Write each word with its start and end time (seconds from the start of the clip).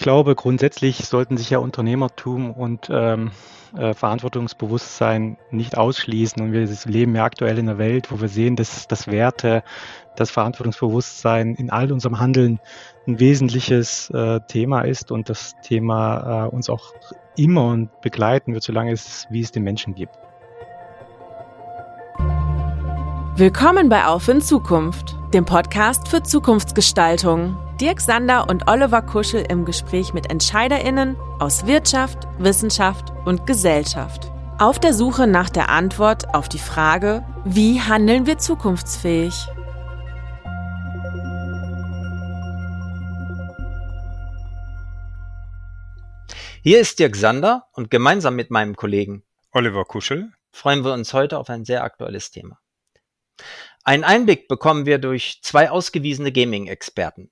glaube, 0.00 0.34
grundsätzlich 0.34 1.06
sollten 1.06 1.36
sich 1.36 1.50
ja 1.50 1.58
Unternehmertum 1.58 2.50
und 2.50 2.88
ähm, 2.90 3.30
äh, 3.76 3.94
Verantwortungsbewusstsein 3.94 5.36
nicht 5.50 5.76
ausschließen. 5.78 6.42
Und 6.42 6.52
wir 6.52 6.68
leben 6.86 7.14
ja 7.14 7.24
aktuell 7.24 7.58
in 7.58 7.68
einer 7.68 7.78
Welt, 7.78 8.10
wo 8.10 8.20
wir 8.20 8.28
sehen, 8.28 8.56
dass 8.56 8.88
das 8.88 9.06
Werte, 9.06 9.62
das 10.16 10.30
Verantwortungsbewusstsein 10.30 11.54
in 11.54 11.70
all 11.70 11.92
unserem 11.92 12.18
Handeln 12.18 12.58
ein 13.06 13.20
wesentliches 13.20 14.10
äh, 14.10 14.40
Thema 14.48 14.82
ist 14.82 15.12
und 15.12 15.28
das 15.28 15.54
Thema 15.62 16.46
äh, 16.46 16.48
uns 16.48 16.68
auch 16.68 16.92
immer 17.36 17.88
begleiten 18.02 18.54
wird, 18.54 18.64
solange 18.64 18.92
es, 18.92 19.26
wie 19.30 19.40
es 19.40 19.52
den 19.52 19.62
Menschen 19.62 19.94
gibt. 19.94 20.14
Willkommen 23.36 23.88
bei 23.88 24.04
Auf 24.06 24.28
in 24.28 24.42
Zukunft, 24.42 25.16
dem 25.32 25.44
Podcast 25.44 26.08
für 26.08 26.22
Zukunftsgestaltung. 26.22 27.56
Dirk 27.80 28.02
Sander 28.02 28.46
und 28.50 28.68
Oliver 28.68 29.00
Kuschel 29.00 29.42
im 29.48 29.64
Gespräch 29.64 30.12
mit 30.12 30.30
EntscheiderInnen 30.30 31.16
aus 31.38 31.66
Wirtschaft, 31.66 32.28
Wissenschaft 32.38 33.08
und 33.24 33.46
Gesellschaft. 33.46 34.30
Auf 34.58 34.78
der 34.78 34.92
Suche 34.92 35.26
nach 35.26 35.48
der 35.48 35.70
Antwort 35.70 36.34
auf 36.34 36.50
die 36.50 36.58
Frage, 36.58 37.24
wie 37.46 37.80
handeln 37.80 38.26
wir 38.26 38.36
zukunftsfähig? 38.36 39.32
Hier 46.62 46.80
ist 46.80 46.98
Dirk 46.98 47.16
Sander 47.16 47.66
und 47.72 47.90
gemeinsam 47.90 48.36
mit 48.36 48.50
meinem 48.50 48.76
Kollegen 48.76 49.24
Oliver 49.52 49.86
Kuschel 49.86 50.30
freuen 50.52 50.84
wir 50.84 50.92
uns 50.92 51.14
heute 51.14 51.38
auf 51.38 51.48
ein 51.48 51.64
sehr 51.64 51.82
aktuelles 51.82 52.30
Thema. 52.30 52.58
Einen 53.84 54.04
Einblick 54.04 54.48
bekommen 54.48 54.84
wir 54.84 54.98
durch 54.98 55.40
zwei 55.40 55.70
ausgewiesene 55.70 56.30
Gaming-Experten. 56.30 57.30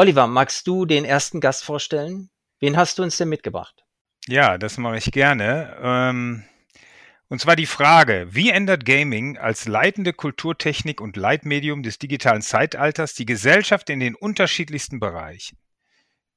Oliver, 0.00 0.26
magst 0.26 0.66
du 0.66 0.86
den 0.86 1.04
ersten 1.04 1.40
Gast 1.42 1.62
vorstellen? 1.62 2.30
Wen 2.58 2.78
hast 2.78 2.98
du 2.98 3.02
uns 3.02 3.18
denn 3.18 3.28
mitgebracht? 3.28 3.84
Ja, 4.26 4.56
das 4.56 4.78
mache 4.78 4.96
ich 4.96 5.12
gerne. 5.12 5.76
Ähm, 5.82 6.44
und 7.28 7.42
zwar 7.42 7.54
die 7.54 7.66
Frage, 7.66 8.26
wie 8.30 8.48
ändert 8.48 8.86
Gaming 8.86 9.36
als 9.36 9.68
leitende 9.68 10.14
Kulturtechnik 10.14 11.02
und 11.02 11.18
Leitmedium 11.18 11.82
des 11.82 11.98
digitalen 11.98 12.40
Zeitalters 12.40 13.12
die 13.12 13.26
Gesellschaft 13.26 13.90
in 13.90 14.00
den 14.00 14.14
unterschiedlichsten 14.14 15.00
Bereichen? 15.00 15.58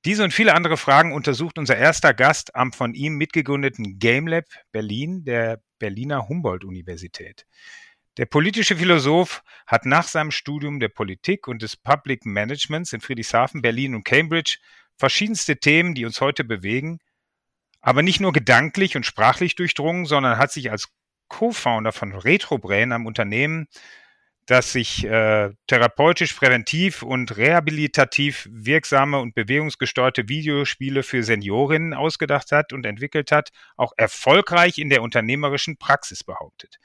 Diese 0.04 0.26
und 0.26 0.34
viele 0.34 0.56
andere 0.56 0.76
Fragen 0.76 1.14
untersucht 1.14 1.58
unser 1.58 1.78
erster 1.78 2.14
Gast 2.14 2.58
am 2.58 2.74
von 2.74 2.94
ihm 2.94 3.14
mitgegründeten 3.14 3.98
GameLab 3.98 4.44
Berlin 4.74 5.24
der 5.24 5.62
Berliner 5.80 6.28
Humboldt-Universität. 6.28 7.46
Der 8.18 8.28
politische 8.28 8.76
Philosoph 8.76 9.44
hat 9.66 9.86
nach 9.86 10.08
seinem 10.08 10.30
Studium 10.30 10.80
der 10.80 10.90
Politik 10.90 11.48
und 11.48 11.64
des 11.64 11.76
Public 11.76 12.26
Managements 12.26 12.94
in 12.94 13.02
Friedrichshafen, 13.02 13.64
Berlin 13.64 13.96
und 13.96 14.04
Cambridge 14.04 14.60
verschiedenste 14.98 15.58
Themen, 15.58 15.96
die 15.96 16.06
uns 16.06 16.22
heute 16.22 16.44
bewegen, 16.44 17.00
aber 17.82 18.04
nicht 18.04 18.20
nur 18.20 18.32
gedanklich 18.32 18.96
und 18.96 19.06
sprachlich 19.06 19.56
durchdrungen, 19.56 20.06
sondern 20.06 20.38
hat 20.38 20.52
sich 20.52 20.70
als 20.70 20.90
Co-Founder 21.28 21.92
von 21.92 22.14
RetroBrain, 22.14 22.92
einem 22.92 23.08
Unternehmen, 23.08 23.68
das 24.46 24.74
sich 24.74 25.06
äh, 25.06 25.50
therapeutisch, 25.68 26.34
präventiv 26.34 27.02
und 27.02 27.36
rehabilitativ 27.38 28.48
wirksame 28.52 29.20
und 29.20 29.34
bewegungsgesteuerte 29.34 30.28
Videospiele 30.28 31.02
für 31.02 31.24
Seniorinnen 31.24 31.94
ausgedacht 31.94 32.52
hat 32.52 32.74
und 32.74 32.86
entwickelt 32.86 33.32
hat, 33.32 33.50
auch 33.76 33.94
erfolgreich 33.98 34.78
in 34.78 34.90
der 34.90 35.02
unternehmerischen 35.02 35.78
Praxis 35.78 36.24
behauptet. 36.24 36.78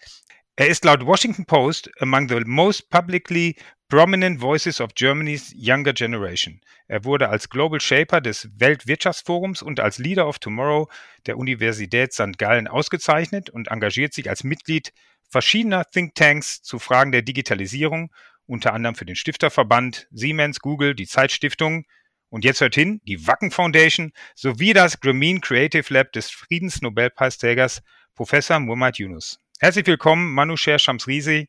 Er 0.60 0.66
ist 0.66 0.84
laut 0.84 1.06
Washington 1.06 1.44
Post 1.44 1.88
among 2.00 2.28
the 2.28 2.40
most 2.44 2.90
publicly 2.90 3.54
prominent 3.88 4.40
voices 4.40 4.80
of 4.80 4.92
Germany's 4.96 5.54
younger 5.56 5.92
generation. 5.92 6.60
Er 6.88 7.04
wurde 7.04 7.28
als 7.28 7.48
Global 7.48 7.80
Shaper 7.80 8.20
des 8.20 8.48
Weltwirtschaftsforums 8.56 9.62
und 9.62 9.78
als 9.78 9.98
Leader 9.98 10.26
of 10.26 10.40
Tomorrow 10.40 10.90
der 11.26 11.38
Universität 11.38 12.12
St. 12.12 12.38
Gallen 12.38 12.66
ausgezeichnet 12.66 13.50
und 13.50 13.68
engagiert 13.68 14.12
sich 14.12 14.28
als 14.28 14.42
Mitglied 14.42 14.92
verschiedener 15.28 15.84
Thinktanks 15.84 16.60
zu 16.60 16.80
Fragen 16.80 17.12
der 17.12 17.22
Digitalisierung, 17.22 18.12
unter 18.46 18.72
anderem 18.72 18.96
für 18.96 19.06
den 19.06 19.14
Stifterverband, 19.14 20.08
Siemens, 20.10 20.58
Google, 20.58 20.96
die 20.96 21.06
Zeitstiftung 21.06 21.84
und 22.30 22.44
jetzt 22.44 22.60
hört 22.60 22.74
hin, 22.74 23.00
die 23.04 23.28
Wacken 23.28 23.52
Foundation 23.52 24.10
sowie 24.34 24.72
das 24.72 24.98
Grameen 24.98 25.40
Creative 25.40 25.94
Lab 25.94 26.10
des 26.10 26.30
Friedensnobelpreisträgers 26.30 27.80
Professor 28.16 28.58
Muhammad 28.58 28.98
Yunus. 28.98 29.38
Herzlich 29.60 29.88
willkommen, 29.88 30.34
Manu 30.34 30.56
Sher 30.56 30.78
Shamsrisi. 30.78 31.48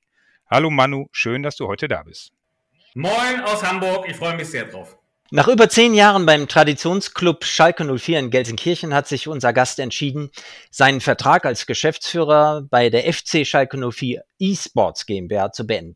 Hallo 0.49 0.71
Manu, 0.71 1.09
schön, 1.11 1.43
dass 1.43 1.57
du 1.57 1.67
heute 1.67 1.87
da 1.87 2.01
bist. 2.01 2.31
Moin 2.95 3.39
aus 3.41 3.63
Hamburg, 3.63 4.09
ich 4.09 4.15
freue 4.15 4.35
mich 4.35 4.47
sehr 4.47 4.65
drauf. 4.65 4.97
Nach 5.29 5.47
über 5.47 5.69
zehn 5.69 5.93
Jahren 5.93 6.25
beim 6.25 6.47
Traditionsclub 6.47 7.45
Schalke 7.45 7.85
04 7.85 8.17
in 8.17 8.31
Gelsenkirchen 8.31 8.95
hat 8.95 9.07
sich 9.07 9.27
unser 9.27 9.53
Gast 9.53 9.77
entschieden, 9.77 10.31
seinen 10.71 11.01
Vertrag 11.01 11.45
als 11.45 11.67
Geschäftsführer 11.67 12.63
bei 12.67 12.89
der 12.89 13.13
FC 13.13 13.45
Schalke 13.45 13.77
04 13.77 14.23
eSports 14.39 15.05
GmbH 15.05 15.51
zu 15.51 15.67
beenden. 15.67 15.95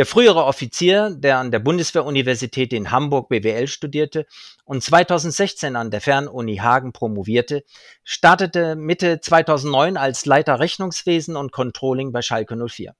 Der 0.00 0.06
frühere 0.06 0.46
Offizier, 0.46 1.10
der 1.10 1.36
an 1.36 1.50
der 1.50 1.58
Bundeswehruniversität 1.58 2.72
in 2.72 2.90
Hamburg 2.90 3.28
BWL 3.28 3.68
studierte 3.68 4.24
und 4.64 4.82
2016 4.82 5.76
an 5.76 5.90
der 5.90 6.00
Fernuni 6.00 6.56
Hagen 6.56 6.94
promovierte, 6.94 7.64
startete 8.02 8.76
Mitte 8.76 9.20
2009 9.20 9.98
als 9.98 10.24
Leiter 10.24 10.58
Rechnungswesen 10.58 11.36
und 11.36 11.52
Controlling 11.52 12.12
bei 12.12 12.22
Schalke 12.22 12.56
04. 12.56 12.94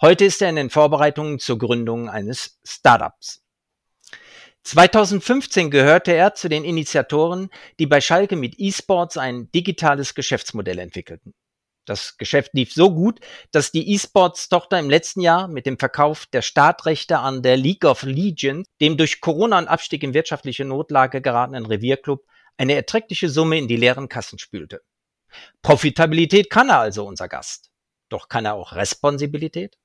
Heute 0.00 0.24
ist 0.24 0.42
er 0.42 0.50
in 0.50 0.56
den 0.56 0.70
Vorbereitungen 0.70 1.38
zur 1.38 1.56
Gründung 1.56 2.10
eines 2.10 2.58
Startups. 2.64 3.44
2015 4.64 5.70
gehörte 5.70 6.10
er 6.10 6.34
zu 6.34 6.48
den 6.48 6.64
Initiatoren, 6.64 7.48
die 7.78 7.86
bei 7.86 8.00
Schalke 8.00 8.34
mit 8.34 8.58
eSports 8.58 9.18
ein 9.18 9.52
digitales 9.52 10.16
Geschäftsmodell 10.16 10.80
entwickelten. 10.80 11.32
Das 11.84 12.16
Geschäft 12.16 12.54
lief 12.54 12.72
so 12.72 12.94
gut, 12.94 13.20
dass 13.50 13.70
die 13.70 13.92
E-Sports-Tochter 13.92 14.78
im 14.78 14.88
letzten 14.88 15.20
Jahr 15.20 15.48
mit 15.48 15.66
dem 15.66 15.78
Verkauf 15.78 16.26
der 16.26 16.40
Startrechte 16.40 17.18
an 17.18 17.42
der 17.42 17.56
League 17.56 17.84
of 17.84 18.02
Legends, 18.02 18.68
dem 18.80 18.96
durch 18.96 19.20
Corona 19.20 19.58
und 19.58 19.68
Abstieg 19.68 20.02
in 20.02 20.14
wirtschaftliche 20.14 20.64
Notlage 20.64 21.20
geratenen 21.20 21.66
Revierclub, 21.66 22.24
eine 22.56 22.74
erträgliche 22.74 23.28
Summe 23.28 23.58
in 23.58 23.68
die 23.68 23.76
leeren 23.76 24.08
Kassen 24.08 24.38
spülte. 24.38 24.80
Profitabilität 25.62 26.48
kann 26.48 26.70
er 26.70 26.78
also, 26.78 27.06
unser 27.06 27.28
Gast. 27.28 27.70
Doch 28.08 28.28
kann 28.28 28.44
er 28.44 28.54
auch 28.54 28.72
Responsibilität? 28.72 29.76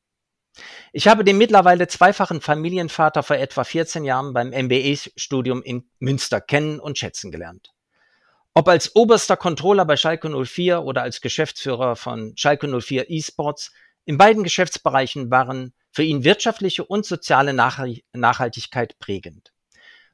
Ich 0.93 1.07
habe 1.07 1.23
den 1.23 1.37
mittlerweile 1.37 1.87
zweifachen 1.87 2.41
Familienvater 2.41 3.23
vor 3.23 3.37
etwa 3.37 3.63
14 3.63 4.03
Jahren 4.03 4.33
beim 4.33 4.49
MBA-Studium 4.49 5.63
in 5.63 5.89
Münster 5.99 6.41
kennen 6.41 6.79
und 6.79 6.97
schätzen 6.97 7.31
gelernt. 7.31 7.71
Ob 8.53 8.67
als 8.67 8.95
oberster 8.95 9.37
Controller 9.37 9.85
bei 9.85 9.95
Schalke 9.95 10.29
04 10.29 10.83
oder 10.83 11.03
als 11.03 11.21
Geschäftsführer 11.21 11.95
von 11.95 12.33
Schalke 12.35 12.67
04 12.67 13.09
eSports, 13.09 13.71
in 14.05 14.17
beiden 14.17 14.43
Geschäftsbereichen 14.43 15.29
waren 15.29 15.73
für 15.91 16.03
ihn 16.03 16.23
wirtschaftliche 16.23 16.83
und 16.83 17.05
soziale 17.05 17.53
Nachhaltigkeit 17.53 18.97
prägend. 18.99 19.51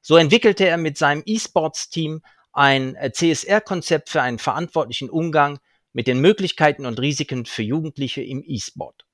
So 0.02 0.18
entwickelte 0.18 0.68
er 0.68 0.78
mit 0.78 0.98
seinem 0.98 1.24
eSports-Team 1.26 2.22
ein 2.52 2.96
äh, 2.96 3.12
CSR-Konzept 3.12 4.10
für 4.10 4.22
einen 4.22 4.40
verantwortlichen 4.40 5.10
Umgang 5.10 5.60
mit 5.94 6.08
den 6.08 6.20
Möglichkeiten 6.20 6.86
und 6.86 7.00
Risiken 7.00 7.46
für 7.46 7.64
Jugendliche 7.64 8.22
im 8.22 8.44
E-Sport. 8.46 9.06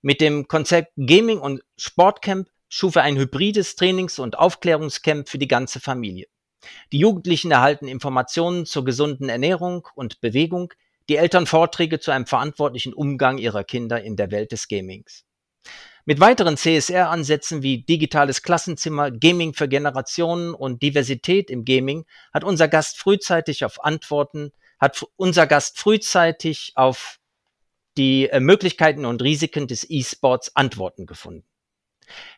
Mit 0.00 0.20
dem 0.20 0.48
Konzept 0.48 0.92
Gaming 0.96 1.38
und 1.38 1.62
Sportcamp 1.76 2.48
schuf 2.68 2.96
er 2.96 3.02
ein 3.02 3.16
hybrides 3.16 3.76
Trainings- 3.76 4.18
und 4.18 4.38
Aufklärungscamp 4.38 5.28
für 5.28 5.38
die 5.38 5.48
ganze 5.48 5.80
Familie. 5.80 6.26
Die 6.92 6.98
Jugendlichen 6.98 7.50
erhalten 7.50 7.88
Informationen 7.88 8.66
zur 8.66 8.84
gesunden 8.84 9.28
Ernährung 9.28 9.88
und 9.94 10.20
Bewegung, 10.20 10.72
die 11.08 11.16
Eltern 11.16 11.46
Vorträge 11.46 12.00
zu 12.00 12.10
einem 12.10 12.26
verantwortlichen 12.26 12.94
Umgang 12.94 13.38
ihrer 13.38 13.64
Kinder 13.64 14.02
in 14.02 14.16
der 14.16 14.30
Welt 14.30 14.52
des 14.52 14.68
Gamings. 14.68 15.24
Mit 16.04 16.18
weiteren 16.18 16.56
CSR-Ansätzen 16.56 17.62
wie 17.62 17.82
digitales 17.82 18.42
Klassenzimmer, 18.42 19.12
Gaming 19.12 19.54
für 19.54 19.68
Generationen 19.68 20.52
und 20.52 20.82
Diversität 20.82 21.48
im 21.48 21.64
Gaming 21.64 22.06
hat 22.32 22.42
unser 22.42 22.66
Gast 22.66 22.98
frühzeitig 22.98 23.64
auf 23.64 23.84
Antworten, 23.84 24.50
hat 24.80 25.04
unser 25.14 25.46
Gast 25.46 25.78
frühzeitig 25.78 26.72
auf 26.74 27.20
die 27.96 28.28
äh, 28.28 28.40
Möglichkeiten 28.40 29.04
und 29.04 29.22
Risiken 29.22 29.68
des 29.68 29.88
E-Sports 29.88 30.56
Antworten 30.56 31.06
gefunden. 31.06 31.46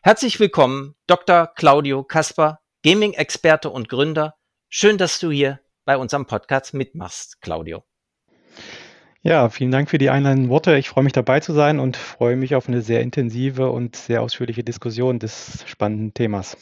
Herzlich 0.03 0.39
willkommen, 0.39 0.95
Dr. 1.07 1.47
Claudio 1.47 2.03
Kasper, 2.03 2.59
Gaming-Experte 2.85 3.71
und 3.71 3.89
Gründer. 3.89 4.35
Schön, 4.69 4.99
dass 4.99 5.19
du 5.19 5.31
hier 5.31 5.59
bei 5.85 5.97
unserem 5.97 6.27
Podcast 6.27 6.75
mitmachst, 6.75 7.41
Claudio. 7.41 7.83
Ja, 9.23 9.49
vielen 9.49 9.71
Dank 9.71 9.89
für 9.89 9.97
die 9.97 10.11
einleitenden 10.11 10.51
Worte. 10.51 10.77
Ich 10.77 10.89
freue 10.89 11.03
mich 11.03 11.13
dabei 11.13 11.39
zu 11.39 11.51
sein 11.53 11.79
und 11.79 11.97
freue 11.97 12.35
mich 12.35 12.53
auf 12.53 12.67
eine 12.67 12.83
sehr 12.83 13.01
intensive 13.01 13.71
und 13.71 13.95
sehr 13.95 14.21
ausführliche 14.21 14.63
Diskussion 14.63 15.17
des 15.17 15.65
spannenden 15.67 16.13
Themas. 16.13 16.57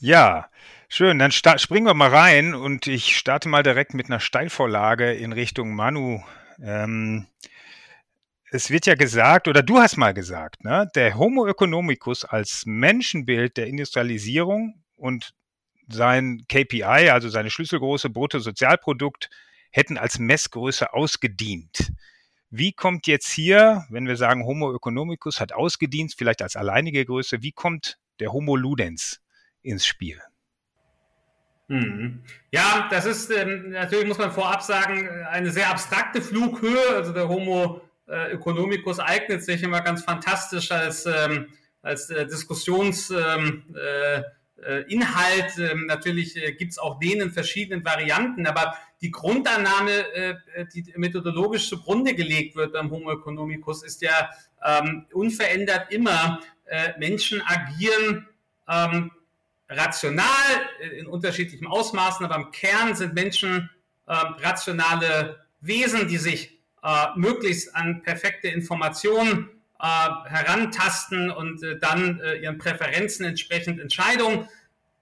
Ja, 0.00 0.50
schön. 0.86 1.18
Dann 1.18 1.32
springen 1.32 1.86
wir 1.86 1.94
mal 1.94 2.10
rein 2.10 2.54
und 2.54 2.86
ich 2.88 3.16
starte 3.16 3.48
mal 3.48 3.62
direkt 3.62 3.94
mit 3.94 4.10
einer 4.10 4.20
Steilvorlage 4.20 5.14
in 5.14 5.32
Richtung 5.32 5.74
Manu. 5.74 6.22
Ähm, 6.62 7.26
es 8.54 8.70
wird 8.70 8.84
ja 8.84 8.94
gesagt, 8.94 9.48
oder 9.48 9.62
du 9.62 9.78
hast 9.78 9.96
mal 9.96 10.12
gesagt, 10.12 10.62
ne, 10.62 10.86
der 10.94 11.16
Homo 11.16 11.46
economicus 11.46 12.26
als 12.26 12.64
Menschenbild 12.66 13.56
der 13.56 13.66
Industrialisierung 13.66 14.82
und 14.94 15.32
sein 15.88 16.44
KPI, 16.48 16.82
also 17.10 17.30
seine 17.30 17.48
Schlüsselgröße 17.48 18.10
Bruttosozialprodukt, 18.10 19.30
hätten 19.70 19.96
als 19.96 20.18
Messgröße 20.18 20.92
ausgedient. 20.92 21.92
Wie 22.50 22.72
kommt 22.72 23.06
jetzt 23.06 23.30
hier, 23.30 23.86
wenn 23.88 24.06
wir 24.06 24.18
sagen, 24.18 24.44
Homo 24.44 24.76
economicus 24.76 25.40
hat 25.40 25.54
ausgedient, 25.54 26.14
vielleicht 26.16 26.42
als 26.42 26.54
alleinige 26.54 27.06
Größe, 27.06 27.40
wie 27.40 27.52
kommt 27.52 27.96
der 28.20 28.34
Homo 28.34 28.54
ludens 28.54 29.22
ins 29.62 29.86
Spiel? 29.86 30.20
Mhm. 31.68 32.22
Ja, 32.50 32.86
das 32.90 33.06
ist 33.06 33.30
ähm, 33.30 33.70
natürlich, 33.70 34.06
muss 34.06 34.18
man 34.18 34.30
vorab 34.30 34.60
sagen, 34.60 35.08
eine 35.30 35.50
sehr 35.50 35.70
abstrakte 35.70 36.20
Flughöhe. 36.20 36.96
Also 36.96 37.14
der 37.14 37.30
Homo 37.30 37.80
äh, 38.12 38.32
economicus 38.32 38.98
eignet 38.98 39.42
sich 39.42 39.62
immer 39.62 39.80
ganz 39.80 40.04
fantastisch 40.04 40.70
als, 40.70 41.06
ähm, 41.06 41.48
als 41.80 42.10
äh, 42.10 42.26
Diskussionsinhalt. 42.26 43.36
Ähm, 43.38 44.24
äh, 44.64 44.82
Inhalt. 44.82 45.58
Ähm, 45.58 45.86
natürlich 45.86 46.36
äh, 46.36 46.52
gibt 46.52 46.72
es 46.72 46.78
auch 46.78 47.00
den 47.00 47.20
in 47.20 47.30
verschiedenen 47.32 47.84
Varianten, 47.84 48.46
aber 48.46 48.76
die 49.00 49.10
Grundannahme, 49.10 49.90
äh, 50.14 50.34
die 50.72 50.92
methodologisch 50.96 51.68
zugrunde 51.68 52.14
gelegt 52.14 52.54
wird 52.54 52.72
beim 52.72 52.90
Homo 52.90 53.10
economicus, 53.10 53.82
ist 53.82 54.02
ja 54.02 54.30
ähm, 54.64 55.06
unverändert 55.12 55.90
immer, 55.90 56.40
äh, 56.66 56.90
Menschen 56.98 57.42
agieren 57.44 58.28
ähm, 58.68 59.10
rational 59.68 60.26
in 60.96 61.06
unterschiedlichen 61.06 61.66
Ausmaßen, 61.66 62.24
aber 62.24 62.36
im 62.36 62.50
Kern 62.52 62.94
sind 62.94 63.14
Menschen 63.14 63.68
äh, 64.06 64.12
rationale 64.12 65.44
Wesen, 65.60 66.06
die 66.06 66.18
sich 66.18 66.52
äh, 66.52 66.61
möglichst 67.14 67.76
an 67.76 68.02
perfekte 68.02 68.48
Informationen 68.48 69.48
äh, 69.82 69.84
herantasten 70.28 71.30
und 71.30 71.62
äh, 71.62 71.78
dann 71.78 72.20
äh, 72.20 72.36
ihren 72.36 72.58
Präferenzen 72.58 73.26
entsprechend 73.26 73.80
Entscheidungen 73.80 74.48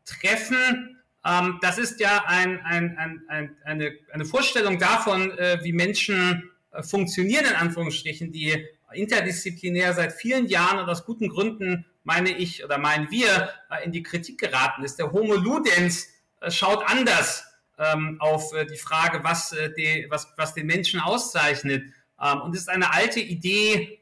treffen. 0.06 0.98
Ähm, 1.24 1.58
das 1.60 1.76
ist 1.76 2.00
ja 2.00 2.24
ein, 2.26 2.60
ein, 2.64 2.96
ein, 2.96 3.22
ein, 3.28 3.56
eine, 3.64 3.92
eine 4.12 4.24
Vorstellung 4.24 4.78
davon, 4.78 5.36
äh, 5.38 5.58
wie 5.62 5.72
Menschen 5.72 6.50
funktionieren, 6.82 7.44
in 7.44 7.56
Anführungsstrichen, 7.56 8.32
die 8.32 8.64
interdisziplinär 8.92 9.92
seit 9.92 10.12
vielen 10.12 10.46
Jahren 10.46 10.78
und 10.78 10.88
aus 10.88 11.04
guten 11.04 11.28
Gründen 11.28 11.84
meine 12.02 12.30
ich 12.30 12.64
oder 12.64 12.78
meinen 12.78 13.10
wir, 13.10 13.50
äh, 13.70 13.84
in 13.84 13.92
die 13.92 14.02
Kritik 14.02 14.38
geraten 14.40 14.82
ist. 14.82 14.98
Der 14.98 15.12
Homo 15.12 15.34
Ludens 15.34 16.08
äh, 16.40 16.50
schaut 16.50 16.82
anders 16.88 17.44
ähm, 17.80 18.16
auf 18.20 18.52
äh, 18.52 18.66
die 18.66 18.76
Frage, 18.76 19.24
was, 19.24 19.54
die, 19.76 20.06
was, 20.08 20.28
was 20.36 20.54
den 20.54 20.66
Menschen 20.66 21.00
auszeichnet. 21.00 21.84
Ähm, 22.22 22.40
und 22.42 22.54
es 22.54 22.62
ist 22.62 22.68
eine 22.68 22.92
alte 22.92 23.20
Idee, 23.20 23.96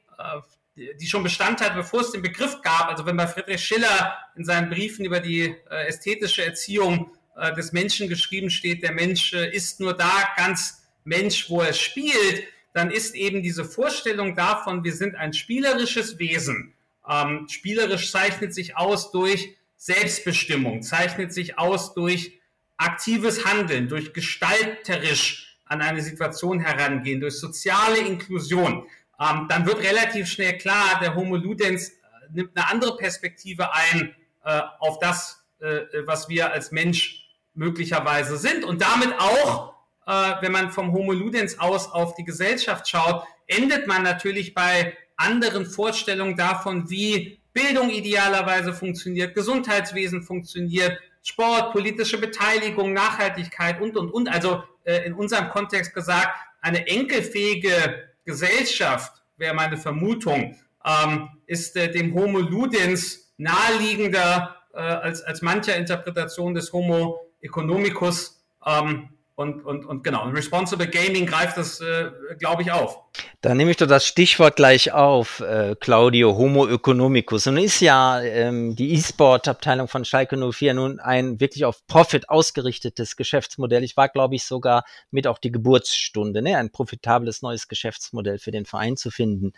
die 1.01 1.07
schon 1.07 1.23
Bestand 1.23 1.61
hat, 1.61 1.77
bevor 1.77 2.01
es 2.01 2.11
den 2.11 2.23
Begriff 2.23 2.61
gab. 2.63 2.89
Also 2.89 3.07
wenn 3.07 3.17
bei 3.17 3.29
Friedrich 3.29 3.65
Schiller 3.65 4.19
in 4.35 4.45
seinen 4.45 4.69
Briefen 4.69 5.05
über 5.05 5.21
die 5.21 5.55
ästhetische 5.87 6.45
Erziehung 6.45 7.13
des 7.57 7.71
Menschen 7.71 8.09
geschrieben 8.09 8.51
steht, 8.51 8.83
der 8.83 8.91
Mensch 8.93 9.33
ist 9.33 9.79
nur 9.79 9.95
da 9.97 10.31
ganz 10.37 10.83
Mensch, 11.05 11.49
wo 11.49 11.61
er 11.61 11.73
spielt, 11.73 12.49
dann 12.75 12.91
ist 12.91 13.15
eben 13.15 13.45
diese 13.45 13.65
Vorstellung 13.65 14.35
davon, 14.35 14.83
wir 14.83 14.93
sind 14.93 15.15
ein 15.15 15.33
spielerisches 15.33 16.19
Wesen 16.19 16.75
ähm, 17.09 17.47
spielerisch 17.49 18.13
zeichnet 18.13 18.55
sich 18.55 18.77
aus 18.77 19.11
durch 19.11 19.57
Selbstbestimmung, 19.77 20.83
zeichnet 20.83 21.33
sich 21.33 21.59
aus 21.59 21.95
durch 21.95 22.38
aktives 22.79 23.45
Handeln, 23.45 23.89
durch 23.89 24.13
gestalterisch 24.15 25.57
an 25.67 25.83
eine 25.83 26.01
Situation 26.01 26.61
herangehen, 26.61 27.21
durch 27.21 27.39
soziale 27.39 27.99
Inklusion. 27.99 28.87
Ähm, 29.21 29.47
dann 29.49 29.67
wird 29.67 29.83
relativ 29.83 30.29
schnell 30.29 30.57
klar, 30.57 30.99
der 31.01 31.15
Homo 31.15 31.37
Ludens 31.37 31.91
äh, 31.91 31.93
nimmt 32.33 32.57
eine 32.57 32.71
andere 32.71 32.97
Perspektive 32.97 33.73
ein 33.75 34.15
äh, 34.45 34.63
auf 34.79 34.99
das, 34.99 35.45
äh, 35.61 35.81
was 36.07 36.29
wir 36.29 36.53
als 36.53 36.71
Mensch 36.71 37.27
möglicherweise 37.55 38.39
sind 38.39 38.65
und 38.65 38.81
damit 38.81 39.13
auch, 39.19 39.75
äh, 40.07 40.35
wenn 40.41 40.53
man 40.53 40.71
vom 40.71 40.93
Homo 40.93 41.13
Ludens 41.13 41.59
aus 41.59 41.91
auf 41.91 42.15
die 42.15 42.25
Gesellschaft 42.25 42.89
schaut, 42.89 43.25
endet 43.47 43.87
man 43.89 44.03
natürlich 44.05 44.55
bei 44.55 44.97
anderen 45.17 45.67
Vorstellungen 45.67 46.37
davon, 46.37 46.89
wie 46.89 47.41
Bildung 47.53 47.91
idealerweise 47.91 48.73
funktioniert, 48.73 49.35
Gesundheitswesen 49.35 50.23
funktioniert, 50.23 50.99
Sport, 51.29 51.73
politische 51.73 52.19
Beteiligung, 52.19 52.95
Nachhaltigkeit 52.95 53.81
und, 53.83 53.97
und, 53.99 54.11
und. 54.11 54.29
Also 54.29 54.63
äh, 54.85 55.05
in 55.07 55.13
unserem 55.13 55.51
Kontext 55.51 55.93
gesagt, 55.93 56.29
eine 56.63 56.87
enkelfähige 56.89 58.09
Gesellschaft, 58.25 59.13
wäre 59.37 59.55
meine 59.55 59.77
Vermutung, 59.77 60.57
ähm, 60.85 61.29
ist 61.47 61.77
äh, 61.77 61.91
dem 61.91 62.15
Homo 62.15 62.39
Ludens 62.39 63.35
naheliegender 63.37 64.57
äh, 64.73 64.79
als, 64.79 65.23
als 65.23 65.43
mancher 65.43 65.77
Interpretation 65.77 66.55
des 66.55 66.73
Homo 66.73 67.21
economicus. 67.43 68.43
Ähm, 68.67 69.11
und, 69.39 69.65
und, 69.65 69.87
und 69.87 70.03
genau, 70.03 70.25
und 70.25 70.35
Responsible 70.35 70.89
Gaming 70.89 71.25
greift 71.25 71.57
das, 71.57 71.81
äh, 71.81 72.11
glaube 72.41 72.63
ich, 72.63 72.73
auf. 72.73 72.99
Da 73.41 73.55
nehme 73.55 73.71
ich 73.71 73.77
doch 73.77 73.87
das 73.87 74.05
Stichwort 74.05 74.57
gleich 74.57 74.91
auf, 74.91 75.39
äh, 75.39 75.77
Claudio, 75.79 76.37
Homo 76.37 76.67
economicus. 76.67 77.47
Und 77.47 77.57
ist 77.57 77.79
ja 77.79 78.21
ähm, 78.21 78.75
die 78.75 78.95
E-Sport-Abteilung 78.95 79.87
von 79.87 80.05
Schalke 80.05 80.37
04 80.37 80.75
nun 80.75 80.99
ein 80.99 81.39
wirklich 81.39 81.65
auf 81.65 81.87
Profit 81.87 82.29
ausgerichtetes 82.29 83.15
Geschäftsmodell. 83.15 83.85
Ich 83.85 83.97
war, 83.97 84.09
glaube 84.09 84.35
ich, 84.35 84.43
sogar 84.43 84.85
mit 85.13 85.29
auch 85.29 85.39
die 85.39 85.53
Geburtsstunde, 85.53 86.43
ne? 86.43 86.59
ein 86.59 86.73
profitables 86.73 87.41
neues 87.41 87.69
Geschäftsmodell 87.69 88.41
für 88.41 88.51
den 88.51 88.67
Verein 88.67 88.97
zu 88.97 89.13
finden 89.13 89.53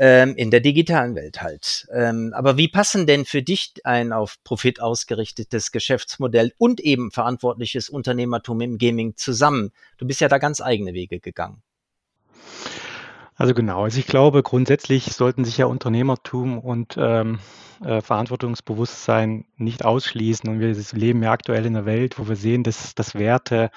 ähm, 0.00 0.34
in 0.34 0.50
der 0.50 0.60
digitalen 0.60 1.14
Welt 1.14 1.42
halt. 1.42 1.86
Ähm, 1.92 2.32
aber 2.34 2.56
wie 2.56 2.68
passen 2.68 3.06
denn 3.06 3.26
für 3.26 3.42
dich 3.42 3.74
ein 3.84 4.14
auf 4.14 4.42
Profit 4.44 4.80
ausgerichtetes 4.80 5.72
Geschäftsmodell 5.72 6.54
und 6.56 6.80
eben 6.80 7.10
verantwortliches 7.10 7.90
Unternehmertum 7.90 8.62
im 8.62 8.78
Gaming 8.78 9.14
zusammen? 9.16 9.72
Du 9.98 10.06
bist 10.06 10.22
ja 10.22 10.28
da 10.28 10.38
ganz 10.38 10.62
eigene 10.62 10.94
Wege 10.94 11.20
gegangen. 11.20 11.62
Also 13.40 13.54
genau, 13.54 13.84
also 13.84 13.98
ich 13.98 14.06
glaube, 14.06 14.42
grundsätzlich 14.42 15.14
sollten 15.14 15.46
sich 15.46 15.56
ja 15.56 15.64
Unternehmertum 15.64 16.58
und 16.58 16.96
ähm, 16.98 17.38
äh, 17.82 18.02
Verantwortungsbewusstsein 18.02 19.46
nicht 19.56 19.82
ausschließen. 19.82 20.50
Und 20.50 20.60
wir 20.60 20.76
leben 20.92 21.22
ja 21.22 21.32
aktuell 21.32 21.64
in 21.64 21.74
einer 21.74 21.86
Welt, 21.86 22.18
wo 22.18 22.28
wir 22.28 22.36
sehen, 22.36 22.64
dass 22.64 22.94
das 22.94 23.14
Werte, 23.14 23.70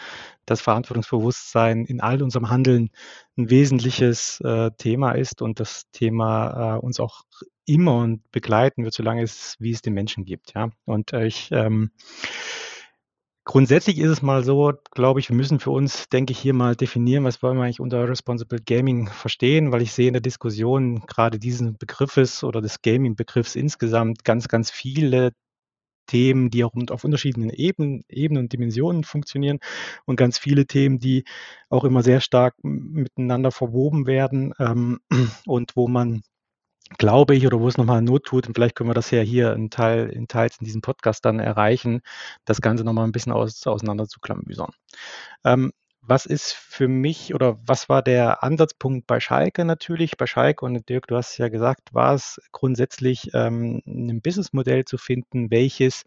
das 0.45 0.59
Verantwortungsbewusstsein 0.59 1.85
in 1.85 2.01
all 2.01 2.21
unserem 2.21 2.49
Handeln 2.49 2.89
ein 3.37 3.49
wesentliches 3.49 4.41
äh, 4.41 4.71
Thema 4.77 5.13
ist 5.13 5.41
und 5.41 5.61
das 5.61 5.89
Thema 5.93 6.75
äh, 6.75 6.79
uns 6.79 6.99
auch 6.99 7.21
immer 7.65 7.99
und 7.99 8.29
begleiten 8.33 8.83
wird, 8.83 8.93
solange 8.93 9.23
es, 9.23 9.55
wie 9.59 9.71
es 9.71 9.81
den 9.81 9.93
Menschen 9.93 10.25
gibt. 10.25 10.55
Ja. 10.55 10.71
Und 10.83 11.13
äh, 11.13 11.25
ich 11.25 11.53
ähm, 11.53 11.91
Grundsätzlich 13.45 13.99
ist 13.99 14.09
es 14.09 14.21
mal 14.21 14.41
so, 14.43 14.71
glaube 14.91 15.19
ich, 15.19 15.27
wir 15.27 15.35
müssen 15.35 15.59
für 15.59 15.71
uns, 15.71 16.07
denke 16.07 16.31
ich, 16.31 16.39
hier 16.39 16.53
mal 16.53 16.77
definieren, 16.77 17.25
was 17.25 17.43
wollen 17.43 17.57
wir 17.57 17.65
eigentlich 17.65 17.81
unter 17.81 18.07
Responsible 18.07 18.59
Gaming 18.65 19.07
verstehen, 19.09 19.73
weil 19.73 19.81
ich 19.81 19.91
sehe 19.91 20.07
in 20.07 20.13
der 20.13 20.21
Diskussion 20.21 21.01
gerade 21.07 21.39
diesen 21.39 21.77
Begriffes 21.77 22.45
oder 22.45 22.61
des 22.61 22.81
Gaming-Begriffs 22.81 23.55
insgesamt 23.57 24.23
ganz, 24.23 24.47
ganz 24.47 24.71
viele 24.71 25.33
Themen, 26.07 26.51
die 26.51 26.63
auch 26.63 26.73
auf 26.89 27.03
unterschiedlichen 27.03 27.49
Ebenen, 27.49 28.03
Ebenen 28.07 28.43
und 28.43 28.53
Dimensionen 28.53 29.03
funktionieren 29.03 29.59
und 30.05 30.15
ganz 30.15 30.37
viele 30.37 30.65
Themen, 30.65 30.99
die 30.99 31.25
auch 31.69 31.83
immer 31.83 32.03
sehr 32.03 32.21
stark 32.21 32.55
miteinander 32.63 33.51
verwoben 33.51 34.07
werden 34.07 34.53
ähm, 34.59 34.99
und 35.45 35.75
wo 35.75 35.87
man 35.89 36.21
glaube 36.97 37.35
ich, 37.35 37.45
oder 37.45 37.59
wo 37.59 37.67
es 37.67 37.77
nochmal 37.77 38.01
Not 38.01 38.25
tut, 38.25 38.47
und 38.47 38.55
vielleicht 38.55 38.75
können 38.75 38.89
wir 38.89 38.93
das 38.93 39.11
ja 39.11 39.21
hier 39.21 39.53
in, 39.53 39.69
Teil, 39.69 40.09
in 40.09 40.27
Teils 40.27 40.57
in 40.59 40.65
diesem 40.65 40.81
Podcast 40.81 41.25
dann 41.25 41.39
erreichen, 41.39 42.01
das 42.45 42.61
Ganze 42.61 42.83
nochmal 42.83 43.05
ein 43.05 43.11
bisschen 43.11 43.31
aus, 43.31 43.65
auseinander 43.67 44.07
zu 44.07 44.19
klamüsern. 44.19 44.71
Ähm, 45.43 45.71
was 46.05 46.25
ist 46.25 46.53
für 46.53 46.89
mich 46.89 47.33
oder 47.33 47.57
was 47.65 47.87
war 47.87 48.01
der 48.01 48.43
Ansatzpunkt 48.43 49.07
bei 49.07 49.21
Schalke 49.21 49.63
natürlich? 49.63 50.17
Bei 50.17 50.27
Schalke 50.27 50.65
und 50.65 50.89
Dirk, 50.89 51.07
du 51.07 51.15
hast 51.15 51.37
ja 51.37 51.47
gesagt, 51.47 51.93
war 51.93 52.13
es 52.13 52.41
grundsätzlich 52.51 53.29
ähm, 53.33 53.81
ein 53.87 54.21
Businessmodell 54.21 54.83
zu 54.83 54.97
finden, 54.97 55.49
welches 55.49 56.03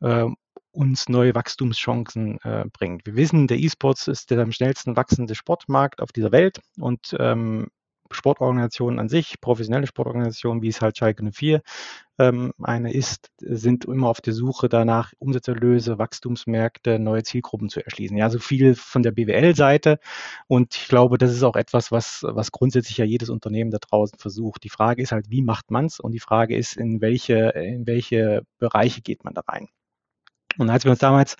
äh, 0.00 0.26
uns 0.72 1.08
neue 1.08 1.34
Wachstumschancen 1.34 2.38
äh, 2.42 2.64
bringt. 2.72 3.06
Wir 3.06 3.16
wissen, 3.16 3.46
der 3.46 3.58
E-Sports 3.58 4.08
ist 4.08 4.30
der 4.30 4.40
am 4.40 4.52
schnellsten 4.52 4.96
wachsende 4.96 5.34
Sportmarkt 5.34 6.02
auf 6.02 6.12
dieser 6.12 6.32
Welt 6.32 6.60
und 6.78 7.16
ähm, 7.18 7.68
Sportorganisationen 8.10 8.98
an 8.98 9.08
sich, 9.08 9.40
professionelle 9.40 9.86
Sportorganisationen, 9.86 10.62
wie 10.62 10.68
es 10.68 10.80
halt 10.80 10.98
Schalke 10.98 11.22
04 11.30 11.62
ähm, 12.18 12.52
eine 12.60 12.92
ist, 12.92 13.30
sind 13.38 13.84
immer 13.84 14.08
auf 14.08 14.20
der 14.20 14.32
Suche 14.32 14.68
danach, 14.68 15.12
Umsatzerlöse, 15.18 15.98
Wachstumsmärkte, 15.98 16.98
neue 16.98 17.22
Zielgruppen 17.22 17.68
zu 17.68 17.84
erschließen. 17.84 18.16
Ja, 18.16 18.28
so 18.28 18.38
viel 18.38 18.74
von 18.74 19.02
der 19.02 19.12
BWL-Seite. 19.12 20.00
Und 20.48 20.74
ich 20.74 20.88
glaube, 20.88 21.18
das 21.18 21.32
ist 21.32 21.44
auch 21.44 21.56
etwas, 21.56 21.92
was, 21.92 22.22
was 22.22 22.50
grundsätzlich 22.50 22.98
ja 22.98 23.04
jedes 23.04 23.30
Unternehmen 23.30 23.70
da 23.70 23.78
draußen 23.78 24.18
versucht. 24.18 24.64
Die 24.64 24.70
Frage 24.70 25.02
ist 25.02 25.12
halt, 25.12 25.30
wie 25.30 25.42
macht 25.42 25.70
man 25.70 25.86
es? 25.86 26.00
Und 26.00 26.12
die 26.12 26.20
Frage 26.20 26.56
ist, 26.56 26.76
in 26.76 27.00
welche, 27.00 27.50
in 27.50 27.86
welche 27.86 28.42
Bereiche 28.58 29.00
geht 29.00 29.24
man 29.24 29.34
da 29.34 29.42
rein? 29.46 29.68
Und 30.58 30.70
als 30.70 30.84
wir 30.84 30.90
uns 30.90 31.00
damals 31.00 31.36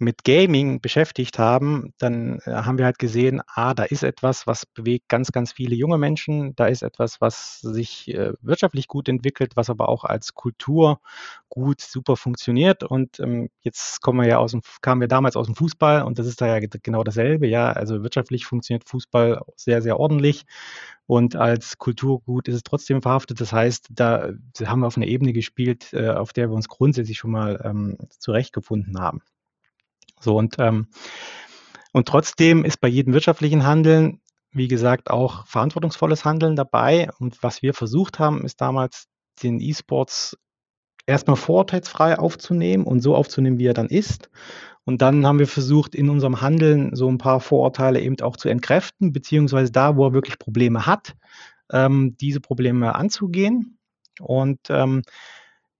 mit 0.00 0.24
Gaming 0.24 0.80
beschäftigt 0.80 1.38
haben, 1.38 1.92
dann 1.98 2.40
äh, 2.46 2.52
haben 2.52 2.78
wir 2.78 2.86
halt 2.86 2.98
gesehen, 2.98 3.42
ah, 3.46 3.74
da 3.74 3.84
ist 3.84 4.02
etwas, 4.02 4.46
was 4.46 4.64
bewegt 4.66 5.08
ganz, 5.08 5.30
ganz 5.30 5.52
viele 5.52 5.74
junge 5.74 5.98
Menschen, 5.98 6.56
da 6.56 6.66
ist 6.66 6.82
etwas, 6.82 7.20
was 7.20 7.60
sich 7.60 8.08
äh, 8.08 8.32
wirtschaftlich 8.40 8.88
gut 8.88 9.08
entwickelt, 9.08 9.56
was 9.56 9.68
aber 9.68 9.88
auch 9.90 10.04
als 10.04 10.34
Kultur 10.34 11.00
gut, 11.50 11.82
super 11.82 12.16
funktioniert. 12.16 12.82
Und 12.82 13.20
ähm, 13.20 13.50
jetzt 13.60 14.00
kommen 14.00 14.20
wir 14.20 14.28
ja 14.28 14.38
aus 14.38 14.52
dem, 14.52 14.62
kamen 14.80 15.02
wir 15.02 15.08
damals 15.08 15.36
aus 15.36 15.46
dem 15.46 15.54
Fußball 15.54 16.02
und 16.02 16.18
das 16.18 16.26
ist 16.26 16.40
da 16.40 16.46
ja 16.46 16.66
genau 16.82 17.04
dasselbe, 17.04 17.46
ja. 17.46 17.70
Also 17.72 18.02
wirtschaftlich 18.02 18.46
funktioniert 18.46 18.88
Fußball 18.88 19.42
sehr, 19.56 19.82
sehr 19.82 20.00
ordentlich. 20.00 20.46
Und 21.06 21.36
als 21.36 21.76
Kulturgut 21.76 22.48
ist 22.48 22.54
es 22.54 22.62
trotzdem 22.62 23.02
verhaftet. 23.02 23.40
Das 23.40 23.52
heißt, 23.52 23.88
da 23.90 24.30
haben 24.64 24.80
wir 24.80 24.86
auf 24.86 24.96
einer 24.96 25.08
Ebene 25.08 25.32
gespielt, 25.32 25.92
äh, 25.92 26.08
auf 26.10 26.32
der 26.32 26.48
wir 26.48 26.54
uns 26.54 26.68
grundsätzlich 26.68 27.18
schon 27.18 27.32
mal 27.32 27.60
ähm, 27.64 27.98
zurechtgefunden 28.10 28.98
haben. 28.98 29.20
So 30.20 30.36
und, 30.36 30.56
ähm, 30.58 30.88
und 31.92 32.06
trotzdem 32.06 32.64
ist 32.64 32.80
bei 32.80 32.88
jedem 32.88 33.12
wirtschaftlichen 33.14 33.64
Handeln, 33.64 34.20
wie 34.52 34.68
gesagt, 34.68 35.10
auch 35.10 35.46
verantwortungsvolles 35.46 36.24
Handeln 36.24 36.56
dabei. 36.56 37.08
Und 37.18 37.42
was 37.42 37.62
wir 37.62 37.74
versucht 37.74 38.18
haben, 38.18 38.44
ist 38.44 38.60
damals 38.60 39.06
den 39.42 39.60
E-Sports 39.60 40.36
erstmal 41.06 41.36
vorurteilsfrei 41.36 42.18
aufzunehmen 42.18 42.84
und 42.84 43.00
so 43.00 43.14
aufzunehmen, 43.16 43.58
wie 43.58 43.66
er 43.66 43.74
dann 43.74 43.88
ist. 43.88 44.30
Und 44.84 45.02
dann 45.02 45.26
haben 45.26 45.38
wir 45.38 45.46
versucht, 45.46 45.94
in 45.94 46.08
unserem 46.08 46.40
Handeln 46.40 46.94
so 46.94 47.08
ein 47.08 47.18
paar 47.18 47.40
Vorurteile 47.40 48.00
eben 48.00 48.20
auch 48.20 48.36
zu 48.36 48.48
entkräften, 48.48 49.12
beziehungsweise 49.12 49.72
da, 49.72 49.96
wo 49.96 50.06
er 50.06 50.12
wirklich 50.12 50.38
Probleme 50.38 50.86
hat, 50.86 51.14
ähm, 51.70 52.16
diese 52.20 52.40
Probleme 52.40 52.94
anzugehen. 52.94 53.78
Und 54.20 54.60
ähm, 54.68 55.02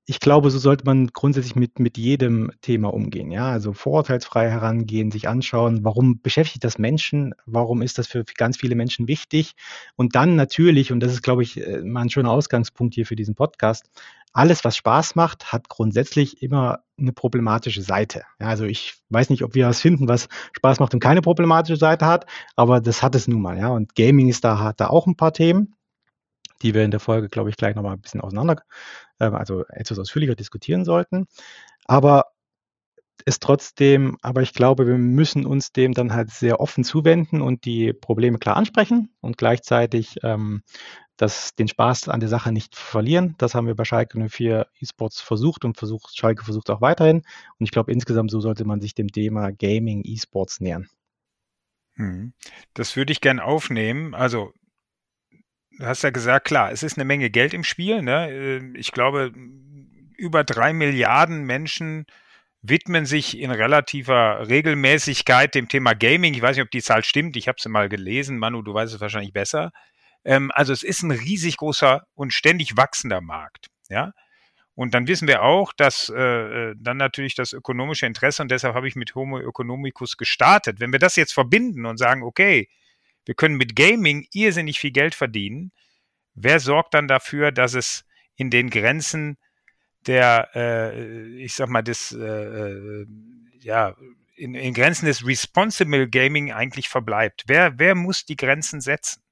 ich 0.06 0.18
glaube, 0.18 0.50
so 0.50 0.58
sollte 0.58 0.84
man 0.84 1.08
grundsätzlich 1.08 1.54
mit, 1.54 1.78
mit 1.78 1.96
jedem 1.96 2.50
Thema 2.62 2.92
umgehen. 2.92 3.30
Ja, 3.30 3.50
also 3.50 3.72
vorurteilsfrei 3.72 4.50
herangehen, 4.50 5.10
sich 5.10 5.28
anschauen, 5.28 5.84
warum 5.84 6.20
beschäftigt 6.20 6.64
das 6.64 6.78
Menschen, 6.78 7.34
warum 7.46 7.82
ist 7.82 7.98
das 7.98 8.08
für 8.08 8.24
ganz 8.24 8.56
viele 8.56 8.74
Menschen 8.74 9.08
wichtig 9.08 9.52
und 9.96 10.16
dann 10.16 10.36
natürlich, 10.36 10.90
und 10.92 11.00
das 11.00 11.12
ist, 11.12 11.22
glaube 11.22 11.42
ich, 11.42 11.64
äh, 11.64 11.82
mal 11.82 12.02
ein 12.02 12.10
schöner 12.10 12.30
Ausgangspunkt 12.30 12.94
hier 12.94 13.06
für 13.06 13.16
diesen 13.16 13.34
Podcast, 13.34 13.90
alles, 14.32 14.64
was 14.64 14.76
Spaß 14.76 15.16
macht, 15.16 15.52
hat 15.52 15.68
grundsätzlich 15.68 16.42
immer 16.42 16.80
eine 16.98 17.12
problematische 17.12 17.82
Seite. 17.82 18.22
Ja, 18.40 18.46
also 18.46 18.64
ich 18.64 18.94
weiß 19.08 19.30
nicht, 19.30 19.42
ob 19.42 19.54
wir 19.54 19.66
was 19.66 19.80
finden, 19.80 20.08
was 20.08 20.28
Spaß 20.56 20.78
macht 20.80 20.94
und 20.94 21.00
keine 21.00 21.20
problematische 21.20 21.76
Seite 21.76 22.06
hat, 22.06 22.26
aber 22.56 22.80
das 22.80 23.02
hat 23.02 23.14
es 23.14 23.26
nun 23.26 23.42
mal. 23.42 23.58
Ja, 23.58 23.68
und 23.68 23.94
Gaming 23.96 24.28
ist 24.28 24.44
da, 24.44 24.58
hat 24.58 24.80
da 24.80 24.88
auch 24.88 25.06
ein 25.06 25.16
paar 25.16 25.32
Themen 25.32 25.74
die 26.62 26.74
wir 26.74 26.84
in 26.84 26.90
der 26.90 27.00
Folge, 27.00 27.28
glaube 27.28 27.50
ich, 27.50 27.56
gleich 27.56 27.74
nochmal 27.74 27.94
ein 27.94 28.00
bisschen 28.00 28.20
auseinander, 28.20 28.62
äh, 29.18 29.24
also 29.26 29.64
etwas 29.68 29.98
ausführlicher 29.98 30.34
diskutieren 30.34 30.84
sollten. 30.84 31.26
Aber 31.84 32.26
ist 33.26 33.42
trotzdem, 33.42 34.16
aber 34.22 34.42
ich 34.42 34.54
glaube, 34.54 34.86
wir 34.86 34.96
müssen 34.96 35.46
uns 35.46 35.72
dem 35.72 35.92
dann 35.92 36.12
halt 36.12 36.30
sehr 36.30 36.60
offen 36.60 36.84
zuwenden 36.84 37.42
und 37.42 37.64
die 37.64 37.92
Probleme 37.92 38.38
klar 38.38 38.56
ansprechen 38.56 39.14
und 39.20 39.36
gleichzeitig 39.36 40.16
ähm, 40.22 40.62
das, 41.16 41.54
den 41.54 41.68
Spaß 41.68 42.08
an 42.08 42.20
der 42.20 42.30
Sache 42.30 42.50
nicht 42.50 42.76
verlieren. 42.76 43.34
Das 43.38 43.54
haben 43.54 43.66
wir 43.66 43.74
bei 43.74 43.84
Schalke 43.84 44.18
04 44.18 44.66
E-Sports 44.80 45.20
versucht 45.20 45.64
und 45.64 45.76
versucht, 45.76 46.16
Schalke 46.16 46.44
versucht 46.44 46.70
auch 46.70 46.80
weiterhin. 46.80 47.18
Und 47.18 47.64
ich 47.64 47.70
glaube, 47.70 47.92
insgesamt 47.92 48.30
so 48.30 48.40
sollte 48.40 48.64
man 48.64 48.80
sich 48.80 48.94
dem 48.94 49.08
Thema 49.08 49.52
Gaming, 49.52 50.02
E-Sports 50.04 50.60
nähern. 50.60 50.88
Hm. 51.96 52.32
Das 52.72 52.96
würde 52.96 53.12
ich 53.12 53.20
gern 53.20 53.38
aufnehmen. 53.38 54.14
Also 54.14 54.54
du 55.80 55.86
hast 55.86 56.02
ja 56.02 56.10
gesagt, 56.10 56.46
klar, 56.46 56.70
es 56.70 56.82
ist 56.82 56.96
eine 56.96 57.04
Menge 57.04 57.30
Geld 57.30 57.54
im 57.54 57.64
Spiel. 57.64 58.02
Ne? 58.02 58.30
Ähm, 58.30 58.74
ich 58.76 58.92
glaube, 58.92 59.32
über 60.16 60.44
drei 60.44 60.72
Milliarden 60.72 61.44
Menschen 61.44 62.06
widmen 62.62 63.06
sich 63.06 63.38
in 63.38 63.50
relativer 63.50 64.48
Regelmäßigkeit 64.48 65.54
dem 65.54 65.68
Thema 65.68 65.94
Gaming. 65.94 66.34
Ich 66.34 66.42
weiß 66.42 66.56
nicht, 66.56 66.64
ob 66.64 66.70
die 66.70 66.82
Zahl 66.82 67.02
stimmt. 67.02 67.36
Ich 67.36 67.48
habe 67.48 67.60
sie 67.60 67.70
mal 67.70 67.88
gelesen. 67.88 68.38
Manu, 68.38 68.62
du 68.62 68.74
weißt 68.74 68.94
es 68.94 69.00
wahrscheinlich 69.00 69.32
besser. 69.32 69.72
Ähm, 70.24 70.50
also 70.54 70.72
es 70.72 70.82
ist 70.82 71.02
ein 71.02 71.10
riesig 71.10 71.56
großer 71.56 72.02
und 72.14 72.34
ständig 72.34 72.76
wachsender 72.76 73.22
Markt. 73.22 73.68
Ja. 73.88 74.12
Und 74.74 74.94
dann 74.94 75.08
wissen 75.08 75.26
wir 75.26 75.42
auch, 75.42 75.72
dass 75.72 76.12
äh, 76.14 76.20
äh 76.70 76.74
dann 76.78 76.98
natürlich 76.98 77.34
das 77.34 77.52
ökonomische 77.52 78.06
Interesse, 78.06 78.42
und 78.42 78.50
deshalb 78.50 78.74
habe 78.74 78.88
ich 78.88 78.96
mit 78.96 79.14
Homo 79.14 79.38
economicus 79.38 80.16
gestartet. 80.16 80.80
Wenn 80.80 80.92
wir 80.92 80.98
das 80.98 81.16
jetzt 81.16 81.32
verbinden 81.32 81.86
und 81.86 81.96
sagen, 81.96 82.22
okay, 82.22 82.68
wir 83.24 83.34
können 83.34 83.56
mit 83.56 83.76
Gaming 83.76 84.26
irrsinnig 84.32 84.80
viel 84.80 84.92
Geld 84.92 85.14
verdienen. 85.14 85.72
Wer 86.34 86.60
sorgt 86.60 86.94
dann 86.94 87.08
dafür, 87.08 87.52
dass 87.52 87.74
es 87.74 88.04
in 88.36 88.50
den 88.50 88.70
Grenzen 88.70 89.36
der, 90.06 90.48
äh, 90.54 91.42
ich 91.42 91.54
sag 91.54 91.68
mal, 91.68 91.82
des, 91.82 92.12
äh, 92.12 92.24
äh, 92.24 93.06
ja, 93.60 93.94
in, 94.36 94.54
in 94.54 94.72
Grenzen 94.72 95.06
des 95.06 95.26
Responsible 95.26 96.08
Gaming 96.08 96.52
eigentlich 96.52 96.88
verbleibt? 96.88 97.44
Wer, 97.46 97.78
wer 97.78 97.94
muss 97.94 98.24
die 98.24 98.36
Grenzen 98.36 98.80
setzen? 98.80 99.22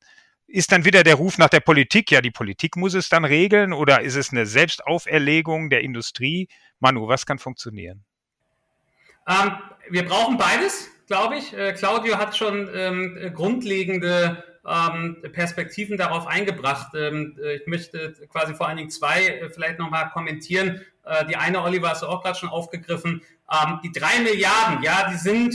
Ist 0.47 0.73
dann 0.73 0.85
wieder 0.85 1.03
der 1.03 1.15
Ruf 1.15 1.39
nach 1.39 1.49
der 1.49 1.61
Politik, 1.61 2.11
ja, 2.11 2.21
die 2.21 2.31
Politik 2.31 2.77
muss 2.77 2.95
es 2.95 3.09
dann 3.09 3.25
regeln 3.25 3.73
oder 3.73 4.03
ist 4.03 4.17
es 4.17 4.31
eine 4.31 4.47
Selbstauferlegung 4.47 5.71
der 5.71 5.83
Industrie? 5.83 6.49
Manu, 6.81 7.09
was 7.09 7.27
kann 7.27 7.39
funktionieren? 7.39 8.05
Ähm, 9.27 9.53
wir 9.91 10.05
brauchen 10.07 10.39
beides 10.39 10.91
glaube 11.09 11.37
ich. 11.37 11.53
Äh, 11.53 11.73
Claudio 11.73 12.19
hat 12.19 12.37
schon 12.37 12.71
ähm, 12.73 13.33
grundlegende 13.35 14.45
ähm, 14.67 15.17
Perspektiven 15.33 15.97
darauf 15.97 16.27
eingebracht. 16.27 16.95
Ähm, 16.95 17.37
äh, 17.43 17.57
ich 17.57 17.67
möchte 17.67 18.13
quasi 18.31 18.55
vor 18.55 18.69
allen 18.69 18.77
Dingen 18.77 18.91
zwei 18.91 19.27
äh, 19.27 19.51
vielleicht 19.51 19.79
nochmal 19.79 20.11
kommentieren. 20.11 20.83
Äh, 21.05 21.27
die 21.27 21.37
eine, 21.37 21.63
Oliver, 21.63 21.91
hast 21.91 22.03
du 22.03 22.07
auch 22.07 22.23
gerade 22.23 22.39
schon 22.39 22.51
aufgegriffen. 22.51 23.23
Ähm, 23.51 23.81
die 23.83 23.91
drei 23.91 24.21
Milliarden, 24.21 24.83
ja, 24.83 25.11
die 25.11 25.17
sind 25.17 25.55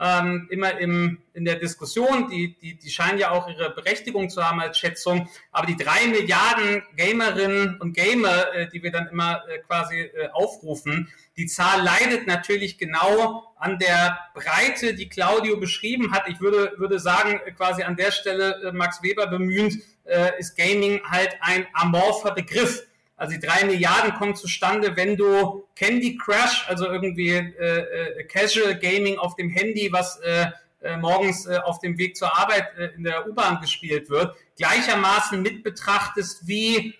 ähm, 0.00 0.46
immer 0.50 0.78
im, 0.78 1.18
in 1.34 1.44
der 1.44 1.56
Diskussion. 1.56 2.28
Die, 2.28 2.56
die, 2.60 2.74
die 2.74 2.90
scheinen 2.90 3.18
ja 3.18 3.30
auch 3.30 3.48
ihre 3.48 3.70
Berechtigung 3.70 4.30
zu 4.30 4.42
haben 4.42 4.60
als 4.60 4.78
Schätzung. 4.78 5.28
Aber 5.50 5.66
die 5.66 5.76
drei 5.76 6.06
Milliarden 6.06 6.82
Gamerinnen 6.96 7.80
und 7.80 7.94
Gamer, 7.94 8.54
äh, 8.54 8.68
die 8.68 8.82
wir 8.82 8.92
dann 8.92 9.08
immer 9.08 9.42
äh, 9.48 9.58
quasi 9.60 10.00
äh, 10.00 10.28
aufrufen, 10.32 11.10
die 11.36 11.46
Zahl 11.46 11.82
leidet 11.82 12.26
natürlich 12.26 12.78
genau 12.78 13.54
an 13.56 13.78
der 13.78 14.18
Breite, 14.34 14.94
die 14.94 15.08
Claudio 15.08 15.56
beschrieben 15.56 16.12
hat. 16.12 16.28
Ich 16.28 16.40
würde, 16.40 16.72
würde 16.78 16.98
sagen, 16.98 17.40
äh, 17.44 17.52
quasi 17.52 17.82
an 17.82 17.96
der 17.96 18.10
Stelle 18.10 18.60
äh, 18.62 18.72
Max 18.72 19.02
Weber 19.02 19.26
bemühend, 19.26 19.74
äh, 20.04 20.38
ist 20.38 20.56
Gaming 20.56 21.00
halt 21.04 21.36
ein 21.40 21.66
amorpher 21.72 22.32
Begriff. 22.32 22.84
Also 23.18 23.34
die 23.34 23.44
drei 23.44 23.64
Milliarden 23.64 24.14
kommen 24.14 24.36
zustande, 24.36 24.96
wenn 24.96 25.16
du 25.16 25.66
Candy 25.74 26.16
Crush, 26.16 26.64
also 26.68 26.86
irgendwie 26.86 27.30
äh, 27.30 28.20
äh, 28.20 28.24
Casual 28.24 28.78
Gaming 28.78 29.18
auf 29.18 29.34
dem 29.34 29.50
Handy, 29.50 29.92
was 29.92 30.20
äh, 30.20 30.46
äh, 30.80 30.96
morgens 30.96 31.44
äh, 31.46 31.58
auf 31.58 31.80
dem 31.80 31.98
Weg 31.98 32.16
zur 32.16 32.32
Arbeit 32.38 32.68
äh, 32.78 32.94
in 32.94 33.02
der 33.02 33.28
U-Bahn 33.28 33.60
gespielt 33.60 34.08
wird, 34.08 34.36
gleichermaßen 34.56 35.42
mit 35.42 35.64
betrachtest 35.64 36.46
wie 36.46 36.94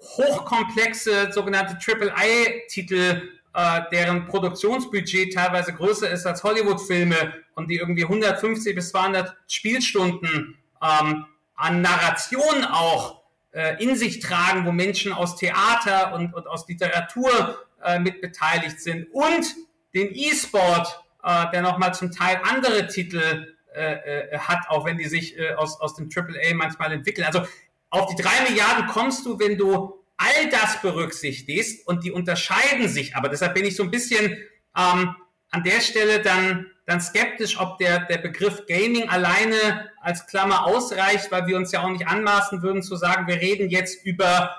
hochkomplexe 0.00 1.32
sogenannte 1.32 1.76
AAA-Titel, 1.84 3.30
äh, 3.54 3.80
deren 3.90 4.28
Produktionsbudget 4.28 5.34
teilweise 5.34 5.72
größer 5.72 6.08
ist 6.10 6.26
als 6.26 6.44
Hollywood-Filme 6.44 7.34
und 7.56 7.68
die 7.68 7.78
irgendwie 7.78 8.04
150 8.04 8.76
bis 8.76 8.90
200 8.90 9.36
Spielstunden 9.48 10.56
ähm, 10.80 11.26
an 11.56 11.82
Narration 11.82 12.64
auch 12.64 13.23
äh, 13.54 13.82
in 13.82 13.96
sich 13.96 14.20
tragen, 14.20 14.66
wo 14.66 14.72
Menschen 14.72 15.12
aus 15.12 15.36
Theater 15.36 16.14
und, 16.14 16.34
und 16.34 16.46
aus 16.46 16.68
Literatur 16.68 17.58
äh, 17.82 17.98
mit 17.98 18.20
beteiligt 18.20 18.80
sind 18.80 19.06
und 19.12 19.54
den 19.94 20.10
E-Sport, 20.12 21.00
äh, 21.22 21.50
der 21.52 21.62
nochmal 21.62 21.94
zum 21.94 22.10
Teil 22.10 22.40
andere 22.44 22.88
Titel 22.88 23.54
äh, 23.74 24.32
äh, 24.32 24.38
hat, 24.38 24.68
auch 24.68 24.84
wenn 24.84 24.98
die 24.98 25.06
sich 25.06 25.38
äh, 25.38 25.54
aus, 25.54 25.80
aus 25.80 25.94
dem 25.94 26.08
AAA 26.14 26.54
manchmal 26.54 26.92
entwickeln. 26.92 27.26
Also 27.26 27.46
auf 27.90 28.14
die 28.14 28.20
drei 28.20 28.48
Milliarden 28.48 28.86
kommst 28.86 29.24
du, 29.24 29.38
wenn 29.38 29.56
du 29.56 30.04
all 30.16 30.48
das 30.50 30.80
berücksichtigst 30.80 31.86
und 31.86 32.04
die 32.04 32.12
unterscheiden 32.12 32.88
sich, 32.88 33.16
aber 33.16 33.28
deshalb 33.28 33.54
bin 33.54 33.64
ich 33.64 33.76
so 33.76 33.82
ein 33.82 33.90
bisschen 33.90 34.36
ähm, 34.76 35.14
an 35.50 35.62
der 35.64 35.80
Stelle 35.80 36.20
dann 36.22 36.66
dann 36.86 37.00
skeptisch, 37.00 37.58
ob 37.58 37.78
der, 37.78 38.00
der 38.00 38.18
Begriff 38.18 38.66
Gaming 38.66 39.08
alleine 39.08 39.90
als 40.00 40.26
Klammer 40.26 40.66
ausreicht, 40.66 41.30
weil 41.30 41.46
wir 41.46 41.56
uns 41.56 41.72
ja 41.72 41.82
auch 41.82 41.88
nicht 41.88 42.06
anmaßen 42.06 42.62
würden 42.62 42.82
zu 42.82 42.96
sagen, 42.96 43.26
wir 43.26 43.36
reden 43.36 43.70
jetzt 43.70 44.04
über 44.04 44.56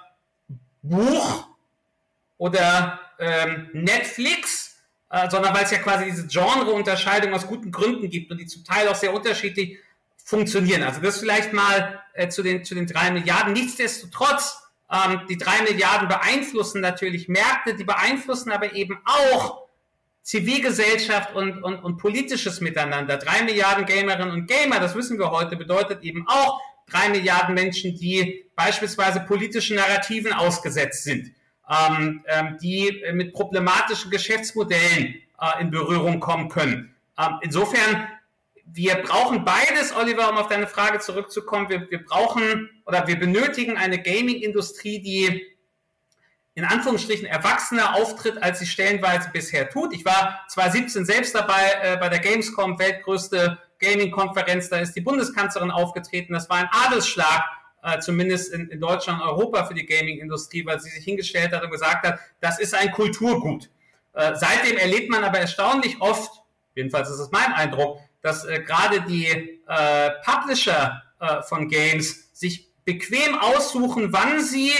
Buch 0.81 1.47
oder 2.37 2.99
ähm, 3.19 3.69
Netflix, 3.73 4.77
äh, 5.09 5.29
sondern 5.29 5.53
weil 5.53 5.65
es 5.65 5.71
ja 5.71 5.77
quasi 5.77 6.05
diese 6.05 6.27
Genreunterscheidung 6.27 7.33
aus 7.33 7.45
guten 7.45 7.71
Gründen 7.71 8.09
gibt 8.09 8.31
und 8.31 8.39
die 8.39 8.47
zum 8.47 8.63
Teil 8.63 8.87
auch 8.87 8.95
sehr 8.95 9.13
unterschiedlich 9.13 9.77
funktionieren. 10.23 10.81
Also 10.81 11.01
das 11.01 11.19
vielleicht 11.19 11.53
mal 11.53 12.01
äh, 12.13 12.27
zu, 12.29 12.41
den, 12.41 12.63
zu 12.63 12.73
den 12.73 12.87
drei 12.87 13.11
Milliarden. 13.11 13.53
Nichtsdestotrotz, 13.53 14.63
ähm, 14.91 15.21
die 15.29 15.37
drei 15.37 15.61
Milliarden 15.61 16.07
beeinflussen 16.07 16.81
natürlich 16.81 17.27
Märkte, 17.27 17.75
die 17.75 17.83
beeinflussen 17.83 18.51
aber 18.51 18.73
eben 18.73 18.99
auch 19.05 19.64
Zivilgesellschaft 20.25 21.35
und, 21.35 21.61
und, 21.61 21.83
und 21.83 21.97
politisches 21.97 22.59
Miteinander. 22.59 23.17
Drei 23.17 23.43
Milliarden 23.43 23.85
Gamerinnen 23.85 24.31
und 24.31 24.47
Gamer, 24.47 24.79
das 24.79 24.95
wissen 24.95 25.19
wir 25.19 25.29
heute, 25.29 25.55
bedeutet 25.55 26.01
eben 26.01 26.27
auch 26.27 26.59
drei 26.89 27.09
Milliarden 27.09 27.53
Menschen, 27.53 27.95
die 27.95 28.43
beispielsweise 28.55 29.19
politischen 29.19 29.75
Narrativen 29.75 30.33
ausgesetzt 30.33 31.03
sind, 31.03 31.31
ähm, 31.69 32.23
ähm, 32.25 32.57
die 32.59 33.03
mit 33.13 33.33
problematischen 33.33 34.09
Geschäftsmodellen 34.09 35.13
äh, 35.39 35.61
in 35.61 35.69
Berührung 35.69 36.19
kommen 36.19 36.49
können. 36.49 36.95
Ähm, 37.19 37.37
insofern, 37.41 38.07
wir 38.65 38.95
brauchen 38.95 39.45
beides, 39.45 39.95
Oliver, 39.95 40.31
um 40.31 40.37
auf 40.37 40.47
deine 40.47 40.65
Frage 40.65 40.97
zurückzukommen. 41.01 41.69
Wir, 41.69 41.87
wir 41.91 42.03
brauchen 42.03 42.71
oder 42.87 43.07
wir 43.07 43.19
benötigen 43.19 43.77
eine 43.77 44.01
Gaming-Industrie, 44.01 45.03
die 45.03 45.45
in 46.55 46.63
Anführungsstrichen 46.63 47.27
erwachsener 47.27 47.95
auftritt, 47.95 48.41
als 48.41 48.59
sie 48.59 48.65
stellenweise 48.65 49.29
bisher 49.31 49.69
tut. 49.69 49.93
Ich 49.93 50.05
war 50.05 50.45
2017 50.47 51.05
selbst 51.05 51.35
dabei 51.35 51.73
äh, 51.83 51.97
bei 51.97 52.07
der 52.07 52.19
Gamescom, 52.19 52.79
weltgrößte 52.79 53.57
Gaming-Konferenz. 53.79 54.69
Da 54.69 54.77
ist 54.77 54.93
die 54.93 55.01
Bundeskanzlerin 55.01 55.69
aufgetreten. 55.69 56.33
Das 56.33 56.49
war 56.49 56.57
ein 56.57 56.69
Adelsschlag, 56.71 57.43
äh, 57.83 57.99
zumindest 57.99 58.53
in, 58.53 58.69
in 58.69 58.79
Deutschland 58.79 59.21
und 59.21 59.27
Europa 59.27 59.65
für 59.65 59.73
die 59.73 59.85
Gaming-Industrie, 59.85 60.65
weil 60.65 60.79
sie 60.79 60.89
sich 60.89 61.03
hingestellt 61.03 61.51
hat 61.51 61.61
und 61.61 61.71
gesagt 61.71 62.07
hat, 62.07 62.19
das 62.39 62.57
ist 62.57 62.73
ein 62.73 62.91
Kulturgut. 62.91 63.69
Äh, 64.13 64.35
seitdem 64.35 64.77
erlebt 64.77 65.09
man 65.09 65.25
aber 65.25 65.39
erstaunlich 65.39 65.99
oft, 65.99 66.41
jedenfalls 66.73 67.09
ist 67.09 67.19
es 67.19 67.31
mein 67.31 67.51
Eindruck, 67.51 67.99
dass 68.21 68.45
äh, 68.45 68.61
gerade 68.61 69.01
die 69.01 69.27
äh, 69.67 70.11
Publisher 70.23 71.03
äh, 71.19 71.41
von 71.41 71.67
Games 71.67 72.29
sich 72.31 72.71
bequem 72.85 73.37
aussuchen, 73.37 74.13
wann 74.13 74.41
sie 74.41 74.71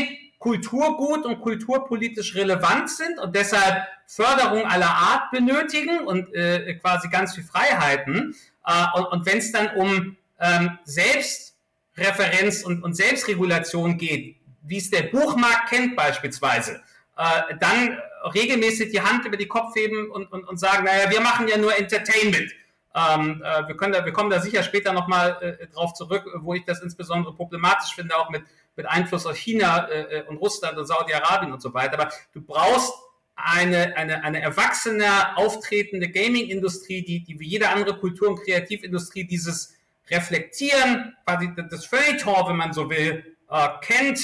Kulturgut 0.46 1.26
und 1.26 1.42
kulturpolitisch 1.42 2.36
relevant 2.36 2.88
sind 2.92 3.18
und 3.18 3.36
deshalb 3.36 3.88
Förderung 4.06 4.64
aller 4.68 4.92
Art 4.92 5.32
benötigen 5.32 6.06
und 6.06 6.32
äh, 6.36 6.76
quasi 6.76 7.10
ganz 7.10 7.34
viel 7.34 7.44
Freiheiten. 7.44 8.36
Äh, 8.64 8.86
und 8.96 9.06
und 9.06 9.26
wenn 9.26 9.40
es 9.40 9.52
dann 9.52 9.72
um 9.76 10.16
ähm, 10.40 10.78
Selbstreferenz 10.84 12.64
und, 12.64 12.84
und 12.84 12.94
Selbstregulation 12.94 13.98
geht, 13.98 14.36
wie 14.62 14.78
es 14.78 14.92
der 14.92 15.04
Buchmarkt 15.04 15.70
kennt 15.70 15.96
beispielsweise, 15.96 16.84
äh, 17.18 17.56
dann 17.60 17.98
regelmäßig 18.36 18.92
die 18.92 19.02
Hand 19.02 19.26
über 19.26 19.38
die 19.38 19.48
Kopf 19.48 19.76
heben 19.76 20.12
und, 20.12 20.32
und, 20.32 20.48
und 20.48 20.60
sagen, 20.60 20.84
naja, 20.84 21.10
wir 21.10 21.22
machen 21.22 21.48
ja 21.48 21.58
nur 21.58 21.76
Entertainment. 21.76 22.52
Ähm, 22.94 23.42
äh, 23.44 23.68
wir, 23.68 23.76
können 23.76 23.94
da, 23.94 24.06
wir 24.06 24.14
kommen 24.14 24.30
da 24.30 24.40
sicher 24.40 24.62
später 24.62 24.94
nochmal 24.94 25.58
äh, 25.60 25.68
drauf 25.74 25.94
zurück, 25.94 26.24
wo 26.42 26.54
ich 26.54 26.66
das 26.66 26.84
insbesondere 26.84 27.34
problematisch 27.34 27.96
finde, 27.96 28.16
auch 28.16 28.30
mit 28.30 28.44
mit 28.76 28.86
Einfluss 28.86 29.26
aus 29.26 29.38
China 29.38 29.88
äh, 29.90 30.24
und 30.28 30.38
Russland 30.38 30.78
und 30.78 30.86
Saudi-Arabien 30.86 31.54
und 31.54 31.62
so 31.62 31.74
weiter. 31.74 32.00
Aber 32.00 32.12
du 32.34 32.42
brauchst 32.42 32.94
eine, 33.36 33.96
eine, 33.98 34.24
eine 34.24 34.42
erwachsene, 34.42 35.38
auftretende 35.38 36.10
Gaming-Industrie, 36.10 37.04
die, 37.04 37.24
die 37.24 37.40
wie 37.40 37.48
jede 37.48 37.70
andere 37.70 37.98
Kultur- 37.98 38.30
und 38.30 38.42
Kreativindustrie 38.44 39.26
dieses 39.26 39.76
Reflektieren, 40.10 41.16
quasi 41.26 41.52
das 41.70 41.86
Feuilleton, 41.86 42.50
wenn 42.50 42.56
man 42.58 42.74
so 42.74 42.90
will, 42.90 43.36
äh, 43.50 43.68
kennt. 43.82 44.20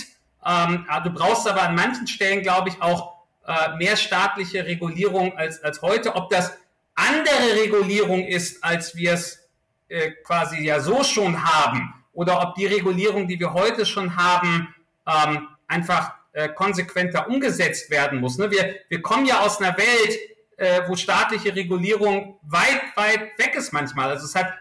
Ähm, 0.46 0.86
du 1.04 1.10
brauchst 1.12 1.48
aber 1.48 1.64
an 1.64 1.76
manchen 1.76 2.08
Stellen, 2.08 2.42
glaube 2.42 2.70
ich, 2.70 2.82
auch 2.82 3.22
äh, 3.46 3.76
mehr 3.78 3.98
staatliche 3.98 4.66
Regulierung 4.66 5.38
als, 5.38 5.62
als 5.64 5.82
heute. 5.82 6.16
Ob 6.16 6.30
das 6.30 6.58
andere 6.96 7.62
Regulierung 7.62 8.26
ist, 8.26 8.64
als 8.64 8.96
wir 8.96 9.14
es 9.14 9.50
äh, 9.90 10.12
quasi 10.24 10.64
ja 10.64 10.80
so 10.80 11.04
schon 11.04 11.44
haben, 11.44 11.94
oder 12.22 12.40
ob 12.40 12.54
die 12.54 12.68
Regulierung, 12.68 13.28
die 13.28 13.40
wir 13.40 13.52
heute 13.52 13.84
schon 13.84 14.16
haben, 14.16 14.76
ähm, 15.08 15.48
einfach 15.68 16.14
äh, 16.34 16.50
konsequenter 16.50 17.28
umgesetzt 17.28 17.90
werden 17.90 18.20
muss. 18.20 18.38
Ne? 18.38 18.52
Wir, 18.52 18.76
wir 18.90 19.02
kommen 19.02 19.26
ja 19.26 19.40
aus 19.40 19.60
einer 19.60 19.76
Welt, 19.76 20.20
äh, 20.58 20.82
wo 20.88 20.96
staatliche 20.96 21.56
Regulierung 21.56 22.38
weit, 22.44 22.84
weit 22.94 23.40
weg 23.40 23.56
ist 23.56 23.74
manchmal. 23.74 24.12
Also 24.12 24.26
es 24.26 24.36
hat 24.36 24.54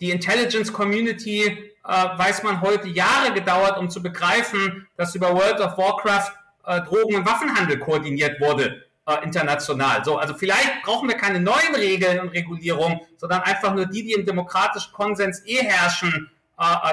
die 0.00 0.10
Intelligence 0.10 0.72
Community, 0.72 1.42
äh, 1.42 2.18
weiß 2.18 2.44
man 2.44 2.62
heute, 2.62 2.88
Jahre 2.88 3.34
gedauert, 3.34 3.76
um 3.76 3.90
zu 3.90 4.02
begreifen, 4.02 4.88
dass 4.96 5.14
über 5.14 5.34
World 5.34 5.60
of 5.60 5.76
Warcraft 5.76 6.32
äh, 6.64 6.80
Drogen- 6.80 7.16
und 7.16 7.26
Waffenhandel 7.26 7.78
koordiniert 7.78 8.40
wurde 8.40 8.86
äh, 9.06 9.22
international. 9.22 10.02
So, 10.02 10.16
also 10.16 10.32
vielleicht 10.32 10.82
brauchen 10.82 11.10
wir 11.10 11.16
keine 11.16 11.40
neuen 11.40 11.74
Regeln 11.74 12.20
und 12.20 12.30
Regulierungen, 12.30 13.00
sondern 13.18 13.42
einfach 13.42 13.74
nur 13.74 13.84
die, 13.84 14.02
die 14.02 14.12
im 14.14 14.24
demokratischen 14.24 14.94
Konsens 14.94 15.42
eh 15.44 15.62
herrschen, 15.62 16.30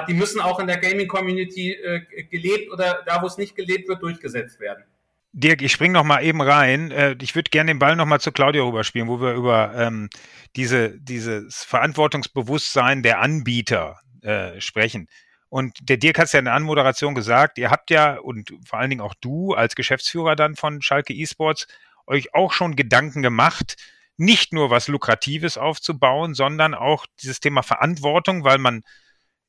die 0.08 0.14
müssen 0.14 0.40
auch 0.40 0.58
in 0.58 0.66
der 0.66 0.78
Gaming-Community 0.78 1.72
äh, 1.72 2.24
gelebt 2.24 2.72
oder 2.72 3.02
da, 3.06 3.22
wo 3.22 3.26
es 3.26 3.38
nicht 3.38 3.54
gelebt 3.56 3.88
wird, 3.88 4.02
durchgesetzt 4.02 4.60
werden. 4.60 4.84
Dirk, 5.32 5.62
ich 5.62 5.72
spring 5.72 5.92
noch 5.92 6.04
mal 6.04 6.24
eben 6.24 6.42
rein. 6.42 6.90
Äh, 6.90 7.16
ich 7.20 7.34
würde 7.34 7.50
gerne 7.50 7.70
den 7.70 7.78
Ball 7.78 7.94
noch 7.94 8.06
mal 8.06 8.20
zu 8.20 8.32
Claudia 8.32 8.62
rüberspielen, 8.62 9.08
wo 9.08 9.20
wir 9.20 9.34
über 9.34 9.72
ähm, 9.76 10.10
diese, 10.56 10.98
dieses 11.00 11.62
Verantwortungsbewusstsein 11.62 13.02
der 13.02 13.20
Anbieter 13.20 14.00
äh, 14.22 14.60
sprechen. 14.60 15.08
Und 15.48 15.76
der 15.82 15.96
Dirk 15.96 16.18
hat 16.18 16.26
es 16.26 16.32
ja 16.32 16.38
in 16.38 16.44
der 16.44 16.54
Anmoderation 16.54 17.14
gesagt, 17.14 17.58
ihr 17.58 17.70
habt 17.70 17.90
ja, 17.90 18.18
und 18.18 18.52
vor 18.64 18.78
allen 18.78 18.90
Dingen 18.90 19.02
auch 19.02 19.14
du 19.20 19.52
als 19.52 19.74
Geschäftsführer 19.74 20.36
dann 20.36 20.56
von 20.56 20.82
Schalke 20.82 21.12
eSports, 21.12 21.66
euch 22.06 22.34
auch 22.34 22.52
schon 22.52 22.76
Gedanken 22.76 23.22
gemacht, 23.22 23.76
nicht 24.16 24.52
nur 24.52 24.70
was 24.70 24.88
Lukratives 24.88 25.58
aufzubauen, 25.58 26.34
sondern 26.34 26.74
auch 26.74 27.06
dieses 27.22 27.40
Thema 27.40 27.62
Verantwortung, 27.62 28.44
weil 28.44 28.58
man 28.58 28.82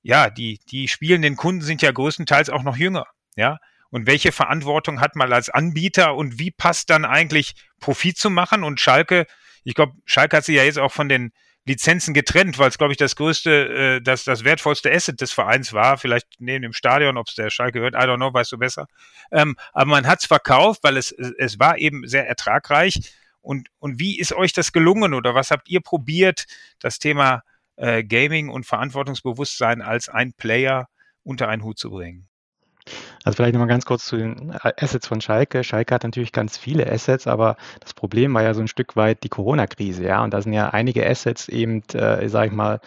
ja, 0.01 0.29
die, 0.29 0.59
die 0.71 0.87
spielenden 0.87 1.35
Kunden 1.35 1.61
sind 1.61 1.81
ja 1.81 1.91
größtenteils 1.91 2.49
auch 2.49 2.63
noch 2.63 2.77
jünger, 2.77 3.05
ja. 3.35 3.57
Und 3.89 4.07
welche 4.07 4.31
Verantwortung 4.31 5.01
hat 5.01 5.17
man 5.17 5.33
als 5.33 5.49
Anbieter 5.49 6.15
und 6.15 6.39
wie 6.39 6.49
passt 6.49 6.89
dann 6.89 7.03
eigentlich 7.03 7.55
Profit 7.81 8.17
zu 8.17 8.29
machen? 8.29 8.63
Und 8.63 8.79
Schalke, 8.79 9.27
ich 9.65 9.75
glaube, 9.75 9.93
Schalke 10.05 10.37
hat 10.37 10.45
sich 10.45 10.55
ja 10.55 10.63
jetzt 10.63 10.79
auch 10.79 10.93
von 10.93 11.09
den 11.09 11.33
Lizenzen 11.65 12.13
getrennt, 12.13 12.57
weil 12.57 12.69
es, 12.69 12.77
glaube 12.77 12.93
ich, 12.93 12.97
das 12.97 13.15
größte, 13.15 13.51
äh, 13.97 14.01
das, 14.01 14.23
das 14.23 14.43
wertvollste 14.43 14.91
Asset 14.91 15.21
des 15.21 15.31
Vereins 15.31 15.73
war. 15.73 15.97
Vielleicht 15.97 16.27
neben 16.39 16.63
dem 16.63 16.73
Stadion, 16.73 17.17
ob 17.17 17.27
es 17.27 17.35
der 17.35 17.49
Schalke 17.49 17.79
gehört, 17.79 17.93
I 17.93 18.07
don't 18.07 18.15
know, 18.15 18.33
weißt 18.33 18.53
du 18.53 18.57
besser. 18.57 18.87
Ähm, 19.31 19.55
aber 19.73 19.91
man 19.91 20.07
hat 20.07 20.21
es 20.21 20.25
verkauft, 20.25 20.83
weil 20.83 20.97
es, 20.97 21.11
es 21.11 21.59
war 21.59 21.77
eben 21.77 22.07
sehr 22.07 22.27
ertragreich. 22.27 23.13
Und, 23.41 23.69
und 23.79 23.99
wie 23.99 24.17
ist 24.19 24.33
euch 24.33 24.53
das 24.53 24.71
gelungen 24.71 25.13
oder 25.13 25.35
was 25.35 25.51
habt 25.51 25.69
ihr 25.69 25.81
probiert, 25.81 26.45
das 26.79 26.97
Thema 26.97 27.43
äh, 27.81 28.03
Gaming 28.03 28.49
und 28.49 28.65
Verantwortungsbewusstsein 28.65 29.81
als 29.81 30.07
ein 30.07 30.33
Player 30.33 30.87
unter 31.23 31.47
einen 31.47 31.63
Hut 31.63 31.77
zu 31.77 31.89
bringen. 31.89 32.27
Also 33.23 33.35
vielleicht 33.35 33.53
nochmal 33.53 33.67
ganz 33.67 33.85
kurz 33.85 34.05
zu 34.05 34.17
den 34.17 34.51
äh, 34.51 34.73
Assets 34.77 35.07
von 35.07 35.21
Schalke. 35.21 35.63
Schalke 35.63 35.93
hat 35.93 36.03
natürlich 36.03 36.31
ganz 36.31 36.57
viele 36.57 36.91
Assets, 36.91 37.27
aber 37.27 37.55
das 37.79 37.93
Problem 37.93 38.33
war 38.33 38.43
ja 38.43 38.53
so 38.53 38.61
ein 38.61 38.67
Stück 38.67 38.95
weit 38.95 39.23
die 39.23 39.29
Corona-Krise, 39.29 40.03
ja. 40.03 40.23
Und 40.23 40.33
da 40.33 40.41
sind 40.41 40.53
ja 40.53 40.69
einige 40.69 41.07
Assets 41.07 41.47
eben, 41.47 41.83
äh, 41.93 42.27
sage 42.29 42.47
ich 42.47 42.53
mal, 42.53 42.79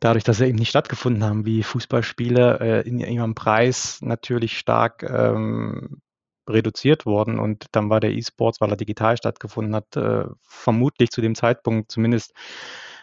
dadurch, 0.00 0.24
dass 0.24 0.38
sie 0.38 0.46
eben 0.46 0.58
nicht 0.58 0.70
stattgefunden 0.70 1.24
haben, 1.24 1.46
wie 1.46 1.62
Fußballspiele 1.62 2.58
äh, 2.60 2.88
in 2.88 2.98
ihrem 2.98 3.34
Preis 3.34 4.00
natürlich 4.02 4.58
stark 4.58 5.02
ähm, 5.02 6.00
reduziert 6.48 7.06
worden. 7.06 7.38
Und 7.38 7.66
dann 7.72 7.88
war 7.88 8.00
der 8.00 8.12
E-Sports, 8.12 8.60
weil 8.60 8.70
er 8.70 8.76
digital 8.76 9.16
stattgefunden 9.16 9.74
hat, 9.74 9.96
äh, 9.96 10.24
vermutlich 10.42 11.10
zu 11.10 11.22
dem 11.22 11.34
Zeitpunkt 11.34 11.90
zumindest 11.90 12.34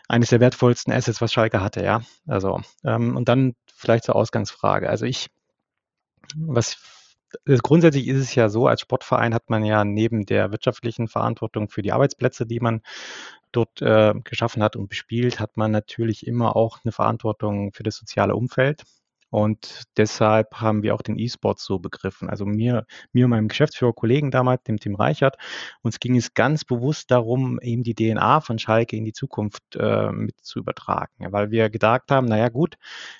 eines 0.10 0.30
der 0.30 0.42
wertvollsten 0.42 0.92
Assets, 0.92 1.22
was 1.22 1.32
Schalke 1.32 1.62
hatte, 1.62 1.84
ja. 1.84 2.02
Also, 2.28 2.62
ähm, 2.84 3.16
und 3.16 3.30
dann 3.30 3.56
vielleicht 3.74 4.04
zur 4.04 4.16
Ausgangsfrage. 4.16 4.90
Also 4.90 5.06
ich, 5.06 5.28
was 6.36 6.78
also 7.48 7.62
grundsätzlich 7.62 8.08
ist 8.08 8.18
es 8.18 8.34
ja 8.34 8.50
so, 8.50 8.66
als 8.66 8.82
Sportverein 8.82 9.36
hat 9.36 9.52
man 9.52 9.64
ja 9.64 9.86
neben 9.86 10.26
der 10.26 10.52
wirtschaftlichen 10.52 11.08
Verantwortung 11.08 11.70
für 11.70 11.84
die 11.84 11.92
Arbeitsplätze, 11.92 12.48
die 12.48 12.60
man 12.60 12.82
dort 13.52 13.82
äh, 13.84 14.14
geschaffen 14.24 14.64
hat 14.64 14.76
und 14.76 14.90
bespielt, 14.90 15.40
hat 15.40 15.58
man 15.58 15.72
natürlich 15.72 16.26
immer 16.26 16.56
auch 16.56 16.80
eine 16.84 16.92
Verantwortung 16.92 17.72
für 17.74 17.84
das 17.84 17.98
soziale 17.98 18.36
Umfeld. 18.36 18.84
Und 19.30 19.84
deshalb 19.98 20.56
haben 20.56 20.84
wir 20.84 20.96
auch 20.96 21.02
den 21.02 21.18
E-Sport 21.18 21.60
so 21.60 21.80
begriffen. 21.80 22.30
Also 22.30 22.46
mir, 22.46 22.86
mir 23.14 23.26
und 23.26 23.32
meinem 23.32 23.48
Geschäftsführer 23.48 23.94
Kollegen 23.94 24.32
damals, 24.32 24.64
dem 24.64 24.78
Tim 24.78 24.96
Reichert, 24.96 25.36
uns 25.82 26.00
ging 26.00 26.16
es 26.16 26.34
ganz 26.34 26.66
bewusst 26.66 27.12
darum, 27.12 27.60
eben 27.62 27.84
die 27.84 27.96
DNA 27.96 28.42
von 28.42 28.60
Schalke 28.60 28.96
in 28.96 29.06
die 29.06 29.14
Zukunft 29.14 29.64
äh, 29.76 30.12
mit 30.12 30.40
zu 30.42 30.60
übertragen. 30.60 31.32
Weil 31.32 31.52
wir 31.52 31.70
gedacht 31.70 32.12
haben, 32.12 32.28
naja 32.28 32.50
gut, 32.50 32.76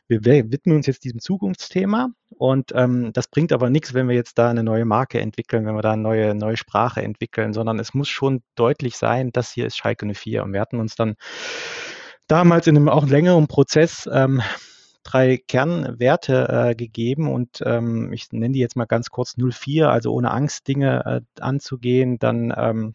wir 0.08 0.24
widmen 0.26 0.78
uns 0.78 0.88
jetzt 0.88 1.04
diesem 1.04 1.20
Zukunftsthema 1.20 2.10
und 2.38 2.72
ähm, 2.76 3.12
das 3.14 3.28
bringt 3.28 3.52
aber 3.52 3.70
nichts, 3.70 3.94
wenn 3.94 4.08
wir 4.08 4.16
jetzt 4.16 4.38
da 4.38 4.50
eine 4.50 4.64
neue 4.64 4.86
Marke 4.86 5.20
entwickeln, 5.20 5.66
wenn 5.66 5.76
wir 5.76 5.82
da 5.82 5.92
eine 5.92 6.02
neue, 6.02 6.36
neue 6.36 6.58
Sprache 6.58 7.02
entwickeln, 7.02 7.54
sondern 7.54 7.80
es 7.80 7.94
muss 7.94 8.08
schon 8.08 8.42
deutlich 8.56 8.98
sein, 8.98 9.32
das 9.32 9.52
hier 9.52 9.66
ist 9.66 9.78
Schalke 9.78 10.06
04. 10.12 10.44
Und 10.44 10.54
wir 10.54 10.62
hatten 10.62 10.80
uns 10.80 10.96
dann 10.96 11.16
damals 12.28 12.68
in 12.68 12.78
einem 12.78 12.90
auch 12.90 13.08
längeren 13.08 13.48
Prozess 13.48 14.08
ähm, 14.12 14.42
drei 15.04 15.38
Kernwerte 15.38 16.48
äh, 16.50 16.76
gegeben 16.76 17.32
und 17.32 17.62
ähm, 17.66 18.12
ich 18.14 18.32
nenne 18.32 18.54
die 18.54 18.60
jetzt 18.60 18.76
mal 18.76 18.86
ganz 18.86 19.10
kurz 19.10 19.36
04, 19.38 19.90
also 19.90 20.14
ohne 20.14 20.32
Angst 20.32 20.68
Dinge 20.68 21.24
äh, 21.38 21.42
anzugehen, 21.42 22.20
dann 22.20 22.54
ähm, 22.56 22.94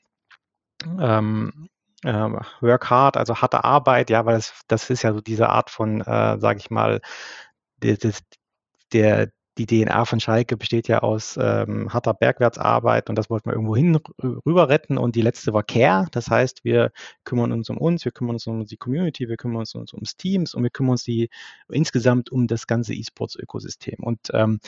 ähm, 0.99 1.69
äh, 2.03 2.13
Work 2.61 2.91
hard, 2.91 3.17
also 3.17 3.37
harte 3.37 3.65
Arbeit, 3.65 4.11
ja, 4.11 4.27
weil 4.27 4.37
das, 4.37 4.63
das 4.69 4.91
ist 4.91 5.03
ja 5.03 5.13
so 5.13 5.21
diese 5.21 5.49
Art 5.49 5.71
von, 5.71 6.01
äh, 6.03 6.39
sage 6.39 6.59
ich 6.59 6.71
mal, 6.71 7.01
der, 7.79 7.97
der, 8.93 9.31
die 9.59 9.67
DNA 9.67 10.05
von 10.05 10.19
Schalke 10.19 10.57
besteht 10.57 10.89
ja 10.89 11.01
aus 11.01 11.39
ähm, 11.41 11.93
harter 11.93 12.13
Bergwertsarbeit 12.13 13.09
und 13.09 13.17
das 13.17 13.31
wollten 13.31 13.49
wir 13.49 13.55
irgendwo 13.55 13.77
hin 13.77 13.99
rüber 14.45 14.69
retten. 14.69 14.99
Und 14.99 15.15
die 15.15 15.23
letzte 15.23 15.53
war 15.53 15.63
Care. 15.63 16.09
Das 16.11 16.29
heißt, 16.29 16.65
wir 16.65 16.91
kümmern 17.25 17.53
uns 17.53 17.71
um 17.71 17.79
uns, 17.79 18.05
wir 18.05 18.13
kümmern 18.13 18.35
uns 18.35 18.47
um 18.47 18.65
die 18.65 18.77
Community, 18.77 19.29
wir 19.29 19.37
kümmern 19.37 19.59
uns, 19.59 19.75
uns 19.75 19.93
ums 19.93 20.17
Teams 20.17 20.55
und 20.55 20.65
wir 20.65 20.71
kümmern 20.71 20.93
uns 20.93 21.05
die, 21.05 21.31
insgesamt 21.69 22.31
um 22.31 22.49
das 22.49 22.67
ganze 22.67 22.95
E-Sports-Ökosystem. 22.95 24.03
Und 24.03 24.31
ähm, 24.33 24.59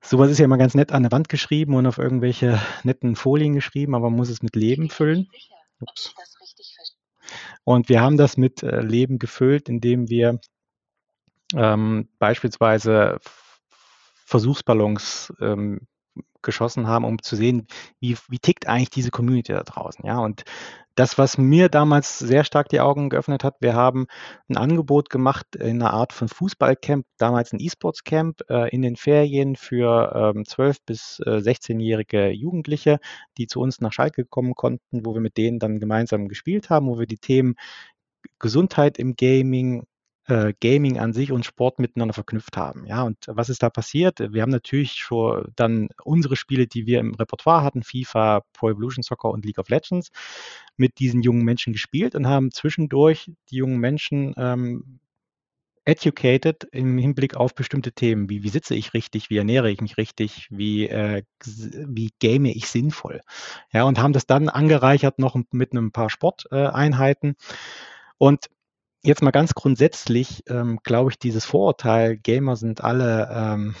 sowas 0.00 0.30
ist 0.30 0.38
ja 0.38 0.44
immer 0.44 0.58
ganz 0.58 0.74
nett 0.74 0.92
an 0.92 1.02
der 1.02 1.12
Wand 1.12 1.28
geschrieben 1.28 1.74
und 1.74 1.86
auf 1.86 1.98
irgendwelche 1.98 2.60
netten 2.84 3.16
Folien 3.16 3.54
geschrieben, 3.54 3.94
aber 3.96 4.10
man 4.10 4.18
muss 4.18 4.30
es 4.30 4.42
mit 4.42 4.54
Leben 4.54 4.90
füllen. 4.90 5.28
Ups. 5.80 6.14
Und 7.64 7.88
wir 7.88 8.00
haben 8.00 8.16
das 8.16 8.36
mit 8.36 8.62
äh, 8.62 8.80
Leben 8.80 9.18
gefüllt, 9.18 9.68
indem 9.68 10.08
wir 10.08 10.40
ähm, 11.54 12.08
beispielsweise 12.18 13.18
Versuchsballons 14.32 15.30
ähm, 15.40 15.80
geschossen 16.40 16.86
haben, 16.86 17.04
um 17.04 17.22
zu 17.22 17.36
sehen, 17.36 17.66
wie, 18.00 18.16
wie 18.28 18.38
tickt 18.38 18.66
eigentlich 18.66 18.88
diese 18.88 19.10
Community 19.10 19.52
da 19.52 19.62
draußen. 19.62 20.06
Ja, 20.06 20.20
und 20.20 20.42
das, 20.94 21.18
was 21.18 21.36
mir 21.36 21.68
damals 21.68 22.18
sehr 22.18 22.44
stark 22.44 22.70
die 22.70 22.80
Augen 22.80 23.10
geöffnet 23.10 23.44
hat, 23.44 23.56
wir 23.60 23.74
haben 23.74 24.06
ein 24.48 24.56
Angebot 24.56 25.10
gemacht 25.10 25.54
in 25.54 25.82
einer 25.82 25.92
Art 25.92 26.14
von 26.14 26.28
Fußballcamp, 26.28 27.04
damals 27.18 27.52
ein 27.52 27.60
E-Sports-Camp 27.60 28.42
äh, 28.48 28.70
in 28.70 28.80
den 28.80 28.96
Ferien 28.96 29.56
für 29.56 30.32
ähm, 30.34 30.44
12- 30.44 30.78
bis 30.86 31.20
äh, 31.26 31.38
16-jährige 31.38 32.30
Jugendliche, 32.30 32.98
die 33.36 33.46
zu 33.46 33.60
uns 33.60 33.80
nach 33.80 33.92
Schalke 33.92 34.24
kommen 34.24 34.54
konnten, 34.54 35.04
wo 35.04 35.12
wir 35.12 35.20
mit 35.20 35.36
denen 35.36 35.58
dann 35.58 35.78
gemeinsam 35.78 36.28
gespielt 36.28 36.70
haben, 36.70 36.88
wo 36.88 36.98
wir 36.98 37.06
die 37.06 37.18
Themen 37.18 37.54
Gesundheit 38.38 38.98
im 38.98 39.14
Gaming, 39.14 39.84
äh, 40.26 40.52
Gaming 40.60 40.98
an 40.98 41.12
sich 41.12 41.32
und 41.32 41.44
Sport 41.44 41.78
miteinander 41.78 42.14
verknüpft 42.14 42.56
haben. 42.56 42.86
Ja, 42.86 43.02
und 43.02 43.18
was 43.26 43.48
ist 43.48 43.62
da 43.62 43.70
passiert? 43.70 44.20
Wir 44.20 44.42
haben 44.42 44.50
natürlich 44.50 44.92
schon 44.92 45.52
dann 45.56 45.88
unsere 46.04 46.36
Spiele, 46.36 46.66
die 46.66 46.86
wir 46.86 47.00
im 47.00 47.14
Repertoire 47.14 47.62
hatten, 47.62 47.82
FIFA, 47.82 48.42
Pro 48.52 48.70
Evolution 48.70 49.02
Soccer 49.02 49.30
und 49.30 49.44
League 49.44 49.58
of 49.58 49.68
Legends, 49.68 50.10
mit 50.76 50.98
diesen 50.98 51.22
jungen 51.22 51.44
Menschen 51.44 51.72
gespielt 51.72 52.14
und 52.14 52.26
haben 52.26 52.50
zwischendurch 52.52 53.30
die 53.50 53.56
jungen 53.56 53.78
Menschen 53.78 54.34
ähm, 54.36 55.00
educated 55.84 56.64
im 56.70 56.96
Hinblick 56.98 57.34
auf 57.36 57.54
bestimmte 57.54 57.92
Themen, 57.92 58.30
wie 58.30 58.44
wie 58.44 58.48
sitze 58.48 58.74
ich 58.74 58.94
richtig, 58.94 59.30
wie 59.30 59.38
ernähre 59.38 59.70
ich 59.70 59.80
mich 59.80 59.96
richtig, 59.96 60.46
wie, 60.50 60.88
äh, 60.88 61.24
wie 61.44 62.10
game 62.20 62.44
ich 62.44 62.68
sinnvoll. 62.68 63.20
Ja, 63.72 63.84
und 63.84 63.98
haben 63.98 64.12
das 64.12 64.26
dann 64.26 64.48
angereichert 64.48 65.18
noch 65.18 65.36
mit 65.50 65.72
einem 65.72 65.90
paar 65.90 66.10
Sporteinheiten. 66.10 67.30
Äh, 67.30 67.54
und 68.18 68.48
Jetzt 69.04 69.20
mal 69.20 69.32
ganz 69.32 69.54
grundsätzlich, 69.54 70.44
ähm, 70.48 70.78
glaube 70.84 71.10
ich, 71.10 71.18
dieses 71.18 71.44
Vorurteil, 71.44 72.16
Gamer 72.16 72.54
sind 72.54 72.82
alle 72.82 73.28
ähm, 73.32 73.74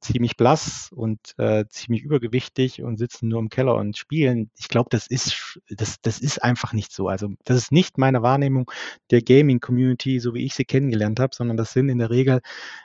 ziemlich 0.00 0.36
blass 0.36 0.90
und 0.94 1.34
äh, 1.38 1.64
ziemlich 1.68 2.02
übergewichtig 2.02 2.82
und 2.82 2.96
sitzen 2.96 3.28
nur 3.28 3.40
im 3.40 3.48
Keller 3.48 3.76
und 3.76 3.96
spielen. 3.96 4.50
Ich 4.56 4.68
glaube, 4.68 4.88
das 4.90 5.06
ist, 5.06 5.60
das, 5.68 6.00
das 6.02 6.18
ist 6.18 6.42
einfach 6.42 6.72
nicht 6.72 6.92
so. 6.92 7.08
Also 7.08 7.28
das 7.44 7.56
ist 7.56 7.72
nicht 7.72 7.98
meine 7.98 8.22
Wahrnehmung 8.22 8.70
der 9.10 9.22
Gaming-Community, 9.22 10.18
so 10.18 10.34
wie 10.34 10.44
ich 10.44 10.54
sie 10.54 10.64
kennengelernt 10.64 11.20
habe, 11.20 11.34
sondern 11.34 11.56
das 11.56 11.72
sind 11.72 11.88
in 11.88 11.98
der 11.98 12.10
Regel 12.10 12.40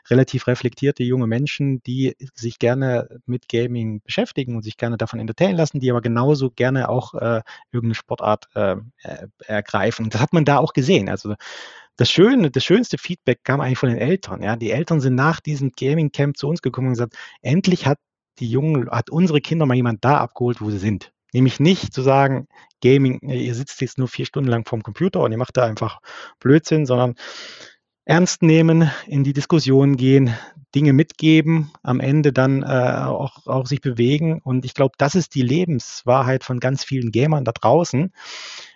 relativ 0.10 0.48
reflektierte 0.48 1.04
junge 1.04 1.28
Menschen, 1.28 1.82
die 1.84 2.16
sich 2.36 2.60
gerne 2.60 3.20
mit 3.26 3.50
Gaming 3.50 4.02
beschäftigen 4.04 4.56
und 4.56 4.64
sich 4.64 4.78
gerne 4.78 4.98
davon 4.98 5.20
entertainen 5.20 5.58
lassen, 5.58 5.80
die 5.80 5.90
aber 5.90 6.02
genauso 6.02 6.52
gerne 6.52 6.90
auch 6.90 7.16
äh, 7.16 7.42
irgendeine 7.72 7.96
Sportart 7.96 8.50
äh, 8.56 8.76
ergreifen. 9.46 10.10
Das 10.10 10.22
hat 10.22 10.34
man 10.34 10.46
da 10.46 10.60
auch 10.60 10.74
gesehen. 10.74 11.10
Also 11.10 11.36
das 11.98 12.10
Schöne, 12.10 12.50
das 12.52 12.64
schönste 12.64 12.98
Feedback 12.98 13.44
kam 13.44 13.62
eigentlich 13.62 13.78
von 13.78 13.90
den 13.90 13.98
Eltern. 13.98 14.42
Ja, 14.42 14.56
die 14.56 14.72
Eltern 14.72 15.00
sind 15.00 15.16
nach 15.16 15.40
diesem 15.40 15.72
Gaming 15.72 16.12
Camp 16.12 16.38
zu 16.38 16.48
uns 16.48 16.62
gekommen 16.62 16.88
und 16.88 16.94
gesagt, 16.94 17.16
endlich 17.42 17.86
hat 17.86 18.00
die 18.40 18.50
Jungen, 18.50 18.90
hat 18.90 19.10
unsere 19.10 19.42
Kinder 19.42 19.66
mal 19.66 19.76
jemand 19.76 20.04
da 20.04 20.18
abgeholt, 20.18 20.62
wo 20.62 20.72
sie 20.72 20.80
sind. 20.80 21.12
Nämlich 21.34 21.60
nicht 21.60 21.94
zu 21.94 22.02
sagen, 22.02 22.48
Gaming, 22.82 23.20
ihr 23.22 23.56
sitzt 23.56 23.82
jetzt 23.82 23.98
nur 23.98 24.08
vier 24.08 24.26
Stunden 24.26 24.50
lang 24.50 24.66
vorm 24.66 24.84
Computer 24.84 25.22
und 25.22 25.32
ihr 25.32 25.38
macht 25.38 25.58
da 25.58 25.66
einfach 25.66 26.00
Blödsinn, 26.40 26.86
sondern 26.86 27.16
ernst 28.06 28.44
nehmen, 28.44 28.92
in 29.08 29.24
die 29.24 29.34
Diskussion 29.34 29.96
gehen, 29.96 30.36
Dinge 30.76 30.94
mitgeben, 30.94 31.72
am 31.84 32.00
Ende 32.00 32.34
dann 32.34 32.64
äh, 32.64 33.04
auch, 33.06 33.46
auch 33.46 33.68
sich 33.68 33.82
bewegen. 33.82 34.42
Und 34.44 34.66
ich 34.66 34.74
glaube, 34.74 34.96
das 34.98 35.16
ist 35.16 35.36
die 35.36 35.42
Lebenswahrheit 35.42 36.44
von 36.44 36.60
ganz 36.60 36.84
vielen 36.84 37.12
Gamern 37.12 37.46
da 37.46 37.52
draußen. 37.52 38.12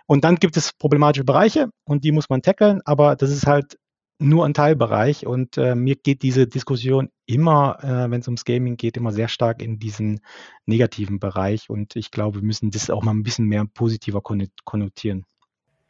Und 0.08 0.24
dann 0.24 0.38
gibt 0.38 0.58
es 0.58 0.74
problematische 0.74 1.26
Bereiche 1.26 1.70
und 1.84 2.04
die 2.04 2.12
muss 2.12 2.30
man 2.30 2.41
tackeln, 2.41 2.82
aber 2.86 3.15
das 3.15 3.30
ist 3.30 3.46
halt 3.46 3.78
nur 4.20 4.46
ein 4.46 4.54
Teilbereich 4.54 5.28
und 5.28 5.58
äh, 5.58 5.76
mir 5.76 5.96
geht 5.96 6.24
diese 6.24 6.48
Diskussion 6.48 7.10
immer, 7.28 7.78
äh, 7.84 8.10
wenn 8.10 8.22
es 8.22 8.28
ums 8.28 8.46
Gaming 8.46 8.78
geht, 8.78 8.98
immer 8.98 9.12
sehr 9.12 9.28
stark 9.28 9.62
in 9.62 9.78
diesen 9.78 10.22
negativen 10.65 11.20
Bereich 11.20 11.70
und 11.70 11.96
ich 11.96 12.10
glaube, 12.10 12.39
wir 12.39 12.43
müssen 12.43 12.72
das 12.72 12.89
auch 12.89 13.04
mal 13.04 13.12
ein 13.12 13.22
bisschen 13.22 13.46
mehr 13.46 13.65
positiver 13.65 14.22
konnotieren. 14.22 15.26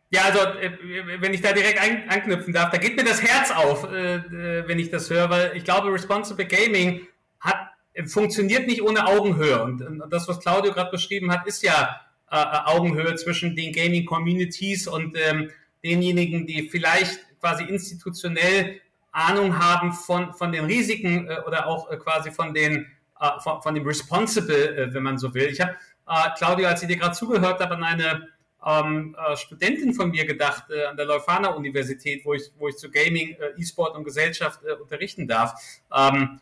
Ja, 0.10 0.24
also 0.24 0.40
äh, 0.40 1.22
wenn 1.22 1.34
ich 1.34 1.42
da 1.42 1.54
direkt 1.54 1.80
ein, 1.80 2.10
anknüpfen 2.10 2.54
darf, 2.54 2.72
da 2.72 2.78
geht 2.78 2.98
mir 2.98 3.06
das 3.06 3.22
Herz 3.22 3.52
auf, 3.52 3.90
äh, 3.90 4.16
äh 4.16 4.68
wenn 4.68 4.80
ich 4.80 4.90
das 4.90 5.10
höre, 5.10 5.30
weil 5.30 5.56
ich 5.56 5.64
glaube, 5.64 5.94
Responsible 5.94 6.46
Gaming 6.46 7.08
hat 7.40 7.58
funktioniert 8.06 8.68
nicht 8.68 8.84
ohne 8.84 9.08
Augenhöhe 9.08 9.64
und, 9.64 9.82
und 9.82 10.04
das, 10.12 10.28
was 10.28 10.40
Claudio 10.40 10.72
gerade 10.72 10.92
beschrieben 10.92 11.32
hat, 11.32 11.48
ist 11.48 11.64
ja 11.64 12.00
Augenhöhe 12.36 13.16
zwischen 13.16 13.56
den 13.56 13.72
Gaming-Communities 13.72 14.88
und 14.88 15.18
ähm, 15.18 15.50
denjenigen, 15.84 16.46
die 16.46 16.70
vielleicht 16.70 17.20
quasi 17.40 17.64
institutionell 17.64 18.82
Ahnung 19.12 19.58
haben 19.58 19.94
von, 19.94 20.34
von 20.34 20.52
den 20.52 20.66
Risiken 20.66 21.28
äh, 21.28 21.40
oder 21.48 21.68
auch 21.68 21.90
äh, 21.90 21.98
quasi 21.98 22.32
von, 22.32 22.54
den, 22.54 22.86
äh, 23.20 23.40
von, 23.42 23.62
von 23.62 23.74
dem 23.74 23.86
Responsible, 23.86 24.78
äh, 24.78 24.94
wenn 24.94 25.04
man 25.04 25.18
so 25.18 25.34
will. 25.34 25.48
Ich 25.48 25.60
habe, 25.60 25.76
äh, 26.08 26.30
Claudio, 26.38 26.68
als 26.68 26.82
ich 26.84 26.88
dir 26.88 26.98
gerade 26.98 27.16
zugehört 27.16 27.60
habe, 27.60 27.76
an 27.76 27.84
eine 27.84 28.28
ähm, 28.66 29.16
äh, 29.18 29.36
Studentin 29.36 29.94
von 29.94 30.12
mir 30.12 30.26
gedacht 30.26 30.70
äh, 30.70 30.86
an 30.86 30.98
der 30.98 31.06
Leuphana 31.06 31.50
Universität, 31.50 32.26
wo 32.26 32.34
ich, 32.34 32.52
wo 32.58 32.68
ich 32.68 32.78
zu 32.78 32.92
Gaming, 32.92 33.36
äh, 33.40 33.60
E-Sport 33.60 33.96
und 33.96 34.04
Gesellschaft 34.04 34.62
äh, 34.64 34.74
unterrichten 34.74 35.28
darf. 35.28 35.54
Ähm, 35.96 36.40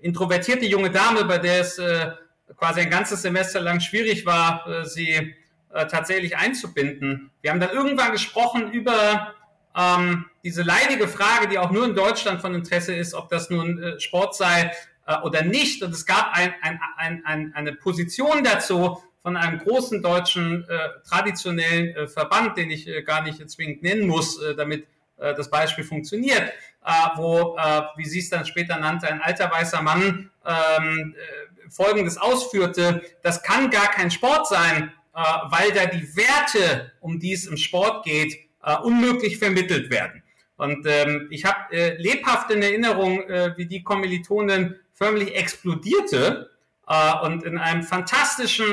introvertierte 0.00 0.66
junge 0.66 0.90
Dame, 0.90 1.24
bei 1.24 1.38
der 1.38 1.60
es 1.60 1.78
äh, 1.78 2.12
quasi 2.56 2.80
ein 2.80 2.90
ganzes 2.90 3.22
Semester 3.22 3.60
lang 3.60 3.80
schwierig 3.80 4.26
war, 4.26 4.66
äh, 4.66 4.84
sie 4.84 5.34
äh, 5.72 5.86
tatsächlich 5.86 6.36
einzubinden. 6.36 7.30
Wir 7.40 7.50
haben 7.50 7.60
dann 7.60 7.70
irgendwann 7.70 8.12
gesprochen 8.12 8.72
über 8.72 9.34
ähm, 9.76 10.26
diese 10.44 10.62
leidige 10.62 11.08
Frage, 11.08 11.48
die 11.48 11.58
auch 11.58 11.70
nur 11.70 11.86
in 11.86 11.94
Deutschland 11.94 12.40
von 12.40 12.54
Interesse 12.54 12.94
ist, 12.94 13.14
ob 13.14 13.28
das 13.28 13.50
nun 13.50 13.82
äh, 13.82 14.00
Sport 14.00 14.36
sei 14.36 14.72
äh, 15.06 15.16
oder 15.22 15.42
nicht. 15.42 15.82
Und 15.82 15.92
es 15.92 16.04
gab 16.04 16.36
ein, 16.36 16.54
ein, 16.62 16.80
ein, 16.96 17.22
ein, 17.24 17.52
eine 17.54 17.72
Position 17.72 18.44
dazu 18.44 19.02
von 19.22 19.36
einem 19.36 19.58
großen 19.58 20.02
deutschen 20.02 20.68
äh, 20.68 20.88
traditionellen 21.08 21.94
äh, 21.94 22.08
Verband, 22.08 22.56
den 22.56 22.70
ich 22.70 22.88
äh, 22.88 23.02
gar 23.02 23.22
nicht 23.22 23.48
zwingend 23.48 23.82
nennen 23.82 24.06
muss, 24.06 24.42
äh, 24.42 24.54
damit 24.54 24.86
äh, 25.18 25.34
das 25.34 25.48
Beispiel 25.48 25.84
funktioniert, 25.84 26.52
äh, 26.84 26.90
wo, 27.16 27.56
äh, 27.56 27.82
wie 27.96 28.04
sie 28.04 28.18
es 28.18 28.30
dann 28.30 28.44
später 28.44 28.78
nannte, 28.78 29.06
ein 29.08 29.22
alter 29.22 29.50
weißer 29.50 29.80
Mann 29.80 30.31
ähm, 30.46 31.14
äh, 31.16 31.70
Folgendes 31.70 32.18
ausführte, 32.18 33.02
das 33.22 33.42
kann 33.42 33.70
gar 33.70 33.90
kein 33.90 34.10
Sport 34.10 34.46
sein, 34.48 34.92
äh, 35.14 35.20
weil 35.48 35.72
da 35.72 35.86
die 35.86 36.16
Werte, 36.16 36.92
um 37.00 37.18
die 37.18 37.32
es 37.32 37.46
im 37.46 37.56
Sport 37.56 38.04
geht, 38.04 38.36
äh, 38.62 38.76
unmöglich 38.76 39.38
vermittelt 39.38 39.90
werden. 39.90 40.22
Und 40.56 40.86
ähm, 40.86 41.26
ich 41.30 41.44
habe 41.44 41.76
äh, 41.76 41.96
lebhaft 42.00 42.50
in 42.52 42.62
Erinnerung, 42.62 43.28
äh, 43.28 43.52
wie 43.56 43.66
die 43.66 43.82
Kommilitonin 43.82 44.76
förmlich 44.92 45.34
explodierte 45.34 46.50
äh, 46.86 47.26
und 47.26 47.42
in 47.42 47.58
einem 47.58 47.82
fantastischen, 47.82 48.66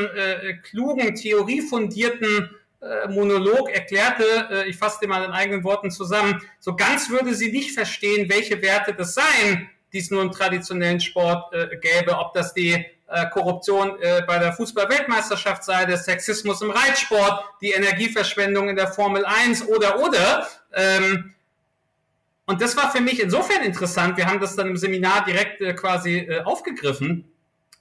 klugen, 0.64 1.16
theoriefundierten 1.16 2.52
Monolog 3.10 3.70
erklärte, 3.70 4.66
ich 4.70 4.78
fasse 4.78 5.00
den 5.02 5.10
mal 5.10 5.26
in 5.26 5.32
eigenen 5.32 5.66
Worten 5.66 5.92
zusammen, 5.92 6.42
so 6.60 6.78
ganz 6.78 7.10
würde 7.10 7.34
sie 7.34 7.52
nicht 7.52 7.74
verstehen, 7.74 8.30
welche 8.30 8.62
Werte 8.62 8.94
das 8.94 9.16
seien, 9.16 9.70
die 9.94 10.00
es 10.00 10.12
nur 10.12 10.22
im 10.22 10.32
traditionellen 10.32 11.00
Sport 11.00 11.54
äh, 11.54 11.78
gäbe, 11.78 12.18
ob 12.18 12.34
das 12.34 12.54
die 12.54 12.86
äh, 13.12 13.30
Korruption 13.32 14.00
äh, 14.02 14.22
bei 14.28 14.38
der 14.38 14.54
Fußball-Weltmeisterschaft 14.54 15.64
sei, 15.64 15.86
der 15.86 15.98
Sexismus 15.98 16.62
im 16.62 16.72
Reitsport, 16.72 17.44
die 17.62 17.72
Energieverschwendung 17.72 18.70
in 18.70 18.76
der 18.76 18.88
Formel 18.88 19.26
1 19.26 19.68
oder 19.68 20.00
oder. 20.00 20.48
Ähm, 20.74 21.34
und 22.46 22.62
das 22.62 22.76
war 22.78 22.92
für 22.92 23.02
mich 23.02 23.22
insofern 23.22 23.64
interessant. 23.64 24.18
Wir 24.18 24.28
haben 24.28 24.40
das 24.40 24.56
dann 24.56 24.68
im 24.68 24.78
Seminar 24.78 25.26
direkt 25.26 25.62
äh, 25.62 25.74
quasi 25.74 26.18
äh, 26.18 26.42
aufgegriffen, 26.42 27.32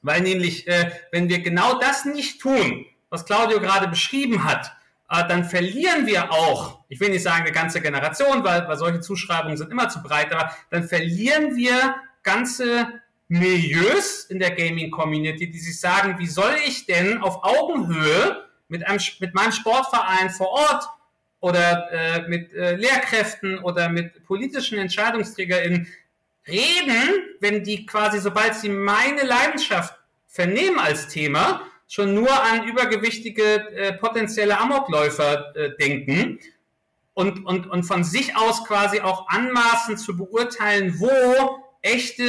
weil 0.03 0.21
nämlich, 0.23 0.67
äh, 0.67 0.91
wenn 1.11 1.29
wir 1.29 1.41
genau 1.41 1.79
das 1.79 2.05
nicht 2.05 2.41
tun, 2.41 2.87
was 3.11 3.25
Claudio 3.25 3.61
gerade 3.61 3.89
beschrieben 3.89 4.45
hat, 4.45 4.73
dann 5.09 5.45
verlieren 5.45 6.07
wir 6.07 6.31
auch, 6.31 6.81
ich 6.89 7.01
will 7.01 7.09
nicht 7.09 7.23
sagen 7.23 7.43
eine 7.43 7.53
ganze 7.53 7.81
Generation, 7.81 8.45
weil, 8.45 8.69
weil 8.69 8.77
solche 8.77 9.01
Zuschreibungen 9.01 9.57
sind 9.57 9.71
immer 9.71 9.89
zu 9.89 10.03
breit, 10.03 10.33
aber 10.33 10.55
dann 10.71 10.85
verlieren 10.85 11.57
wir 11.57 11.97
ganze 12.23 12.89
Milieus 13.29 14.25
in 14.25 14.39
der 14.39 14.51
Gaming-Community, 14.51 15.51
die 15.51 15.59
sich 15.59 15.81
sagen, 15.81 16.19
wie 16.19 16.27
soll 16.27 16.55
ich 16.67 16.87
denn 16.87 17.19
auf 17.19 17.43
Augenhöhe 17.43 18.49
mit, 18.69 18.87
einem, 18.87 19.01
mit 19.21 19.35
meinem 19.35 19.53
Sportverein 19.53 20.31
vor 20.31 20.49
Ort 20.49 20.85
oder 21.41 21.91
äh, 21.93 22.29
mit 22.29 22.53
äh, 22.53 22.75
Lehrkräften 22.75 23.59
oder 23.59 23.89
mit 23.89 24.25
politischen 24.25 24.79
EntscheidungsträgerInnen 24.79 25.87
reden, 26.47 27.11
wenn 27.41 27.63
die 27.63 27.87
quasi, 27.87 28.19
sobald 28.19 28.55
sie 28.55 28.71
meine 28.71 29.23
Leidenschaft 29.23 29.95
vernehmen 30.27 30.79
als 30.79 31.09
Thema, 31.09 31.63
schon 31.89 32.15
nur 32.15 32.31
an 32.31 32.65
übergewichtige 32.65 33.43
äh, 33.73 33.93
potenzielle 33.95 34.59
Amokläufer 34.59 35.57
äh, 35.57 35.71
denken 35.77 36.39
und, 37.15 37.45
und, 37.45 37.67
und 37.67 37.83
von 37.83 38.05
sich 38.05 38.37
aus 38.37 38.65
quasi 38.65 39.01
auch 39.01 39.27
anmaßen 39.29 39.97
zu 39.97 40.17
beurteilen, 40.17 41.01
wo 41.01 41.11
echte 41.83 42.25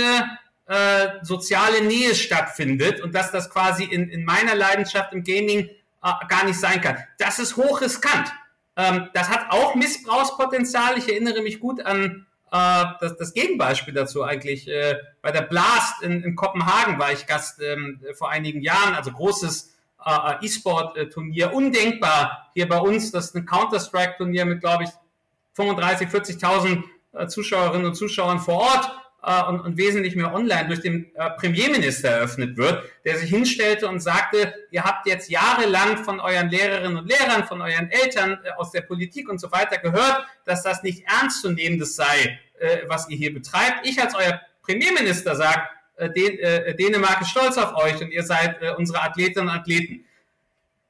äh, 0.65 1.08
soziale 1.22 1.84
Nähe 1.84 2.15
stattfindet 2.15 3.02
und 3.02 3.13
dass 3.13 3.32
das 3.32 3.50
quasi 3.50 3.84
in, 3.84 4.10
in 4.10 4.24
meiner 4.24 4.56
Leidenschaft 4.56 5.13
im 5.13 5.24
Gaming 5.24 5.69
äh, 6.02 6.12
gar 6.28 6.45
nicht 6.45 6.60
sein 6.60 6.80
kann. 6.80 6.98
Das 7.17 7.38
ist 7.38 7.58
hochriskant. 7.58 8.32
Ähm, 8.78 9.10
das 9.13 9.30
hat 9.30 9.52
auch 9.52 9.76
Missbrauchspotenzial. 9.76 10.98
Ich 10.98 11.10
erinnere 11.10 11.41
mich 11.41 11.60
gut 11.60 11.86
an 11.86 12.26
äh, 12.51 12.85
das, 12.99 13.17
das 13.17 13.33
Gegenbeispiel 13.33 13.93
dazu 13.93 14.23
eigentlich. 14.23 14.67
Äh, 14.67 14.97
bei 15.21 15.31
der 15.31 15.41
Blast 15.41 16.01
in, 16.01 16.23
in 16.23 16.35
Kopenhagen 16.35 16.99
war 16.99 17.12
ich 17.12 17.25
Gast 17.25 17.62
ähm, 17.62 18.01
vor 18.13 18.29
einigen 18.29 18.62
Jahren, 18.62 18.95
also 18.95 19.12
großes 19.12 19.73
äh, 20.05 20.45
E-Sport-Turnier. 20.45 21.53
Undenkbar 21.53 22.49
hier 22.53 22.67
bei 22.67 22.79
uns, 22.79 23.12
das 23.12 23.25
ist 23.25 23.35
ein 23.35 23.45
Counter-Strike-Turnier 23.45 24.45
mit, 24.45 24.62
glaube 24.62 24.85
ich, 24.85 24.89
35, 25.53 26.07
40.000 26.09 26.83
äh, 27.13 27.27
Zuschauerinnen 27.27 27.88
und 27.88 27.95
Zuschauern 27.95 28.39
vor 28.39 28.55
Ort 28.55 28.91
äh, 29.23 29.43
und, 29.43 29.62
und 29.62 29.77
wesentlich 29.77 30.15
mehr 30.15 30.34
online 30.34 30.67
durch 30.67 30.82
den 30.82 31.13
äh, 31.15 31.29
Premierminister 31.32 32.10
eröffnet 32.10 32.58
wird, 32.58 32.84
der 33.05 33.17
sich 33.17 33.29
hinstellte 33.29 33.88
und 33.88 33.99
sagte, 33.99 34.53
ihr 34.71 34.84
habt 34.84 35.08
jetzt 35.08 35.29
jahrelang 35.29 36.03
von 36.03 36.19
euren 36.19 36.49
Lehrerinnen 36.49 36.97
und 36.97 37.08
Lehrern, 37.10 37.45
von 37.45 37.62
euren 37.62 37.89
Eltern 37.89 38.39
äh, 38.43 38.51
aus 38.51 38.71
der 38.71 38.82
Politik 38.82 39.29
und 39.29 39.39
so 39.39 39.51
weiter 39.51 39.77
gehört, 39.77 40.25
dass 40.45 40.63
das 40.63 40.84
nicht 40.84 41.03
ernstzunehmendes 41.08 41.95
sei, 41.95 42.39
äh, 42.60 42.79
was 42.88 43.10
ihr 43.10 43.17
hier 43.17 43.34
betreibt. 43.34 43.86
Ich 43.86 44.01
als 44.01 44.15
euer 44.15 44.39
Premierminister 44.62 45.36
sage, 45.36 45.63
äh, 45.95 46.10
Dän 46.10 46.39
äh, 46.39 46.75
Dänemark 46.75 47.21
ist 47.21 47.32
stolz 47.32 47.58
auf 47.58 47.75
euch 47.75 48.01
und 48.01 48.12
ihr 48.12 48.23
seid 48.23 48.62
äh, 48.62 48.71
unsere 48.77 49.01
Athletinnen 49.01 49.49
und 49.49 49.55
Athleten. 49.55 50.05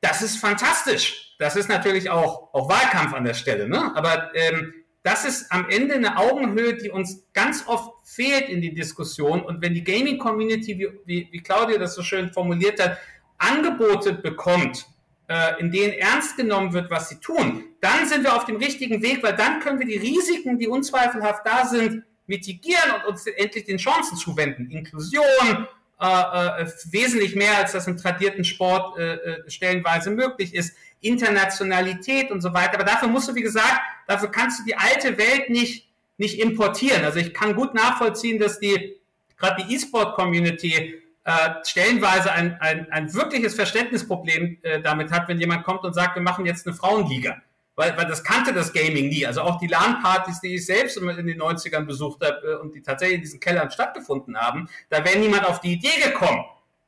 Das 0.02 0.22
ist 0.22 0.38
fantastisch. 0.38 1.36
Das 1.40 1.56
ist 1.56 1.70
natürlich 1.70 2.10
auch, 2.10 2.54
auch 2.54 2.70
Wahlkampf 2.70 3.14
an 3.14 3.24
der 3.24 3.34
Stelle, 3.34 3.68
ne? 3.68 3.92
aber 3.96 4.32
ähm, 4.36 4.74
das 5.04 5.26
ist 5.26 5.52
am 5.52 5.70
Ende 5.70 5.96
eine 5.96 6.18
Augenhöhe, 6.18 6.76
die 6.76 6.90
uns 6.90 7.24
ganz 7.34 7.64
oft 7.68 7.92
fehlt 8.04 8.50
in 8.50 8.62
die 8.62 8.74
Diskussion. 8.74 9.42
Und 9.42 9.62
wenn 9.62 9.74
die 9.74 9.84
Gaming-Community, 9.84 10.78
wie, 10.78 10.90
wie, 11.06 11.28
wie 11.32 11.40
Claudia 11.42 11.78
das 11.78 11.96
so 11.96 12.04
schön 12.04 12.34
formuliert 12.34 12.82
hat, 12.82 12.98
Angebote 13.38 14.14
bekommt, 14.14 14.86
äh, 15.30 15.60
in 15.60 15.72
denen 15.72 15.94
ernst 15.94 16.36
genommen 16.36 16.74
wird, 16.74 16.92
was 16.92 17.10
sie 17.10 17.20
tun, 17.20 17.64
dann 17.80 18.08
sind 18.08 18.24
wir 18.24 18.36
auf 18.36 18.46
dem 18.46 18.58
richtigen 18.58 19.02
Weg, 19.02 19.24
weil 19.24 19.36
dann 19.36 19.60
können 19.62 19.80
wir 19.80 19.88
die 19.88 19.98
Risiken, 19.98 20.60
die 20.60 20.68
unzweifelhaft 20.68 21.46
da 21.46 21.66
sind, 21.66 22.04
mitigieren 22.28 22.92
und 22.98 23.12
uns 23.12 23.26
endlich 23.26 23.66
den 23.66 23.78
Chancen 23.78 24.18
zuwenden. 24.18 24.70
Inklusion, 24.70 25.68
äh, 26.02 26.62
äh, 26.64 26.72
wesentlich 26.92 27.36
mehr, 27.36 27.58
als 27.58 27.74
das 27.74 27.88
im 27.88 27.98
tradierten 27.98 28.44
Sport 28.44 28.98
äh, 28.98 29.16
äh, 29.16 29.50
stellenweise 29.50 30.12
möglich 30.12 30.54
ist. 30.56 30.74
Internationalität 31.02 32.32
und 32.32 32.42
so 32.42 32.54
weiter. 32.54 32.76
Aber 32.76 32.86
dafür 32.86 33.10
musst 33.10 33.30
du, 33.30 33.36
wie 33.36 33.42
gesagt, 33.42 33.82
dafür 34.08 34.32
kannst 34.32 34.60
du 34.60 34.64
die 34.64 34.76
alte 34.76 35.18
Welt 35.18 35.50
nicht, 35.50 35.90
nicht 36.18 36.40
importieren. 36.40 37.04
Also 37.04 37.20
ich 37.20 37.34
kann 37.34 37.56
gut 37.56 37.74
nachvollziehen, 37.74 38.40
dass 38.40 38.60
die, 38.60 38.98
gerade 39.38 39.64
die 39.64 39.76
E-Sport-Community 39.76 41.02
äh, 41.26 41.50
stellenweise 41.64 42.32
ein, 42.32 42.58
ein, 42.62 42.90
ein 42.92 43.14
wirkliches 43.14 43.56
Verständnisproblem 43.56 44.58
äh, 44.62 44.82
damit 44.82 45.12
hat, 45.12 45.28
wenn 45.28 45.40
jemand 45.40 45.66
kommt 45.66 45.84
und 45.84 45.94
sagt, 45.94 46.16
wir 46.16 46.22
machen 46.22 46.46
jetzt 46.46 46.66
eine 46.66 46.76
Frauenliga 46.76 47.42
weil, 47.80 47.96
weil 47.96 48.08
das 48.08 48.26
kannte 48.26 48.52
das 48.52 48.74
Gaming 48.74 49.08
nie. 49.08 49.26
Also 49.26 49.42
auch 49.42 49.58
die 49.58 49.68
LAN-Partys, 49.68 50.42
die 50.42 50.56
ich 50.56 50.66
selbst 50.66 50.98
in 50.98 51.08
den 51.08 51.42
90ern 51.42 51.86
besucht 51.86 52.22
habe 52.26 52.46
äh, 52.46 52.56
und 52.56 52.76
die 52.76 52.82
tatsächlich 52.82 53.16
in 53.16 53.22
diesen 53.22 53.40
Kellern 53.40 53.72
stattgefunden 53.72 54.38
haben, 54.38 54.68
da 54.90 55.06
wäre 55.06 55.18
niemand 55.18 55.48
auf 55.48 55.62
die 55.62 55.72
Idee 55.72 56.02
gekommen, 56.04 56.44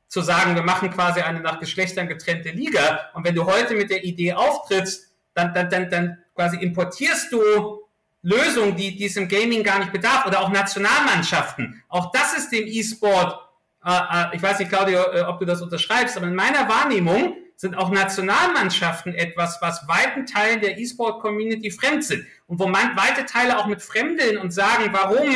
zu 0.09 0.19
sagen, 0.19 0.53
wir 0.53 0.63
machen 0.63 0.91
quasi 0.91 1.21
eine 1.21 1.39
nach 1.39 1.61
Geschlechtern 1.61 2.09
getrennte 2.09 2.49
Liga. 2.49 3.09
Und 3.13 3.23
wenn 3.23 3.33
du 3.33 3.45
heute 3.45 3.73
mit 3.75 3.89
der 3.89 4.03
Idee 4.03 4.33
auftrittst, 4.33 5.07
dann, 5.33 5.53
dann, 5.53 5.69
dann, 5.69 5.89
dann 5.89 6.17
quasi 6.35 6.57
importierst 6.57 7.31
du 7.31 7.83
Lösungen, 8.21 8.75
die, 8.75 8.97
die 8.97 9.05
es 9.05 9.15
im 9.15 9.29
Gaming 9.29 9.63
gar 9.63 9.79
nicht 9.79 9.93
bedarf 9.93 10.25
oder 10.25 10.41
auch 10.41 10.49
Nationalmannschaften. 10.49 11.81
Auch 11.87 12.11
das 12.11 12.37
ist 12.37 12.51
dem 12.51 12.67
E-Sport, 12.67 13.39
äh, 13.85 13.91
äh, 13.91 14.35
ich 14.35 14.43
weiß 14.43 14.59
nicht, 14.59 14.69
Claudio, 14.69 14.99
äh, 15.13 15.21
ob 15.21 15.39
du 15.39 15.45
das 15.45 15.61
unterschreibst, 15.61 16.17
aber 16.17 16.27
in 16.27 16.35
meiner 16.35 16.67
Wahrnehmung 16.67 17.37
sind 17.61 17.75
auch 17.75 17.91
Nationalmannschaften 17.91 19.13
etwas, 19.13 19.59
was 19.61 19.87
weiten 19.87 20.25
Teilen 20.25 20.61
der 20.61 20.79
E-Sport-Community 20.79 21.69
fremd 21.69 22.03
sind. 22.03 22.25
Und 22.47 22.57
wo 22.57 22.65
man, 22.65 22.97
weite 22.97 23.23
Teile 23.27 23.59
auch 23.59 23.67
mit 23.67 23.83
fremdeln 23.83 24.39
und 24.39 24.49
sagen, 24.49 24.89
warum 24.91 25.29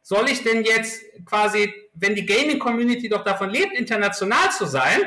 soll 0.00 0.30
ich 0.30 0.42
denn 0.42 0.64
jetzt 0.64 1.02
quasi, 1.26 1.70
wenn 1.92 2.14
die 2.14 2.24
Gaming-Community 2.24 3.10
doch 3.10 3.22
davon 3.22 3.50
lebt, 3.50 3.74
international 3.74 4.50
zu 4.50 4.64
sein, 4.64 5.02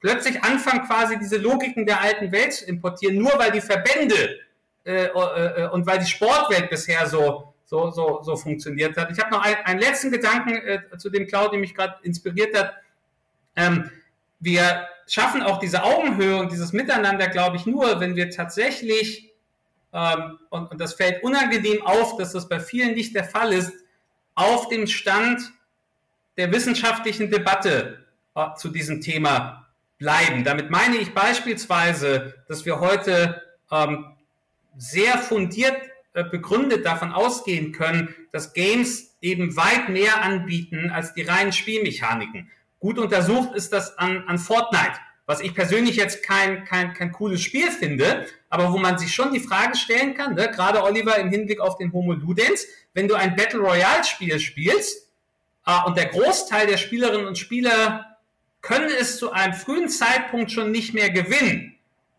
plötzlich 0.00 0.42
anfangen 0.42 0.84
quasi 0.84 1.16
diese 1.16 1.36
Logiken 1.36 1.86
der 1.86 2.00
alten 2.00 2.32
Welt 2.32 2.54
zu 2.54 2.64
importieren, 2.64 3.16
nur 3.16 3.38
weil 3.38 3.52
die 3.52 3.60
Verbände 3.60 4.40
äh, 4.84 5.04
äh, 5.04 5.68
und 5.68 5.86
weil 5.86 6.00
die 6.00 6.06
Sportwelt 6.06 6.70
bisher 6.70 7.06
so, 7.06 7.54
so, 7.66 7.92
so, 7.92 8.20
so 8.20 8.34
funktioniert 8.34 8.96
hat. 8.96 9.12
Ich 9.12 9.20
habe 9.20 9.30
noch 9.30 9.44
ein, 9.44 9.54
einen 9.64 9.78
letzten 9.78 10.10
Gedanken 10.10 10.56
äh, 10.56 10.98
zu 10.98 11.08
dem 11.08 11.28
Claudio 11.28 11.60
mich 11.60 11.72
gerade 11.72 11.94
inspiriert 12.02 12.58
hat. 12.58 12.74
Ähm, 13.54 13.92
wir 14.40 14.88
schaffen 15.06 15.42
auch 15.42 15.58
diese 15.58 15.82
Augenhöhe 15.82 16.36
und 16.36 16.52
dieses 16.52 16.72
Miteinander, 16.72 17.28
glaube 17.28 17.56
ich, 17.56 17.66
nur, 17.66 18.00
wenn 18.00 18.16
wir 18.16 18.30
tatsächlich, 18.30 19.32
ähm, 19.92 20.38
und, 20.50 20.70
und 20.70 20.80
das 20.80 20.94
fällt 20.94 21.22
unangenehm 21.22 21.84
auf, 21.86 22.16
dass 22.16 22.32
das 22.32 22.48
bei 22.48 22.60
vielen 22.60 22.94
nicht 22.94 23.14
der 23.14 23.24
Fall 23.24 23.52
ist, 23.52 23.72
auf 24.34 24.68
dem 24.68 24.86
Stand 24.86 25.40
der 26.36 26.52
wissenschaftlichen 26.52 27.30
Debatte 27.30 28.04
äh, 28.34 28.54
zu 28.56 28.68
diesem 28.68 29.00
Thema 29.00 29.66
bleiben. 29.98 30.44
Damit 30.44 30.70
meine 30.70 30.96
ich 30.96 31.14
beispielsweise, 31.14 32.34
dass 32.48 32.64
wir 32.64 32.80
heute 32.80 33.42
ähm, 33.70 34.06
sehr 34.76 35.18
fundiert 35.18 35.76
äh, 36.14 36.22
begründet 36.22 36.86
davon 36.86 37.12
ausgehen 37.12 37.72
können, 37.72 38.14
dass 38.30 38.52
Games 38.52 39.16
eben 39.20 39.56
weit 39.56 39.88
mehr 39.88 40.22
anbieten 40.22 40.90
als 40.90 41.12
die 41.14 41.22
reinen 41.22 41.52
Spielmechaniken. 41.52 42.50
Gut 42.84 42.98
untersucht 42.98 43.54
ist 43.54 43.72
das 43.72 43.96
an, 43.96 44.24
an 44.26 44.36
Fortnite, 44.36 45.00
was 45.24 45.40
ich 45.40 45.54
persönlich 45.54 45.96
jetzt 45.96 46.22
kein, 46.22 46.66
kein, 46.66 46.92
kein 46.92 47.12
cooles 47.12 47.40
Spiel 47.40 47.70
finde, 47.70 48.26
aber 48.50 48.74
wo 48.74 48.76
man 48.76 48.98
sich 48.98 49.14
schon 49.14 49.32
die 49.32 49.40
Frage 49.40 49.74
stellen 49.74 50.12
kann, 50.12 50.34
ne, 50.34 50.50
gerade 50.50 50.82
Oliver 50.82 51.16
im 51.16 51.30
Hinblick 51.30 51.60
auf 51.60 51.78
den 51.78 51.94
Homo 51.94 52.12
Ludens, 52.12 52.66
wenn 52.92 53.08
du 53.08 53.14
ein 53.14 53.36
Battle 53.36 53.60
Royale 53.60 54.04
Spiel 54.04 54.38
spielst 54.38 55.08
äh, 55.64 55.72
und 55.86 55.96
der 55.96 56.08
Großteil 56.08 56.66
der 56.66 56.76
Spielerinnen 56.76 57.26
und 57.26 57.38
Spieler 57.38 58.18
können 58.60 58.90
es 59.00 59.16
zu 59.16 59.32
einem 59.32 59.54
frühen 59.54 59.88
Zeitpunkt 59.88 60.52
schon 60.52 60.70
nicht 60.70 60.92
mehr 60.92 61.08
gewinnen, 61.08 61.76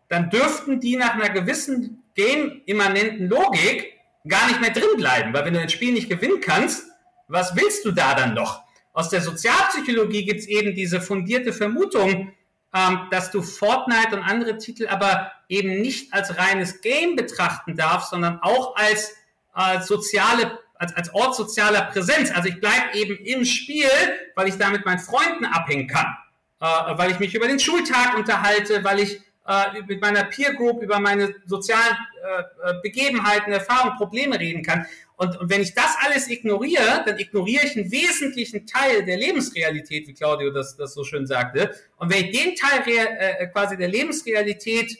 dann 0.08 0.30
dürften 0.30 0.80
die 0.80 0.96
nach 0.96 1.14
einer 1.14 1.30
gewissen 1.30 2.02
game-immanenten 2.16 3.28
Logik 3.28 3.92
gar 4.26 4.48
nicht 4.48 4.60
mehr 4.60 4.70
drin 4.70 4.96
bleiben, 4.96 5.32
weil 5.32 5.44
wenn 5.44 5.54
du 5.54 5.60
ein 5.60 5.68
Spiel 5.68 5.92
nicht 5.92 6.10
gewinnen 6.10 6.40
kannst, 6.40 6.88
was 7.28 7.54
willst 7.54 7.84
du 7.84 7.92
da 7.92 8.14
dann 8.14 8.34
noch? 8.34 8.65
Aus 8.96 9.10
der 9.10 9.20
Sozialpsychologie 9.20 10.24
gibt 10.24 10.40
es 10.40 10.46
eben 10.46 10.74
diese 10.74 11.02
fundierte 11.02 11.52
Vermutung, 11.52 12.32
ähm, 12.74 13.00
dass 13.10 13.30
du 13.30 13.42
Fortnite 13.42 14.16
und 14.16 14.22
andere 14.22 14.56
Titel 14.56 14.88
aber 14.88 15.32
eben 15.50 15.82
nicht 15.82 16.14
als 16.14 16.38
reines 16.38 16.80
Game 16.80 17.14
betrachten 17.14 17.76
darfst, 17.76 18.08
sondern 18.08 18.38
auch 18.40 18.74
als 18.74 19.14
äh, 19.54 19.82
soziale 19.82 20.58
als, 20.78 20.96
als 20.96 21.12
Ort 21.12 21.36
sozialer 21.36 21.82
Präsenz. 21.82 22.30
Also 22.34 22.48
ich 22.48 22.58
bleibe 22.58 22.94
eben 22.94 23.16
im 23.16 23.44
Spiel, 23.44 23.90
weil 24.34 24.48
ich 24.48 24.56
da 24.56 24.70
mit 24.70 24.86
meinen 24.86 24.98
Freunden 24.98 25.44
abhängen 25.44 25.88
kann, 25.88 26.16
äh, 26.62 26.64
weil 26.96 27.10
ich 27.10 27.18
mich 27.18 27.34
über 27.34 27.48
den 27.48 27.60
Schultag 27.60 28.16
unterhalte, 28.16 28.82
weil 28.82 29.00
ich 29.00 29.20
äh, 29.46 29.82
mit 29.86 30.00
meiner 30.00 30.24
Peer 30.24 30.54
Group 30.54 30.82
über 30.82 31.00
meine 31.00 31.34
sozialen 31.44 31.98
äh, 32.24 32.70
äh 32.70 32.74
Begebenheiten, 32.82 33.52
Erfahrungen, 33.52 33.98
Probleme 33.98 34.40
reden 34.40 34.62
kann. 34.62 34.86
Und, 35.16 35.38
und 35.38 35.50
wenn 35.50 35.62
ich 35.62 35.74
das 35.74 35.96
alles 36.04 36.28
ignoriere, 36.28 37.02
dann 37.06 37.18
ignoriere 37.18 37.64
ich 37.64 37.76
einen 37.76 37.90
wesentlichen 37.90 38.66
Teil 38.66 39.04
der 39.04 39.16
Lebensrealität, 39.16 40.06
wie 40.06 40.12
Claudio 40.12 40.50
das, 40.50 40.76
das 40.76 40.92
so 40.92 41.04
schön 41.04 41.26
sagte. 41.26 41.74
Und 41.96 42.12
wenn 42.12 42.26
ich 42.26 42.38
den 42.38 42.54
Teil 42.54 42.82
äh, 42.86 43.46
quasi 43.46 43.78
der 43.78 43.88
Lebensrealität 43.88 44.98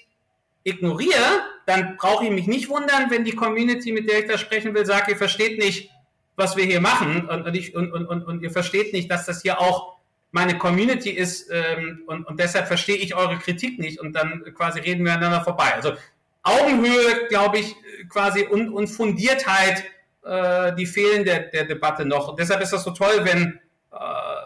ignoriere, 0.64 1.42
dann 1.66 1.96
brauche 1.96 2.24
ich 2.24 2.30
mich 2.30 2.46
nicht 2.46 2.68
wundern, 2.68 3.10
wenn 3.10 3.24
die 3.24 3.34
Community, 3.34 3.92
mit 3.92 4.08
der 4.08 4.20
ich 4.20 4.26
da 4.26 4.38
sprechen 4.38 4.74
will, 4.74 4.86
sagt, 4.86 5.08
ihr 5.08 5.16
versteht 5.16 5.58
nicht, 5.58 5.90
was 6.34 6.56
wir 6.56 6.64
hier 6.64 6.80
machen 6.80 7.28
und, 7.28 7.42
und, 7.42 7.54
ich, 7.54 7.74
und, 7.74 7.92
und, 7.92 8.22
und 8.24 8.42
ihr 8.42 8.50
versteht 8.50 8.92
nicht, 8.92 9.10
dass 9.10 9.26
das 9.26 9.42
hier 9.42 9.60
auch 9.60 9.96
meine 10.32 10.58
Community 10.58 11.10
ist 11.10 11.48
ähm, 11.50 12.02
und, 12.06 12.26
und 12.26 12.40
deshalb 12.40 12.66
verstehe 12.66 12.96
ich 12.96 13.14
eure 13.14 13.38
Kritik 13.38 13.78
nicht 13.78 14.00
und 14.00 14.12
dann 14.12 14.44
quasi 14.54 14.80
reden 14.80 15.04
wir 15.04 15.12
aneinander 15.12 15.42
vorbei. 15.42 15.72
Also 15.74 15.92
Augenhöhe, 16.42 17.26
glaube 17.28 17.58
ich, 17.58 17.74
quasi 18.08 18.44
und, 18.44 18.68
und 18.68 18.88
Fundiertheit 18.88 19.84
äh, 20.26 20.74
die 20.74 20.86
fehlen 20.86 21.24
der, 21.24 21.40
der 21.50 21.64
Debatte 21.64 22.04
noch. 22.04 22.28
Und 22.28 22.38
deshalb 22.38 22.60
ist 22.60 22.72
das 22.72 22.84
so 22.84 22.90
toll, 22.90 23.20
wenn, 23.22 23.60
äh, 23.92 23.96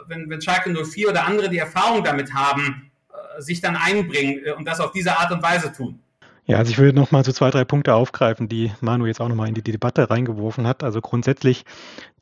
wenn, 0.07 0.29
wenn 0.29 0.41
Schalke 0.41 0.71
04 0.71 1.11
oder 1.11 1.25
andere, 1.25 1.49
die 1.49 1.59
Erfahrung 1.59 2.05
damit 2.05 2.33
haben, 2.35 2.91
äh, 3.11 3.41
sich 3.41 3.61
dann 3.61 3.77
einbringen 3.77 4.45
äh, 4.45 4.53
und 4.53 4.67
das 4.67 4.81
auf 4.81 4.93
diese 4.93 5.17
Art 5.19 5.33
und 5.33 5.43
Weise 5.43 5.73
tun. 5.73 6.03
Ja, 6.47 6.57
also 6.59 6.71
ich 6.73 6.79
würde 6.79 6.99
noch 6.99 7.13
mal 7.13 7.25
so 7.25 7.31
zwei, 7.33 7.51
drei 7.51 7.65
Punkte 7.65 7.95
aufgreifen, 7.95 8.49
die 8.49 8.73
Manu 8.81 9.07
jetzt 9.07 9.21
auch 9.21 9.29
noch 9.29 9.37
mal 9.37 9.47
in 9.47 9.55
die 9.55 9.63
Debatte 9.63 10.11
reingeworfen 10.11 10.67
hat. 10.67 10.83
Also 10.83 11.01
grundsätzlich 11.01 11.65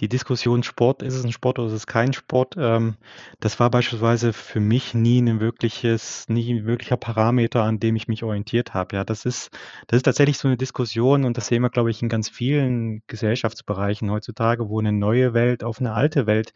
die 0.01 0.09
Diskussion 0.09 0.63
Sport, 0.63 1.03
ist 1.03 1.15
es 1.15 1.25
ein 1.25 1.33
Sport 1.33 1.59
oder 1.59 1.69
ist 1.69 1.75
es 1.75 1.87
kein 1.87 2.13
Sport? 2.13 2.57
Ähm, 2.59 2.97
das 3.41 3.61
war 3.61 3.71
beispielsweise 3.71 4.33
für 4.35 4.61
mich 4.61 4.95
nie 4.95 5.21
ein 5.23 5.41
wirkliches, 5.41 6.27
nie 6.29 6.53
ein 6.55 6.67
wirklicher 6.67 6.97
Parameter, 6.99 7.63
an 7.65 7.81
dem 7.81 7.97
ich 7.97 8.09
mich 8.09 8.25
orientiert 8.25 8.75
habe. 8.75 8.97
Ja, 8.97 9.05
das 9.05 9.25
ist, 9.25 9.51
das 9.87 9.99
ist 9.99 10.05
tatsächlich 10.05 10.39
so 10.39 10.49
eine 10.49 10.57
Diskussion 10.59 11.25
und 11.25 11.37
das 11.37 11.47
sehen 11.49 11.63
wir, 11.63 11.71
glaube 11.71 11.91
ich, 11.91 12.03
in 12.03 12.09
ganz 12.11 12.29
vielen 12.29 13.03
Gesellschaftsbereichen 13.07 14.11
heutzutage, 14.11 14.69
wo 14.69 14.81
eine 14.81 14.93
neue 14.93 15.35
Welt 15.35 15.65
auf 15.65 15.81
eine 15.81 15.95
alte 15.95 16.27
Welt 16.27 16.53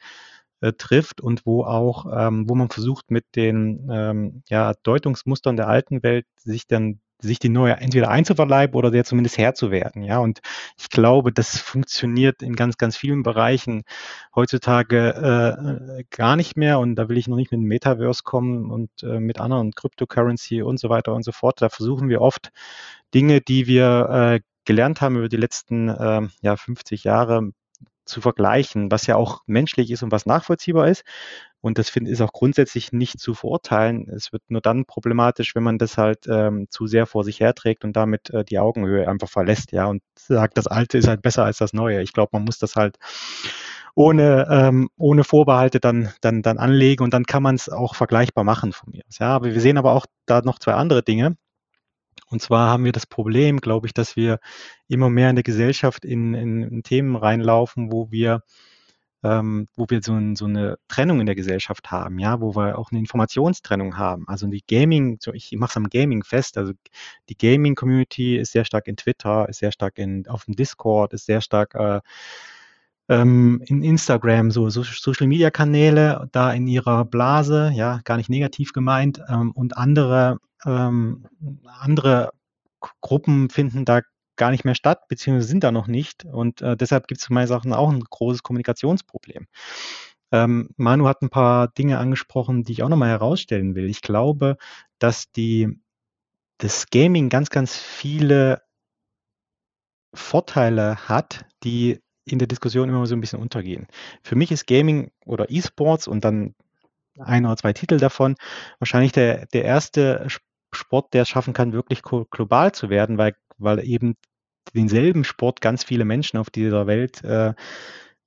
äh, 0.60 0.72
trifft 0.72 1.20
und 1.20 1.46
wo 1.46 1.64
auch, 1.64 2.06
ähm, 2.16 2.48
wo 2.48 2.54
man 2.54 2.70
versucht 2.70 3.10
mit 3.10 3.24
den 3.36 3.88
ähm, 3.90 4.42
ja, 4.48 4.74
Deutungsmustern 4.84 5.56
der 5.56 5.68
alten 5.68 6.02
Welt 6.02 6.26
sich 6.36 6.66
dann 6.66 7.00
sich 7.22 7.38
die 7.38 7.48
neue 7.48 7.76
entweder 7.76 8.10
einzuverleiben 8.10 8.74
oder 8.76 8.90
der 8.90 9.04
zumindest 9.04 9.38
Herr 9.38 9.54
zu 9.54 9.70
werden. 9.70 10.02
Ja, 10.02 10.18
und 10.18 10.40
ich 10.78 10.90
glaube, 10.90 11.32
das 11.32 11.58
funktioniert 11.58 12.42
in 12.42 12.56
ganz, 12.56 12.76
ganz 12.76 12.96
vielen 12.96 13.22
Bereichen 13.22 13.84
heutzutage 14.34 15.14
äh, 15.98 16.04
gar 16.10 16.36
nicht 16.36 16.56
mehr. 16.56 16.78
Und 16.78 16.96
da 16.96 17.08
will 17.08 17.18
ich 17.18 17.28
noch 17.28 17.36
nicht 17.36 17.52
mit 17.52 17.60
dem 17.60 17.66
Metaverse 17.66 18.22
kommen 18.24 18.70
und 18.70 18.90
äh, 19.02 19.20
mit 19.20 19.40
anderen 19.40 19.72
Cryptocurrency 19.72 20.62
und 20.62 20.78
so 20.78 20.88
weiter 20.88 21.14
und 21.14 21.24
so 21.24 21.32
fort. 21.32 21.62
Da 21.62 21.68
versuchen 21.68 22.08
wir 22.08 22.20
oft 22.20 22.50
Dinge, 23.14 23.40
die 23.40 23.66
wir 23.66 24.08
äh, 24.10 24.40
gelernt 24.64 25.00
haben 25.00 25.16
über 25.16 25.28
die 25.28 25.36
letzten 25.36 25.88
äh, 25.88 26.22
ja, 26.40 26.56
50 26.56 27.04
Jahre 27.04 27.50
zu 28.04 28.20
vergleichen, 28.20 28.90
was 28.90 29.06
ja 29.06 29.16
auch 29.16 29.42
menschlich 29.46 29.90
ist 29.90 30.02
und 30.02 30.12
was 30.12 30.26
nachvollziehbar 30.26 30.88
ist. 30.88 31.04
Und 31.62 31.78
das 31.78 31.88
finde 31.88 32.10
ist 32.10 32.20
auch 32.20 32.32
grundsätzlich 32.32 32.92
nicht 32.92 33.20
zu 33.20 33.34
verurteilen. 33.34 34.08
Es 34.10 34.32
wird 34.32 34.42
nur 34.48 34.60
dann 34.60 34.84
problematisch, 34.84 35.54
wenn 35.54 35.62
man 35.62 35.78
das 35.78 35.96
halt 35.96 36.26
ähm, 36.28 36.66
zu 36.68 36.88
sehr 36.88 37.06
vor 37.06 37.22
sich 37.22 37.38
herträgt 37.38 37.84
und 37.84 37.94
damit 37.94 38.30
äh, 38.30 38.44
die 38.44 38.58
Augenhöhe 38.58 39.08
einfach 39.08 39.28
verlässt, 39.28 39.70
ja, 39.70 39.86
und 39.86 40.02
sagt, 40.18 40.58
das 40.58 40.66
Alte 40.66 40.98
ist 40.98 41.06
halt 41.06 41.22
besser 41.22 41.44
als 41.44 41.58
das 41.58 41.72
Neue. 41.72 42.02
Ich 42.02 42.12
glaube, 42.12 42.30
man 42.32 42.44
muss 42.44 42.58
das 42.58 42.74
halt 42.74 42.98
ohne, 43.94 44.48
ähm, 44.50 44.90
ohne 44.96 45.22
Vorbehalte 45.22 45.78
dann, 45.78 46.10
dann, 46.20 46.42
dann 46.42 46.58
anlegen 46.58 47.04
und 47.04 47.14
dann 47.14 47.26
kann 47.26 47.44
man 47.44 47.54
es 47.54 47.68
auch 47.68 47.94
vergleichbar 47.94 48.42
machen 48.42 48.72
von 48.72 48.90
mir. 48.90 49.02
Ja, 49.20 49.28
aber 49.28 49.54
wir 49.54 49.60
sehen 49.60 49.78
aber 49.78 49.92
auch 49.92 50.06
da 50.26 50.40
noch 50.42 50.58
zwei 50.58 50.74
andere 50.74 51.02
Dinge. 51.04 51.36
Und 52.28 52.42
zwar 52.42 52.70
haben 52.70 52.84
wir 52.84 52.92
das 52.92 53.06
Problem, 53.06 53.60
glaube 53.60 53.86
ich, 53.86 53.94
dass 53.94 54.16
wir 54.16 54.38
immer 54.88 55.10
mehr 55.10 55.30
in 55.30 55.36
der 55.36 55.42
Gesellschaft 55.42 56.04
in, 56.04 56.34
in, 56.34 56.62
in 56.62 56.82
Themen 56.82 57.14
reinlaufen, 57.14 57.92
wo 57.92 58.10
wir 58.10 58.42
ähm, 59.22 59.68
wo 59.76 59.86
wir 59.88 60.02
so, 60.02 60.14
ein, 60.14 60.36
so, 60.36 60.46
eine 60.46 60.76
Trennung 60.88 61.20
in 61.20 61.26
der 61.26 61.34
Gesellschaft 61.34 61.90
haben, 61.90 62.18
ja, 62.18 62.40
wo 62.40 62.56
wir 62.56 62.78
auch 62.78 62.90
eine 62.90 63.00
Informationstrennung 63.00 63.96
haben. 63.96 64.26
Also 64.28 64.46
die 64.48 64.64
Gaming, 64.66 65.18
ich 65.32 65.52
mache 65.52 65.70
es 65.70 65.76
am 65.76 65.88
Gaming 65.88 66.24
fest, 66.24 66.58
also 66.58 66.72
die 67.28 67.36
Gaming-Community 67.36 68.36
ist 68.36 68.52
sehr 68.52 68.64
stark 68.64 68.88
in 68.88 68.96
Twitter, 68.96 69.48
ist 69.48 69.60
sehr 69.60 69.72
stark 69.72 69.98
in, 69.98 70.26
auf 70.28 70.44
dem 70.46 70.56
Discord, 70.56 71.12
ist 71.12 71.26
sehr 71.26 71.40
stark 71.40 71.74
äh, 71.74 72.00
ähm, 73.08 73.62
in 73.66 73.82
Instagram, 73.82 74.50
so, 74.50 74.70
so 74.70 74.82
Social-Media-Kanäle 74.82 76.28
da 76.32 76.52
in 76.52 76.66
ihrer 76.66 77.04
Blase, 77.04 77.70
ja, 77.74 78.00
gar 78.04 78.16
nicht 78.16 78.30
negativ 78.30 78.72
gemeint, 78.72 79.20
ähm, 79.28 79.52
und 79.52 79.76
andere, 79.76 80.38
ähm, 80.64 81.26
andere 81.80 82.30
Gruppen 83.00 83.50
finden 83.50 83.84
da 83.84 84.00
gar 84.42 84.50
nicht 84.50 84.64
mehr 84.64 84.74
statt, 84.74 85.06
beziehungsweise 85.06 85.46
sind 85.46 85.62
da 85.62 85.70
noch 85.70 85.86
nicht. 85.86 86.24
Und 86.24 86.62
äh, 86.62 86.76
deshalb 86.76 87.06
gibt 87.06 87.20
es 87.20 87.28
für 87.28 87.32
meine 87.32 87.46
Sachen 87.46 87.72
auch 87.72 87.88
ein 87.88 88.00
großes 88.00 88.42
Kommunikationsproblem. 88.42 89.46
Ähm, 90.32 90.70
Manu 90.76 91.06
hat 91.06 91.22
ein 91.22 91.30
paar 91.30 91.68
Dinge 91.68 91.98
angesprochen, 91.98 92.64
die 92.64 92.72
ich 92.72 92.82
auch 92.82 92.88
nochmal 92.88 93.10
herausstellen 93.10 93.76
will. 93.76 93.88
Ich 93.88 94.02
glaube, 94.02 94.56
dass 94.98 95.30
die, 95.30 95.80
das 96.58 96.86
Gaming 96.90 97.28
ganz, 97.28 97.50
ganz 97.50 97.76
viele 97.76 98.62
Vorteile 100.12 101.08
hat, 101.08 101.44
die 101.62 102.00
in 102.24 102.40
der 102.40 102.48
Diskussion 102.48 102.88
immer 102.88 103.06
so 103.06 103.14
ein 103.14 103.20
bisschen 103.20 103.40
untergehen. 103.40 103.86
Für 104.24 104.34
mich 104.34 104.50
ist 104.50 104.66
Gaming 104.66 105.12
oder 105.24 105.50
E-Sports 105.50 106.08
und 106.08 106.24
dann 106.24 106.56
ein 107.16 107.46
oder 107.46 107.56
zwei 107.56 107.74
Titel 107.74 107.98
davon 107.98 108.34
wahrscheinlich 108.80 109.12
der, 109.12 109.46
der 109.46 109.64
erste 109.64 110.26
Sport, 110.72 111.14
der 111.14 111.22
es 111.22 111.28
schaffen 111.28 111.52
kann, 111.52 111.72
wirklich 111.72 112.02
global 112.02 112.72
zu 112.72 112.90
werden, 112.90 113.18
weil, 113.18 113.36
weil 113.58 113.86
eben 113.86 114.16
denselben 114.74 115.24
Sport 115.24 115.60
ganz 115.60 115.84
viele 115.84 116.04
Menschen 116.04 116.38
auf 116.38 116.50
dieser 116.50 116.86
Welt 116.86 117.22
äh, 117.24 117.54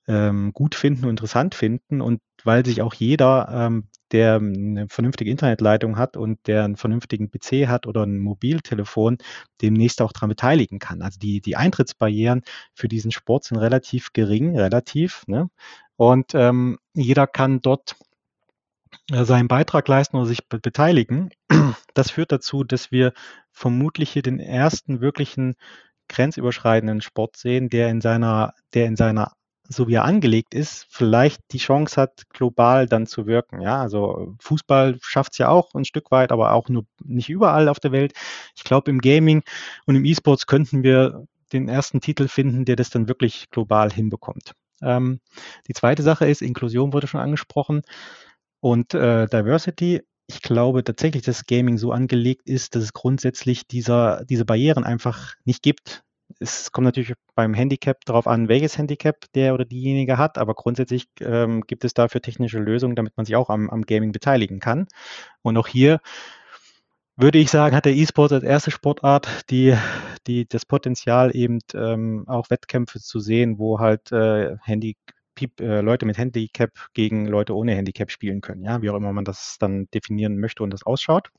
ähm, 0.07 0.53
gut 0.53 0.75
finden 0.75 1.05
und 1.05 1.11
interessant 1.11 1.55
finden 1.55 2.01
und 2.01 2.21
weil 2.43 2.65
sich 2.65 2.81
auch 2.81 2.93
jeder, 2.93 3.47
ähm, 3.51 3.87
der 4.11 4.35
eine 4.35 4.87
vernünftige 4.87 5.31
Internetleitung 5.31 5.97
hat 5.97 6.15
und 6.15 6.39
der 6.45 6.63
einen 6.63 6.75
vernünftigen 6.75 7.31
PC 7.31 7.67
hat 7.67 7.87
oder 7.87 8.03
ein 8.03 8.19
Mobiltelefon, 8.19 9.17
demnächst 9.61 10.01
auch 10.01 10.11
daran 10.11 10.29
beteiligen 10.29 10.77
kann. 10.77 11.01
Also 11.01 11.17
die, 11.19 11.41
die 11.41 11.55
Eintrittsbarrieren 11.55 12.43
für 12.75 12.87
diesen 12.87 13.11
Sport 13.11 13.45
sind 13.45 13.57
relativ 13.57 14.13
gering, 14.13 14.57
relativ. 14.57 15.23
Ne? 15.25 15.49
Und 15.95 16.35
ähm, 16.35 16.77
jeder 16.93 17.25
kann 17.25 17.61
dort 17.61 17.95
äh, 19.11 19.25
seinen 19.25 19.47
Beitrag 19.47 19.87
leisten 19.87 20.17
oder 20.17 20.27
sich 20.27 20.47
beteiligen. 20.47 21.31
Das 21.93 22.11
führt 22.11 22.31
dazu, 22.31 22.65
dass 22.65 22.91
wir 22.91 23.13
vermutlich 23.51 24.11
hier 24.11 24.21
den 24.21 24.39
ersten 24.39 24.99
wirklichen 24.99 25.55
grenzüberschreitenden 26.09 27.01
Sport 27.01 27.37
sehen, 27.37 27.69
der 27.69 27.89
in 27.89 28.01
seiner, 28.01 28.53
der 28.73 28.85
in 28.85 28.95
seiner, 28.95 29.33
so 29.67 29.87
wie 29.87 29.95
er 29.95 30.05
angelegt 30.05 30.53
ist, 30.53 30.85
vielleicht 30.89 31.41
die 31.51 31.57
Chance 31.57 31.99
hat, 31.99 32.29
global 32.29 32.87
dann 32.87 33.07
zu 33.07 33.25
wirken. 33.27 33.61
Ja, 33.61 33.81
also 33.81 34.35
Fußball 34.39 34.97
schafft 35.01 35.33
es 35.33 35.37
ja 35.39 35.49
auch 35.49 35.73
ein 35.73 35.85
Stück 35.85 36.11
weit, 36.11 36.31
aber 36.31 36.53
auch 36.53 36.69
nur 36.69 36.85
nicht 37.03 37.29
überall 37.29 37.67
auf 37.67 37.79
der 37.79 37.91
Welt. 37.91 38.13
Ich 38.55 38.63
glaube, 38.63 38.91
im 38.91 38.99
Gaming 38.99 39.43
und 39.85 39.95
im 39.95 40.05
E-Sports 40.05 40.47
könnten 40.47 40.83
wir 40.83 41.25
den 41.53 41.67
ersten 41.67 42.01
Titel 42.01 42.27
finden, 42.27 42.65
der 42.65 42.75
das 42.75 42.89
dann 42.89 43.07
wirklich 43.07 43.49
global 43.49 43.91
hinbekommt. 43.91 44.53
Ähm, 44.81 45.19
die 45.67 45.73
zweite 45.73 46.03
Sache 46.03 46.27
ist, 46.27 46.41
Inklusion 46.41 46.93
wurde 46.93 47.07
schon 47.07 47.21
angesprochen 47.21 47.81
und 48.59 48.93
äh, 48.93 49.27
Diversity 49.27 50.01
ich 50.27 50.41
glaube 50.41 50.83
tatsächlich, 50.83 51.23
dass 51.23 51.45
Gaming 51.45 51.77
so 51.77 51.91
angelegt 51.91 52.47
ist, 52.47 52.75
dass 52.75 52.83
es 52.83 52.93
grundsätzlich 52.93 53.67
dieser, 53.67 54.25
diese 54.25 54.45
Barrieren 54.45 54.83
einfach 54.83 55.35
nicht 55.45 55.61
gibt. 55.61 56.03
Es 56.39 56.71
kommt 56.71 56.85
natürlich 56.85 57.13
beim 57.35 57.53
Handicap 57.53 58.03
darauf 58.05 58.25
an, 58.25 58.47
welches 58.47 58.77
Handicap 58.77 59.31
der 59.33 59.53
oder 59.53 59.65
diejenige 59.65 60.17
hat, 60.17 60.39
aber 60.39 60.55
grundsätzlich 60.55 61.07
ähm, 61.21 61.61
gibt 61.61 61.85
es 61.85 61.93
dafür 61.93 62.21
technische 62.21 62.59
Lösungen, 62.59 62.95
damit 62.95 63.15
man 63.15 63.25
sich 63.25 63.35
auch 63.35 63.49
am, 63.49 63.69
am 63.69 63.83
Gaming 63.83 64.11
beteiligen 64.11 64.59
kann. 64.59 64.87
Und 65.43 65.57
auch 65.57 65.67
hier 65.67 65.99
würde 67.17 67.37
ich 67.37 67.49
sagen, 67.49 67.75
hat 67.75 67.85
der 67.85 67.95
E-Sport 67.95 68.33
als 68.33 68.43
erste 68.43 68.71
Sportart 68.71 69.49
die, 69.49 69.77
die, 70.27 70.47
das 70.47 70.65
Potenzial, 70.65 71.35
eben 71.35 71.59
ähm, 71.73 72.25
auch 72.27 72.49
Wettkämpfe 72.49 72.99
zu 72.99 73.19
sehen, 73.19 73.57
wo 73.57 73.79
halt 73.79 74.11
äh, 74.11 74.57
Handy, 74.63 74.97
äh, 75.59 75.81
Leute 75.81 76.05
mit 76.05 76.17
Handicap 76.17 76.71
gegen 76.93 77.27
Leute 77.27 77.55
ohne 77.55 77.75
Handicap 77.75 78.11
spielen 78.11 78.41
können, 78.41 78.63
ja, 78.63 78.81
wie 78.81 78.89
auch 78.89 78.95
immer 78.95 79.13
man 79.13 79.25
das 79.25 79.57
dann 79.59 79.87
definieren 79.93 80.37
möchte 80.37 80.63
und 80.63 80.71
das 80.71 80.83
ausschaut. 80.83 81.29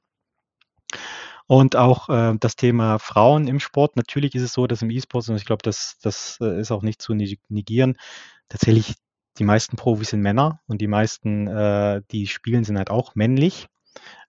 Und 1.46 1.76
auch 1.76 2.08
äh, 2.08 2.36
das 2.40 2.56
Thema 2.56 2.98
Frauen 2.98 3.46
im 3.46 3.60
Sport. 3.60 3.96
Natürlich 3.96 4.34
ist 4.34 4.42
es 4.42 4.52
so, 4.52 4.66
dass 4.66 4.82
im 4.82 4.90
E-Sport, 4.90 5.28
und 5.28 5.36
ich 5.36 5.44
glaube, 5.44 5.62
das, 5.62 5.96
das 6.02 6.38
äh, 6.40 6.60
ist 6.60 6.72
auch 6.72 6.82
nicht 6.82 7.00
zu 7.00 7.14
negieren, 7.14 7.96
tatsächlich 8.48 8.94
die 9.38 9.44
meisten 9.44 9.76
Profis 9.76 10.10
sind 10.10 10.22
Männer 10.22 10.60
und 10.66 10.80
die 10.80 10.88
meisten, 10.88 11.46
äh, 11.46 12.02
die 12.10 12.26
spielen, 12.26 12.64
sind 12.64 12.78
halt 12.78 12.90
auch 12.90 13.14
männlich. 13.14 13.68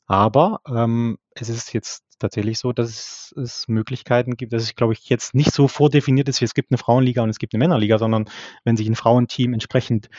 Aber 0.05 0.61
ähm, 0.67 1.17
es 1.31 1.49
ist 1.49 1.73
jetzt 1.73 2.03
tatsächlich 2.19 2.59
so, 2.59 2.73
dass 2.73 3.33
es 3.37 3.67
Möglichkeiten 3.67 4.37
gibt, 4.37 4.53
dass 4.53 4.63
es, 4.63 4.75
glaube 4.75 4.93
ich, 4.93 5.09
jetzt 5.09 5.33
nicht 5.33 5.51
so 5.53 5.67
vordefiniert 5.67 6.29
ist, 6.29 6.41
wie 6.41 6.45
es 6.45 6.53
gibt 6.53 6.71
eine 6.71 6.77
Frauenliga 6.77 7.23
und 7.23 7.29
es 7.29 7.39
gibt 7.39 7.53
eine 7.53 7.59
Männerliga, 7.59 7.97
sondern 7.97 8.29
wenn 8.63 8.77
sich 8.77 8.87
ein 8.87 8.95
Frauenteam 8.95 9.53
entsprechend 9.53 10.09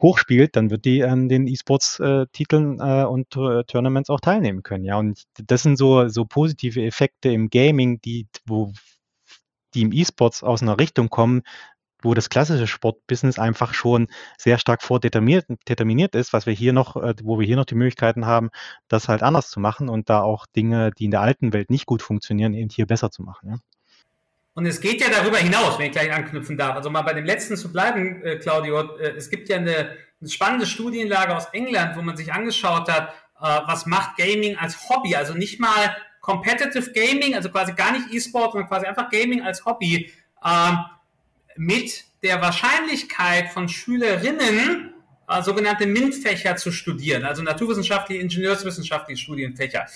hochspielt, 0.00 0.56
dann 0.56 0.70
wird 0.70 0.84
die 0.84 1.04
an 1.04 1.28
den 1.28 1.46
E-Sports-Titeln 1.46 2.80
äh, 2.80 3.04
und 3.04 3.36
äh, 3.36 3.64
Tournaments 3.64 4.10
auch 4.10 4.20
teilnehmen 4.20 4.62
können. 4.62 4.84
Ja, 4.84 4.98
und 4.98 5.22
das 5.36 5.62
sind 5.62 5.76
so, 5.76 6.08
so 6.08 6.24
positive 6.24 6.82
Effekte 6.82 7.30
im 7.30 7.48
Gaming, 7.48 8.00
die, 8.00 8.28
wo 8.46 8.72
die 9.74 9.82
im 9.82 9.92
E-Sports 9.92 10.42
aus 10.42 10.62
einer 10.62 10.78
Richtung 10.78 11.10
kommen, 11.10 11.42
wo 12.02 12.14
das 12.14 12.28
klassische 12.28 12.66
Sportbusiness 12.66 13.38
einfach 13.38 13.74
schon 13.74 14.08
sehr 14.38 14.58
stark 14.58 14.82
vordeterminiert 14.82 16.14
ist, 16.14 16.32
was 16.32 16.46
wir 16.46 16.52
hier 16.52 16.72
noch, 16.72 16.96
äh, 16.96 17.14
wo 17.22 17.38
wir 17.38 17.46
hier 17.46 17.56
noch 17.56 17.64
die 17.64 17.74
Möglichkeiten 17.74 18.26
haben, 18.26 18.50
das 18.88 19.08
halt 19.08 19.22
anders 19.22 19.50
zu 19.50 19.60
machen 19.60 19.88
und 19.88 20.10
da 20.10 20.20
auch 20.20 20.46
Dinge, 20.46 20.90
die 20.92 21.06
in 21.06 21.10
der 21.10 21.20
alten 21.20 21.52
Welt 21.52 21.70
nicht 21.70 21.86
gut 21.86 22.02
funktionieren, 22.02 22.54
eben 22.54 22.70
hier 22.70 22.86
besser 22.86 23.10
zu 23.10 23.22
machen. 23.22 23.50
Ja. 23.50 23.56
Und 24.56 24.64
es 24.64 24.80
geht 24.80 25.02
ja 25.02 25.08
darüber 25.10 25.36
hinaus, 25.36 25.78
wenn 25.78 25.86
ich 25.86 25.92
gleich 25.92 26.10
anknüpfen 26.10 26.56
darf. 26.56 26.76
Also 26.76 26.88
mal 26.88 27.02
bei 27.02 27.12
dem 27.12 27.26
letzten 27.26 27.58
zu 27.58 27.70
bleiben, 27.70 28.22
äh, 28.24 28.36
Claudio. 28.36 28.96
Äh, 28.96 29.10
es 29.10 29.28
gibt 29.28 29.50
ja 29.50 29.56
eine, 29.56 29.90
eine, 30.18 30.30
spannende 30.30 30.64
Studienlage 30.64 31.36
aus 31.36 31.48
England, 31.52 31.94
wo 31.94 32.00
man 32.00 32.16
sich 32.16 32.32
angeschaut 32.32 32.90
hat, 32.90 33.10
äh, 33.38 33.60
was 33.66 33.84
macht 33.84 34.16
Gaming 34.16 34.56
als 34.56 34.88
Hobby? 34.88 35.14
Also 35.14 35.34
nicht 35.34 35.60
mal 35.60 35.94
Competitive 36.22 36.90
Gaming, 36.92 37.34
also 37.34 37.50
quasi 37.50 37.74
gar 37.74 37.92
nicht 37.92 38.10
E-Sport, 38.10 38.52
sondern 38.52 38.68
quasi 38.68 38.86
einfach 38.86 39.10
Gaming 39.10 39.42
als 39.42 39.62
Hobby. 39.66 40.10
Ähm, 40.42 40.78
mit 41.58 42.04
der 42.22 42.40
Wahrscheinlichkeit 42.40 43.50
von 43.50 43.68
Schülerinnen 43.68 44.92
äh, 45.28 45.42
sogenannte 45.42 45.86
MINT-Fächer 45.86 46.56
zu 46.56 46.70
studieren, 46.70 47.24
also 47.24 47.42
naturwissenschaftliche, 47.42 48.22
ingenieurswissenschaftliche 48.22 49.20
Studienfächer. 49.22 49.86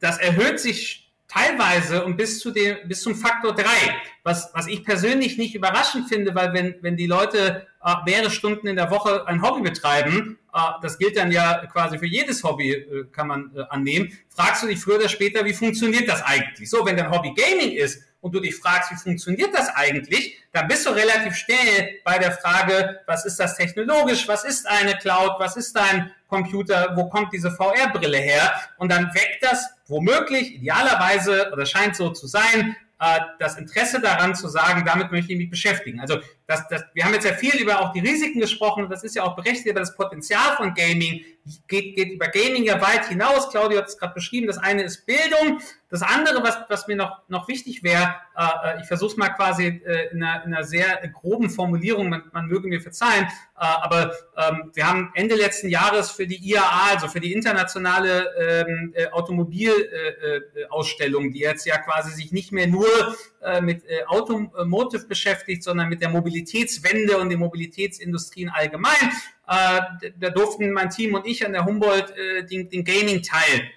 Das 0.00 0.18
erhöht 0.18 0.58
sich 0.60 1.02
teilweise 1.28 2.04
und 2.04 2.16
bis 2.16 2.40
zu 2.40 2.50
dem, 2.50 2.76
bis 2.86 3.02
zum 3.02 3.14
Faktor 3.14 3.54
drei, 3.54 3.96
was, 4.22 4.50
was 4.52 4.66
ich 4.66 4.84
persönlich 4.84 5.38
nicht 5.38 5.54
überraschend 5.54 6.08
finde, 6.08 6.34
weil 6.34 6.52
wenn, 6.52 6.74
wenn 6.82 6.96
die 6.96 7.06
Leute 7.06 7.66
äh, 7.82 7.94
mehrere 8.04 8.30
Stunden 8.30 8.66
in 8.66 8.76
der 8.76 8.90
Woche 8.90 9.26
ein 9.26 9.40
Hobby 9.40 9.62
betreiben, 9.62 10.38
äh, 10.52 10.58
das 10.82 10.98
gilt 10.98 11.16
dann 11.16 11.32
ja 11.32 11.64
quasi 11.66 11.98
für 11.98 12.06
jedes 12.06 12.44
Hobby, 12.44 12.72
äh, 12.72 13.04
kann 13.12 13.28
man 13.28 13.50
äh, 13.56 13.62
annehmen, 13.70 14.12
fragst 14.28 14.62
du 14.62 14.66
dich 14.66 14.78
früher 14.80 14.96
oder 14.96 15.08
später, 15.08 15.44
wie 15.44 15.54
funktioniert 15.54 16.06
das 16.08 16.22
eigentlich? 16.22 16.68
So, 16.68 16.84
wenn 16.84 16.96
dein 16.96 17.10
Hobby 17.10 17.32
Gaming 17.34 17.72
ist 17.72 18.02
und 18.22 18.34
du 18.34 18.40
dich 18.40 18.56
fragst, 18.56 18.90
wie 18.92 18.96
funktioniert 18.96 19.52
das 19.52 19.68
eigentlich, 19.74 20.38
dann 20.52 20.68
bist 20.68 20.86
du 20.86 20.90
relativ 20.90 21.34
schnell 21.34 22.00
bei 22.04 22.18
der 22.18 22.32
Frage, 22.32 23.00
was 23.06 23.26
ist 23.26 23.38
das 23.38 23.56
technologisch, 23.56 24.26
was 24.28 24.44
ist 24.44 24.66
eine 24.66 24.96
Cloud, 24.96 25.32
was 25.38 25.56
ist 25.56 25.76
dein 25.76 26.10
Computer, 26.28 26.92
wo 26.94 27.08
kommt 27.08 27.32
diese 27.32 27.50
VR-Brille 27.50 28.18
her? 28.18 28.54
Und 28.78 28.90
dann 28.90 29.12
weckt 29.12 29.42
das 29.42 29.66
womöglich, 29.88 30.54
idealerweise, 30.54 31.50
oder 31.52 31.66
scheint 31.66 31.96
so 31.96 32.10
zu 32.10 32.28
sein, 32.28 32.76
äh, 33.00 33.18
das 33.40 33.58
Interesse 33.58 34.00
daran 34.00 34.36
zu 34.36 34.48
sagen, 34.48 34.84
damit 34.86 35.10
möchte 35.10 35.32
ich 35.32 35.38
mich 35.38 35.50
beschäftigen. 35.50 35.98
Also 35.98 36.20
das, 36.52 36.68
das, 36.68 36.84
wir 36.92 37.04
haben 37.04 37.14
jetzt 37.14 37.24
ja 37.24 37.32
viel 37.32 37.58
über 37.60 37.80
auch 37.80 37.92
die 37.92 38.00
Risiken 38.00 38.40
gesprochen, 38.40 38.90
das 38.90 39.04
ist 39.04 39.16
ja 39.16 39.22
auch 39.22 39.34
berechtigt, 39.34 39.70
aber 39.70 39.80
das 39.80 39.96
Potenzial 39.96 40.54
von 40.56 40.74
Gaming. 40.74 41.24
Geht, 41.66 41.96
geht 41.96 42.12
über 42.12 42.28
Gaming 42.28 42.62
ja 42.62 42.80
weit 42.80 43.08
hinaus. 43.08 43.50
Claudio 43.50 43.78
hat 43.78 43.88
es 43.88 43.98
gerade 43.98 44.14
beschrieben, 44.14 44.46
das 44.46 44.58
eine 44.58 44.84
ist 44.84 45.04
Bildung, 45.06 45.58
das 45.88 46.02
andere, 46.02 46.44
was, 46.44 46.56
was 46.68 46.86
mir 46.86 46.94
noch, 46.94 47.28
noch 47.28 47.48
wichtig 47.48 47.82
wäre, 47.82 48.14
äh, 48.36 48.80
ich 48.80 48.86
versuche 48.86 49.10
es 49.10 49.16
mal 49.16 49.30
quasi 49.30 49.66
äh, 49.66 50.12
in, 50.12 50.22
einer, 50.22 50.44
in 50.44 50.54
einer 50.54 50.62
sehr 50.64 50.98
groben 51.08 51.50
Formulierung, 51.50 52.08
man, 52.08 52.30
man 52.32 52.46
möge 52.46 52.68
mir 52.68 52.80
verzeihen, 52.80 53.24
äh, 53.24 53.28
aber 53.56 54.12
ähm, 54.36 54.70
wir 54.72 54.88
haben 54.88 55.10
Ende 55.14 55.34
letzten 55.34 55.68
Jahres 55.68 56.12
für 56.12 56.28
die 56.28 56.38
IAA, 56.48 56.90
also 56.92 57.08
für 57.08 57.20
die 57.20 57.32
internationale 57.32 58.28
ähm, 58.38 58.92
äh, 58.94 59.08
Automobilausstellung, 59.08 61.26
äh, 61.26 61.30
die 61.30 61.40
jetzt 61.40 61.66
ja 61.66 61.78
quasi 61.78 62.12
sich 62.12 62.30
nicht 62.30 62.52
mehr 62.52 62.68
nur 62.68 62.86
äh, 63.42 63.60
mit 63.60 63.84
äh, 63.86 64.04
Automotive 64.06 65.06
beschäftigt, 65.08 65.64
sondern 65.64 65.88
mit 65.88 66.00
der 66.00 66.10
Mobilitätswende 66.10 67.18
und 67.18 67.28
der 67.28 67.38
Mobilitätsindustrien 67.38 68.48
allgemein. 68.48 69.10
Äh, 69.48 69.80
da 70.16 70.30
durften 70.30 70.70
mein 70.70 70.90
Team 70.90 71.14
und 71.14 71.26
ich 71.26 71.44
an 71.44 71.52
der 71.52 71.64
Humboldt 71.64 72.14
den, 72.50 72.68
den 72.70 72.84
Gaming-Teil 72.84 73.70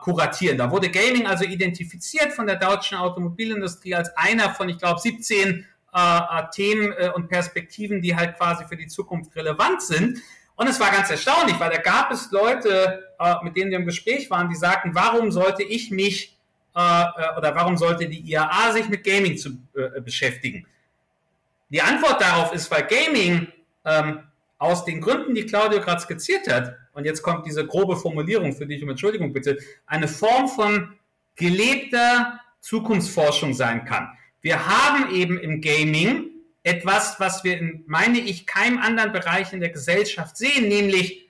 kuratieren. 0.00 0.58
Da 0.58 0.70
wurde 0.70 0.88
Gaming 0.88 1.26
also 1.26 1.44
identifiziert 1.44 2.32
von 2.32 2.46
der 2.46 2.54
deutschen 2.54 2.96
Automobilindustrie 2.96 3.96
als 3.96 4.16
einer 4.16 4.54
von, 4.54 4.68
ich 4.68 4.78
glaube, 4.78 5.00
17 5.00 5.66
äh, 5.92 6.42
Themen 6.54 6.94
und 7.14 7.28
Perspektiven, 7.28 8.00
die 8.00 8.14
halt 8.14 8.36
quasi 8.36 8.64
für 8.64 8.76
die 8.76 8.86
Zukunft 8.86 9.34
relevant 9.34 9.82
sind. 9.82 10.22
Und 10.54 10.68
es 10.68 10.78
war 10.78 10.92
ganz 10.92 11.10
erstaunlich, 11.10 11.58
weil 11.58 11.70
da 11.70 11.78
gab 11.78 12.12
es 12.12 12.30
Leute, 12.30 13.02
mit 13.42 13.56
denen 13.56 13.72
wir 13.72 13.78
im 13.78 13.86
Gespräch 13.86 14.30
waren, 14.30 14.48
die 14.48 14.54
sagten, 14.54 14.94
warum 14.94 15.32
sollte 15.32 15.64
ich 15.64 15.90
mich 15.90 16.35
äh, 16.76 17.38
oder 17.38 17.54
warum 17.54 17.76
sollte 17.76 18.06
die 18.06 18.20
IAA 18.20 18.72
sich 18.72 18.88
mit 18.88 19.02
Gaming 19.02 19.38
zu, 19.38 19.50
äh, 19.74 20.00
beschäftigen? 20.00 20.66
Die 21.70 21.80
Antwort 21.80 22.20
darauf 22.20 22.52
ist, 22.52 22.70
weil 22.70 22.84
Gaming 22.84 23.48
ähm, 23.84 24.20
aus 24.58 24.84
den 24.84 25.00
Gründen, 25.00 25.34
die 25.34 25.46
Claudio 25.46 25.80
gerade 25.80 26.00
skizziert 26.00 26.46
hat, 26.52 26.76
und 26.92 27.04
jetzt 27.04 27.22
kommt 27.22 27.46
diese 27.46 27.66
grobe 27.66 27.96
Formulierung, 27.96 28.54
für 28.54 28.66
die 28.66 28.76
ich 28.76 28.82
um 28.82 28.90
Entschuldigung 28.90 29.32
bitte, 29.32 29.58
eine 29.86 30.08
Form 30.08 30.48
von 30.48 30.94
gelebter 31.34 32.40
Zukunftsforschung 32.60 33.54
sein 33.54 33.84
kann. 33.84 34.08
Wir 34.40 34.66
haben 34.66 35.14
eben 35.14 35.38
im 35.38 35.60
Gaming 35.60 36.30
etwas, 36.62 37.20
was 37.20 37.44
wir 37.44 37.58
in, 37.58 37.84
meine 37.86 38.18
ich, 38.18 38.46
keinem 38.46 38.78
anderen 38.78 39.12
Bereich 39.12 39.52
in 39.52 39.60
der 39.60 39.70
Gesellschaft 39.70 40.36
sehen, 40.36 40.68
nämlich 40.68 41.28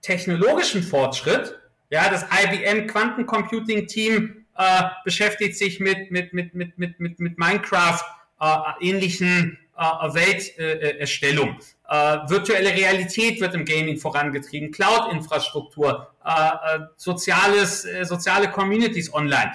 technologischen 0.00 0.82
Fortschritt. 0.82 1.58
Ja, 1.90 2.08
das 2.08 2.24
IBM 2.24 2.86
Quantencomputing 2.86 3.86
Team 3.86 4.39
äh, 4.56 4.82
beschäftigt 5.04 5.56
sich 5.56 5.80
mit, 5.80 6.10
mit, 6.10 6.32
mit, 6.32 6.54
mit, 6.54 6.78
mit, 6.78 7.00
mit, 7.00 7.20
mit 7.20 7.38
Minecraft, 7.38 8.02
äh, 8.40 8.56
ähnlichen 8.80 9.58
äh, 9.76 9.82
Welterstellung. 9.82 11.58
Äh, 11.88 11.94
virtuelle 12.28 12.70
Realität 12.70 13.40
wird 13.40 13.54
im 13.54 13.64
Gaming 13.64 13.96
vorangetrieben, 13.96 14.70
Cloud-Infrastruktur, 14.70 16.12
äh, 16.24 16.30
äh, 16.30 16.80
soziales, 16.96 17.84
äh, 17.84 18.04
soziale 18.04 18.50
Communities 18.50 19.12
online. 19.12 19.52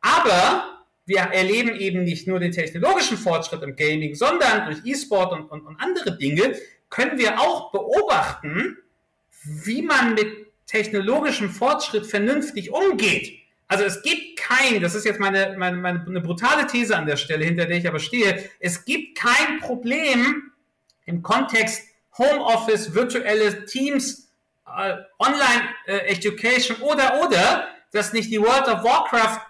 Aber 0.00 0.78
wir 1.06 1.20
erleben 1.20 1.74
eben 1.76 2.04
nicht 2.04 2.26
nur 2.26 2.38
den 2.38 2.52
technologischen 2.52 3.16
Fortschritt 3.16 3.62
im 3.62 3.76
Gaming, 3.76 4.14
sondern 4.14 4.66
durch 4.66 4.84
E-Sport 4.84 5.32
und, 5.32 5.50
und, 5.50 5.66
und 5.66 5.80
andere 5.80 6.18
Dinge 6.18 6.54
können 6.90 7.18
wir 7.18 7.40
auch 7.40 7.72
beobachten, 7.72 8.76
wie 9.42 9.82
man 9.82 10.14
mit 10.14 10.28
technologischem 10.66 11.50
Fortschritt 11.50 12.06
vernünftig 12.06 12.72
umgeht. 12.72 13.37
Also 13.68 13.84
es 13.84 14.02
gibt 14.02 14.38
kein, 14.38 14.80
das 14.80 14.94
ist 14.94 15.04
jetzt 15.04 15.20
meine, 15.20 15.54
meine, 15.58 15.76
meine 15.76 16.04
eine 16.06 16.22
brutale 16.22 16.66
These 16.66 16.96
an 16.96 17.06
der 17.06 17.16
Stelle, 17.16 17.44
hinter 17.44 17.66
der 17.66 17.76
ich 17.76 17.86
aber 17.86 18.00
stehe, 18.00 18.48
es 18.60 18.86
gibt 18.86 19.18
kein 19.18 19.60
Problem 19.60 20.50
im 21.04 21.22
Kontext 21.22 21.82
Homeoffice, 22.16 22.94
virtuelle 22.94 23.66
Teams, 23.66 24.30
äh, 24.66 24.96
Online-Education 25.18 26.78
äh, 26.80 26.84
oder, 26.84 27.20
oder, 27.24 27.68
dass 27.92 28.14
nicht 28.14 28.30
die 28.30 28.40
World 28.40 28.68
of 28.68 28.82
Warcraft 28.82 29.40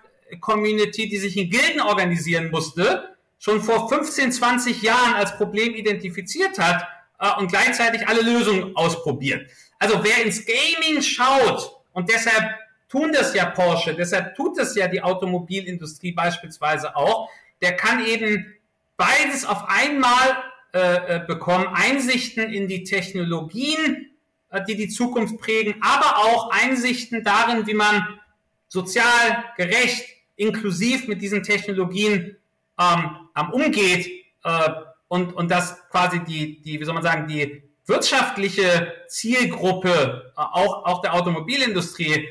Community, 0.40 1.08
die 1.08 1.16
sich 1.16 1.36
in 1.36 1.48
Gilden 1.48 1.80
organisieren 1.80 2.50
musste, 2.50 3.16
schon 3.38 3.62
vor 3.62 3.88
15, 3.88 4.32
20 4.32 4.82
Jahren 4.82 5.14
als 5.14 5.36
Problem 5.36 5.74
identifiziert 5.74 6.58
hat 6.58 6.84
äh, 7.20 7.40
und 7.40 7.48
gleichzeitig 7.48 8.06
alle 8.06 8.22
Lösungen 8.22 8.76
ausprobiert. 8.76 9.48
Also 9.78 10.02
wer 10.02 10.24
ins 10.24 10.44
Gaming 10.44 11.02
schaut 11.02 11.82
und 11.92 12.10
deshalb 12.10 12.54
tun 12.88 13.12
das 13.12 13.34
ja 13.34 13.46
Porsche, 13.46 13.94
deshalb 13.94 14.34
tut 14.34 14.58
das 14.58 14.74
ja 14.74 14.88
die 14.88 15.02
Automobilindustrie 15.02 16.12
beispielsweise 16.12 16.96
auch. 16.96 17.28
Der 17.60 17.76
kann 17.76 18.04
eben 18.04 18.54
beides 18.96 19.44
auf 19.44 19.68
einmal 19.68 20.42
äh, 20.72 21.16
äh, 21.16 21.24
bekommen, 21.26 21.66
Einsichten 21.72 22.50
in 22.50 22.68
die 22.68 22.84
Technologien, 22.84 24.10
äh, 24.50 24.62
die 24.64 24.76
die 24.76 24.88
Zukunft 24.88 25.38
prägen, 25.38 25.76
aber 25.80 26.18
auch 26.18 26.50
Einsichten 26.50 27.24
darin, 27.24 27.66
wie 27.66 27.74
man 27.74 28.20
sozial 28.68 29.44
gerecht, 29.56 30.04
inklusiv 30.36 31.08
mit 31.08 31.22
diesen 31.22 31.42
Technologien 31.42 32.36
ähm, 32.78 33.50
umgeht 33.52 34.08
äh, 34.44 34.70
und, 35.08 35.32
und 35.32 35.50
das 35.50 35.88
quasi 35.88 36.22
die, 36.24 36.60
die, 36.62 36.78
wie 36.78 36.84
soll 36.84 36.94
man 36.94 37.02
sagen, 37.02 37.26
die 37.26 37.62
wirtschaftliche 37.86 38.92
Zielgruppe 39.08 40.32
äh, 40.36 40.40
auch, 40.40 40.84
auch 40.84 41.00
der 41.00 41.14
Automobilindustrie 41.14 42.28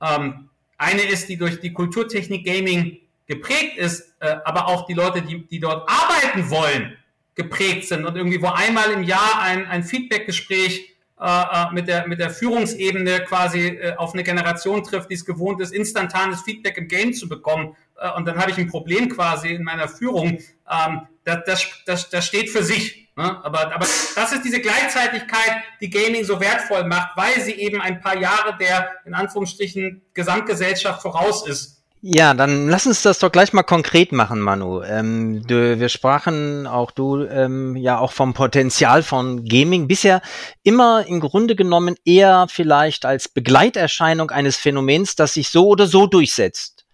ähm, 0.00 0.48
eine 0.78 1.02
ist, 1.02 1.28
die 1.28 1.36
durch 1.36 1.60
die 1.60 1.72
Kulturtechnik 1.72 2.44
Gaming 2.44 2.98
geprägt 3.26 3.76
ist, 3.76 4.14
äh, 4.20 4.36
aber 4.44 4.66
auch 4.66 4.86
die 4.86 4.94
Leute, 4.94 5.22
die, 5.22 5.46
die 5.46 5.60
dort 5.60 5.88
arbeiten 5.88 6.50
wollen, 6.50 6.96
geprägt 7.34 7.86
sind 7.86 8.04
und 8.04 8.16
irgendwie 8.16 8.42
wo 8.42 8.48
einmal 8.48 8.90
im 8.90 9.02
Jahr 9.02 9.40
ein, 9.40 9.66
ein 9.66 9.84
Feedbackgespräch 9.84 10.96
äh, 11.20 11.24
äh 11.24 11.72
mit, 11.72 11.86
der, 11.86 12.08
mit 12.08 12.18
der 12.18 12.30
Führungsebene 12.30 13.20
quasi 13.20 13.68
äh, 13.68 13.96
auf 13.96 14.14
eine 14.14 14.24
Generation 14.24 14.82
trifft, 14.82 15.10
die 15.10 15.14
es 15.14 15.24
gewohnt 15.24 15.60
ist, 15.60 15.72
instantanes 15.72 16.42
Feedback 16.42 16.76
im 16.76 16.88
Game 16.88 17.12
zu 17.12 17.28
bekommen. 17.28 17.76
Äh, 17.98 18.10
und 18.16 18.26
dann 18.26 18.36
habe 18.36 18.50
ich 18.50 18.58
ein 18.58 18.68
Problem 18.68 19.08
quasi 19.08 19.50
in 19.50 19.62
meiner 19.62 19.88
Führung. 19.88 20.38
Ähm, 20.70 21.02
das, 21.24 21.44
das, 21.46 21.82
das, 21.86 22.10
das 22.10 22.26
steht 22.26 22.50
für 22.50 22.62
sich. 22.62 23.09
Ne? 23.20 23.44
Aber, 23.44 23.74
aber 23.74 23.86
das 24.14 24.32
ist 24.32 24.44
diese 24.44 24.60
Gleichzeitigkeit, 24.60 25.62
die 25.82 25.90
Gaming 25.90 26.24
so 26.24 26.40
wertvoll 26.40 26.84
macht, 26.84 27.10
weil 27.16 27.38
sie 27.42 27.52
eben 27.52 27.78
ein 27.78 28.00
paar 28.00 28.16
Jahre 28.16 28.56
der, 28.58 28.92
in 29.04 29.12
Anführungsstrichen, 29.12 30.00
Gesamtgesellschaft 30.14 31.02
voraus 31.02 31.46
ist. 31.46 31.82
Ja, 32.00 32.32
dann 32.32 32.70
lass 32.70 32.86
uns 32.86 33.02
das 33.02 33.18
doch 33.18 33.30
gleich 33.30 33.52
mal 33.52 33.62
konkret 33.62 34.10
machen, 34.12 34.40
Manu. 34.40 34.80
Ähm, 34.80 35.46
du, 35.46 35.78
wir 35.78 35.90
sprachen 35.90 36.66
auch 36.66 36.92
du 36.92 37.24
ähm, 37.24 37.76
ja 37.76 37.98
auch 37.98 38.12
vom 38.12 38.32
Potenzial 38.32 39.02
von 39.02 39.44
Gaming 39.44 39.86
bisher 39.86 40.22
immer 40.62 41.04
im 41.06 41.20
Grunde 41.20 41.54
genommen 41.54 41.96
eher 42.06 42.46
vielleicht 42.48 43.04
als 43.04 43.28
Begleiterscheinung 43.28 44.30
eines 44.30 44.56
Phänomens, 44.56 45.14
das 45.14 45.34
sich 45.34 45.50
so 45.50 45.66
oder 45.66 45.86
so 45.86 46.06
durchsetzt. 46.06 46.86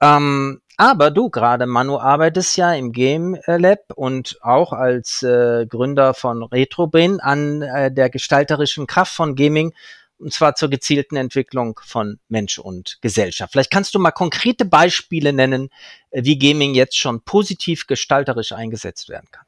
Ähm, 0.00 0.60
aber 0.76 1.10
du 1.10 1.30
gerade, 1.30 1.66
Manu, 1.66 1.98
arbeitest 1.98 2.56
ja 2.56 2.72
im 2.74 2.92
Game 2.92 3.36
Lab 3.46 3.92
und 3.94 4.38
auch 4.42 4.72
als 4.72 5.22
äh, 5.22 5.66
Gründer 5.66 6.14
von 6.14 6.42
Retrobin 6.42 7.20
an 7.20 7.62
äh, 7.62 7.90
der 7.90 8.10
gestalterischen 8.10 8.86
Kraft 8.86 9.14
von 9.14 9.34
Gaming 9.34 9.72
und 10.18 10.32
zwar 10.32 10.54
zur 10.54 10.70
gezielten 10.70 11.16
Entwicklung 11.16 11.78
von 11.84 12.18
Mensch 12.28 12.58
und 12.58 12.98
Gesellschaft. 13.02 13.52
Vielleicht 13.52 13.70
kannst 13.70 13.94
du 13.94 13.98
mal 13.98 14.12
konkrete 14.12 14.64
Beispiele 14.64 15.32
nennen, 15.32 15.70
äh, 16.10 16.24
wie 16.24 16.38
Gaming 16.38 16.74
jetzt 16.74 16.98
schon 16.98 17.20
positiv 17.22 17.86
gestalterisch 17.86 18.52
eingesetzt 18.52 19.08
werden 19.08 19.28
kann. 19.30 19.44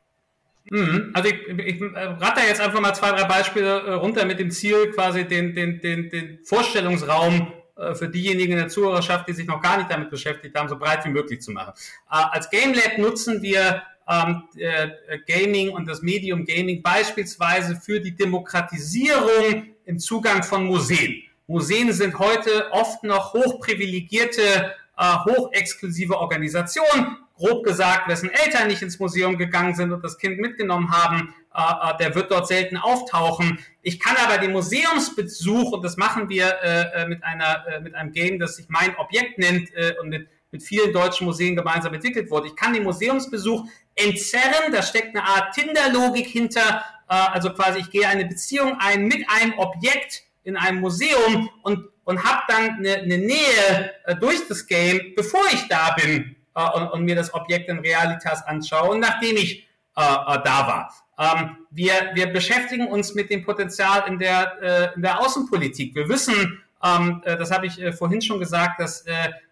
Mhm. 0.71 1.11
Also 1.15 1.31
ich, 1.31 1.49
ich 1.49 1.81
äh, 1.81 1.99
ratter 1.99 2.47
jetzt 2.47 2.61
einfach 2.61 2.81
mal 2.81 2.95
zwei, 2.95 3.11
drei 3.13 3.25
Beispiele 3.25 3.81
äh, 3.81 3.93
runter 3.93 4.27
mit 4.27 4.39
dem 4.39 4.51
Ziel, 4.51 4.91
quasi 4.93 5.25
den, 5.25 5.55
den, 5.55 5.81
den, 5.81 6.11
den 6.11 6.39
Vorstellungsraum 6.45 7.35
äh, 7.35 7.58
für 7.95 8.09
diejenigen 8.09 8.53
in 8.53 8.59
der 8.59 8.69
Zuhörerschaft, 8.69 9.29
die 9.29 9.33
sich 9.33 9.47
noch 9.47 9.63
gar 9.63 9.77
nicht 9.77 9.91
damit 9.91 10.11
beschäftigt 10.11 10.57
haben, 10.57 10.69
so 10.69 10.77
breit 10.77 11.05
wie 11.05 11.11
möglich 11.11 11.41
zu 11.41 11.53
machen. 11.53 11.73
Äh, 12.11 12.17
als 12.31 12.51
Game 12.51 12.75
Lab 12.75 12.99
nutzen 12.99 13.41
wir 13.43 13.83
ähm, 14.09 14.45
äh, 14.57 14.89
Gaming 15.27 15.71
und 15.71 15.87
das 15.87 16.03
Medium 16.03 16.45
Gaming 16.45 16.83
beispielsweise 16.83 17.77
für 17.77 18.01
die 18.01 18.17
Demokratisierung 18.17 19.75
im 19.85 19.99
Zugang 19.99 20.43
von 20.43 20.65
Museen. 20.65 21.23
Museen 21.47 21.93
sind 21.93 22.19
heute 22.19 22.71
oft 22.73 23.05
noch 23.05 23.33
hochprivilegierte, 23.33 24.75
hochexklusive 24.99 26.19
Organisationen. 26.19 27.17
Grob 27.39 27.65
gesagt, 27.65 28.09
wessen 28.09 28.31
Eltern 28.31 28.69
nicht 28.69 28.83
ins 28.83 28.99
Museum 28.99 29.39
gegangen 29.39 29.75
sind 29.75 29.93
und 29.93 30.05
das 30.05 30.19
Kind 30.19 30.39
mitgenommen 30.39 30.91
haben, 30.91 31.35
äh, 31.55 31.97
der 31.99 32.15
wird 32.15 32.31
dort 32.31 32.47
selten 32.47 32.77
auftauchen. 32.77 33.59
Ich 33.81 33.99
kann 33.99 34.17
aber 34.17 34.39
den 34.39 34.53
Museumsbesuch, 34.53 35.73
und 35.73 35.85
das 35.85 35.97
machen 35.97 36.29
wir 36.29 36.59
äh, 36.63 37.03
äh 37.03 37.09
mit, 37.09 37.25
einer, 37.25 37.65
äh, 37.67 37.81
mit 37.81 37.95
einem 37.95 38.13
Game, 38.13 38.39
das 38.39 38.57
sich 38.57 38.67
mein 38.69 38.95
Objekt 38.97 39.39
nennt 39.39 39.73
äh, 39.75 39.95
und 40.01 40.09
mit 40.09 40.29
mit 40.51 40.63
vielen 40.63 40.93
deutschen 40.93 41.27
Museen 41.27 41.57
gemeinsam 41.57 41.93
entwickelt 41.95 42.31
wurde. 42.31 42.49
Ich 42.49 42.57
kann 42.57 42.73
den 42.73 42.85
Museumsbesuch 42.85 43.67
entzerren, 43.95 44.73
da 44.73 44.83
steckt 44.83 45.15
eine 45.15 45.25
Art 45.25 45.55
Tinder-Logik 45.55 46.27
hinter, 46.27 46.83
äh, 47.09 47.15
also 47.15 47.51
quasi 47.51 47.81
ich 47.81 47.91
gehe 47.91 48.09
eine 48.09 48.25
Beziehung 48.25 48.77
ein 48.79 49.07
mit 49.07 49.27
einem 49.29 49.59
Objekt 49.59 50.23
in 50.45 50.57
einem 50.57 50.81
Museum 50.81 51.51
und, 51.63 51.89
und 52.05 52.25
habe 52.25 52.43
dann 52.49 52.79
eine, 52.79 52.95
eine 52.95 53.19
Nähe 53.19 53.93
äh, 54.05 54.17
durch 54.17 54.49
das 54.49 54.67
Game, 54.67 55.13
bevor 55.15 55.45
ich 55.53 55.69
da 55.69 55.95
bin 55.95 56.35
äh, 56.59 56.77
und, 56.77 56.89
und, 56.89 57.05
mir 57.05 57.15
das 57.15 57.33
Objekt 57.33 57.69
in 57.69 57.79
Realitas 57.79 58.45
anschaue 58.47 58.91
und 58.91 59.01
nachdem 59.01 59.37
ich 59.37 59.69
äh, 59.97 60.01
äh, 60.01 60.39
da 60.45 60.67
war. 60.67 60.95
Ähm, 61.19 61.57
wir, 61.71 61.93
wir 62.15 62.27
beschäftigen 62.33 62.89
uns 62.89 63.15
mit 63.15 63.31
dem 63.31 63.45
Potenzial 63.45 64.05
in 64.09 64.19
der, 64.19 64.63
äh, 64.63 64.95
in 64.95 65.03
der 65.03 65.21
Außenpolitik. 65.21 65.95
Wir 65.95 66.09
wissen, 66.09 66.63
ähm, 66.85 67.23
äh, 67.25 67.37
das 67.37 67.51
habe 67.51 67.67
ich 67.67 67.81
vorhin 67.97 68.23
schon 68.23 68.39
gesagt, 68.39 68.81
dass 68.81 69.05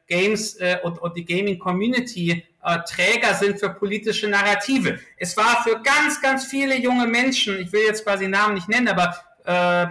Games 0.08 0.56
und, 0.84 1.00
und 1.00 1.16
die 1.16 1.24
Gaming 1.24 1.58
Community 1.58 2.44
äh, 2.62 2.78
Träger 2.88 3.34
sind 3.34 3.58
für 3.58 3.70
politische 3.70 4.28
Narrative. 4.28 5.00
Es 5.16 5.36
war 5.36 5.64
für 5.64 5.82
ganz, 5.82 6.22
ganz 6.22 6.44
viele 6.44 6.78
junge 6.78 7.08
Menschen, 7.08 7.58
ich 7.58 7.72
will 7.72 7.82
jetzt 7.88 8.04
quasi 8.04 8.28
Namen 8.28 8.54
nicht 8.54 8.68
nennen, 8.68 8.88
aber 8.88 9.16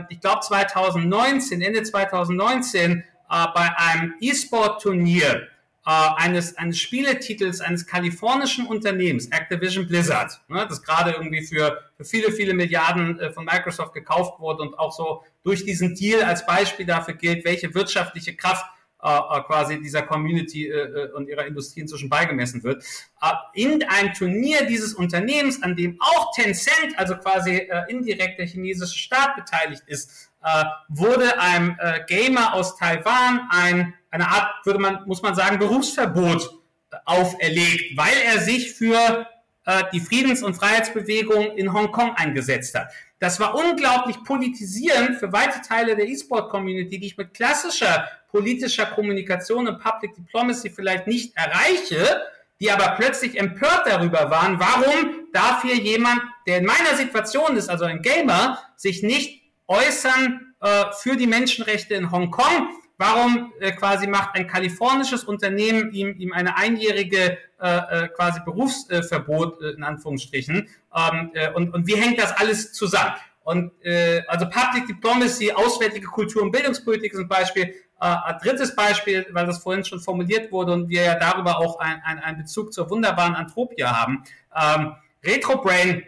ich 0.09 0.19
glaube 0.19 0.41
2019, 0.41 1.61
Ende 1.61 1.81
2019, 1.83 3.05
äh, 3.29 3.47
bei 3.53 3.69
einem 3.77 4.13
E-Sport-Turnier 4.19 5.47
äh, 5.85 5.89
eines, 5.91 6.57
eines 6.57 6.79
Spieletitels 6.79 7.61
eines 7.61 7.85
kalifornischen 7.85 8.65
Unternehmens, 8.67 9.27
Activision 9.27 9.87
Blizzard, 9.87 10.41
ne, 10.47 10.65
das 10.67 10.81
gerade 10.81 11.11
irgendwie 11.11 11.45
für, 11.45 11.81
für 11.97 12.05
viele, 12.05 12.31
viele 12.31 12.53
Milliarden 12.53 13.19
äh, 13.19 13.31
von 13.31 13.45
Microsoft 13.45 13.93
gekauft 13.93 14.39
wurde 14.39 14.63
und 14.63 14.79
auch 14.79 14.91
so 14.91 15.23
durch 15.43 15.63
diesen 15.63 15.95
Deal 15.95 16.23
als 16.23 16.45
Beispiel 16.45 16.85
dafür 16.85 17.13
gilt, 17.13 17.45
welche 17.45 17.73
wirtschaftliche 17.73 18.35
Kraft 18.35 18.65
äh, 19.05 19.07
äh, 19.07 19.41
quasi 19.43 19.79
dieser 19.79 20.01
Community 20.01 20.67
äh, 20.67 20.71
äh, 20.71 21.11
und 21.11 21.27
ihrer 21.29 21.45
Industrie 21.45 21.81
inzwischen 21.81 22.09
beigemessen 22.09 22.63
wird. 22.63 22.83
Äh, 23.21 23.27
in 23.53 23.83
einem 23.83 24.13
Turnier 24.13 24.65
dieses 24.65 24.95
Unternehmens, 24.95 25.61
an 25.61 25.75
dem 25.75 26.01
auch 26.01 26.31
Tencent, 26.33 26.97
also 26.97 27.15
quasi 27.17 27.57
äh, 27.57 27.83
indirekt 27.87 28.39
der 28.39 28.47
chinesische 28.47 28.97
Staat 28.97 29.35
beteiligt 29.35 29.83
ist, 29.85 30.31
äh, 30.43 30.63
wurde 30.87 31.39
einem 31.39 31.77
äh, 31.77 31.99
Gamer 32.07 32.55
aus 32.55 32.77
Taiwan 32.77 33.47
ein, 33.51 33.93
eine 34.15 34.27
Art, 34.27 34.65
würde 34.65 34.79
man, 34.79 35.03
muss 35.05 35.21
man 35.21 35.35
sagen, 35.35 35.59
Berufsverbot 35.59 36.59
auferlegt, 37.05 37.97
weil 37.97 38.17
er 38.25 38.39
sich 38.39 38.73
für 38.73 39.27
äh, 39.65 39.83
die 39.93 39.99
Friedens- 39.99 40.41
und 40.41 40.55
Freiheitsbewegung 40.55 41.57
in 41.57 41.73
Hongkong 41.73 42.15
eingesetzt 42.15 42.75
hat. 42.75 42.89
Das 43.19 43.39
war 43.39 43.55
unglaublich 43.55 44.23
politisierend 44.23 45.17
für 45.17 45.31
weite 45.31 45.61
Teile 45.61 45.95
der 45.95 46.07
E-Sport-Community, 46.07 46.99
die 46.99 47.07
ich 47.07 47.17
mit 47.17 47.33
klassischer 47.33 48.07
politischer 48.29 48.85
Kommunikation 48.87 49.67
und 49.67 49.79
Public 49.79 50.13
Diplomacy 50.15 50.69
vielleicht 50.69 51.07
nicht 51.07 51.35
erreiche, 51.37 52.21
die 52.59 52.71
aber 52.71 52.95
plötzlich 52.97 53.39
empört 53.39 53.83
darüber 53.85 54.29
waren, 54.29 54.59
warum 54.59 55.27
darf 55.33 55.61
hier 55.61 55.75
jemand, 55.75 56.21
der 56.47 56.59
in 56.59 56.65
meiner 56.65 56.95
Situation 56.95 57.55
ist, 57.57 57.69
also 57.69 57.85
ein 57.85 58.01
Gamer, 58.01 58.59
sich 58.75 59.03
nicht 59.03 59.41
äußern 59.67 60.53
äh, 60.61 60.85
für 60.99 61.15
die 61.15 61.27
Menschenrechte 61.27 61.95
in 61.95 62.11
Hongkong. 62.11 62.69
Warum 62.97 63.53
äh, 63.59 63.71
quasi 63.71 64.07
macht 64.07 64.35
ein 64.35 64.47
kalifornisches 64.47 65.23
Unternehmen 65.23 65.91
ihm, 65.91 66.15
ihm 66.17 66.31
eine 66.31 66.57
einjährige 66.57 67.37
äh, 67.59 67.77
äh 68.03 68.07
quasi 68.09 68.39
Berufsverbot 68.45 69.61
äh, 69.61 69.69
in 69.71 69.83
Anführungsstrichen? 69.83 70.69
Ähm, 70.95 71.31
äh, 71.33 71.51
und, 71.51 71.73
und 71.73 71.87
wie 71.87 71.95
hängt 71.95 72.19
das 72.19 72.31
alles 72.37 72.71
zusammen? 72.73 73.15
Und 73.43 73.71
äh, 73.83 74.23
also 74.27 74.47
Public 74.49 74.87
Diplomacy, 74.87 75.51
auswärtige 75.51 76.07
Kultur 76.07 76.41
und 76.41 76.51
Bildungspolitik 76.51 77.13
ist 77.13 77.19
ein 77.19 77.27
Beispiel. 77.27 77.63
Äh, 77.63 77.73
ein 77.99 78.37
drittes 78.41 78.75
Beispiel, 78.75 79.25
weil 79.31 79.45
das 79.45 79.59
vorhin 79.59 79.85
schon 79.85 79.99
formuliert 79.99 80.51
wurde 80.51 80.73
und 80.73 80.89
wir 80.89 81.03
ja 81.03 81.15
darüber 81.15 81.59
auch 81.59 81.79
einen 81.79 82.01
ein 82.01 82.37
Bezug 82.37 82.73
zur 82.73 82.89
wunderbaren 82.89 83.35
Antropia 83.35 83.91
haben. 83.91 84.23
Ähm, 84.55 84.95
Retrobrain, 85.23 86.03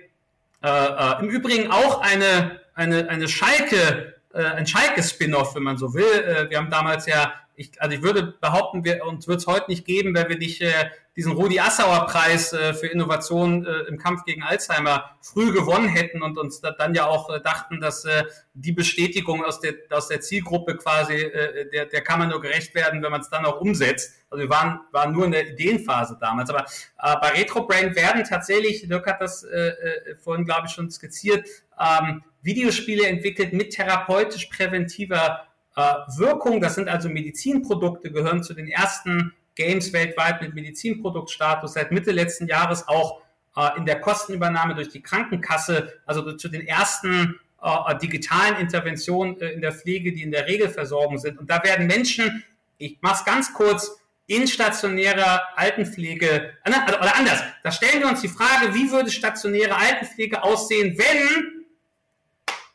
äh, 0.64 0.68
äh, 0.68 1.20
im 1.22 1.30
Übrigen 1.30 1.72
auch 1.72 2.02
eine, 2.02 2.62
eine, 2.74 3.10
eine 3.10 3.28
Schalke, 3.28 4.16
äh, 4.38 4.46
ein 4.46 4.68
Schalke-Spin-off, 4.68 5.56
wenn 5.56 5.64
man 5.64 5.78
so 5.78 5.94
will. 5.94 6.04
Äh, 6.04 6.50
wir 6.50 6.58
haben 6.58 6.70
damals 6.70 7.06
ja 7.08 7.34
ich, 7.58 7.82
also 7.82 7.96
ich 7.96 8.04
würde 8.04 8.36
behaupten, 8.40 8.86
wir, 8.86 9.04
uns 9.06 9.28
wird 9.28 9.40
es 9.40 9.48
heute 9.48 9.66
nicht 9.70 9.84
geben, 9.84 10.14
wenn 10.14 10.30
wir 10.30 10.38
nicht 10.38 10.62
äh, 10.62 10.92
diesen 11.16 11.32
Rudi 11.32 11.60
Assauer 11.60 12.06
Preis 12.06 12.54
äh, 12.54 12.76
für 12.76 12.86
Innovation 12.86 13.66
äh, 13.66 13.80
im 13.90 13.98
Kampf 13.98 14.24
gegen 14.26 14.44
Alzheimer 14.44 15.18
früh 15.22 15.52
gewonnen 15.52 15.90
hätten 15.90 16.22
und 16.22 16.38
uns 16.38 16.62
da, 16.62 16.70
dann 16.70 16.94
ja 16.94 17.08
auch 17.08 17.32
äh, 17.32 17.42
dachten, 17.42 17.82
dass 17.82 18.06
äh, 18.06 18.26
die 18.54 18.74
Bestätigung 18.74 19.44
aus 19.44 19.60
der, 19.60 19.74
aus 19.90 20.08
der 20.08 20.22
Zielgruppe 20.22 20.78
quasi, 20.78 21.16
äh, 21.16 21.68
der, 21.72 21.88
der 21.88 22.02
kann 22.02 22.20
man 22.20 22.30
nur 22.30 22.42
gerecht 22.42 22.76
werden, 22.76 23.02
wenn 23.02 23.10
man 23.10 23.22
es 23.22 23.30
dann 23.32 23.44
auch 23.44 23.60
umsetzt. 23.60 24.14
Also 24.30 24.44
wir 24.44 24.50
waren, 24.52 24.82
waren 24.92 25.12
nur 25.12 25.26
in 25.26 25.32
der 25.32 25.50
Ideenphase 25.50 26.16
damals. 26.22 26.52
Aber 26.52 26.64
äh, 26.64 27.16
bei 27.20 27.30
RetroBrain 27.40 27.96
werden 27.96 28.24
tatsächlich, 28.24 28.88
Dirk 28.88 29.08
hat 29.08 29.20
das 29.20 29.44
äh, 29.44 29.70
äh, 29.70 30.16
vorhin, 30.18 30.46
glaube 30.46 30.68
ich, 30.68 30.74
schon 30.74 30.92
skizziert, 30.92 31.48
ähm, 31.80 32.24
Videospiele 32.42 33.08
entwickelt 33.08 33.54
mit 33.54 33.72
therapeutisch 33.72 34.46
präventiver 34.48 35.48
äh, 35.76 35.82
Wirkung. 36.18 36.62
Das 36.62 36.76
sind 36.76 36.90
also 36.90 37.10
Medizinprodukte, 37.10 38.12
gehören 38.12 38.44
zu 38.44 38.54
den 38.54 38.68
ersten 38.68 39.34
Games 39.56 39.92
weltweit 39.92 40.42
mit 40.42 40.54
Medizinproduktstatus, 40.54 41.74
seit 41.74 41.92
Mitte 41.92 42.12
letzten 42.12 42.48
Jahres 42.48 42.88
auch 42.88 43.22
äh, 43.56 43.78
in 43.78 43.86
der 43.86 44.00
Kostenübernahme 44.00 44.76
durch 44.76 44.90
die 44.90 45.02
Krankenkasse, 45.02 46.00
also 46.06 46.34
zu 46.34 46.48
den 46.48 46.66
ersten 46.66 47.40
äh, 47.62 47.98
digitalen 47.98 48.58
Interventionen 48.58 49.40
äh, 49.42 49.50
in 49.50 49.62
der 49.62 49.72
Pflege, 49.72 50.14
die 50.14 50.22
in 50.22 50.32
der 50.32 50.48
Regelversorgung 50.48 51.18
sind. 51.18 51.40
Und 51.40 51.50
da 51.50 51.64
werden 51.64 51.88
Menschen, 51.88 52.44
ich 52.78 52.98
mache 53.02 53.16
es 53.16 53.26
ganz 53.26 53.54
kurz, 53.54 54.00
in 54.28 54.46
stationärer 54.46 55.42
Altenpflege, 55.56 56.30
äh, 56.30 56.52
also, 56.64 56.98
oder 57.00 57.16
anders, 57.16 57.42
da 57.64 57.72
stellen 57.72 58.02
wir 58.02 58.10
uns 58.10 58.22
die 58.22 58.28
Frage, 58.28 58.74
wie 58.76 58.92
würde 58.92 59.10
stationäre 59.10 59.76
Altenpflege 59.76 60.44
aussehen, 60.44 60.98
wenn 60.98 61.57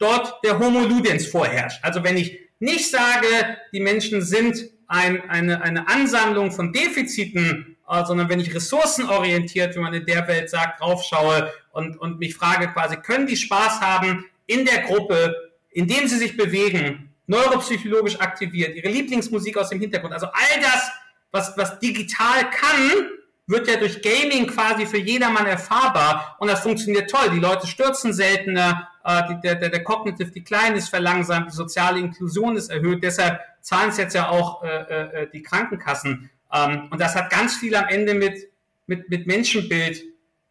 dort 0.02 0.44
der 0.44 0.58
Homo 0.58 0.80
Ludens 0.80 1.26
vorherrscht. 1.26 1.78
Also 1.82 2.02
wenn 2.02 2.16
ich 2.16 2.38
nicht 2.58 2.90
sage, 2.90 3.26
die 3.72 3.80
Menschen 3.80 4.22
sind 4.22 4.70
ein, 4.88 5.28
eine, 5.30 5.62
eine 5.62 5.88
Ansammlung 5.88 6.52
von 6.52 6.72
Defiziten, 6.72 7.76
äh, 7.88 8.04
sondern 8.04 8.28
wenn 8.28 8.40
ich 8.40 8.54
ressourcenorientiert, 8.54 9.74
wie 9.74 9.80
man 9.80 9.94
in 9.94 10.04
der 10.04 10.26
Welt 10.28 10.50
sagt, 10.50 10.80
draufschaue 10.80 11.50
und, 11.72 11.96
und 11.98 12.18
mich 12.18 12.34
frage 12.34 12.68
quasi, 12.68 12.96
können 12.96 13.26
die 13.26 13.36
Spaß 13.36 13.80
haben 13.80 14.26
in 14.46 14.64
der 14.64 14.82
Gruppe, 14.82 15.34
indem 15.70 16.06
sie 16.08 16.18
sich 16.18 16.36
bewegen, 16.36 17.10
neuropsychologisch 17.26 18.20
aktiviert, 18.20 18.76
ihre 18.76 18.88
Lieblingsmusik 18.88 19.56
aus 19.56 19.70
dem 19.70 19.80
Hintergrund, 19.80 20.12
also 20.12 20.26
all 20.26 20.60
das, 20.60 20.90
was, 21.30 21.56
was 21.56 21.78
digital 21.78 22.50
kann, 22.50 23.08
wird 23.46 23.68
ja 23.68 23.76
durch 23.76 24.02
Gaming 24.02 24.46
quasi 24.46 24.86
für 24.86 24.98
jedermann 24.98 25.46
erfahrbar 25.46 26.36
und 26.38 26.48
das 26.48 26.60
funktioniert 26.60 27.10
toll. 27.10 27.30
Die 27.32 27.40
Leute 27.40 27.66
stürzen 27.66 28.12
seltener, 28.12 28.88
äh, 29.04 29.22
die, 29.28 29.40
der, 29.40 29.56
der, 29.56 29.68
der 29.68 29.84
Cognitive 29.84 30.30
Decline 30.30 30.76
ist 30.76 30.88
verlangsamt, 30.88 31.50
die 31.50 31.56
soziale 31.56 31.98
Inklusion 31.98 32.56
ist 32.56 32.70
erhöht, 32.70 33.02
deshalb 33.02 33.40
zahlen 33.60 33.90
es 33.90 33.96
jetzt 33.96 34.14
ja 34.14 34.28
auch 34.28 34.62
äh, 34.62 34.68
äh, 34.68 35.30
die 35.32 35.42
Krankenkassen. 35.42 36.30
Ähm, 36.52 36.88
und 36.90 37.00
das 37.00 37.14
hat 37.14 37.30
ganz 37.30 37.56
viel 37.56 37.74
am 37.74 37.88
Ende 37.88 38.14
mit, 38.14 38.48
mit, 38.86 39.08
mit 39.10 39.26
Menschenbild 39.26 40.02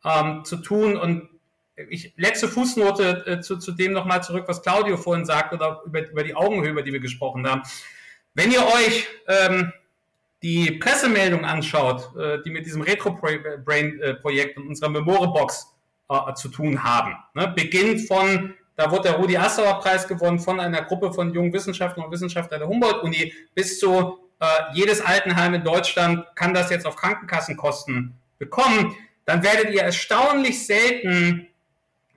ähm, 0.04 0.44
zu 0.44 0.58
tun 0.58 0.98
und 0.98 1.30
ich, 1.90 2.14
letzte 2.18 2.48
Fußnote 2.48 3.26
äh, 3.26 3.42
zu, 3.42 3.58
zu 3.58 3.72
dem 3.72 3.94
nochmal 3.94 4.24
zurück, 4.24 4.46
was 4.48 4.62
Claudio 4.62 4.98
vorhin 4.98 5.26
sagte, 5.26 5.56
oder 5.56 5.82
über, 5.86 6.08
über 6.10 6.24
die 6.24 6.36
Augenhöhe, 6.36 6.72
über 6.72 6.84
die 6.84 6.94
wir 6.94 7.00
gesprochen 7.00 7.48
haben. 7.48 7.64
Wenn 8.34 8.52
ihr 8.52 8.66
euch 8.66 9.08
ähm, 9.28 9.74
die 10.44 10.72
Pressemeldung 10.74 11.46
anschaut, 11.46 12.16
äh, 12.18 12.42
die 12.44 12.50
mit 12.50 12.66
diesem 12.66 12.82
Retro-Brain-Projekt 12.82 14.58
und 14.58 14.68
unserer 14.68 14.90
Memore-Box 14.90 15.68
äh, 16.10 16.34
zu 16.34 16.50
tun 16.50 16.84
haben, 16.84 17.16
ne, 17.34 17.54
beginnt 17.56 18.08
von, 18.08 18.54
da 18.76 18.92
wurde 18.92 19.10
der 19.10 19.14
Rudi 19.14 19.38
Assauer 19.38 19.80
Preis 19.80 20.08
gewonnen 20.08 20.40
von 20.40 20.60
einer 20.60 20.82
Gruppe 20.82 21.14
von 21.14 21.34
jungen 21.34 21.54
Wissenschaftlern 21.54 22.06
und 22.06 22.12
Wissenschaftlern 22.12 22.60
der 22.60 22.70
Humboldt-Uni 22.70 23.34
bis 23.54 23.80
zu 23.80 24.20
äh, 24.40 24.46
jedes 24.74 25.02
Altenheim 25.02 25.54
in 25.54 25.64
Deutschland 25.64 26.26
kann 26.36 26.54
das 26.54 26.72
jetzt 26.72 26.88
auf 26.88 26.96
Krankenkassenkosten 26.96 28.16
bekommen, 28.40 28.96
dann 29.26 29.44
werdet 29.44 29.72
ihr 29.74 29.84
erstaunlich 29.84 30.66
selten 30.66 31.48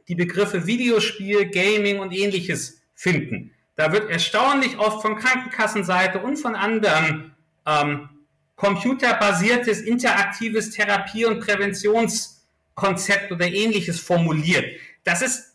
die 0.08 0.14
Begriffe 0.14 0.66
Videospiel, 0.66 1.50
Gaming 1.50 1.98
und 1.98 2.12
ähnliches 2.12 2.82
finden. 2.94 3.52
Da 3.76 3.92
wird 3.92 4.10
erstaunlich 4.10 4.78
oft 4.78 5.02
von 5.02 5.16
Krankenkassenseite 5.16 6.20
und 6.20 6.36
von 6.36 6.54
anderen 6.54 7.34
ähm, 7.66 8.08
computerbasiertes 8.56 9.80
interaktives 9.80 10.70
Therapie- 10.70 11.24
und 11.24 11.40
Präventionskonzept 11.40 13.32
oder 13.32 13.46
ähnliches 13.46 14.00
formuliert. 14.00 14.66
Das 15.02 15.22
ist 15.22 15.54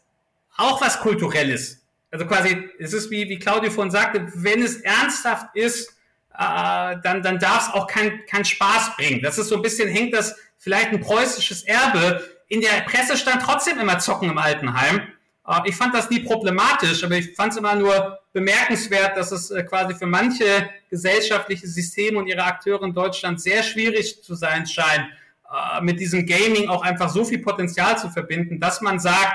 auch 0.58 0.82
was 0.82 1.00
Kulturelles. 1.00 1.82
Also 2.12 2.26
quasi, 2.26 2.70
es 2.80 2.93
ist 2.93 3.12
wie, 3.12 3.30
wie 3.30 3.39
Claudio 3.39 3.72
vorhin 3.72 3.91
sagte, 3.91 4.28
wenn 4.36 4.62
es 4.62 4.78
ernsthaft 4.78 5.56
ist, 5.56 5.89
äh, 6.34 6.95
dann, 7.04 7.22
dann 7.22 7.39
darf 7.39 7.68
es 7.68 7.74
auch 7.74 7.88
kein, 7.88 8.26
kein 8.26 8.45
Spaß 8.45 8.95
bringen. 8.95 9.22
Das 9.22 9.38
ist 9.38 9.47
so 9.47 9.56
ein 9.56 9.62
bisschen, 9.62 9.88
hängt 9.89 10.14
das 10.14 10.36
vielleicht 10.58 10.89
ein 10.89 11.02
preußisches 11.02 11.64
Erbe. 11.64 12.24
In 12.47 12.62
der 12.62 12.82
Presse 12.82 13.16
stand 13.16 13.43
trotzdem 13.43 13.80
immer 13.80 14.00
Zocken 14.00 14.30
im 14.30 14.38
Altenheim. 14.38 15.02
Äh, 15.50 15.62
ich 15.66 15.76
fand 15.76 15.93
das 15.93 16.10
nie 16.10 16.20
problematisch, 16.20 17.04
aber 17.04 17.16
ich 17.16 17.36
fand 17.36 17.52
es 17.52 17.58
immer 17.58 17.76
nur 17.76 18.20
bemerkenswert, 18.32 19.18
dass 19.18 19.32
es 19.32 19.52
äh, 19.52 19.64
quasi 19.64 19.95
für 19.95 20.06
manche 20.06 20.70
gesellschaftliche 20.89 21.68
Systeme 21.68 22.20
und 22.20 22.28
ihre 22.28 22.43
Akteure 22.43 22.84
in 22.84 22.93
Deutschland 22.93 23.41
sehr 23.41 23.64
schwierig 23.64 24.24
zu 24.24 24.36
sein 24.36 24.66
scheint, 24.68 25.08
äh, 25.52 25.82
mit 25.82 26.00
diesem 26.00 26.26
Gaming 26.26 26.70
auch 26.70 26.84
einfach 26.84 27.10
so 27.10 27.26
viel 27.26 27.39
Potenzial 27.39 27.97
zu 27.97 28.10
verbinden, 28.10 28.60
dass 28.60 28.82
man 28.82 29.00
sagt, 29.00 29.34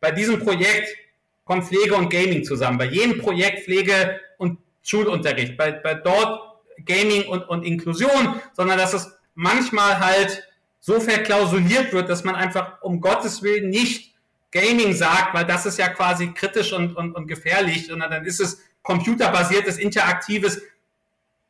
bei 0.00 0.10
diesem 0.10 0.38
Projekt 0.38 0.96
kommt 1.44 1.64
Pflege 1.64 1.94
und 1.94 2.08
Gaming 2.08 2.44
zusammen. 2.44 2.78
Bei 2.78 2.86
jedem 2.86 3.18
Projekt 3.18 3.64
Pflege 3.64 4.20
und 4.38 4.58
Schulunterricht, 4.82 5.56
bei, 5.58 5.72
bei 5.72 5.94
dort 5.94 6.40
Gaming 6.86 7.26
und, 7.26 7.42
und 7.48 7.64
Inklusion, 7.64 8.40
sondern 8.54 8.78
dass 8.78 8.94
es 8.94 9.12
manchmal 9.34 9.98
halt 10.00 10.42
so 10.80 10.98
verklausuliert 10.98 11.92
wird, 11.92 12.08
dass 12.08 12.24
man 12.24 12.34
einfach 12.34 12.80
um 12.80 13.02
Gottes 13.02 13.42
Willen 13.42 13.68
nicht 13.68 14.09
Gaming 14.52 14.94
sagt, 14.94 15.34
weil 15.34 15.44
das 15.44 15.66
ist 15.66 15.78
ja 15.78 15.88
quasi 15.88 16.32
kritisch 16.32 16.72
und, 16.72 16.96
und, 16.96 17.14
und 17.14 17.26
gefährlich, 17.26 17.86
sondern 17.86 18.10
dann 18.10 18.24
ist 18.24 18.40
es 18.40 18.62
computerbasiertes, 18.82 19.78
interaktives. 19.78 20.60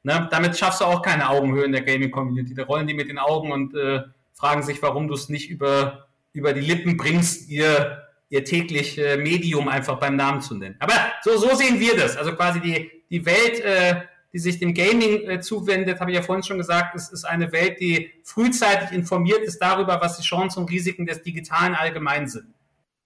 Ne? 0.03 0.29
Damit 0.31 0.59
schaffst 0.59 0.81
du 0.81 0.85
auch 0.85 1.03
keine 1.03 1.29
Augenhöhe 1.29 1.65
in 1.65 1.73
der 1.73 1.83
Gaming-Community. 1.83 2.55
Da 2.55 2.65
rollen 2.65 2.87
die 2.87 2.95
mit 2.95 3.09
den 3.09 3.19
Augen 3.19 3.53
und 3.53 3.75
äh, 3.75 4.03
fragen 4.35 4.63
sich, 4.63 4.83
warum 4.83 5.09
du 5.09 5.15
es 5.15 5.29
nicht 5.29 5.51
über, 5.51 6.09
über 6.33 6.53
die 6.53 6.61
Lippen 6.61 6.97
bringst, 6.97 7.49
ihr, 7.49 8.03
ihr 8.29 8.45
täglich 8.45 8.99
äh, 8.99 9.17
Medium 9.17 9.69
einfach 9.69 9.99
beim 9.99 10.17
Namen 10.17 10.41
zu 10.41 10.55
nennen. 10.55 10.77
Aber 10.79 10.95
so, 11.23 11.37
so 11.39 11.55
sehen 11.55 11.81
wir 11.81 11.97
das. 11.97 12.17
Also 12.17 12.35
quasi 12.35 12.61
die, 12.61 12.91
die 13.09 13.25
Welt, 13.25 13.61
äh, 13.61 14.03
die 14.33 14.39
sich 14.39 14.59
dem 14.59 14.75
Gaming 14.75 15.29
äh, 15.29 15.41
zuwendet, 15.41 16.01
habe 16.01 16.11
ich 16.11 16.17
ja 16.17 16.23
vorhin 16.23 16.43
schon 16.43 16.59
gesagt, 16.59 16.95
es 16.95 17.11
ist 17.11 17.25
eine 17.25 17.51
Welt, 17.53 17.81
die 17.81 18.13
frühzeitig 18.25 18.93
informiert 18.93 19.41
ist 19.41 19.59
darüber, 19.59 20.01
was 20.01 20.19
die 20.19 20.23
Chancen 20.23 20.61
und 20.61 20.71
Risiken 20.71 21.07
des 21.07 21.23
Digitalen 21.23 21.75
allgemein 21.75 22.29
sind. 22.29 22.55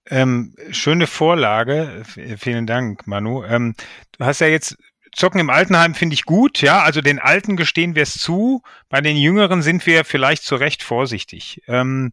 Ähm, 0.09 0.55
schöne 0.71 1.07
Vorlage. 1.07 2.03
Vielen 2.37 2.67
Dank, 2.67 3.07
Manu. 3.07 3.43
Ähm, 3.43 3.75
du 4.17 4.25
hast 4.25 4.39
ja 4.39 4.47
jetzt 4.47 4.77
Zocken 5.15 5.39
im 5.39 5.49
Altenheim 5.49 5.95
finde 5.95 6.13
ich 6.13 6.25
gut, 6.25 6.61
ja. 6.61 6.83
Also 6.83 7.01
den 7.01 7.19
Alten 7.19 7.55
gestehen 7.55 7.95
wir 7.95 8.03
es 8.03 8.15
zu. 8.15 8.61
Bei 8.89 8.99
den 8.99 9.15
Jüngeren 9.15 9.61
sind 9.61 9.85
wir 9.85 10.03
vielleicht 10.03 10.43
zu 10.43 10.55
Recht 10.57 10.83
vorsichtig. 10.83 11.61
Ähm, 11.67 12.11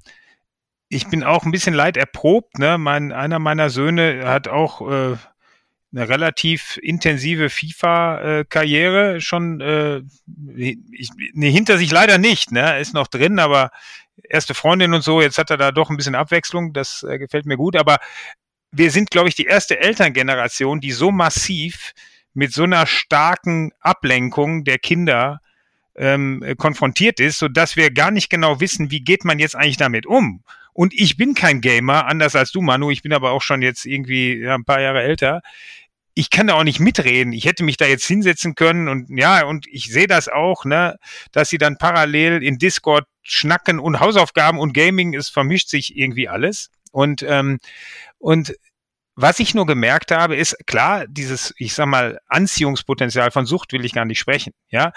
ich 0.88 1.08
bin 1.08 1.24
auch 1.24 1.44
ein 1.44 1.50
bisschen 1.50 1.74
leid 1.74 1.96
erprobt. 1.96 2.58
Ne? 2.58 2.78
Mein, 2.78 3.12
einer 3.12 3.40
meiner 3.40 3.70
Söhne 3.70 4.22
hat 4.24 4.46
auch 4.46 4.82
äh, 4.82 5.16
eine 5.94 6.08
relativ 6.08 6.78
intensive 6.80 7.50
FIFA-Karriere 7.50 9.20
schon 9.20 9.60
äh, 9.60 10.02
ich, 10.54 11.10
nee, 11.34 11.50
hinter 11.50 11.78
sich 11.78 11.90
leider 11.90 12.18
nicht. 12.18 12.52
Ne? 12.52 12.78
Ist 12.78 12.94
noch 12.94 13.08
drin, 13.08 13.40
aber 13.40 13.70
erste 14.22 14.54
Freundin 14.54 14.94
und 14.94 15.02
so, 15.02 15.20
jetzt 15.20 15.38
hat 15.38 15.50
er 15.50 15.56
da 15.56 15.72
doch 15.72 15.90
ein 15.90 15.96
bisschen 15.96 16.14
Abwechslung, 16.14 16.72
das 16.72 17.02
äh, 17.02 17.18
gefällt 17.18 17.46
mir 17.46 17.56
gut, 17.56 17.76
aber 17.76 17.98
wir 18.70 18.90
sind, 18.90 19.10
glaube 19.10 19.28
ich, 19.28 19.34
die 19.34 19.44
erste 19.44 19.78
Elterngeneration, 19.78 20.80
die 20.80 20.92
so 20.92 21.10
massiv 21.10 21.92
mit 22.34 22.52
so 22.52 22.62
einer 22.62 22.86
starken 22.86 23.72
Ablenkung 23.80 24.64
der 24.64 24.78
Kinder 24.78 25.40
ähm, 25.94 26.54
konfrontiert 26.56 27.20
ist, 27.20 27.38
so 27.38 27.48
dass 27.48 27.76
wir 27.76 27.90
gar 27.90 28.10
nicht 28.10 28.30
genau 28.30 28.60
wissen, 28.60 28.90
wie 28.90 29.00
geht 29.00 29.24
man 29.24 29.38
jetzt 29.38 29.54
eigentlich 29.54 29.76
damit 29.76 30.06
um. 30.06 30.42
Und 30.72 30.94
ich 30.94 31.18
bin 31.18 31.34
kein 31.34 31.60
Gamer, 31.60 32.06
anders 32.06 32.34
als 32.34 32.50
du, 32.50 32.62
Manu. 32.62 32.90
Ich 32.90 33.02
bin 33.02 33.12
aber 33.12 33.32
auch 33.32 33.42
schon 33.42 33.60
jetzt 33.60 33.84
irgendwie 33.84 34.38
ja, 34.38 34.54
ein 34.54 34.64
paar 34.64 34.80
Jahre 34.80 35.02
älter 35.02 35.42
ich 36.14 36.30
kann 36.30 36.46
da 36.46 36.54
auch 36.54 36.64
nicht 36.64 36.80
mitreden. 36.80 37.32
Ich 37.32 37.46
hätte 37.46 37.64
mich 37.64 37.76
da 37.76 37.86
jetzt 37.86 38.06
hinsetzen 38.06 38.54
können 38.54 38.88
und 38.88 39.08
ja, 39.10 39.44
und 39.44 39.66
ich 39.68 39.84
sehe 39.84 40.06
das 40.06 40.28
auch, 40.28 40.64
ne, 40.64 40.98
dass 41.32 41.48
sie 41.48 41.58
dann 41.58 41.78
parallel 41.78 42.42
in 42.42 42.58
Discord 42.58 43.06
schnacken 43.22 43.78
und 43.78 44.00
Hausaufgaben 44.00 44.58
und 44.58 44.74
Gaming, 44.74 45.14
es 45.14 45.28
vermischt 45.28 45.68
sich 45.68 45.96
irgendwie 45.96 46.28
alles. 46.28 46.70
Und, 46.90 47.22
ähm, 47.22 47.58
und 48.18 48.54
was 49.14 49.40
ich 49.40 49.54
nur 49.54 49.66
gemerkt 49.66 50.10
habe, 50.10 50.36
ist 50.36 50.56
klar, 50.66 51.06
dieses, 51.06 51.54
ich 51.58 51.74
sag 51.74 51.86
mal, 51.86 52.18
Anziehungspotenzial 52.28 53.30
von 53.30 53.46
Sucht 53.46 53.72
will 53.72 53.84
ich 53.84 53.92
gar 53.92 54.04
nicht 54.04 54.18
sprechen, 54.18 54.52
ja. 54.68 54.92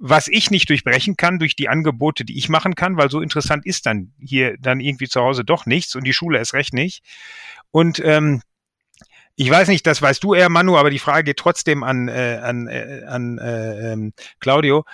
Was 0.00 0.28
ich 0.28 0.52
nicht 0.52 0.70
durchbrechen 0.70 1.16
kann 1.16 1.40
durch 1.40 1.56
die 1.56 1.68
Angebote, 1.68 2.24
die 2.24 2.38
ich 2.38 2.48
machen 2.48 2.76
kann, 2.76 2.96
weil 2.96 3.10
so 3.10 3.20
interessant 3.20 3.66
ist 3.66 3.84
dann 3.84 4.12
hier 4.20 4.56
dann 4.58 4.78
irgendwie 4.78 5.08
zu 5.08 5.20
Hause 5.20 5.44
doch 5.44 5.66
nichts 5.66 5.96
und 5.96 6.04
die 6.04 6.12
Schule 6.12 6.38
erst 6.38 6.54
recht 6.54 6.72
nicht. 6.72 7.02
Und 7.72 8.00
ähm, 8.04 8.40
ich 9.34 9.50
weiß 9.50 9.68
nicht, 9.68 9.86
das 9.86 10.02
weißt 10.02 10.22
du 10.24 10.34
eher, 10.34 10.48
Manu, 10.48 10.76
aber 10.76 10.90
die 10.90 10.98
Frage 10.98 11.24
geht 11.24 11.36
trotzdem 11.36 11.84
an, 11.84 12.08
äh, 12.08 12.40
an, 12.42 12.66
äh, 12.66 13.04
an 13.06 13.38
äh, 13.38 13.92
ähm, 13.92 14.12
Claudio. 14.40 14.84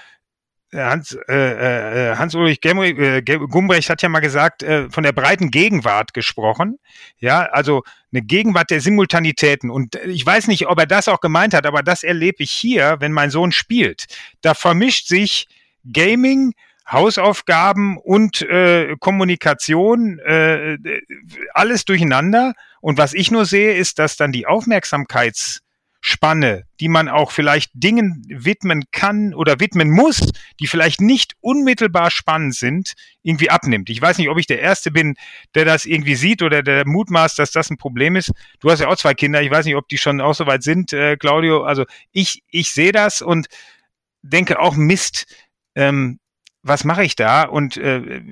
Äh, 0.74 0.82
Hans, 0.82 1.16
äh, 1.28 2.10
äh, 2.10 2.16
Hans-Ulrich 2.16 2.58
äh, 2.64 3.22
Gumbrecht 3.22 3.88
hat 3.90 4.02
ja 4.02 4.08
mal 4.08 4.20
gesagt, 4.20 4.62
äh, 4.64 4.90
von 4.90 5.04
der 5.04 5.12
breiten 5.12 5.50
Gegenwart 5.50 6.14
gesprochen. 6.14 6.78
Ja, 7.18 7.44
also 7.44 7.84
eine 8.12 8.22
Gegenwart 8.22 8.70
der 8.70 8.80
Simultanitäten. 8.80 9.70
Und 9.70 9.94
ich 10.06 10.26
weiß 10.26 10.48
nicht, 10.48 10.66
ob 10.66 10.78
er 10.80 10.86
das 10.86 11.06
auch 11.08 11.20
gemeint 11.20 11.54
hat, 11.54 11.66
aber 11.66 11.82
das 11.82 12.02
erlebe 12.02 12.42
ich 12.42 12.50
hier, 12.50 12.96
wenn 12.98 13.12
mein 13.12 13.30
Sohn 13.30 13.52
spielt. 13.52 14.06
Da 14.40 14.54
vermischt 14.54 15.06
sich 15.06 15.46
Gaming, 15.92 16.54
Hausaufgaben 16.90 17.96
und 17.96 18.42
äh, 18.42 18.96
Kommunikation, 18.98 20.18
äh, 20.18 20.76
alles 21.54 21.84
durcheinander. 21.84 22.52
Und 22.80 22.98
was 22.98 23.14
ich 23.14 23.30
nur 23.30 23.46
sehe, 23.46 23.74
ist, 23.74 23.98
dass 23.98 24.16
dann 24.16 24.32
die 24.32 24.46
Aufmerksamkeitsspanne, 26.04 26.64
die 26.80 26.88
man 26.88 27.08
auch 27.08 27.30
vielleicht 27.30 27.70
Dingen 27.74 28.24
widmen 28.28 28.84
kann 28.92 29.34
oder 29.34 29.60
widmen 29.60 29.90
muss, 29.90 30.20
die 30.60 30.66
vielleicht 30.66 31.00
nicht 31.00 31.34
unmittelbar 31.40 32.10
spannend 32.10 32.54
sind, 32.54 32.94
irgendwie 33.22 33.50
abnimmt. 33.50 33.90
Ich 33.90 34.00
weiß 34.00 34.18
nicht, 34.18 34.28
ob 34.28 34.38
ich 34.38 34.46
der 34.46 34.60
Erste 34.60 34.90
bin, 34.90 35.16
der 35.54 35.64
das 35.64 35.86
irgendwie 35.86 36.14
sieht 36.14 36.42
oder 36.42 36.62
der 36.62 36.86
mutmaßt, 36.86 37.38
dass 37.38 37.50
das 37.50 37.70
ein 37.70 37.78
Problem 37.78 38.16
ist. 38.16 38.32
Du 38.60 38.70
hast 38.70 38.80
ja 38.80 38.88
auch 38.88 38.96
zwei 38.96 39.14
Kinder. 39.14 39.42
Ich 39.42 39.50
weiß 39.50 39.64
nicht, 39.66 39.76
ob 39.76 39.88
die 39.88 39.98
schon 39.98 40.20
auch 40.20 40.34
so 40.34 40.46
weit 40.46 40.62
sind, 40.62 40.92
äh, 40.92 41.16
Claudio. 41.16 41.64
Also 41.64 41.84
ich, 42.12 42.42
ich 42.50 42.70
sehe 42.70 42.92
das 42.92 43.22
und 43.22 43.46
denke 44.22 44.60
auch 44.60 44.76
Mist. 44.76 45.26
Ähm, 45.74 46.18
was 46.64 46.84
mache 46.84 47.04
ich 47.04 47.14
da? 47.14 47.42
Und 47.44 47.76
äh, 47.76 48.22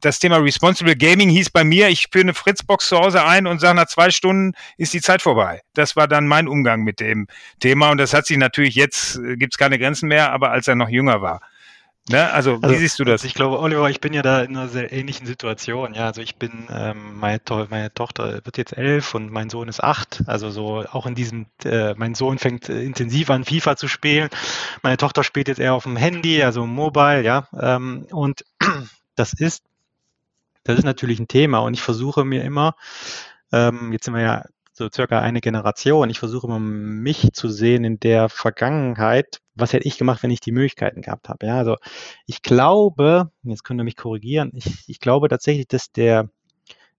das 0.00 0.18
Thema 0.18 0.36
Responsible 0.36 0.96
Gaming 0.96 1.30
hieß 1.30 1.50
bei 1.50 1.64
mir, 1.64 1.88
ich 1.88 2.08
führe 2.12 2.24
eine 2.24 2.34
Fritzbox 2.34 2.88
zu 2.88 2.98
Hause 2.98 3.24
ein 3.24 3.46
und 3.46 3.60
sage, 3.60 3.76
nach 3.76 3.86
zwei 3.86 4.10
Stunden 4.10 4.52
ist 4.76 4.92
die 4.92 5.00
Zeit 5.00 5.22
vorbei. 5.22 5.62
Das 5.74 5.96
war 5.96 6.08
dann 6.08 6.26
mein 6.26 6.48
Umgang 6.48 6.82
mit 6.82 7.00
dem 7.00 7.26
Thema 7.60 7.90
und 7.90 7.98
das 7.98 8.12
hat 8.12 8.26
sich 8.26 8.36
natürlich 8.36 8.74
jetzt, 8.74 9.16
äh, 9.16 9.36
gibt 9.36 9.54
es 9.54 9.58
keine 9.58 9.78
Grenzen 9.78 10.08
mehr, 10.08 10.32
aber 10.32 10.50
als 10.50 10.68
er 10.68 10.74
noch 10.74 10.88
jünger 10.88 11.22
war. 11.22 11.40
Ne? 12.10 12.30
Also, 12.32 12.58
also, 12.60 12.68
wie 12.68 12.78
siehst 12.78 12.98
du 12.98 13.04
das? 13.04 13.24
Ich 13.24 13.32
glaube, 13.32 13.58
Oliver, 13.58 13.88
ich 13.88 13.98
bin 13.98 14.12
ja 14.12 14.20
da 14.20 14.42
in 14.42 14.54
einer 14.56 14.68
sehr 14.68 14.92
ähnlichen 14.92 15.26
Situation. 15.26 15.94
Ja, 15.94 16.06
also 16.06 16.20
ich 16.20 16.36
bin, 16.36 16.68
ähm, 16.70 17.18
meine, 17.18 17.42
to 17.42 17.66
meine, 17.70 17.94
Tochter 17.94 18.44
wird 18.44 18.58
jetzt 18.58 18.76
elf 18.76 19.14
und 19.14 19.30
mein 19.30 19.48
Sohn 19.48 19.68
ist 19.68 19.82
acht. 19.82 20.22
Also 20.26 20.50
so 20.50 20.84
auch 20.92 21.06
in 21.06 21.14
diesem, 21.14 21.46
äh, 21.64 21.94
mein 21.94 22.14
Sohn 22.14 22.38
fängt 22.38 22.68
äh, 22.68 22.82
intensiv 22.82 23.30
an 23.30 23.44
FIFA 23.44 23.76
zu 23.76 23.88
spielen. 23.88 24.28
Meine 24.82 24.98
Tochter 24.98 25.24
spielt 25.24 25.48
jetzt 25.48 25.60
eher 25.60 25.72
auf 25.72 25.84
dem 25.84 25.96
Handy, 25.96 26.42
also 26.42 26.66
mobile, 26.66 27.22
ja. 27.22 27.48
Ähm, 27.58 28.06
und 28.10 28.44
das 29.16 29.32
ist, 29.32 29.64
das 30.62 30.78
ist 30.78 30.84
natürlich 30.84 31.18
ein 31.20 31.28
Thema. 31.28 31.60
Und 31.60 31.72
ich 31.72 31.82
versuche 31.82 32.26
mir 32.26 32.44
immer, 32.44 32.74
ähm, 33.50 33.92
jetzt 33.92 34.04
sind 34.04 34.14
wir 34.14 34.22
ja 34.22 34.44
so 34.74 34.90
circa 34.92 35.20
eine 35.20 35.40
Generation. 35.40 36.10
Ich 36.10 36.18
versuche 36.18 36.48
immer 36.48 36.58
mich 36.58 37.32
zu 37.32 37.48
sehen 37.48 37.84
in 37.84 37.98
der 37.98 38.28
Vergangenheit. 38.28 39.40
Was 39.54 39.72
hätte 39.72 39.86
ich 39.86 39.98
gemacht, 39.98 40.22
wenn 40.22 40.30
ich 40.30 40.40
die 40.40 40.52
Möglichkeiten 40.52 41.02
gehabt 41.02 41.28
habe? 41.28 41.46
Ja, 41.46 41.58
also 41.58 41.76
ich 42.26 42.42
glaube, 42.42 43.30
jetzt 43.42 43.64
könnt 43.64 43.80
ihr 43.80 43.84
mich 43.84 43.96
korrigieren, 43.96 44.50
ich, 44.54 44.88
ich 44.88 45.00
glaube 45.00 45.28
tatsächlich, 45.28 45.68
dass 45.68 45.92
der 45.92 46.28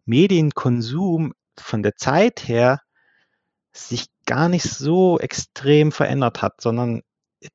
Medienkonsum 0.06 1.34
von 1.58 1.84
der 1.84 1.96
Zeit 1.96 2.48
her 2.48 2.82
sich 3.74 4.08
gar 4.26 4.50
nicht 4.50 4.64
so 4.64 5.20
extrem 5.20 5.92
verändert 5.92 6.42
hat, 6.42 6.62
sondern 6.62 7.02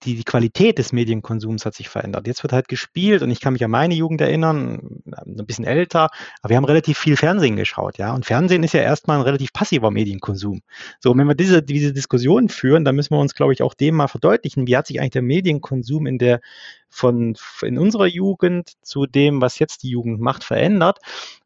die, 0.05 0.16
die 0.16 0.24
Qualität 0.24 0.78
des 0.78 0.93
Medienkonsums 0.93 1.66
hat 1.66 1.74
sich 1.74 1.88
verändert. 1.88 2.26
Jetzt 2.26 2.43
wird 2.43 2.53
halt 2.53 2.68
gespielt 2.68 3.22
und 3.22 3.30
ich 3.30 3.41
kann 3.41 3.53
mich 3.53 3.64
an 3.64 3.70
meine 3.70 3.95
Jugend 3.95 4.20
erinnern, 4.20 5.03
ein 5.14 5.47
bisschen 5.47 5.64
älter, 5.64 6.09
aber 6.43 6.51
wir 6.51 6.57
haben 6.57 6.64
relativ 6.64 6.99
viel 6.99 7.16
Fernsehen 7.16 7.57
geschaut, 7.57 7.99
ja. 7.99 8.14
Und 8.14 8.26
Fernsehen 8.26 8.62
ist 8.62 8.74
ja 8.74 8.80
erstmal 8.80 9.18
ein 9.18 9.24
relativ 9.24 9.53
passiver 9.53 9.91
Medienkonsum. 9.91 10.62
So, 11.01 11.11
und 11.11 11.18
wenn 11.18 11.26
wir 11.26 11.34
diese, 11.34 11.62
diese 11.62 11.93
Diskussion 11.93 12.49
führen, 12.49 12.84
dann 12.84 12.97
müssen 12.97 13.14
wir 13.14 13.20
uns, 13.20 13.34
glaube 13.34 13.53
ich, 13.53 13.62
auch 13.62 13.74
dem 13.74 13.97
mal 13.97 14.09
verdeutlichen, 14.09 14.66
wie 14.66 14.76
hat 14.76 14.86
sich 14.86 15.01
eigentlich 15.01 15.11
der 15.11 15.22
Medienkonsum 15.22 16.07
in 16.07 16.18
der 16.18 16.41
von 16.88 17.36
in 17.62 17.78
unserer 17.78 18.07
Jugend 18.07 18.72
zu 18.82 19.07
dem, 19.07 19.41
was 19.41 19.59
jetzt 19.59 19.84
die 19.84 19.91
Jugend 19.91 20.20
macht, 20.20 20.45
verändert. 20.45 20.99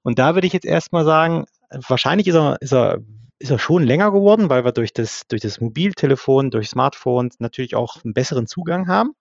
Und 0.03 0.19
da 0.19 0.35
würde 0.35 0.47
ich 0.47 0.53
jetzt 0.53 0.65
erstmal 0.65 1.05
sagen, 1.05 1.45
wahrscheinlich 1.71 2.27
ist 2.29 2.37
er, 2.37 2.61
ist 2.61 2.73
er 2.73 3.01
ist 3.39 3.51
er 3.51 3.59
schon 3.59 3.83
länger 3.83 4.13
geworden, 4.13 4.49
weil 4.49 4.65
wir 4.65 4.73
durch 4.73 4.93
das, 4.93 5.27
durch 5.29 5.43
das 5.43 5.61
Mobiltelefon, 5.61 6.51
durch 6.51 6.69
Smartphones 6.69 7.41
natürlich 7.41 7.75
auch 7.75 8.03
einen 8.05 8.15
besseren 8.15 8.47
Zugang 8.47 8.89
haben. 8.89 9.15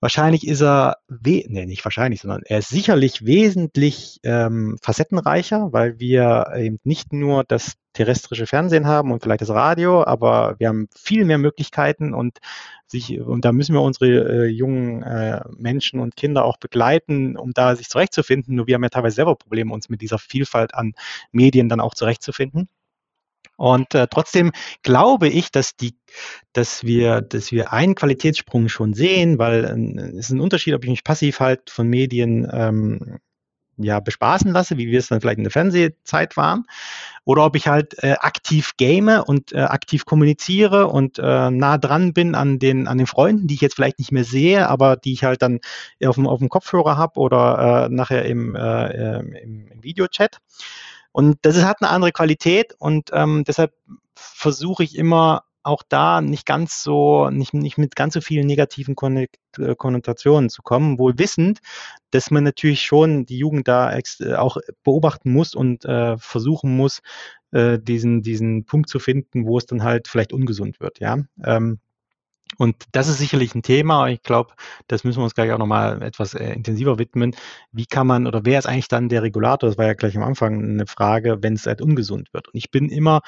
Wahrscheinlich 0.00 0.46
ist 0.46 0.60
er, 0.62 0.98
nee, 1.08 1.46
nicht 1.48 1.84
wahrscheinlich, 1.84 2.20
sondern 2.20 2.42
er 2.44 2.58
ist 2.58 2.68
sicherlich 2.68 3.24
wesentlich 3.24 4.20
ähm, 4.24 4.76
facettenreicher, 4.82 5.72
weil 5.72 5.98
wir 5.98 6.52
eben 6.54 6.78
nicht 6.84 7.14
nur 7.14 7.44
das 7.44 7.72
terrestrische 7.94 8.46
Fernsehen 8.46 8.86
haben 8.86 9.10
und 9.10 9.22
vielleicht 9.22 9.40
das 9.40 9.48
Radio, 9.48 10.04
aber 10.04 10.56
wir 10.58 10.68
haben 10.68 10.88
viel 10.94 11.24
mehr 11.24 11.38
Möglichkeiten 11.38 12.12
und 12.12 12.38
sich, 12.86 13.18
und 13.20 13.46
da 13.46 13.52
müssen 13.52 13.74
wir 13.74 13.80
unsere 13.80 14.44
äh, 14.44 14.46
jungen 14.46 15.02
äh, 15.02 15.40
Menschen 15.56 15.98
und 16.00 16.14
Kinder 16.14 16.44
auch 16.44 16.58
begleiten, 16.58 17.38
um 17.38 17.52
da 17.52 17.74
sich 17.74 17.88
zurechtzufinden. 17.88 18.54
Nur 18.54 18.66
wir 18.66 18.74
haben 18.74 18.82
ja 18.82 18.90
teilweise 18.90 19.16
selber 19.16 19.34
Probleme, 19.34 19.72
uns 19.72 19.88
mit 19.88 20.02
dieser 20.02 20.18
Vielfalt 20.18 20.74
an 20.74 20.92
Medien 21.32 21.70
dann 21.70 21.80
auch 21.80 21.94
zurechtzufinden. 21.94 22.68
Und 23.56 23.94
äh, 23.94 24.06
trotzdem 24.08 24.52
glaube 24.82 25.28
ich, 25.28 25.50
dass 25.50 25.76
die, 25.76 25.96
dass 26.52 26.84
wir, 26.84 27.22
dass 27.22 27.52
wir 27.52 27.72
einen 27.72 27.94
Qualitätssprung 27.94 28.68
schon 28.68 28.94
sehen, 28.94 29.38
weil 29.38 29.64
äh, 29.64 30.02
es 30.10 30.26
ist 30.26 30.30
ein 30.30 30.40
Unterschied, 30.40 30.74
ob 30.74 30.84
ich 30.84 30.90
mich 30.90 31.04
passiv 31.04 31.40
halt 31.40 31.70
von 31.70 31.88
Medien 31.88 32.48
ähm, 32.52 33.18
ja, 33.78 34.00
bespaßen 34.00 34.52
lasse, 34.52 34.78
wie 34.78 34.88
wir 34.88 34.98
es 34.98 35.08
dann 35.08 35.20
vielleicht 35.20 35.38
in 35.38 35.44
der 35.44 35.50
Fernsehzeit 35.50 36.36
waren, 36.36 36.64
oder 37.24 37.44
ob 37.44 37.56
ich 37.56 37.68
halt 37.68 38.02
äh, 38.02 38.12
aktiv 38.20 38.72
game 38.76 39.08
und 39.08 39.52
äh, 39.52 39.58
aktiv 39.60 40.04
kommuniziere 40.04 40.86
und 40.86 41.18
äh, 41.18 41.50
nah 41.50 41.76
dran 41.78 42.12
bin 42.12 42.34
an 42.34 42.58
den, 42.58 42.88
an 42.88 42.98
den 42.98 43.06
Freunden, 43.06 43.46
die 43.46 43.54
ich 43.54 43.60
jetzt 43.60 43.74
vielleicht 43.74 43.98
nicht 43.98 44.12
mehr 44.12 44.24
sehe, 44.24 44.68
aber 44.68 44.96
die 44.96 45.12
ich 45.12 45.24
halt 45.24 45.42
dann 45.42 45.60
auf 46.04 46.14
dem, 46.14 46.26
auf 46.26 46.38
dem 46.38 46.48
Kopfhörer 46.48 46.96
habe 46.96 47.20
oder 47.20 47.86
äh, 47.86 47.94
nachher 47.94 48.24
im, 48.24 48.54
äh, 48.54 49.22
im, 49.42 49.66
im 49.66 49.82
Videochat. 49.82 50.38
Und 51.16 51.38
das 51.40 51.56
ist, 51.56 51.64
hat 51.64 51.80
eine 51.80 51.88
andere 51.88 52.12
Qualität 52.12 52.74
und 52.78 53.08
ähm, 53.14 53.42
deshalb 53.48 53.72
versuche 54.14 54.84
ich 54.84 54.98
immer 54.98 55.44
auch 55.62 55.82
da 55.88 56.20
nicht 56.20 56.44
ganz 56.44 56.82
so, 56.82 57.30
nicht, 57.30 57.54
nicht 57.54 57.78
mit 57.78 57.96
ganz 57.96 58.12
so 58.12 58.20
vielen 58.20 58.46
negativen 58.46 58.94
äh, 58.98 59.74
Konnotationen 59.78 60.50
zu 60.50 60.60
kommen, 60.60 60.98
wohl 60.98 61.18
wissend, 61.18 61.60
dass 62.10 62.30
man 62.30 62.44
natürlich 62.44 62.82
schon 62.82 63.24
die 63.24 63.38
Jugend 63.38 63.66
da 63.66 63.96
äh, 63.96 64.34
auch 64.34 64.58
beobachten 64.84 65.32
muss 65.32 65.54
und 65.54 65.86
äh, 65.86 66.18
versuchen 66.18 66.76
muss, 66.76 67.00
äh, 67.50 67.78
diesen, 67.78 68.20
diesen 68.20 68.66
Punkt 68.66 68.90
zu 68.90 68.98
finden, 68.98 69.46
wo 69.46 69.56
es 69.56 69.64
dann 69.64 69.84
halt 69.84 70.08
vielleicht 70.08 70.34
ungesund 70.34 70.80
wird, 70.80 71.00
ja. 71.00 71.16
Ähm, 71.42 71.80
und 72.58 72.76
das 72.92 73.08
ist 73.08 73.18
sicherlich 73.18 73.54
ein 73.54 73.62
Thema. 73.62 74.08
Ich 74.08 74.22
glaube, 74.22 74.54
das 74.86 75.04
müssen 75.04 75.18
wir 75.18 75.24
uns 75.24 75.34
gleich 75.34 75.52
auch 75.52 75.58
nochmal 75.58 76.02
etwas 76.02 76.34
äh, 76.34 76.52
intensiver 76.52 76.98
widmen. 76.98 77.34
Wie 77.72 77.86
kann 77.86 78.06
man 78.06 78.26
oder 78.26 78.44
wer 78.44 78.58
ist 78.58 78.66
eigentlich 78.66 78.88
dann 78.88 79.08
der 79.08 79.22
Regulator? 79.22 79.68
Das 79.68 79.78
war 79.78 79.86
ja 79.86 79.94
gleich 79.94 80.16
am 80.16 80.22
Anfang 80.22 80.62
eine 80.62 80.86
Frage, 80.86 81.42
wenn 81.42 81.54
es 81.54 81.66
halt 81.66 81.82
ungesund 81.82 82.32
wird. 82.32 82.48
Und 82.48 82.56
ich 82.56 82.70
bin 82.70 82.88
immer 82.88 83.20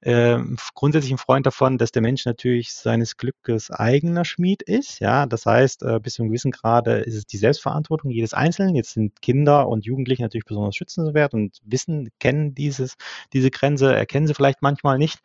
äh, 0.00 0.38
grundsätzlich 0.74 1.12
ein 1.12 1.18
Freund 1.18 1.46
davon, 1.46 1.78
dass 1.78 1.90
der 1.90 2.02
Mensch 2.02 2.24
natürlich 2.24 2.72
seines 2.72 3.16
Glückes 3.16 3.70
eigener 3.70 4.24
Schmied 4.24 4.62
ist. 4.62 5.00
Ja, 5.00 5.26
das 5.26 5.44
heißt, 5.46 5.82
äh, 5.82 5.98
bis 6.00 6.14
zu 6.14 6.22
einem 6.22 6.30
gewissen 6.30 6.52
Grade 6.52 6.98
ist 6.98 7.14
es 7.14 7.26
die 7.26 7.36
Selbstverantwortung 7.36 8.10
jedes 8.10 8.32
Einzelnen. 8.32 8.76
Jetzt 8.76 8.92
sind 8.92 9.20
Kinder 9.20 9.68
und 9.68 9.84
Jugendliche 9.84 10.22
natürlich 10.22 10.44
besonders 10.44 10.76
schützenswert 10.76 11.34
und 11.34 11.58
wissen, 11.64 12.10
kennen 12.20 12.54
dieses, 12.54 12.94
diese 13.32 13.50
Grenze, 13.50 13.94
erkennen 13.94 14.26
sie 14.26 14.34
vielleicht 14.34 14.62
manchmal 14.62 14.98
nicht. 14.98 15.18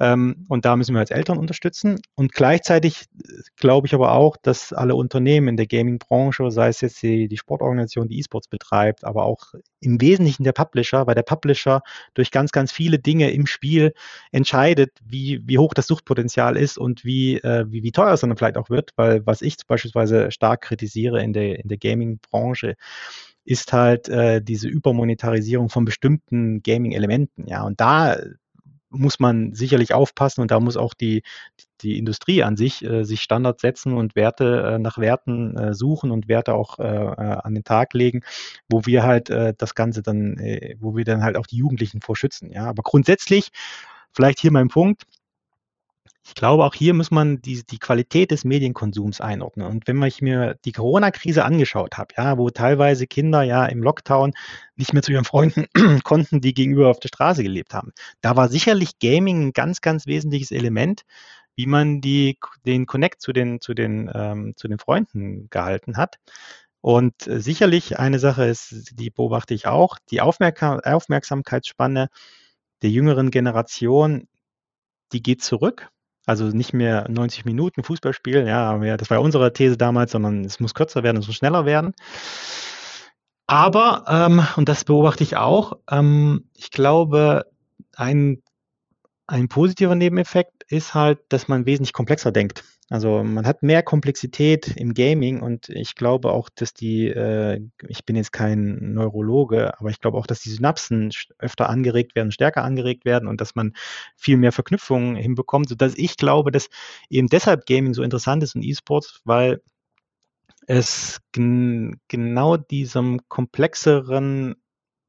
Ähm, 0.00 0.44
und 0.48 0.64
da 0.64 0.76
müssen 0.76 0.94
wir 0.94 1.00
als 1.00 1.10
Eltern 1.10 1.38
unterstützen. 1.38 2.00
Und 2.14 2.32
gleichzeitig 2.32 3.06
äh, 3.22 3.42
glaube 3.56 3.86
ich 3.86 3.94
aber 3.94 4.12
auch, 4.12 4.36
dass 4.36 4.72
alle 4.72 4.96
Unternehmen 4.96 5.48
in 5.48 5.56
der 5.56 5.66
Gaming-Branche, 5.66 6.50
sei 6.50 6.68
es 6.68 6.80
jetzt 6.80 7.02
die, 7.02 7.28
die 7.28 7.36
Sportorganisation, 7.38 8.08
die 8.08 8.18
E-Sports 8.18 8.48
betreibt, 8.48 9.04
aber 9.04 9.24
auch 9.24 9.54
im 9.80 10.00
Wesentlichen 10.00 10.44
der 10.44 10.52
Publisher, 10.52 11.06
weil 11.06 11.14
der 11.14 11.22
Publisher 11.22 11.82
durch 12.14 12.30
ganz, 12.30 12.52
ganz 12.52 12.72
viele 12.72 12.98
Dinge 12.98 13.30
im 13.30 13.46
Spiel 13.46 13.93
entscheidet, 14.32 14.92
wie, 15.04 15.40
wie 15.46 15.58
hoch 15.58 15.74
das 15.74 15.86
Suchtpotenzial 15.86 16.56
ist 16.56 16.78
und 16.78 17.04
wie, 17.04 17.36
äh, 17.38 17.64
wie, 17.68 17.82
wie 17.82 17.92
teuer 17.92 18.12
es 18.12 18.20
dann 18.20 18.36
vielleicht 18.36 18.56
auch 18.56 18.70
wird, 18.70 18.90
weil 18.96 19.26
was 19.26 19.42
ich 19.42 19.56
beispielsweise 19.66 20.30
stark 20.30 20.62
kritisiere 20.62 21.22
in 21.22 21.32
der, 21.32 21.58
in 21.60 21.68
der 21.68 21.78
Gaming-Branche, 21.78 22.76
ist 23.44 23.72
halt 23.72 24.08
äh, 24.08 24.42
diese 24.42 24.68
Übermonetarisierung 24.68 25.68
von 25.68 25.84
bestimmten 25.84 26.62
Gaming-Elementen. 26.62 27.46
Ja, 27.46 27.64
und 27.64 27.80
da 27.80 28.16
muss 28.94 29.20
man 29.20 29.54
sicherlich 29.54 29.94
aufpassen 29.94 30.40
und 30.40 30.50
da 30.50 30.60
muss 30.60 30.76
auch 30.76 30.94
die, 30.94 31.22
die 31.82 31.98
Industrie 31.98 32.42
an 32.42 32.56
sich 32.56 32.84
äh, 32.84 33.04
sich 33.04 33.20
Standards 33.22 33.62
setzen 33.62 33.92
und 33.94 34.16
Werte 34.16 34.74
äh, 34.74 34.78
nach 34.78 34.98
Werten 34.98 35.56
äh, 35.56 35.74
suchen 35.74 36.10
und 36.10 36.28
Werte 36.28 36.54
auch 36.54 36.78
äh, 36.78 36.82
äh, 36.84 37.38
an 37.42 37.54
den 37.54 37.64
Tag 37.64 37.92
legen, 37.94 38.22
wo 38.68 38.86
wir 38.86 39.02
halt 39.02 39.30
äh, 39.30 39.54
das 39.56 39.74
Ganze 39.74 40.02
dann, 40.02 40.36
wo 40.80 40.96
wir 40.96 41.04
dann 41.04 41.22
halt 41.22 41.36
auch 41.36 41.46
die 41.46 41.56
Jugendlichen 41.56 42.00
vorschützen. 42.00 42.50
Ja, 42.50 42.66
aber 42.66 42.82
grundsätzlich, 42.82 43.50
vielleicht 44.12 44.40
hier 44.40 44.52
mein 44.52 44.68
Punkt, 44.68 45.04
ich 46.26 46.34
glaube, 46.34 46.64
auch 46.64 46.74
hier 46.74 46.94
muss 46.94 47.10
man 47.10 47.42
die, 47.42 47.64
die 47.64 47.78
Qualität 47.78 48.30
des 48.30 48.44
Medienkonsums 48.44 49.20
einordnen. 49.20 49.66
Und 49.66 49.86
wenn 49.86 50.02
ich 50.04 50.22
mir 50.22 50.56
die 50.64 50.72
Corona-Krise 50.72 51.44
angeschaut 51.44 51.98
habe, 51.98 52.14
ja, 52.16 52.38
wo 52.38 52.48
teilweise 52.48 53.06
Kinder 53.06 53.42
ja 53.42 53.66
im 53.66 53.82
Lockdown 53.82 54.32
nicht 54.76 54.94
mehr 54.94 55.02
zu 55.02 55.12
ihren 55.12 55.26
Freunden 55.26 55.66
konnten, 56.02 56.40
die 56.40 56.54
gegenüber 56.54 56.88
auf 56.88 56.98
der 56.98 57.08
Straße 57.08 57.42
gelebt 57.42 57.74
haben, 57.74 57.92
da 58.22 58.36
war 58.36 58.48
sicherlich 58.48 58.98
Gaming 58.98 59.48
ein 59.48 59.52
ganz, 59.52 59.82
ganz 59.82 60.06
wesentliches 60.06 60.50
Element, 60.50 61.02
wie 61.56 61.66
man 61.66 62.00
die, 62.00 62.38
den 62.64 62.86
Connect 62.86 63.20
zu 63.20 63.32
den, 63.34 63.60
zu 63.60 63.74
den, 63.74 64.10
ähm, 64.12 64.54
zu 64.56 64.66
den 64.66 64.78
Freunden 64.78 65.48
gehalten 65.50 65.98
hat. 65.98 66.16
Und 66.80 67.26
äh, 67.26 67.40
sicherlich 67.40 67.98
eine 67.98 68.18
Sache 68.18 68.46
ist, 68.46 68.98
die 68.98 69.10
beobachte 69.10 69.52
ich 69.52 69.66
auch, 69.66 69.98
die 70.10 70.22
Aufmerksam 70.22 70.80
Aufmerksamkeitsspanne 70.80 72.08
der 72.82 72.90
jüngeren 72.90 73.30
Generation, 73.30 74.26
die 75.12 75.22
geht 75.22 75.42
zurück. 75.42 75.90
Also 76.26 76.46
nicht 76.46 76.72
mehr 76.72 77.06
90 77.08 77.44
Minuten 77.44 77.82
Fußballspiel, 77.82 78.46
ja, 78.46 78.96
das 78.96 79.10
war 79.10 79.18
ja 79.18 79.22
unsere 79.22 79.52
These 79.52 79.76
damals, 79.76 80.12
sondern 80.12 80.44
es 80.44 80.58
muss 80.58 80.74
kürzer 80.74 81.02
werden, 81.02 81.18
es 81.18 81.26
muss 81.26 81.36
schneller 81.36 81.66
werden. 81.66 81.92
Aber, 83.46 84.04
ähm, 84.08 84.46
und 84.56 84.68
das 84.68 84.84
beobachte 84.84 85.22
ich 85.22 85.36
auch, 85.36 85.74
ähm, 85.90 86.48
ich 86.56 86.70
glaube, 86.70 87.44
ein, 87.94 88.42
ein 89.26 89.48
positiver 89.48 89.94
Nebeneffekt 89.94 90.64
ist 90.68 90.94
halt, 90.94 91.20
dass 91.30 91.48
man 91.48 91.66
wesentlich 91.66 91.92
komplexer 91.92 92.30
denkt. 92.32 92.62
Also 92.90 93.24
man 93.24 93.46
hat 93.46 93.62
mehr 93.62 93.82
Komplexität 93.82 94.76
im 94.76 94.92
Gaming 94.92 95.40
und 95.40 95.70
ich 95.70 95.94
glaube 95.94 96.30
auch, 96.30 96.50
dass 96.54 96.74
die, 96.74 97.08
äh, 97.08 97.60
ich 97.88 98.04
bin 98.04 98.16
jetzt 98.16 98.32
kein 98.32 98.92
Neurologe, 98.92 99.78
aber 99.80 99.88
ich 99.88 100.00
glaube 100.00 100.18
auch, 100.18 100.26
dass 100.26 100.40
die 100.40 100.50
Synapsen 100.50 101.10
öfter 101.38 101.70
angeregt 101.70 102.14
werden, 102.14 102.30
stärker 102.30 102.62
angeregt 102.62 103.06
werden 103.06 103.26
und 103.26 103.40
dass 103.40 103.54
man 103.54 103.72
viel 104.16 104.36
mehr 104.36 104.52
Verknüpfungen 104.52 105.16
hinbekommt, 105.16 105.70
sodass 105.70 105.96
ich 105.96 106.18
glaube, 106.18 106.50
dass 106.50 106.68
eben 107.08 107.28
deshalb 107.28 107.64
Gaming 107.64 107.94
so 107.94 108.02
interessant 108.02 108.42
ist 108.42 108.54
und 108.54 108.62
E-Sports, 108.62 109.22
weil 109.24 109.62
es 110.66 111.20
genau 111.32 112.56
diesem 112.58 113.20
komplexeren 113.28 114.56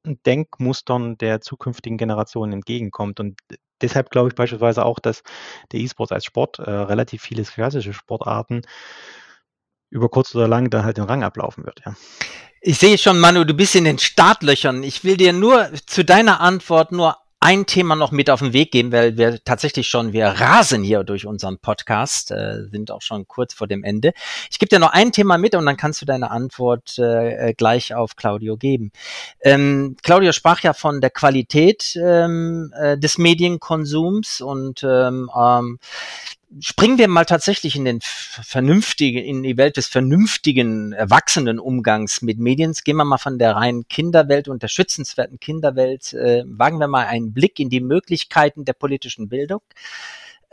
Denkmustern 0.06 1.18
der 1.18 1.42
zukünftigen 1.42 1.98
Generationen 1.98 2.54
entgegenkommt. 2.54 3.20
Und 3.20 3.40
deshalb 3.82 4.10
glaube 4.10 4.30
ich 4.30 4.36
beispielsweise 4.36 4.86
auch, 4.86 5.00
dass 5.00 5.24
der 5.72 5.80
E-Sport 5.80 6.12
als 6.12 6.26
Sport 6.26 6.60
äh, 6.60 6.70
relativ 6.70 7.22
viele 7.22 7.44
klassische 7.44 7.94
Sportarten 7.94 8.62
über 9.90 10.10
kurz 10.10 10.36
oder 10.36 10.48
lang 10.48 10.70
dann 10.70 10.84
halt 10.84 10.98
den 10.98 11.06
Rang 11.06 11.24
ablaufen 11.24 11.66
wird, 11.66 11.82
ja. 11.86 11.96
Ich 12.68 12.80
sehe 12.80 12.98
schon, 12.98 13.20
Manu, 13.20 13.44
du 13.44 13.54
bist 13.54 13.76
in 13.76 13.84
den 13.84 14.00
Startlöchern. 14.00 14.82
Ich 14.82 15.04
will 15.04 15.18
dir 15.18 15.34
nur 15.34 15.70
zu 15.86 16.04
deiner 16.04 16.42
Antwort 16.42 16.92
nur 16.92 17.16
ein 17.40 17.66
Thema 17.66 17.96
noch 17.96 18.12
mit 18.12 18.30
auf 18.30 18.40
den 18.40 18.54
Weg 18.54 18.72
geben, 18.72 18.92
weil 18.92 19.18
wir 19.18 19.44
tatsächlich 19.44 19.88
schon, 19.88 20.14
wir 20.14 20.26
rasen 20.26 20.84
hier 20.84 21.04
durch 21.04 21.26
unseren 21.26 21.60
Podcast, 21.60 22.32
äh, 22.32 22.64
sind 22.72 22.92
auch 22.92 23.02
schon 23.02 23.28
kurz 23.28 23.54
vor 23.54 23.68
dem 23.68 23.84
Ende. 23.84 24.14
Ich 24.50 24.58
gebe 24.58 24.70
dir 24.70 24.80
noch 24.80 24.94
ein 24.94 25.12
Thema 25.12 25.38
mit 25.38 25.54
und 25.56 25.66
dann 25.66 25.78
kannst 25.78 26.02
du 26.02 26.06
deine 26.06 26.32
Antwort 26.32 26.98
äh, 26.98 27.54
gleich 27.54 27.94
auf 27.94 28.16
Claudio 28.16 28.58
geben. 28.58 28.92
Ähm, 29.42 29.96
Claudio 30.02 30.32
sprach 30.32 30.62
ja 30.62 30.74
von 30.74 31.02
der 31.02 31.12
Qualität 31.12 31.96
ähm, 32.02 32.74
äh, 32.76 32.98
des 32.98 33.18
Medienkonsums 33.18 34.42
und 34.42 34.84
ähm, 34.84 35.30
ähm, 35.36 35.80
springen 36.60 36.98
wir 36.98 37.08
mal 37.08 37.26
tatsächlich 37.26 37.76
in 37.76 37.86
den 37.86 38.00
vernünftigen, 38.02 39.24
in 39.24 39.44
die 39.44 39.58
Welt 39.58 39.78
des 39.78 39.88
vernünftigen, 39.88 40.94
erwachsenen 40.94 41.60
Umgangs 41.60 42.22
mit 42.22 42.40
Medien. 42.40 42.74
Gehen 42.84 42.98
wir 42.98 43.06
mal 43.06 43.18
von 43.18 43.38
der 43.38 43.56
reinen 43.56 43.88
Kinderwelt 43.88 44.48
und 44.48 44.64
der 44.64 44.68
schützenswerten 44.68 45.40
Kinderwelt, 45.40 46.14
äh, 46.14 46.44
wagen 46.46 46.80
wir 46.80 46.88
mal 46.88 47.06
einen 47.08 47.34
Blick 47.34 47.60
in 47.60 47.70
die 47.70 47.82
Möglichkeiten 47.82 48.66
der 48.66 48.74
politischen 48.74 49.30
Bildung 49.30 49.62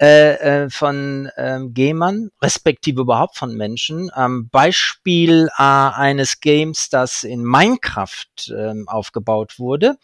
äh, 0.00 0.64
äh, 0.64 0.70
von 0.70 1.30
ähm, 1.36 1.74
Gamern, 1.74 2.30
respektive 2.42 3.02
überhaupt 3.02 3.36
von 3.36 3.54
Menschen. 3.54 4.10
Ähm, 4.16 4.48
Beispiel 4.50 5.48
äh, 5.58 5.62
eines 5.62 6.40
Games, 6.40 6.88
das 6.88 7.22
in 7.22 7.44
Minecraft 7.44 8.48
äh, 8.48 8.74
aufgebaut 8.86 9.58
wurde. 9.58 9.96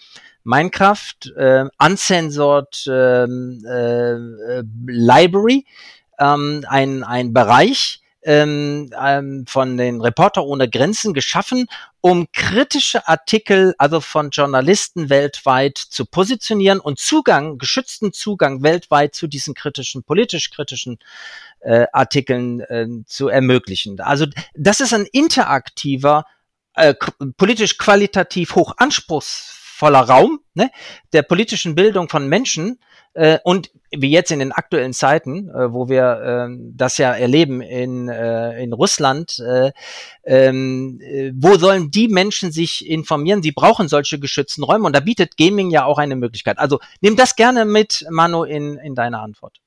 Minecraft, 0.49 1.31
äh, 1.37 1.67
uncensored 1.79 2.87
äh, 2.87 3.25
äh, 3.25 4.63
Library, 4.87 5.67
ähm, 6.19 6.65
ein, 6.67 7.05
ein 7.05 7.35
Bereich 7.35 8.01
ähm, 8.23 8.91
ähm, 8.99 9.45
von 9.47 9.77
den 9.77 10.01
Reporter 10.01 10.45
ohne 10.45 10.71
Grenzen 10.71 11.13
geschaffen, 11.13 11.67
um 12.01 12.29
kritische 12.33 13.07
Artikel, 13.07 13.75
also 13.77 14.01
von 14.01 14.31
Journalisten 14.31 15.11
weltweit 15.11 15.77
zu 15.77 16.07
positionieren 16.07 16.81
und 16.81 16.99
Zugang, 16.99 17.59
geschützten 17.59 18.15
Zugang 18.15 18.63
weltweit 18.63 19.15
zu 19.15 19.27
diesen 19.27 19.53
kritischen, 19.53 20.03
politisch 20.03 20.51
kritischen 20.51 20.99
äh, 21.61 21.87
Artikeln 21.93 22.61
äh, 22.61 22.87
zu 23.07 23.29
ermöglichen. 23.29 24.01
Also 24.01 24.25
das 24.55 24.81
ist 24.81 24.95
ein 24.95 25.07
interaktiver, 25.13 26.25
äh, 26.75 26.95
politisch 27.37 27.77
qualitativ 27.77 28.55
hoch 28.55 28.73
anspruchsvoller 28.79 29.58
voller 29.79 30.01
Raum 30.01 30.41
ne, 30.55 30.71
der 31.13 31.23
politischen 31.23 31.77
Bildung 31.77 32.09
von 32.09 32.29
Menschen 32.29 32.81
äh, 33.15 33.39
und 33.45 33.71
wie 33.93 34.11
jetzt 34.11 34.33
in 34.33 34.41
den 34.41 34.51
aktuellen 34.51 34.93
Zeiten, 34.93 35.49
äh, 35.51 35.73
wo 35.73 35.89
wir 35.89 36.49
äh, 36.51 36.57
das 36.75 36.99
ja 36.99 37.13
erleben 37.13 37.61
in, 37.61 38.09
äh, 38.09 38.61
in 38.61 38.73
Russland, 38.73 39.39
äh, 39.39 39.71
ähm, 40.25 41.01
äh, 41.01 41.31
wo 41.33 41.57
sollen 41.57 41.93
die 41.93 42.09
Menschen 42.09 42.51
sich 42.51 42.89
informieren? 42.89 43.41
Sie 43.41 43.53
brauchen 43.53 43.87
solche 43.87 44.19
geschützten 44.19 44.65
Räume 44.65 44.85
und 44.85 44.97
da 44.97 45.01
bietet 45.01 45.37
Gaming 45.37 45.71
ja 45.71 45.85
auch 45.85 45.99
eine 45.99 46.17
Möglichkeit. 46.17 46.59
Also 46.59 46.81
nimm 47.01 47.15
das 47.15 47.37
gerne 47.37 47.65
mit, 47.65 48.05
Manu, 48.11 48.43
in, 48.43 48.79
in 48.79 48.97
deine 48.97 49.21
Antwort. 49.21 49.61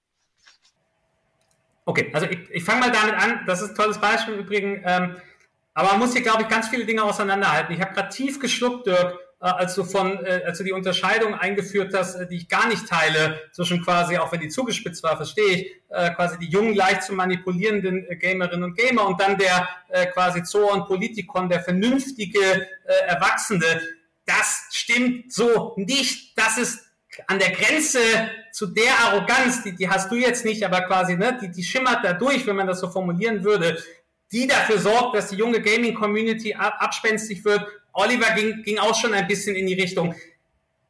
Okay, 1.85 2.11
also 2.13 2.27
ich, 2.27 2.39
ich 2.51 2.63
fange 2.65 2.81
mal 2.81 2.91
damit 2.91 3.15
an. 3.15 3.39
Das 3.47 3.61
ist 3.61 3.69
ein 3.69 3.75
tolles 3.75 3.97
Beispiel 3.97 4.33
im 4.33 4.41
Übrigen. 4.41 4.81
Ähm, 4.85 5.15
aber 5.73 5.91
man 5.91 5.99
muss 5.99 6.11
hier, 6.11 6.21
glaube 6.21 6.41
ich, 6.43 6.49
ganz 6.49 6.67
viele 6.67 6.85
Dinge 6.85 7.01
auseinanderhalten. 7.01 7.73
Ich 7.73 7.81
habe 7.81 7.93
gerade 7.93 8.09
tief 8.09 8.39
geschluckt, 8.39 8.87
Dirk, 8.87 9.17
als 9.41 9.73
du 9.73 9.83
von, 9.83 10.23
äh, 10.23 10.43
als 10.45 10.59
du 10.59 10.63
die 10.63 10.71
Unterscheidung 10.71 11.33
eingeführt 11.33 11.93
hast, 11.95 12.15
äh, 12.15 12.27
die 12.27 12.37
ich 12.37 12.47
gar 12.47 12.67
nicht 12.67 12.87
teile, 12.87 13.41
zwischen 13.51 13.83
quasi, 13.83 14.17
auch 14.17 14.31
wenn 14.31 14.39
die 14.39 14.49
zugespitzt 14.49 15.01
war, 15.03 15.17
verstehe 15.17 15.47
ich, 15.47 15.71
äh, 15.89 16.11
quasi 16.11 16.37
die 16.37 16.47
jungen, 16.47 16.75
leicht 16.75 17.03
zu 17.03 17.13
manipulierenden 17.13 18.05
äh, 18.09 18.15
Gamerinnen 18.15 18.63
und 18.63 18.77
Gamer 18.77 19.07
und 19.07 19.19
dann 19.19 19.37
der 19.37 19.67
äh, 19.89 20.05
quasi 20.07 20.43
Zoon 20.43 20.85
Politikon, 20.85 21.49
der 21.49 21.61
vernünftige 21.61 22.39
äh, 22.39 23.07
Erwachsene. 23.07 23.81
Das 24.25 24.67
stimmt 24.71 25.33
so 25.33 25.73
nicht. 25.75 26.37
Das 26.37 26.57
ist 26.57 26.85
an 27.27 27.39
der 27.39 27.51
Grenze 27.51 27.99
zu 28.51 28.67
der 28.67 28.93
Arroganz, 28.99 29.63
die, 29.63 29.75
die 29.75 29.89
hast 29.89 30.11
du 30.11 30.15
jetzt 30.15 30.45
nicht, 30.45 30.63
aber 30.63 30.81
quasi, 30.81 31.17
ne, 31.17 31.37
die, 31.41 31.51
die 31.51 31.63
schimmert 31.63 32.03
da 32.03 32.13
durch, 32.13 32.45
wenn 32.45 32.55
man 32.55 32.67
das 32.67 32.79
so 32.79 32.89
formulieren 32.89 33.43
würde, 33.43 33.77
die 34.31 34.47
dafür 34.47 34.79
sorgt, 34.79 35.15
dass 35.15 35.29
die 35.29 35.35
junge 35.35 35.61
Gaming-Community 35.61 36.53
abspenstig 36.53 37.43
wird. 37.43 37.65
Oliver 37.93 38.31
ging, 38.31 38.63
ging 38.63 38.77
auch 38.77 38.99
schon 38.99 39.13
ein 39.13 39.27
bisschen 39.27 39.55
in 39.55 39.67
die 39.67 39.73
Richtung. 39.73 40.15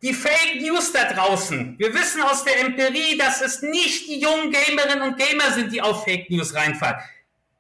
Die 0.02 0.14
Fake 0.14 0.62
News 0.62 0.92
da 0.92 1.12
draußen. 1.14 1.76
Wir 1.78 1.94
wissen 1.94 2.22
aus 2.22 2.44
der 2.44 2.60
Empirie, 2.62 3.18
dass 3.18 3.42
es 3.42 3.62
nicht 3.62 4.08
die 4.08 4.20
jungen 4.20 4.52
Gamerinnen 4.52 5.02
und 5.02 5.18
Gamer 5.18 5.52
sind, 5.52 5.72
die 5.72 5.82
auf 5.82 6.04
Fake 6.04 6.30
News 6.30 6.56
reinfallen. 6.56 6.98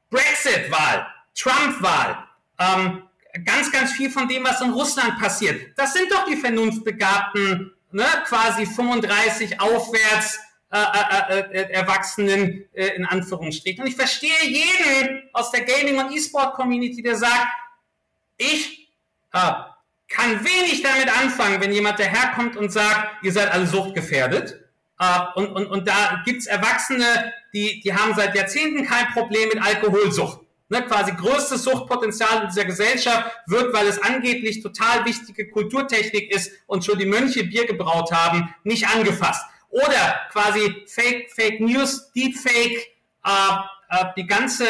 Brexit-Wahl, 0.09 1.07
Trump-Wahl, 1.35 2.27
ähm, 2.59 3.03
ganz, 3.45 3.71
ganz 3.71 3.91
viel 3.93 4.09
von 4.09 4.27
dem, 4.27 4.43
was 4.43 4.61
in 4.61 4.71
Russland 4.71 5.19
passiert. 5.19 5.77
Das 5.77 5.93
sind 5.93 6.11
doch 6.11 6.25
die 6.25 6.35
vernunftbegabten 6.35 7.73
ne, 7.91 8.05
quasi 8.25 8.65
35 8.65 9.59
aufwärts 9.59 10.39
äh, 10.71 10.77
äh, 10.77 11.33
äh, 11.33 11.39
äh, 11.39 11.73
Erwachsenen 11.73 12.65
äh, 12.73 12.95
in 12.95 13.05
Anführungsstrichen. 13.05 13.83
Und 13.83 13.89
ich 13.89 13.95
verstehe 13.95 14.45
jeden 14.45 15.29
aus 15.33 15.51
der 15.51 15.65
Gaming- 15.65 15.99
und 15.99 16.13
E-Sport-Community, 16.13 17.01
der 17.01 17.17
sagt, 17.17 17.47
ich 18.37 18.80
kann 19.31 20.43
wenig 20.43 20.83
damit 20.83 21.09
anfangen, 21.09 21.61
wenn 21.61 21.71
jemand 21.71 21.99
daherkommt 21.99 22.57
und 22.57 22.71
sagt, 22.71 23.23
ihr 23.23 23.31
seid 23.31 23.51
alle 23.51 23.67
suchtgefährdet. 23.67 24.59
Äh, 24.99 25.19
und, 25.35 25.47
und, 25.47 25.67
und 25.67 25.87
da 25.87 26.21
gibt's 26.25 26.47
Erwachsene, 26.47 27.33
die, 27.53 27.79
die 27.81 27.93
haben 27.93 28.13
seit 28.15 28.35
Jahrzehnten 28.35 28.85
kein 28.85 29.07
Problem 29.13 29.49
mit 29.49 29.61
Alkoholsucht 29.61 30.41
ne, 30.71 30.81
quasi 30.85 31.11
größtes 31.11 31.63
Suchtpotenzial 31.63 32.43
in 32.43 32.47
dieser 32.47 32.65
Gesellschaft 32.65 33.29
wird, 33.45 33.73
weil 33.73 33.87
es 33.87 34.01
angeblich 34.01 34.63
total 34.63 35.05
wichtige 35.05 35.49
Kulturtechnik 35.49 36.31
ist 36.31 36.51
und 36.65 36.83
schon 36.83 36.97
die 36.97 37.05
Mönche 37.05 37.43
Bier 37.43 37.67
gebraut 37.67 38.11
haben, 38.11 38.55
nicht 38.63 38.87
angefasst. 38.87 39.45
Oder 39.69 40.21
quasi 40.31 40.83
Fake, 40.87 41.29
Fake 41.31 41.59
News, 41.59 42.11
Deepfake, 42.13 42.87
äh, 43.25 43.57
die 44.15 44.25
ganze 44.25 44.65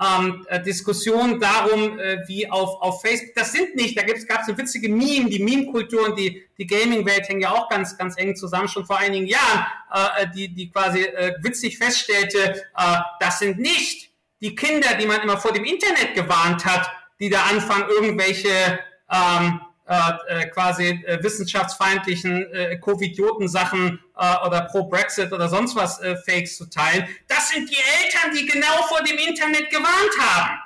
ähm, 0.00 0.44
äh, 0.48 0.60
Diskussion 0.60 1.38
darum, 1.38 1.98
äh, 1.98 2.18
wie 2.26 2.50
auf, 2.50 2.82
auf 2.82 3.00
Facebook, 3.02 3.34
das 3.34 3.52
sind 3.52 3.76
nicht, 3.76 3.96
da 3.96 4.02
gab 4.02 4.16
es 4.16 4.48
eine 4.48 4.58
witzige 4.58 4.88
Meme, 4.88 5.30
die 5.30 5.42
Meme-Kultur 5.42 6.08
und 6.08 6.18
die, 6.18 6.42
die 6.58 6.66
Gaming-Welt 6.66 7.28
hängen 7.28 7.40
ja 7.40 7.52
auch 7.52 7.68
ganz, 7.68 7.96
ganz 7.96 8.18
eng 8.18 8.34
zusammen, 8.34 8.68
schon 8.68 8.84
vor 8.84 8.98
einigen 8.98 9.26
Jahren, 9.26 9.66
äh, 9.92 10.26
die, 10.34 10.48
die 10.48 10.70
quasi 10.70 11.02
äh, 11.02 11.34
witzig 11.40 11.78
feststellte, 11.78 12.64
äh, 12.76 12.96
das 13.20 13.38
sind 13.38 13.58
nicht 13.58 14.10
die 14.40 14.54
Kinder, 14.54 14.94
die 15.00 15.06
man 15.06 15.20
immer 15.22 15.38
vor 15.38 15.52
dem 15.52 15.64
Internet 15.64 16.14
gewarnt 16.14 16.64
hat, 16.64 16.90
die 17.20 17.30
da 17.30 17.44
anfangen, 17.44 17.88
irgendwelche 17.88 18.80
ähm, 19.10 19.60
äh, 19.86 20.12
äh, 20.28 20.46
quasi 20.46 20.88
äh, 21.06 21.22
wissenschaftsfeindlichen 21.22 22.52
äh, 22.52 22.78
Covidioten-Sachen 22.78 24.00
äh, 24.16 24.46
oder 24.46 24.62
pro-Brexit 24.62 25.32
oder 25.32 25.48
sonst 25.48 25.76
was 25.76 26.00
äh, 26.00 26.16
Fakes 26.16 26.56
zu 26.56 26.70
teilen. 26.70 27.06
Das 27.28 27.50
sind 27.50 27.68
die 27.68 27.76
Eltern, 27.76 28.34
die 28.34 28.46
genau 28.46 28.82
vor 28.88 29.02
dem 29.02 29.18
Internet 29.18 29.68
gewarnt 29.68 30.18
haben. 30.18 30.58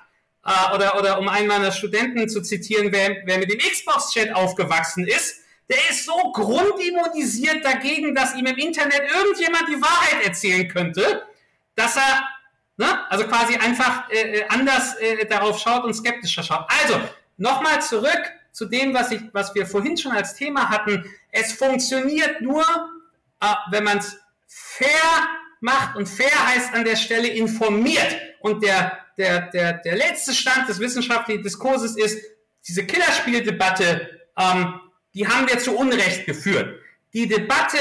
Äh, 0.46 0.74
oder, 0.74 0.98
oder 0.98 1.18
um 1.18 1.28
einen 1.28 1.48
meiner 1.48 1.72
Studenten 1.72 2.28
zu 2.28 2.42
zitieren, 2.42 2.92
wer, 2.92 3.16
wer 3.24 3.38
mit 3.38 3.50
dem 3.50 3.58
Xbox-Chat 3.58 4.32
aufgewachsen 4.34 5.06
ist, 5.06 5.40
der 5.68 5.78
ist 5.90 6.04
so 6.04 6.16
grundimmunisiert 6.32 7.64
dagegen, 7.64 8.14
dass 8.14 8.34
ihm 8.34 8.46
im 8.46 8.56
Internet 8.56 9.02
irgendjemand 9.02 9.68
die 9.68 9.82
Wahrheit 9.82 10.24
erzählen 10.24 10.68
könnte, 10.68 11.26
dass 11.74 11.96
er 11.96 12.22
Ne? 12.78 13.10
Also 13.10 13.26
quasi 13.26 13.56
einfach 13.56 14.08
äh, 14.08 14.44
anders 14.48 14.94
äh, 14.98 15.26
darauf 15.26 15.58
schaut 15.58 15.82
und 15.82 15.94
skeptischer 15.94 16.44
schaut. 16.44 16.64
Also, 16.80 17.00
nochmal 17.36 17.82
zurück 17.82 18.22
zu 18.58 18.66
dem, 18.66 18.92
was, 18.92 19.12
ich, 19.12 19.20
was 19.32 19.54
wir 19.54 19.66
vorhin 19.66 19.96
schon 19.96 20.10
als 20.10 20.34
Thema 20.34 20.68
hatten. 20.68 21.04
Es 21.30 21.52
funktioniert 21.52 22.40
nur, 22.40 22.64
äh, 23.40 23.46
wenn 23.70 23.84
man 23.84 23.98
es 23.98 24.18
fair 24.48 25.28
macht 25.60 25.94
und 25.94 26.08
fair 26.08 26.48
heißt 26.48 26.74
an 26.74 26.84
der 26.84 26.96
Stelle 26.96 27.28
informiert. 27.28 28.16
Und 28.40 28.64
der, 28.64 28.98
der, 29.16 29.42
der, 29.50 29.74
der 29.74 29.96
letzte 29.96 30.34
Stand 30.34 30.68
des 30.68 30.80
wissenschaftlichen 30.80 31.44
Diskurses 31.44 31.96
ist, 31.96 32.20
diese 32.66 32.84
Killerspieldebatte, 32.84 34.10
ähm, 34.36 34.80
die 35.14 35.28
haben 35.28 35.48
wir 35.48 35.60
zu 35.60 35.76
Unrecht 35.76 36.26
geführt. 36.26 36.80
Die 37.12 37.28
Debatte, 37.28 37.78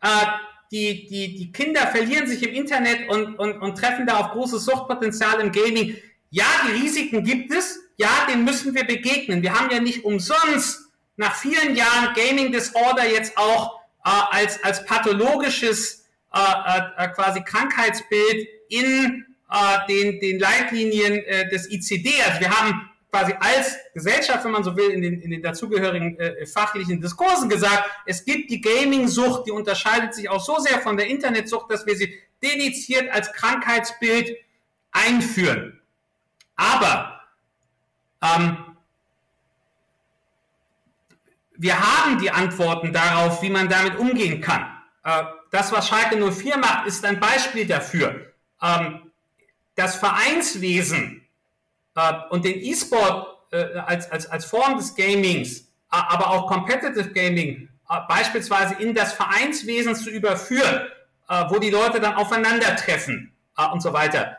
äh, 0.00 0.26
die, 0.70 1.08
die, 1.08 1.34
die 1.34 1.50
Kinder 1.50 1.88
verlieren 1.88 2.28
sich 2.28 2.40
im 2.46 2.54
Internet 2.54 3.08
und, 3.10 3.34
und, 3.34 3.60
und 3.60 3.76
treffen 3.76 4.06
da 4.06 4.18
auf 4.18 4.30
großes 4.30 4.64
Suchtpotenzial 4.64 5.40
im 5.40 5.50
Gaming. 5.50 5.96
Ja, 6.30 6.46
die 6.68 6.82
Risiken 6.82 7.24
gibt 7.24 7.52
es. 7.52 7.80
Ja, 7.96 8.26
denen 8.28 8.44
müssen 8.44 8.74
wir 8.74 8.84
begegnen. 8.84 9.42
Wir 9.42 9.58
haben 9.58 9.70
ja 9.70 9.80
nicht 9.80 10.04
umsonst 10.04 10.90
nach 11.16 11.34
vielen 11.34 11.74
Jahren 11.74 12.14
Gaming 12.14 12.52
Disorder 12.52 13.06
jetzt 13.06 13.36
auch 13.38 13.80
äh, 14.04 14.10
als, 14.30 14.62
als 14.62 14.84
pathologisches 14.84 16.06
äh, 16.34 16.38
äh, 16.38 17.04
äh 17.04 17.08
quasi 17.08 17.42
Krankheitsbild 17.42 18.48
in 18.68 19.24
äh, 19.50 19.86
den, 19.88 20.20
den 20.20 20.38
Leitlinien 20.38 21.14
äh, 21.14 21.48
des 21.48 21.70
ICD. 21.70 22.10
Also 22.26 22.40
wir 22.40 22.50
haben 22.50 22.90
quasi 23.10 23.32
als 23.40 23.76
Gesellschaft, 23.94 24.44
wenn 24.44 24.52
man 24.52 24.64
so 24.64 24.76
will, 24.76 24.90
in 24.90 25.00
den, 25.00 25.20
in 25.20 25.30
den 25.30 25.42
dazugehörigen 25.42 26.18
äh, 26.18 26.46
fachlichen 26.46 27.00
Diskursen 27.00 27.48
gesagt, 27.48 27.84
es 28.04 28.24
gibt 28.24 28.50
die 28.50 28.60
Gaming-Sucht, 28.60 29.46
die 29.46 29.52
unterscheidet 29.52 30.14
sich 30.14 30.28
auch 30.28 30.44
so 30.44 30.58
sehr 30.58 30.80
von 30.80 30.96
der 30.96 31.06
Internetsucht, 31.06 31.70
dass 31.70 31.86
wir 31.86 31.96
sie 31.96 32.12
dediziert 32.42 33.10
als 33.10 33.32
Krankheitsbild 33.32 34.36
einführen. 34.92 35.80
Aber 36.56 37.15
ähm, 38.22 38.76
wir 41.58 41.78
haben 41.78 42.18
die 42.18 42.30
Antworten 42.30 42.92
darauf, 42.92 43.42
wie 43.42 43.50
man 43.50 43.68
damit 43.68 43.96
umgehen 43.96 44.40
kann. 44.40 44.66
Äh, 45.04 45.24
das, 45.50 45.72
was 45.72 45.88
Schalke 45.88 46.16
04 46.16 46.58
macht, 46.58 46.86
ist 46.86 47.04
ein 47.04 47.20
Beispiel 47.20 47.66
dafür. 47.66 48.32
Ähm, 48.62 49.10
das 49.74 49.96
Vereinswesen 49.96 51.26
äh, 51.94 52.12
und 52.30 52.44
den 52.44 52.60
E-Sport 52.60 53.52
äh, 53.52 53.78
als, 53.78 54.10
als, 54.10 54.26
als 54.26 54.44
Form 54.44 54.76
des 54.76 54.94
Gamings, 54.94 55.68
aber 55.88 56.30
auch 56.30 56.46
Competitive 56.48 57.12
Gaming 57.12 57.68
äh, 57.88 58.00
beispielsweise 58.08 58.74
in 58.74 58.94
das 58.94 59.12
Vereinswesen 59.12 59.94
zu 59.94 60.10
überführen, 60.10 60.88
wo 61.48 61.58
die 61.58 61.70
Leute 61.70 61.98
dann 61.98 62.14
aufeinandertreffen 62.14 63.32
und 63.72 63.82
so 63.82 63.92
weiter 63.92 64.38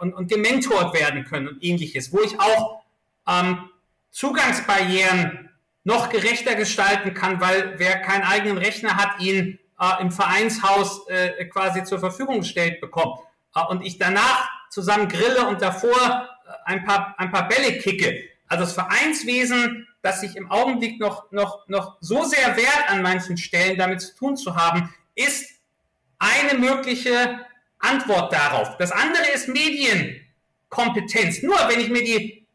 und, 0.00 0.14
und 0.14 0.28
gementort 0.28 0.94
werden 0.94 1.24
können 1.24 1.48
und 1.48 1.64
ähnliches, 1.64 2.12
wo 2.12 2.20
ich 2.20 2.38
auch 2.40 2.82
ähm, 3.28 3.70
Zugangsbarrieren 4.10 5.50
noch 5.84 6.10
gerechter 6.10 6.54
gestalten 6.54 7.14
kann, 7.14 7.40
weil 7.40 7.74
wer 7.78 8.00
keinen 8.00 8.24
eigenen 8.24 8.58
Rechner 8.58 8.96
hat, 8.96 9.20
ihn 9.20 9.58
äh, 9.80 10.02
im 10.02 10.10
Vereinshaus 10.10 11.06
äh, 11.08 11.44
quasi 11.46 11.84
zur 11.84 11.98
Verfügung 11.98 12.40
gestellt 12.40 12.80
bekommt 12.80 13.20
äh, 13.54 13.64
und 13.68 13.84
ich 13.84 13.98
danach 13.98 14.48
zusammen 14.70 15.08
grille 15.08 15.46
und 15.46 15.62
davor 15.62 16.28
ein 16.64 16.84
paar, 16.84 17.14
ein 17.18 17.30
paar 17.30 17.48
Bälle 17.48 17.78
kicke. 17.78 18.24
Also 18.48 18.64
das 18.64 18.72
Vereinswesen, 18.72 19.86
das 20.02 20.20
sich 20.20 20.36
im 20.36 20.50
Augenblick 20.50 21.00
noch, 21.00 21.30
noch, 21.32 21.68
noch 21.68 21.96
so 22.00 22.24
sehr 22.24 22.56
wert 22.56 22.88
an 22.88 23.02
manchen 23.02 23.36
Stellen 23.36 23.78
damit 23.78 24.00
zu 24.00 24.14
tun 24.14 24.36
zu 24.36 24.56
haben, 24.56 24.94
ist 25.14 25.50
eine 26.18 26.58
mögliche 26.58 27.40
Antwort 27.78 28.32
darauf. 28.32 28.76
Das 28.76 28.92
andere 28.92 29.30
ist 29.34 29.48
Medienkompetenz. 29.48 31.42
Nur 31.42 31.56
wenn 31.68 31.80
ich 31.80 31.88
mir 31.88 32.02
die 32.02 32.46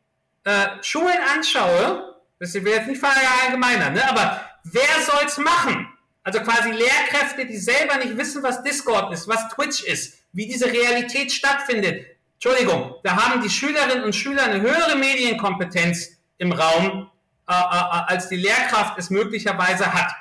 äh, 0.43 0.67
Schulen 0.81 1.17
anschaue, 1.35 2.15
das 2.39 2.53
will 2.53 2.67
jetzt 2.67 2.87
nicht 2.87 2.99
verallgemeinern, 2.99 3.93
ne, 3.93 4.09
aber 4.09 4.41
wer 4.63 5.01
soll's 5.05 5.37
machen? 5.37 5.87
Also 6.23 6.39
quasi 6.39 6.71
Lehrkräfte, 6.71 7.45
die 7.45 7.57
selber 7.57 7.97
nicht 7.97 8.17
wissen, 8.17 8.43
was 8.43 8.63
Discord 8.63 9.13
ist, 9.13 9.27
was 9.27 9.49
Twitch 9.49 9.83
ist, 9.83 10.19
wie 10.31 10.47
diese 10.47 10.71
Realität 10.71 11.31
stattfindet, 11.31 12.05
Entschuldigung, 12.35 12.95
da 13.03 13.15
haben 13.15 13.41
die 13.41 13.49
Schülerinnen 13.49 14.03
und 14.03 14.13
Schüler 14.13 14.43
eine 14.43 14.59
höhere 14.59 14.97
Medienkompetenz 14.97 16.17
im 16.37 16.51
Raum 16.51 17.09
äh, 17.47 17.53
äh, 17.53 17.55
als 17.55 18.27
die 18.27 18.35
Lehrkraft 18.35 18.97
es 18.97 19.09
möglicherweise 19.09 19.93
hat. 19.93 20.11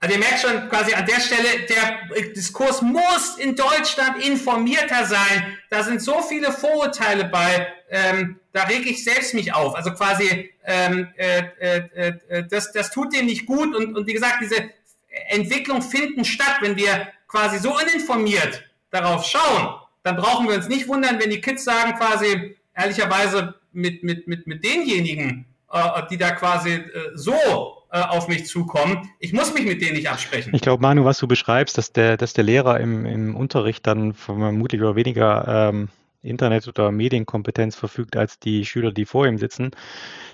Also 0.00 0.14
ihr 0.14 0.20
merkt 0.20 0.40
schon 0.40 0.68
quasi 0.68 0.94
an 0.94 1.06
der 1.06 1.20
Stelle, 1.20 1.66
der 1.68 2.32
Diskurs 2.32 2.82
muss 2.82 3.36
in 3.38 3.56
Deutschland 3.56 4.24
informierter 4.24 5.04
sein. 5.04 5.58
Da 5.70 5.82
sind 5.82 6.00
so 6.00 6.22
viele 6.22 6.52
Vorurteile 6.52 7.24
bei. 7.24 7.66
Ähm, 7.90 8.38
da 8.52 8.64
rege 8.64 8.90
ich 8.90 9.02
selbst 9.02 9.34
mich 9.34 9.52
auf. 9.52 9.74
Also 9.74 9.90
quasi, 9.92 10.50
ähm, 10.64 11.08
äh, 11.16 11.42
äh, 11.58 12.12
äh, 12.28 12.44
das, 12.48 12.70
das 12.72 12.90
tut 12.90 13.12
dem 13.12 13.26
nicht 13.26 13.46
gut. 13.46 13.74
Und, 13.74 13.96
und 13.96 14.06
wie 14.06 14.12
gesagt, 14.12 14.38
diese 14.40 14.70
Entwicklung 15.28 15.82
finden 15.82 16.24
statt. 16.24 16.58
Wenn 16.60 16.76
wir 16.76 17.08
quasi 17.26 17.58
so 17.58 17.76
uninformiert 17.76 18.64
darauf 18.90 19.24
schauen, 19.24 19.80
dann 20.04 20.16
brauchen 20.16 20.48
wir 20.48 20.54
uns 20.54 20.68
nicht 20.68 20.86
wundern, 20.86 21.20
wenn 21.20 21.30
die 21.30 21.40
Kids 21.40 21.64
sagen 21.64 21.94
quasi, 21.98 22.56
ehrlicherweise 22.74 23.54
mit, 23.72 24.04
mit, 24.04 24.28
mit, 24.28 24.46
mit 24.46 24.64
denjenigen, 24.64 25.44
äh, 25.72 26.02
die 26.08 26.16
da 26.16 26.30
quasi 26.30 26.70
äh, 26.70 27.10
so 27.14 27.77
äh, 27.90 28.00
auf 28.00 28.28
mich 28.28 28.46
zukommen. 28.46 29.10
Ich 29.18 29.32
muss 29.32 29.54
mich 29.54 29.64
mit 29.64 29.80
denen 29.80 29.96
nicht 29.96 30.08
absprechen. 30.08 30.52
Ich 30.54 30.60
glaube, 30.60 30.82
Manu, 30.82 31.04
was 31.04 31.18
du 31.18 31.26
beschreibst, 31.26 31.78
dass 31.78 31.92
der, 31.92 32.16
dass 32.16 32.32
der 32.32 32.44
Lehrer 32.44 32.80
im, 32.80 33.06
im 33.06 33.36
Unterricht 33.36 33.86
dann 33.86 34.14
vermutlich 34.14 34.80
über 34.80 34.96
weniger 34.96 35.70
ähm, 35.70 35.88
Internet- 36.22 36.68
oder 36.68 36.90
Medienkompetenz 36.90 37.76
verfügt 37.76 38.16
als 38.16 38.38
die 38.38 38.64
Schüler, 38.64 38.92
die 38.92 39.04
vor 39.04 39.26
ihm 39.26 39.38
sitzen. 39.38 39.70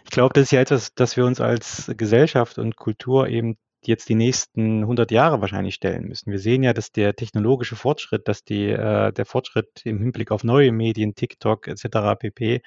Ich 0.05 0.11
glaube, 0.11 0.33
das 0.35 0.45
ist 0.45 0.51
ja 0.53 0.61
etwas, 0.61 0.95
das 0.95 1.17
wir 1.17 1.25
uns 1.25 1.41
als 1.41 1.91
Gesellschaft 1.97 2.59
und 2.59 2.77
Kultur 2.77 3.29
eben 3.29 3.57
jetzt 3.87 4.09
die 4.09 4.15
nächsten 4.15 4.81
100 4.81 5.11
Jahre 5.11 5.41
wahrscheinlich 5.41 5.75
stellen 5.75 6.09
müssen. 6.09 6.31
Wir 6.31 6.39
sehen 6.39 6.63
ja, 6.63 6.73
dass 6.73 6.91
der 6.91 7.15
technologische 7.15 7.77
Fortschritt, 7.77 8.29
dass 8.29 8.45
die, 8.45 8.69
äh, 8.71 9.13
der 9.13 9.27
Fortschritt 9.27 9.83
im 9.85 9.99
Hinblick 9.99 10.31
auf 10.31 10.45
neue 10.45 10.73
Medien, 10.73 11.15
TikTok 11.15 11.69
etc. 11.69 12.19
pp. 12.19 12.63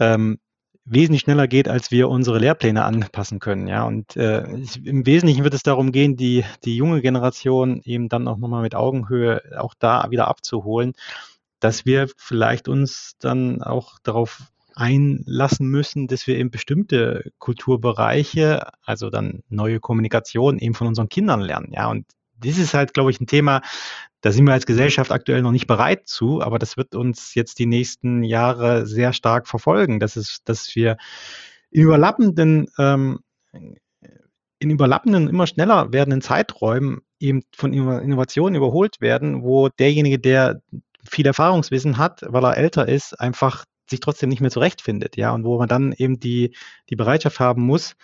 Ähm, 0.00 0.38
wesentlich 0.86 1.22
schneller 1.22 1.48
geht, 1.48 1.68
als 1.68 1.90
wir 1.90 2.08
unsere 2.08 2.38
Lehrpläne 2.38 2.84
anpassen 2.84 3.40
können. 3.40 3.66
Ja, 3.66 3.84
und 3.84 4.16
äh, 4.16 4.44
im 4.84 5.04
Wesentlichen 5.04 5.44
wird 5.44 5.54
es 5.54 5.62
darum 5.62 5.92
gehen, 5.92 6.16
die, 6.16 6.44
die 6.64 6.76
junge 6.76 7.02
Generation 7.02 7.82
eben 7.84 8.08
dann 8.08 8.28
auch 8.28 8.38
nochmal 8.38 8.62
mit 8.62 8.74
Augenhöhe 8.74 9.42
auch 9.58 9.74
da 9.78 10.10
wieder 10.10 10.28
abzuholen, 10.28 10.94
dass 11.60 11.84
wir 11.86 12.08
vielleicht 12.16 12.68
uns 12.68 13.16
dann 13.18 13.62
auch 13.62 13.98
darauf 14.02 14.52
einlassen 14.74 15.68
müssen, 15.68 16.06
dass 16.06 16.26
wir 16.26 16.36
eben 16.36 16.50
bestimmte 16.50 17.32
Kulturbereiche, 17.38 18.68
also 18.84 19.10
dann 19.10 19.42
neue 19.48 19.80
Kommunikation 19.80 20.58
eben 20.58 20.74
von 20.74 20.86
unseren 20.86 21.08
Kindern 21.08 21.40
lernen. 21.40 21.72
Ja, 21.72 21.90
und 21.90 22.04
das 22.38 22.58
ist 22.58 22.74
halt, 22.74 22.94
glaube 22.94 23.10
ich, 23.10 23.20
ein 23.20 23.26
Thema, 23.26 23.62
da 24.20 24.32
sind 24.32 24.46
wir 24.46 24.52
als 24.52 24.66
Gesellschaft 24.66 25.12
aktuell 25.12 25.42
noch 25.42 25.52
nicht 25.52 25.66
bereit 25.66 26.08
zu, 26.08 26.42
aber 26.42 26.58
das 26.58 26.76
wird 26.76 26.94
uns 26.94 27.34
jetzt 27.34 27.58
die 27.58 27.66
nächsten 27.66 28.22
Jahre 28.22 28.86
sehr 28.86 29.12
stark 29.12 29.46
verfolgen. 29.46 30.00
Das 30.00 30.16
ist, 30.16 30.48
dass 30.48 30.74
wir 30.74 30.96
in 31.70 31.82
überlappenden, 31.82 32.68
ähm, 32.78 33.20
in 34.58 34.70
überlappenden, 34.70 35.28
immer 35.28 35.46
schneller 35.46 35.92
werdenden 35.92 36.22
Zeiträumen 36.22 37.02
eben 37.20 37.42
von 37.54 37.72
Innovationen 37.72 38.54
überholt 38.54 39.00
werden, 39.00 39.42
wo 39.42 39.68
derjenige, 39.68 40.18
der 40.18 40.60
viel 41.08 41.26
Erfahrungswissen 41.26 41.98
hat, 41.98 42.22
weil 42.26 42.44
er 42.44 42.56
älter 42.56 42.88
ist, 42.88 43.18
einfach 43.20 43.64
sich 43.88 44.00
trotzdem 44.00 44.28
nicht 44.28 44.40
mehr 44.40 44.50
zurechtfindet, 44.50 45.16
ja, 45.16 45.32
und 45.32 45.44
wo 45.44 45.58
man 45.58 45.68
dann 45.68 45.92
eben 45.92 46.18
die, 46.18 46.56
die 46.90 46.96
Bereitschaft 46.96 47.38
haben 47.38 47.62
muss, 47.62 47.94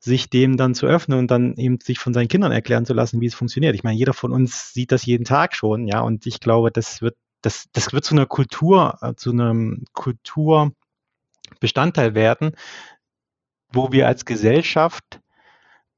sich 0.00 0.30
dem 0.30 0.56
dann 0.56 0.74
zu 0.74 0.86
öffnen 0.86 1.18
und 1.18 1.30
dann 1.30 1.54
eben 1.56 1.78
sich 1.80 1.98
von 1.98 2.14
seinen 2.14 2.28
Kindern 2.28 2.52
erklären 2.52 2.86
zu 2.86 2.94
lassen, 2.94 3.20
wie 3.20 3.26
es 3.26 3.34
funktioniert. 3.34 3.74
Ich 3.74 3.84
meine, 3.84 3.98
jeder 3.98 4.14
von 4.14 4.32
uns 4.32 4.72
sieht 4.72 4.92
das 4.92 5.04
jeden 5.04 5.24
Tag 5.24 5.54
schon, 5.54 5.86
ja, 5.86 6.00
und 6.00 6.26
ich 6.26 6.40
glaube, 6.40 6.70
das 6.72 7.02
wird, 7.02 7.16
das, 7.42 7.66
das 7.72 7.92
wird 7.92 8.04
zu 8.04 8.14
einer 8.14 8.26
Kultur, 8.26 8.98
äh, 9.02 9.14
zu 9.14 9.30
einem 9.30 9.84
Kulturbestandteil 9.92 12.14
werden, 12.14 12.52
wo 13.72 13.92
wir 13.92 14.06
als 14.06 14.24
Gesellschaft 14.24 15.20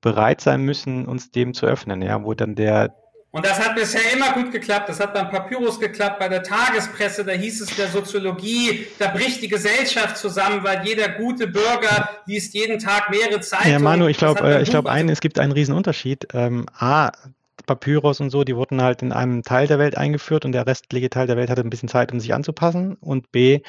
bereit 0.01 0.41
sein 0.41 0.63
müssen, 0.63 1.07
uns 1.07 1.31
dem 1.31 1.55
zu 1.55 1.67
öffnen, 1.67 2.03
ja, 2.03 2.25
wo 2.25 2.35
dann 2.35 2.57
der, 2.57 2.97
und 3.33 3.47
das 3.47 3.59
hat 3.59 3.75
bisher 3.75 4.13
immer 4.13 4.33
gut 4.35 4.53
geklappt. 4.53 4.91
Das 4.91 5.01
hat 5.01 5.15
beim 5.15 5.31
Papyrus 5.31 5.81
geklappt, 5.81 6.19
bei 6.19 6.29
der 6.29 6.43
Tagespresse, 6.43 7.25
da 7.25 7.33
hieß 7.33 7.63
es 7.63 7.71
in 7.71 7.77
der 7.77 7.89
Soziologie, 7.89 8.87
da 8.99 9.09
bricht 9.09 9.41
die 9.41 9.49
Gesellschaft 9.49 10.19
zusammen, 10.19 10.63
weil 10.63 10.87
jeder 10.87 11.09
gute 11.09 11.47
Bürger 11.47 12.11
liest 12.27 12.53
jeden 12.53 12.79
Tag 12.79 13.09
mehrere 13.11 13.41
Zeitungen. 13.41 13.73
Ja, 13.73 13.79
Manu, 13.79 14.07
ich 14.07 14.19
glaube, 14.19 14.41
äh, 14.41 14.63
ich 14.63 14.69
glaube, 14.69 14.91
es 15.11 15.21
gibt 15.21 15.39
einen 15.39 15.53
Riesenunterschied. 15.53 16.29
Ähm, 16.35 16.67
A, 16.79 17.11
Papyrus 17.67 18.21
und 18.21 18.31
so, 18.31 18.45
die 18.45 18.57
wurden 18.57 18.83
halt 18.83 19.03
in 19.03 19.13
einem 19.13 19.43
Teil 19.43 19.67
der 19.67 19.79
Welt 19.79 19.97
eingeführt 19.97 20.45
und 20.45 20.53
der 20.53 20.67
restliche 20.67 21.11
Teil 21.11 21.27
der 21.27 21.37
Welt 21.37 21.51
hatte 21.51 21.63
ein 21.63 21.71
bisschen 21.71 21.89
Zeit, 21.89 22.13
um 22.13 22.21
sich 22.21 22.35
anzupassen. 22.35 22.97
Und 23.01 23.33
B, 23.33 23.61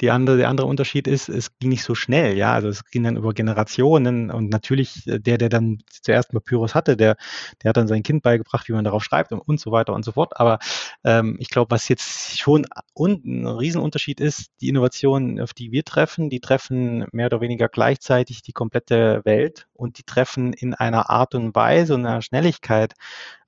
die 0.00 0.10
andere, 0.10 0.36
der 0.36 0.48
andere 0.48 0.66
Unterschied 0.66 1.06
ist, 1.06 1.28
es 1.28 1.56
ging 1.58 1.70
nicht 1.70 1.84
so 1.84 1.94
schnell, 1.94 2.36
ja. 2.36 2.52
Also 2.52 2.68
es 2.68 2.84
ging 2.84 3.04
dann 3.04 3.16
über 3.16 3.32
Generationen 3.32 4.30
und 4.30 4.48
natürlich 4.50 5.06
äh, 5.06 5.18
der, 5.20 5.38
der 5.38 5.48
dann 5.48 5.78
zuerst 5.88 6.32
Papyrus 6.32 6.74
hatte, 6.74 6.96
der, 6.96 7.16
der 7.62 7.70
hat 7.70 7.76
dann 7.76 7.88
sein 7.88 8.02
Kind 8.02 8.22
beigebracht, 8.22 8.68
wie 8.68 8.72
man 8.72 8.84
darauf 8.84 9.04
schreibt 9.04 9.32
und, 9.32 9.40
und 9.40 9.60
so 9.60 9.72
weiter 9.72 9.92
und 9.92 10.04
so 10.04 10.12
fort. 10.12 10.38
Aber 10.40 10.58
ähm, 11.04 11.36
ich 11.38 11.50
glaube, 11.50 11.70
was 11.70 11.88
jetzt 11.88 12.38
schon 12.38 12.66
und 12.92 13.24
ein 13.24 13.46
Riesenunterschied 13.46 14.20
ist, 14.20 14.50
die 14.60 14.68
Innovationen, 14.68 15.40
auf 15.40 15.54
die 15.54 15.72
wir 15.72 15.84
treffen, 15.84 16.30
die 16.30 16.40
treffen 16.40 17.06
mehr 17.12 17.26
oder 17.26 17.40
weniger 17.40 17.68
gleichzeitig 17.68 18.42
die 18.42 18.52
komplette 18.52 19.22
Welt 19.24 19.66
und 19.74 19.98
die 19.98 20.04
treffen 20.04 20.52
in 20.52 20.74
einer 20.74 21.10
Art 21.10 21.34
und 21.34 21.54
Weise 21.54 21.94
und 21.94 22.06
einer 22.06 22.22
Schnelligkeit 22.22 22.94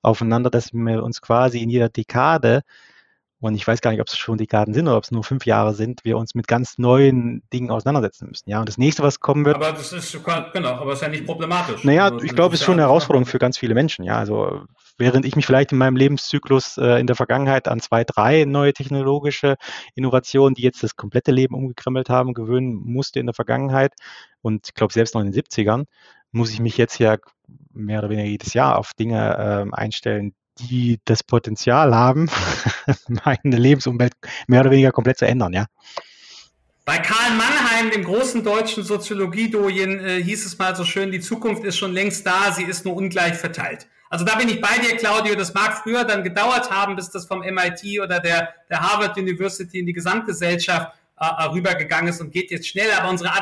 aufeinander, 0.01 0.49
dass 0.49 0.73
wir 0.73 1.03
uns 1.03 1.21
quasi 1.21 1.59
in 1.59 1.69
jeder 1.69 1.89
Dekade 1.89 2.63
und 3.39 3.53
ich 3.53 3.67
weiß 3.67 3.81
gar 3.81 3.91
nicht, 3.91 4.01
ob 4.01 4.07
es 4.07 4.17
schon 4.17 4.39
Dekaden 4.39 4.73
sind 4.73 4.87
oder 4.87 4.97
ob 4.97 5.03
es 5.03 5.11
nur 5.11 5.23
fünf 5.23 5.45
Jahre 5.45 5.75
sind, 5.75 6.03
wir 6.03 6.17
uns 6.17 6.33
mit 6.33 6.47
ganz 6.47 6.79
neuen 6.79 7.43
Dingen 7.53 7.69
auseinandersetzen 7.69 8.27
müssen. 8.27 8.49
Ja, 8.49 8.59
und 8.59 8.67
das 8.67 8.79
nächste, 8.79 9.03
was 9.03 9.19
kommen 9.19 9.45
wird. 9.45 9.57
Aber 9.57 9.73
das 9.73 9.93
ist 9.93 10.11
genau, 10.53 10.69
aber 10.69 10.93
ist 10.93 11.03
ja 11.03 11.07
nicht 11.07 11.25
problematisch. 11.25 11.83
Naja, 11.83 12.05
also, 12.05 12.25
ich 12.25 12.33
glaube, 12.33 12.55
es 12.55 12.61
ist 12.61 12.65
schon 12.65 12.73
eine 12.73 12.83
Herausforderung 12.83 13.27
für 13.27 13.37
ganz 13.37 13.59
viele 13.59 13.75
Menschen. 13.75 14.03
Ja, 14.03 14.17
also 14.17 14.63
während 14.97 15.23
ich 15.25 15.35
mich 15.35 15.45
vielleicht 15.45 15.71
in 15.71 15.77
meinem 15.77 15.97
Lebenszyklus 15.97 16.77
äh, 16.77 16.99
in 16.99 17.05
der 17.05 17.15
Vergangenheit 17.15 17.67
an 17.67 17.79
zwei, 17.79 18.03
drei 18.03 18.45
neue 18.45 18.73
technologische 18.73 19.55
Innovationen, 19.93 20.55
die 20.55 20.63
jetzt 20.63 20.81
das 20.81 20.95
komplette 20.95 21.31
Leben 21.31 21.53
umgekrempelt 21.53 22.09
haben, 22.09 22.33
gewöhnen 22.33 22.73
musste 22.73 23.19
in 23.19 23.27
der 23.27 23.35
Vergangenheit 23.35 23.93
und 24.41 24.67
ich 24.67 24.73
glaube 24.73 24.93
selbst 24.93 25.13
noch 25.13 25.21
in 25.21 25.31
den 25.31 25.39
70ern, 25.39 25.83
muss 26.31 26.51
ich 26.51 26.59
mich 26.59 26.77
jetzt 26.77 26.99
ja 26.99 27.17
mehr 27.73 27.99
oder 27.99 28.09
weniger 28.09 28.27
jedes 28.27 28.53
Jahr 28.53 28.77
auf 28.77 28.93
Dinge 28.93 29.67
äh, 29.71 29.75
einstellen, 29.75 30.33
die 30.59 30.99
das 31.05 31.23
Potenzial 31.23 31.93
haben, 31.95 32.29
meine 33.07 33.57
Lebensumwelt 33.57 34.13
mehr 34.47 34.61
oder 34.61 34.71
weniger 34.71 34.91
komplett 34.91 35.19
zu 35.19 35.27
ändern, 35.27 35.53
ja. 35.53 35.65
Bei 36.85 36.99
Karl 36.99 37.31
Mannheim, 37.31 37.91
dem 37.91 38.05
großen 38.05 38.43
deutschen 38.43 38.83
Soziologiedojen, 38.83 39.99
äh, 39.99 40.23
hieß 40.23 40.45
es 40.45 40.57
mal 40.57 40.75
so 40.75 40.85
schön, 40.85 41.11
die 41.11 41.19
Zukunft 41.19 41.65
ist 41.65 41.77
schon 41.77 41.91
längst 41.91 42.25
da, 42.25 42.51
sie 42.53 42.63
ist 42.63 42.85
nur 42.85 42.95
ungleich 42.95 43.35
verteilt. 43.35 43.87
Also 44.09 44.23
da 44.23 44.35
bin 44.35 44.47
ich 44.49 44.61
bei 44.61 44.77
dir, 44.79 44.95
Claudio. 44.95 45.35
Das 45.35 45.53
mag 45.53 45.77
früher 45.77 46.03
dann 46.05 46.23
gedauert 46.23 46.71
haben, 46.71 46.95
bis 46.95 47.09
das 47.09 47.25
vom 47.25 47.39
MIT 47.39 47.99
oder 48.01 48.19
der, 48.19 48.53
der 48.69 48.79
Harvard 48.79 49.17
University 49.17 49.79
in 49.79 49.85
die 49.85 49.93
Gesamtgesellschaft 49.93 50.93
äh, 51.19 51.25
äh, 51.25 51.43
rübergegangen 51.49 52.09
ist 52.09 52.21
und 52.21 52.31
geht 52.31 52.51
jetzt 52.51 52.67
schnell. 52.67 52.91
Aber 52.97 53.09
unsere 53.09 53.33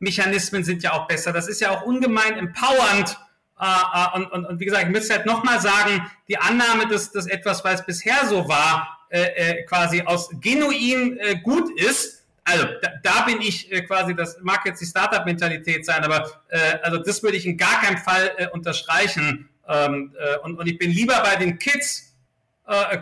Adaptionsmechanismen 0.00 0.64
sind 0.64 0.82
ja 0.82 0.92
auch 0.92 1.06
besser. 1.06 1.32
Das 1.32 1.48
ist 1.48 1.60
ja 1.60 1.70
auch 1.70 1.82
ungemein 1.82 2.36
empowernd 2.36 3.18
äh, 3.60 3.64
äh, 3.64 4.16
und, 4.16 4.32
und, 4.32 4.46
und 4.46 4.60
wie 4.60 4.64
gesagt, 4.64 4.84
ich 4.84 4.90
müsste 4.90 5.14
halt 5.14 5.26
nochmal 5.26 5.60
sagen, 5.60 6.08
die 6.28 6.38
Annahme, 6.38 6.86
dass 6.88 7.10
das 7.10 7.26
etwas, 7.26 7.64
weil 7.64 7.74
es 7.74 7.84
bisher 7.84 8.26
so 8.26 8.48
war, 8.48 8.98
äh, 9.10 9.22
äh, 9.22 9.62
quasi 9.64 10.02
aus 10.02 10.30
genuin 10.40 11.18
äh, 11.18 11.36
gut 11.36 11.68
ist, 11.80 12.24
also 12.44 12.66
da, 12.80 12.90
da 13.02 13.22
bin 13.22 13.42
ich 13.42 13.70
quasi, 13.86 14.14
das 14.14 14.38
mag 14.40 14.64
jetzt 14.64 14.80
die 14.80 14.86
Startup-Mentalität 14.86 15.84
sein, 15.84 16.02
aber 16.02 16.42
also 16.82 16.96
das 16.96 17.22
würde 17.22 17.36
ich 17.36 17.44
in 17.44 17.58
gar 17.58 17.82
keinem 17.82 17.98
Fall 17.98 18.48
unterstreichen. 18.52 19.50
Ähm, 19.68 20.14
äh, 20.18 20.38
und, 20.38 20.58
und 20.58 20.66
ich 20.66 20.78
bin 20.78 20.90
lieber 20.90 21.22
bei 21.22 21.36
den 21.36 21.58
Kids 21.58 22.14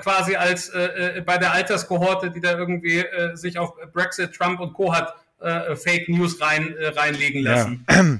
quasi 0.01 0.35
als 0.37 0.71
bei 0.71 1.39
der 1.39 1.53
Alterskohorte, 1.53 2.31
die 2.31 2.41
da 2.41 2.57
irgendwie 2.57 3.05
sich 3.35 3.59
auf 3.59 3.75
Brexit, 3.93 4.33
Trump 4.33 4.61
und 4.61 4.75
Co. 4.75 4.95
hat 4.95 5.17
äh, 5.41 5.76
Fake 5.76 6.09
News 6.09 6.41
rein, 6.41 6.74
äh, 6.76 6.89
reinlegen 6.89 7.43
lassen. 7.43 7.84
Ja. 7.91 8.18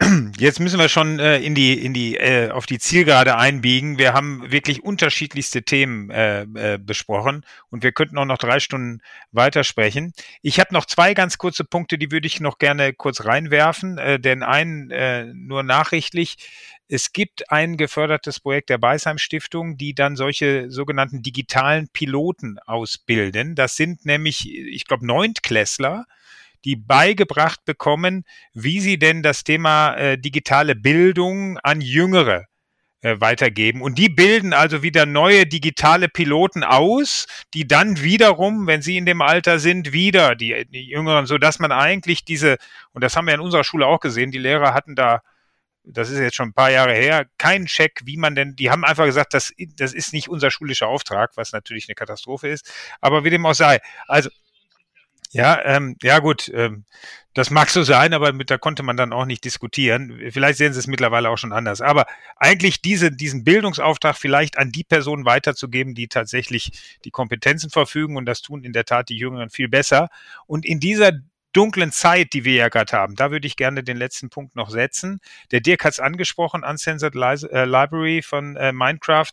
Jetzt 0.38 0.60
müssen 0.60 0.78
wir 0.78 0.88
schon 0.88 1.18
äh, 1.18 1.38
in 1.38 1.56
die 1.56 1.84
in 1.84 1.92
die 1.92 2.16
äh, 2.16 2.50
auf 2.50 2.66
die 2.66 2.78
Zielgerade 2.78 3.36
einbiegen. 3.36 3.98
Wir 3.98 4.12
haben 4.12 4.44
wirklich 4.50 4.84
unterschiedlichste 4.84 5.64
Themen 5.64 6.10
äh, 6.10 6.42
äh, 6.42 6.78
besprochen 6.78 7.44
und 7.70 7.82
wir 7.82 7.90
könnten 7.90 8.16
auch 8.16 8.24
noch 8.24 8.38
drei 8.38 8.60
Stunden 8.60 9.00
weitersprechen. 9.32 10.12
Ich 10.40 10.60
habe 10.60 10.72
noch 10.72 10.84
zwei 10.84 11.14
ganz 11.14 11.36
kurze 11.36 11.64
Punkte, 11.64 11.98
die 11.98 12.12
würde 12.12 12.28
ich 12.28 12.38
noch 12.38 12.58
gerne 12.58 12.92
kurz 12.92 13.24
reinwerfen. 13.24 13.98
Äh, 13.98 14.20
denn 14.20 14.44
einen 14.44 14.92
äh, 14.92 15.24
nur 15.34 15.64
nachrichtlich. 15.64 16.36
Es 16.90 17.12
gibt 17.12 17.50
ein 17.50 17.76
gefördertes 17.76 18.40
Projekt 18.40 18.70
der 18.70 18.78
Beisheim 18.78 19.18
Stiftung, 19.18 19.76
die 19.76 19.94
dann 19.94 20.16
solche 20.16 20.70
sogenannten 20.70 21.22
digitalen 21.22 21.88
Piloten 21.88 22.58
ausbilden. 22.64 23.56
Das 23.56 23.76
sind 23.76 24.06
nämlich, 24.06 24.48
ich 24.48 24.86
glaube, 24.86 25.06
Neuntklässler, 25.06 26.06
die 26.64 26.76
beigebracht 26.76 27.64
bekommen, 27.64 28.24
wie 28.52 28.80
sie 28.80 28.98
denn 28.98 29.22
das 29.22 29.44
Thema 29.44 29.94
äh, 29.94 30.18
digitale 30.18 30.74
Bildung 30.74 31.58
an 31.58 31.80
Jüngere 31.80 32.46
äh, 33.00 33.20
weitergeben. 33.20 33.80
Und 33.80 33.98
die 33.98 34.08
bilden 34.08 34.52
also 34.52 34.82
wieder 34.82 35.06
neue 35.06 35.46
digitale 35.46 36.08
Piloten 36.08 36.64
aus, 36.64 37.26
die 37.54 37.66
dann 37.66 38.02
wiederum, 38.02 38.66
wenn 38.66 38.82
sie 38.82 38.96
in 38.96 39.06
dem 39.06 39.22
Alter 39.22 39.58
sind, 39.58 39.92
wieder 39.92 40.34
die, 40.34 40.66
die 40.68 40.88
Jüngeren, 40.88 41.26
so 41.26 41.38
dass 41.38 41.58
man 41.58 41.72
eigentlich 41.72 42.24
diese, 42.24 42.56
und 42.92 43.04
das 43.04 43.16
haben 43.16 43.26
wir 43.26 43.34
in 43.34 43.40
unserer 43.40 43.64
Schule 43.64 43.86
auch 43.86 44.00
gesehen, 44.00 44.30
die 44.30 44.38
Lehrer 44.38 44.74
hatten 44.74 44.96
da 44.96 45.20
das 45.90 46.10
ist 46.10 46.18
jetzt 46.18 46.36
schon 46.36 46.50
ein 46.50 46.54
paar 46.54 46.70
Jahre 46.70 46.92
her, 46.92 47.26
keinen 47.38 47.66
Check, 47.66 48.02
wie 48.04 48.16
man 48.16 48.34
denn, 48.34 48.54
die 48.56 48.70
haben 48.70 48.84
einfach 48.84 49.06
gesagt, 49.06 49.32
das, 49.32 49.52
das 49.76 49.94
ist 49.94 50.12
nicht 50.12 50.28
unser 50.28 50.50
schulischer 50.50 50.86
Auftrag, 50.86 51.36
was 51.36 51.52
natürlich 51.52 51.88
eine 51.88 51.94
Katastrophe 51.94 52.48
ist, 52.48 52.70
aber 53.00 53.24
wie 53.24 53.30
dem 53.30 53.46
auch 53.46 53.54
sei. 53.54 53.80
Also 54.06 54.28
ja, 55.30 55.62
ähm, 55.64 55.96
ja 56.02 56.20
gut, 56.20 56.50
ähm, 56.54 56.84
das 57.34 57.50
mag 57.50 57.68
so 57.70 57.82
sein, 57.84 58.14
aber 58.14 58.32
mit 58.32 58.50
da 58.50 58.58
konnte 58.58 58.82
man 58.82 58.96
dann 58.96 59.12
auch 59.12 59.24
nicht 59.24 59.44
diskutieren. 59.44 60.18
Vielleicht 60.30 60.58
sehen 60.58 60.72
Sie 60.72 60.78
es 60.80 60.86
mittlerweile 60.86 61.30
auch 61.30 61.38
schon 61.38 61.52
anders. 61.52 61.80
Aber 61.80 62.06
eigentlich 62.36 62.82
diese, 62.82 63.12
diesen 63.12 63.44
Bildungsauftrag 63.44 64.16
vielleicht 64.16 64.58
an 64.58 64.72
die 64.72 64.84
Personen 64.84 65.24
weiterzugeben, 65.24 65.94
die 65.94 66.08
tatsächlich 66.08 66.98
die 67.04 67.10
Kompetenzen 67.10 67.70
verfügen 67.70 68.16
und 68.16 68.26
das 68.26 68.42
tun 68.42 68.64
in 68.64 68.72
der 68.72 68.86
Tat 68.86 69.08
die 69.08 69.18
Jüngeren 69.18 69.50
viel 69.50 69.68
besser. 69.68 70.08
Und 70.46 70.66
in 70.66 70.80
dieser 70.80 71.12
dunklen 71.52 71.92
Zeit, 71.92 72.32
die 72.32 72.44
wir 72.44 72.54
ja 72.54 72.68
gerade 72.68 72.92
haben, 72.92 73.14
da 73.14 73.30
würde 73.30 73.46
ich 73.46 73.56
gerne 73.56 73.84
den 73.84 73.96
letzten 73.96 74.30
Punkt 74.30 74.56
noch 74.56 74.70
setzen. 74.70 75.20
Der 75.50 75.60
Dirk 75.60 75.84
hat 75.84 75.92
es 75.92 76.00
angesprochen, 76.00 76.64
Uncensored 76.64 77.14
äh, 77.14 77.64
Library 77.64 78.22
von 78.22 78.56
äh, 78.56 78.72
Minecraft 78.72 79.32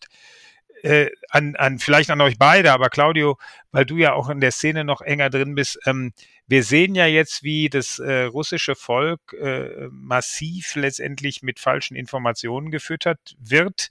äh, 0.85 1.09
an, 1.29 1.55
an 1.55 1.79
vielleicht 1.79 2.11
an 2.11 2.21
euch 2.21 2.37
beide, 2.37 2.71
aber 2.71 2.89
Claudio, 2.89 3.39
weil 3.71 3.85
du 3.85 3.97
ja 3.97 4.13
auch 4.13 4.29
in 4.29 4.39
der 4.39 4.51
Szene 4.51 4.83
noch 4.83 5.01
enger 5.01 5.31
drin 5.31 5.55
bist, 5.55 5.79
ähm, 5.85 6.13
wir 6.47 6.63
sehen 6.63 6.93
ja 6.93 7.07
jetzt, 7.07 7.41
wie 7.41 7.69
das 7.69 7.97
äh, 7.97 8.23
russische 8.23 8.75
Volk 8.75 9.33
äh, 9.33 9.87
massiv 9.89 10.75
letztendlich 10.75 11.41
mit 11.41 11.59
falschen 11.59 11.95
Informationen 11.95 12.69
gefüttert 12.69 13.35
wird. 13.39 13.89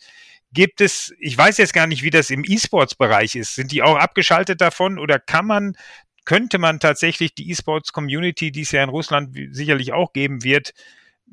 Gibt 0.53 0.81
es, 0.81 1.13
ich 1.19 1.37
weiß 1.37 1.59
jetzt 1.59 1.75
gar 1.75 1.89
nicht, 1.89 2.05
wie 2.05 2.11
das 2.11 2.31
im 2.31 2.45
E-Sports-Bereich 2.47 3.35
ist. 3.35 3.57
Sind 3.57 3.73
die 3.73 3.83
auch 3.83 3.97
abgeschaltet 3.97 4.61
davon 4.61 5.01
oder 5.01 5.19
kann 5.19 5.47
man, 5.47 5.77
könnte 6.25 6.59
man 6.59 6.79
tatsächlich 6.79 7.35
die 7.35 7.51
E-Sports-Community, 7.51 8.53
die 8.53 8.61
es 8.61 8.71
ja 8.71 8.85
in 8.85 8.89
Russland 8.89 9.37
sicherlich 9.51 9.93
auch 9.93 10.13
geben 10.13 10.45
wird, 10.45 10.75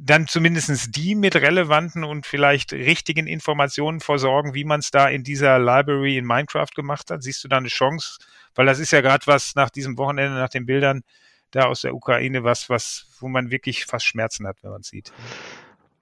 dann 0.03 0.27
zumindestens 0.27 0.89
die 0.89 1.13
mit 1.13 1.35
relevanten 1.35 2.03
und 2.03 2.25
vielleicht 2.25 2.73
richtigen 2.73 3.27
Informationen 3.27 3.99
versorgen, 3.99 4.55
wie 4.55 4.63
man 4.63 4.79
es 4.79 4.89
da 4.89 5.07
in 5.07 5.23
dieser 5.23 5.59
Library 5.59 6.17
in 6.17 6.25
Minecraft 6.25 6.71
gemacht 6.75 7.11
hat? 7.11 7.21
Siehst 7.21 7.43
du 7.43 7.47
da 7.47 7.57
eine 7.57 7.67
Chance? 7.67 8.17
Weil 8.55 8.65
das 8.65 8.79
ist 8.79 8.91
ja 8.91 9.01
gerade 9.01 9.27
was 9.27 9.53
nach 9.55 9.69
diesem 9.69 9.97
Wochenende, 9.99 10.37
nach 10.37 10.49
den 10.49 10.65
Bildern 10.65 11.03
da 11.51 11.65
aus 11.65 11.81
der 11.81 11.93
Ukraine, 11.93 12.43
was, 12.43 12.67
was, 12.69 13.05
wo 13.19 13.27
man 13.27 13.51
wirklich 13.51 13.85
fast 13.85 14.05
Schmerzen 14.05 14.47
hat, 14.47 14.57
wenn 14.63 14.71
man 14.71 14.81
es 14.81 14.87
sieht. 14.87 15.11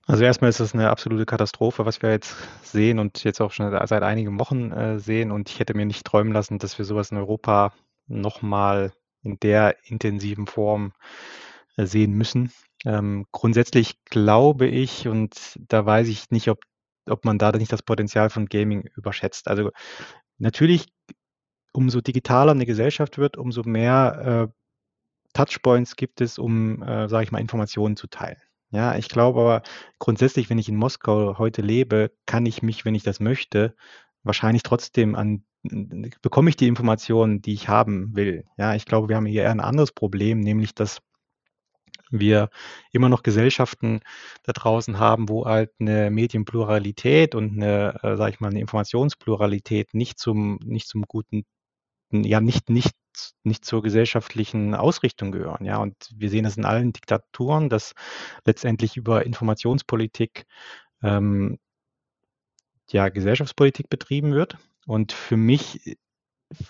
Also 0.05 0.23
erstmal 0.23 0.49
ist 0.49 0.61
das 0.61 0.73
eine 0.73 0.89
absolute 0.89 1.25
Katastrophe, 1.25 1.85
was 1.85 2.01
wir 2.01 2.11
jetzt 2.11 2.35
sehen 2.63 2.99
und 2.99 3.23
jetzt 3.25 3.41
auch 3.41 3.51
schon 3.51 3.69
seit 3.85 4.01
einigen 4.01 4.39
Wochen 4.39 4.71
äh, 4.71 4.99
sehen. 4.99 5.31
Und 5.31 5.49
ich 5.49 5.59
hätte 5.59 5.75
mir 5.75 5.85
nicht 5.85 6.05
träumen 6.05 6.31
lassen, 6.31 6.57
dass 6.57 6.77
wir 6.77 6.85
sowas 6.85 7.11
in 7.11 7.17
Europa 7.17 7.73
nochmal 8.07 8.93
in 9.23 9.39
der 9.39 9.75
intensiven 9.83 10.47
Form 10.47 10.93
sehen 11.86 12.13
müssen. 12.13 12.51
Ähm, 12.86 13.25
grundsätzlich 13.32 14.03
glaube 14.05 14.67
ich, 14.67 15.07
und 15.07 15.59
da 15.67 15.86
weiß 15.86 16.07
ich 16.07 16.30
nicht, 16.32 16.49
ob, 16.49 16.59
ob 17.07 17.25
man 17.25 17.38
da 17.38 17.51
nicht 17.51 17.71
das 17.71 17.84
Potenzial 17.84 18.30
von 18.30 18.45
Gaming 18.47 18.89
überschätzt. 18.95 19.47
Also 19.47 19.71
natürlich, 20.38 20.88
umso 21.73 22.01
digitaler 22.01 22.51
eine 22.51 22.65
Gesellschaft 22.65 23.17
wird, 23.17 23.38
umso 23.38 23.63
mehr 23.63 24.49
äh, 24.49 24.53
Touchpoints 25.34 25.95
gibt 25.95 26.21
es, 26.21 26.39
um, 26.39 26.82
äh, 26.82 27.07
sage 27.07 27.23
ich 27.23 27.32
mal, 27.32 27.39
Informationen 27.39 27.95
zu 27.95 28.07
teilen. 28.07 28.41
Ja, 28.71 28.95
ich 28.95 29.09
glaube 29.09 29.39
aber 29.39 29.61
grundsätzlich, 29.97 30.49
wenn 30.49 30.59
ich 30.59 30.69
in 30.69 30.75
Moskau 30.75 31.38
heute 31.38 31.61
lebe, 31.61 32.11
kann 32.25 32.45
ich 32.45 32.61
mich, 32.61 32.86
wenn 32.86 32.95
ich 32.95 33.03
das 33.03 33.19
möchte, 33.19 33.75
wahrscheinlich 34.23 34.63
trotzdem 34.63 35.15
an 35.15 35.43
bekomme 36.21 36.49
ich 36.49 36.55
die 36.55 36.67
Informationen, 36.67 37.41
die 37.41 37.53
ich 37.53 37.67
haben 37.67 38.15
will. 38.15 38.45
Ja, 38.57 38.75
ich 38.75 38.86
glaube, 38.86 39.09
wir 39.09 39.17
haben 39.17 39.25
hier 39.25 39.43
eher 39.43 39.51
ein 39.51 39.59
anderes 39.59 39.91
Problem, 39.91 40.39
nämlich 40.39 40.73
dass 40.73 41.01
wir 42.10 42.49
immer 42.91 43.10
noch 43.10 43.24
Gesellschaften 43.24 44.01
da 44.43 44.53
draußen 44.53 44.99
haben, 44.99 45.30
wo 45.30 45.45
halt 45.45 45.72
eine 45.80 46.12
Medienpluralität 46.12 47.36
und 47.36 47.53
eine, 47.53 47.99
äh, 48.03 48.18
sage 48.18 48.34
ich 48.34 48.39
mal, 48.39 48.49
eine 48.49 48.62
Informationspluralität 48.62 49.93
nicht 49.93 50.20
zum, 50.20 50.60
nicht 50.64 50.88
zum 50.88 51.03
guten, 51.03 51.45
ja, 52.12 52.41
nicht, 52.41 52.70
nicht, 52.70 52.95
nicht 53.43 53.66
zur 53.66 53.84
gesellschaftlichen 53.84 54.76
Ausrichtung 54.76 55.32
gehören. 55.32 55.66
Ja, 55.66 55.78
und 55.78 55.95
wir 56.16 56.30
sehen 56.30 56.43
das 56.43 56.57
in 56.57 56.66
allen 56.66 56.93
Diktaturen, 56.93 57.70
dass 57.70 57.93
letztendlich 58.45 58.97
über 58.97 59.26
Informationspolitik 59.26 60.45
ähm, 61.03 61.60
ja, 62.91 63.10
Gesellschaftspolitik 63.10 63.89
betrieben 63.89 64.34
wird. 64.34 64.57
Und 64.88 65.12
für 65.12 65.38
mich 65.38 65.97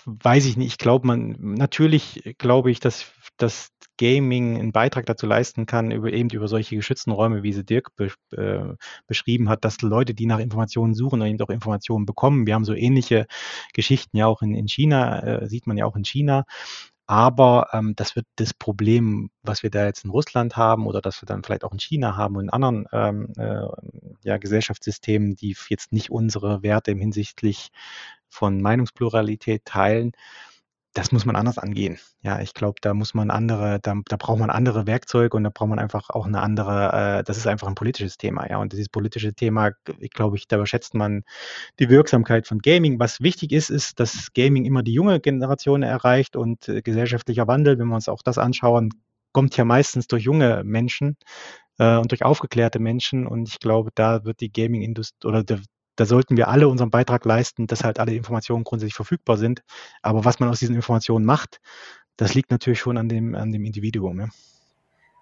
weiß 0.05 0.45
ich 0.45 0.57
nicht, 0.57 0.67
ich 0.67 0.77
glaube 0.77 1.07
man, 1.07 1.37
natürlich 1.39 2.35
glaube 2.37 2.71
ich, 2.71 2.79
dass, 2.79 3.13
dass 3.37 3.71
Gaming 3.99 4.57
einen 4.57 4.71
Beitrag 4.71 5.05
dazu 5.05 5.27
leisten 5.27 5.65
kann, 5.65 5.91
über, 5.91 6.11
eben 6.11 6.29
über 6.29 6.47
solche 6.47 6.77
geschützten 6.77 7.11
Räume, 7.11 7.43
wie 7.43 7.51
sie 7.51 7.65
Dirk 7.65 7.93
be, 7.97 8.11
äh, 8.31 8.75
beschrieben 9.07 9.49
hat, 9.49 9.65
dass 9.65 9.81
Leute, 9.81 10.13
die 10.13 10.25
nach 10.25 10.39
Informationen 10.39 10.95
suchen, 10.95 11.21
eben 11.21 11.41
auch 11.41 11.49
Informationen 11.49 12.05
bekommen. 12.05 12.47
Wir 12.47 12.55
haben 12.55 12.63
so 12.63 12.73
ähnliche 12.73 13.27
Geschichten 13.73 14.15
ja 14.15 14.25
auch 14.25 14.41
in, 14.41 14.55
in 14.55 14.69
China, 14.69 15.19
äh, 15.19 15.47
sieht 15.49 15.67
man 15.67 15.77
ja 15.77 15.85
auch 15.85 15.97
in 15.97 16.05
China. 16.05 16.45
Aber 17.07 17.69
ähm, 17.73 17.93
das 17.95 18.15
wird 18.15 18.25
das 18.37 18.53
Problem, 18.53 19.31
was 19.41 19.63
wir 19.63 19.69
da 19.69 19.85
jetzt 19.85 20.05
in 20.05 20.11
Russland 20.11 20.55
haben 20.55 20.87
oder 20.87 21.01
das 21.01 21.21
wir 21.21 21.25
dann 21.25 21.43
vielleicht 21.43 21.65
auch 21.65 21.73
in 21.73 21.79
China 21.79 22.15
haben 22.15 22.37
und 22.37 22.43
in 22.43 22.49
anderen 22.51 22.85
ähm, 22.93 23.33
äh, 23.35 23.67
ja, 24.23 24.37
Gesellschaftssystemen, 24.37 25.35
die 25.35 25.57
jetzt 25.69 25.91
nicht 25.91 26.09
unsere 26.09 26.63
Werte 26.63 26.91
im 26.91 26.99
hinsichtlich 26.99 27.71
von 28.29 28.61
Meinungspluralität 28.61 29.65
teilen, 29.65 30.13
das 30.99 31.11
muss 31.11 31.25
man 31.25 31.35
anders 31.35 31.57
angehen. 31.57 31.97
Ja, 32.21 32.41
ich 32.41 32.53
glaube, 32.53 32.79
da 32.81 32.93
muss 32.93 33.13
man 33.13 33.31
andere, 33.31 33.79
da, 33.81 33.95
da 34.05 34.17
braucht 34.17 34.39
man 34.39 34.49
andere 34.49 34.85
Werkzeuge 34.85 35.37
und 35.37 35.43
da 35.45 35.49
braucht 35.49 35.69
man 35.69 35.79
einfach 35.79 36.09
auch 36.09 36.25
eine 36.25 36.41
andere, 36.41 37.19
äh, 37.19 37.23
das 37.23 37.37
ist 37.37 37.47
einfach 37.47 37.67
ein 37.67 37.75
politisches 37.75 38.17
Thema, 38.17 38.49
ja. 38.49 38.57
Und 38.57 38.73
dieses 38.73 38.89
politische 38.89 39.33
Thema, 39.33 39.71
ich 39.99 40.11
glaube 40.11 40.35
ich, 40.37 40.47
da 40.47 40.57
überschätzt 40.57 40.93
man 40.95 41.23
die 41.79 41.89
Wirksamkeit 41.89 42.47
von 42.47 42.59
Gaming. 42.59 42.99
Was 42.99 43.21
wichtig 43.21 43.51
ist, 43.53 43.69
ist, 43.69 43.99
dass 43.99 44.33
Gaming 44.33 44.65
immer 44.65 44.83
die 44.83 44.93
junge 44.93 45.19
Generation 45.21 45.83
erreicht 45.83 46.35
und 46.35 46.67
äh, 46.67 46.81
gesellschaftlicher 46.81 47.47
Wandel, 47.47 47.79
wenn 47.79 47.87
wir 47.87 47.95
uns 47.95 48.09
auch 48.09 48.21
das 48.21 48.37
anschauen, 48.37 48.89
kommt 49.31 49.55
ja 49.57 49.65
meistens 49.65 50.07
durch 50.07 50.23
junge 50.23 50.63
Menschen 50.65 51.17
äh, 51.77 51.97
und 51.97 52.11
durch 52.11 52.23
aufgeklärte 52.23 52.79
Menschen. 52.79 53.25
Und 53.25 53.47
ich 53.47 53.59
glaube, 53.59 53.91
da 53.95 54.25
wird 54.25 54.41
die 54.41 54.51
Gaming-Industrie 54.51 55.27
oder 55.27 55.43
der, 55.43 55.61
da 55.99 56.05
sollten 56.05 56.37
wir 56.37 56.47
alle 56.47 56.69
unseren 56.69 56.89
Beitrag 56.89 57.25
leisten, 57.25 57.67
dass 57.67 57.83
halt 57.83 57.99
alle 57.99 58.13
Informationen 58.13 58.63
grundsätzlich 58.63 58.95
verfügbar 58.95 59.37
sind. 59.37 59.63
Aber 60.01 60.23
was 60.23 60.39
man 60.39 60.49
aus 60.49 60.59
diesen 60.59 60.75
Informationen 60.75 61.25
macht, 61.25 61.59
das 62.15 62.33
liegt 62.33 62.51
natürlich 62.51 62.79
schon 62.79 62.97
an 62.97 63.09
dem, 63.09 63.35
an 63.35 63.51
dem 63.51 63.65
Individuum. 63.65 64.21
Ja. 64.21 64.29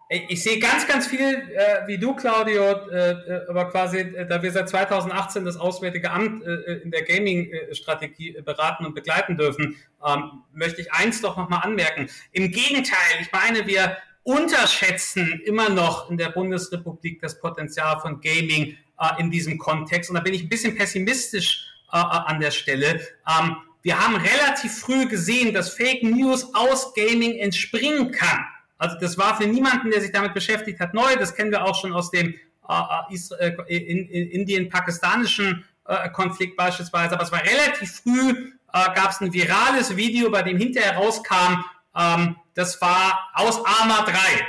Ich 0.10 0.42
sehe 0.42 0.60
ganz, 0.60 0.88
ganz 0.88 1.08
viel 1.08 1.20
äh, 1.20 1.88
wie 1.88 1.98
du, 1.98 2.16
Claudio, 2.16 2.64
äh, 2.64 3.12
äh 3.12 3.50
aber 3.50 3.70
quasi, 3.72 3.98
äh, 3.98 4.28
da 4.28 4.42
wir 4.42 4.52
seit 4.52 4.70
2018 4.70 5.44
das 5.44 5.58
Auswärtige 5.58 6.12
Amt 6.12 6.44
äh, 6.46 6.74
in 6.84 6.92
der 6.92 7.02
Gaming-Strategie 7.02 8.40
beraten 8.46 8.86
und 8.86 8.94
begleiten 8.94 9.36
dürfen, 9.36 9.76
ähm, 10.06 10.44
möchte 10.54 10.82
ich 10.82 10.94
eins 10.94 11.22
doch 11.22 11.36
nochmal 11.36 11.62
anmerken. 11.64 12.08
Im 12.32 12.52
Gegenteil, 12.52 13.20
ich 13.20 13.32
meine, 13.32 13.68
wir 13.68 13.98
unterschätzen 14.24 15.42
immer 15.44 15.70
noch 15.70 16.10
in 16.10 16.18
der 16.18 16.30
Bundesrepublik 16.30 17.20
das 17.20 17.40
Potenzial 17.40 18.00
von 18.00 18.22
Gaming 18.22 18.78
äh, 19.00 19.22
in 19.22 19.32
diesem 19.32 19.58
Kontext. 19.58 20.10
Und 20.10 20.16
da 20.16 20.22
bin 20.22 20.34
ich 20.34 20.44
ein 20.44 20.50
bisschen 20.50 20.76
pessimistisch 20.76 21.66
äh, 21.92 21.98
äh, 21.98 22.02
an 22.02 22.40
der 22.40 22.52
Stelle. 22.52 23.02
Ähm, 23.28 23.58
wir 23.82 24.00
haben 24.00 24.16
relativ 24.16 24.80
früh 24.80 25.08
gesehen, 25.08 25.54
dass 25.54 25.70
Fake 25.70 26.04
News 26.04 26.54
aus 26.54 26.94
Gaming 26.94 27.38
entspringen 27.40 28.12
kann. 28.12 28.46
Also 28.78 28.98
das 29.00 29.18
war 29.18 29.38
für 29.38 29.48
niemanden, 29.48 29.90
der 29.92 30.02
sich 30.02 30.12
damit 30.12 30.34
beschäftigt 30.34 30.80
hat, 30.80 30.94
neu. 30.94 31.16
Das 31.16 31.34
kennen 31.34 31.52
wir 31.52 31.64
auch 31.64 31.80
schon 31.80 31.94
aus 31.94 32.12
dem 32.12 32.36
äh, 32.70 33.76
in, 33.78 34.08
in 34.10 34.30
Indien-pakistanischen 34.30 35.64
äh, 35.86 36.10
Konflikt 36.10 36.58
beispielsweise. 36.58 37.14
Aber 37.14 37.24
es 37.24 37.32
war 37.32 37.42
relativ 37.42 38.02
früh, 38.04 38.52
äh, 38.74 38.94
gab 38.94 39.12
es 39.12 39.22
ein 39.22 39.32
virales 39.32 39.96
Video, 39.96 40.30
bei 40.30 40.44
dem 40.44 40.58
hinterher 40.58 40.98
rauskam, 40.98 41.64
ähm, 41.98 42.36
das 42.54 42.80
war 42.82 43.30
aus 43.34 43.64
Arma 43.66 44.04
3 44.04 44.12
äh, 44.12 44.14
äh, 44.14 44.44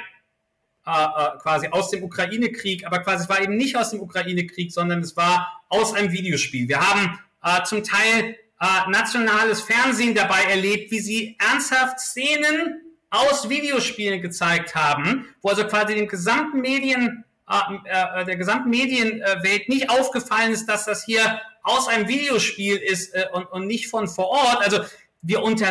quasi 1.42 1.68
aus 1.68 1.90
dem 1.90 2.02
Ukraine-Krieg, 2.02 2.86
aber 2.86 3.00
quasi 3.00 3.24
es 3.24 3.28
war 3.28 3.40
eben 3.40 3.56
nicht 3.56 3.76
aus 3.76 3.90
dem 3.90 4.00
Ukraine-Krieg, 4.00 4.72
sondern 4.72 5.00
es 5.00 5.16
war 5.16 5.62
aus 5.68 5.94
einem 5.94 6.12
Videospiel. 6.12 6.68
Wir 6.68 6.80
haben 6.80 7.18
äh, 7.42 7.62
zum 7.64 7.84
Teil 7.84 8.36
äh, 8.60 8.90
nationales 8.90 9.60
Fernsehen 9.60 10.14
dabei 10.14 10.42
erlebt, 10.44 10.90
wie 10.90 11.00
sie 11.00 11.36
ernsthaft 11.38 12.00
Szenen 12.00 12.80
aus 13.10 13.48
Videospielen 13.48 14.20
gezeigt 14.20 14.74
haben, 14.74 15.26
wo 15.42 15.48
also 15.48 15.64
quasi 15.64 15.94
dem 15.94 16.08
gesamten 16.08 16.60
Medien 16.60 17.24
äh, 17.48 18.20
äh, 18.20 18.24
der 18.26 18.36
gesamten 18.36 18.68
Medienwelt 18.68 19.68
nicht 19.68 19.88
aufgefallen 19.88 20.52
ist, 20.52 20.66
dass 20.66 20.84
das 20.84 21.04
hier 21.04 21.40
aus 21.62 21.88
einem 21.88 22.06
Videospiel 22.06 22.76
ist 22.76 23.14
äh, 23.14 23.26
und, 23.32 23.46
und 23.46 23.66
nicht 23.66 23.88
von 23.88 24.06
vor 24.06 24.28
Ort. 24.28 24.62
Also 24.62 24.80
wir 25.22 25.42
unter, 25.42 25.70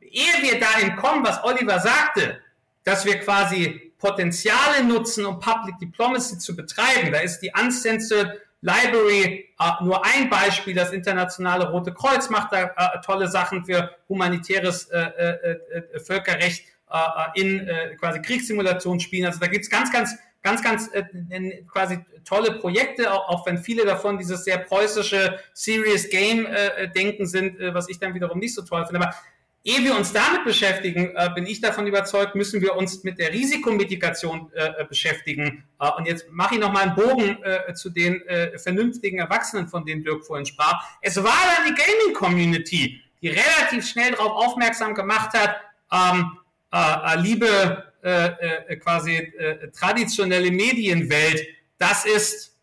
ehe 0.00 0.42
wir 0.42 0.58
dahin 0.58 0.96
kommen, 0.96 1.24
was 1.24 1.44
Oliver 1.44 1.80
sagte, 1.80 2.40
dass 2.84 3.04
wir 3.04 3.20
quasi 3.20 3.91
Potenziale 4.02 4.82
nutzen, 4.82 5.24
um 5.24 5.38
Public 5.38 5.78
Diplomacy 5.78 6.36
zu 6.36 6.56
betreiben. 6.56 7.12
Da 7.12 7.20
ist 7.20 7.38
die 7.38 7.52
Uncensored 7.56 8.40
Library, 8.60 9.48
äh, 9.58 9.84
nur 9.84 10.04
ein 10.04 10.28
Beispiel, 10.28 10.74
das 10.74 10.92
internationale 10.92 11.70
Rote 11.70 11.94
Kreuz 11.94 12.28
macht 12.28 12.52
da 12.52 12.64
äh, 12.64 13.00
tolle 13.04 13.28
Sachen 13.28 13.64
für 13.64 13.90
humanitäres 14.08 14.86
äh, 14.90 14.98
äh, 14.98 15.60
äh 15.94 16.00
Völkerrecht 16.00 16.64
äh, 16.90 17.40
in 17.40 17.68
quasi 17.98 18.20
Kriegssimulationsspielen. 18.20 19.26
Also 19.26 19.38
da 19.38 19.46
gibt's 19.46 19.70
ganz, 19.70 19.92
ganz, 19.92 20.16
ganz, 20.42 20.62
ganz 20.62 20.90
quasi 21.72 22.00
tolle 22.24 22.58
Projekte, 22.58 23.12
auch, 23.12 23.28
auch 23.28 23.46
wenn 23.46 23.58
viele 23.58 23.84
davon 23.84 24.18
dieses 24.18 24.44
sehr 24.44 24.58
preußische 24.58 25.38
Serious 25.54 26.10
Game 26.10 26.46
Denken 26.94 27.26
sind, 27.26 27.58
was 27.72 27.88
ich 27.88 27.98
dann 27.98 28.14
wiederum 28.14 28.38
nicht 28.40 28.54
so 28.54 28.62
toll 28.62 28.84
finde. 28.84 29.00
Aber 29.00 29.14
Ehe 29.64 29.84
wir 29.84 29.94
uns 29.94 30.12
damit 30.12 30.44
beschäftigen, 30.44 31.14
äh, 31.14 31.30
bin 31.34 31.46
ich 31.46 31.60
davon 31.60 31.86
überzeugt, 31.86 32.34
müssen 32.34 32.60
wir 32.60 32.74
uns 32.74 33.04
mit 33.04 33.18
der 33.18 33.32
Risikomitigation 33.32 34.50
äh, 34.54 34.84
beschäftigen. 34.84 35.64
Äh, 35.78 35.88
und 35.96 36.06
jetzt 36.06 36.28
mache 36.30 36.54
ich 36.54 36.60
noch 36.60 36.72
mal 36.72 36.82
einen 36.82 36.96
Bogen 36.96 37.40
äh, 37.44 37.72
zu 37.74 37.90
den 37.90 38.26
äh, 38.26 38.58
vernünftigen 38.58 39.20
Erwachsenen, 39.20 39.68
von 39.68 39.84
denen 39.84 40.02
Dirk 40.02 40.26
vorhin 40.26 40.46
sprach. 40.46 40.84
Es 41.00 41.16
war 41.16 41.38
dann 41.54 41.72
die 41.72 41.80
Gaming-Community, 41.80 43.00
die 43.20 43.28
relativ 43.28 43.86
schnell 43.86 44.10
darauf 44.10 44.32
aufmerksam 44.32 44.94
gemacht 44.94 45.30
hat, 45.34 45.56
ähm, 45.92 46.38
äh, 46.72 47.20
liebe 47.20 47.88
quasi 48.82 49.32
traditionelle 49.78 50.50
Medienwelt, 50.50 51.46
das 51.78 52.04
ist 52.04 52.56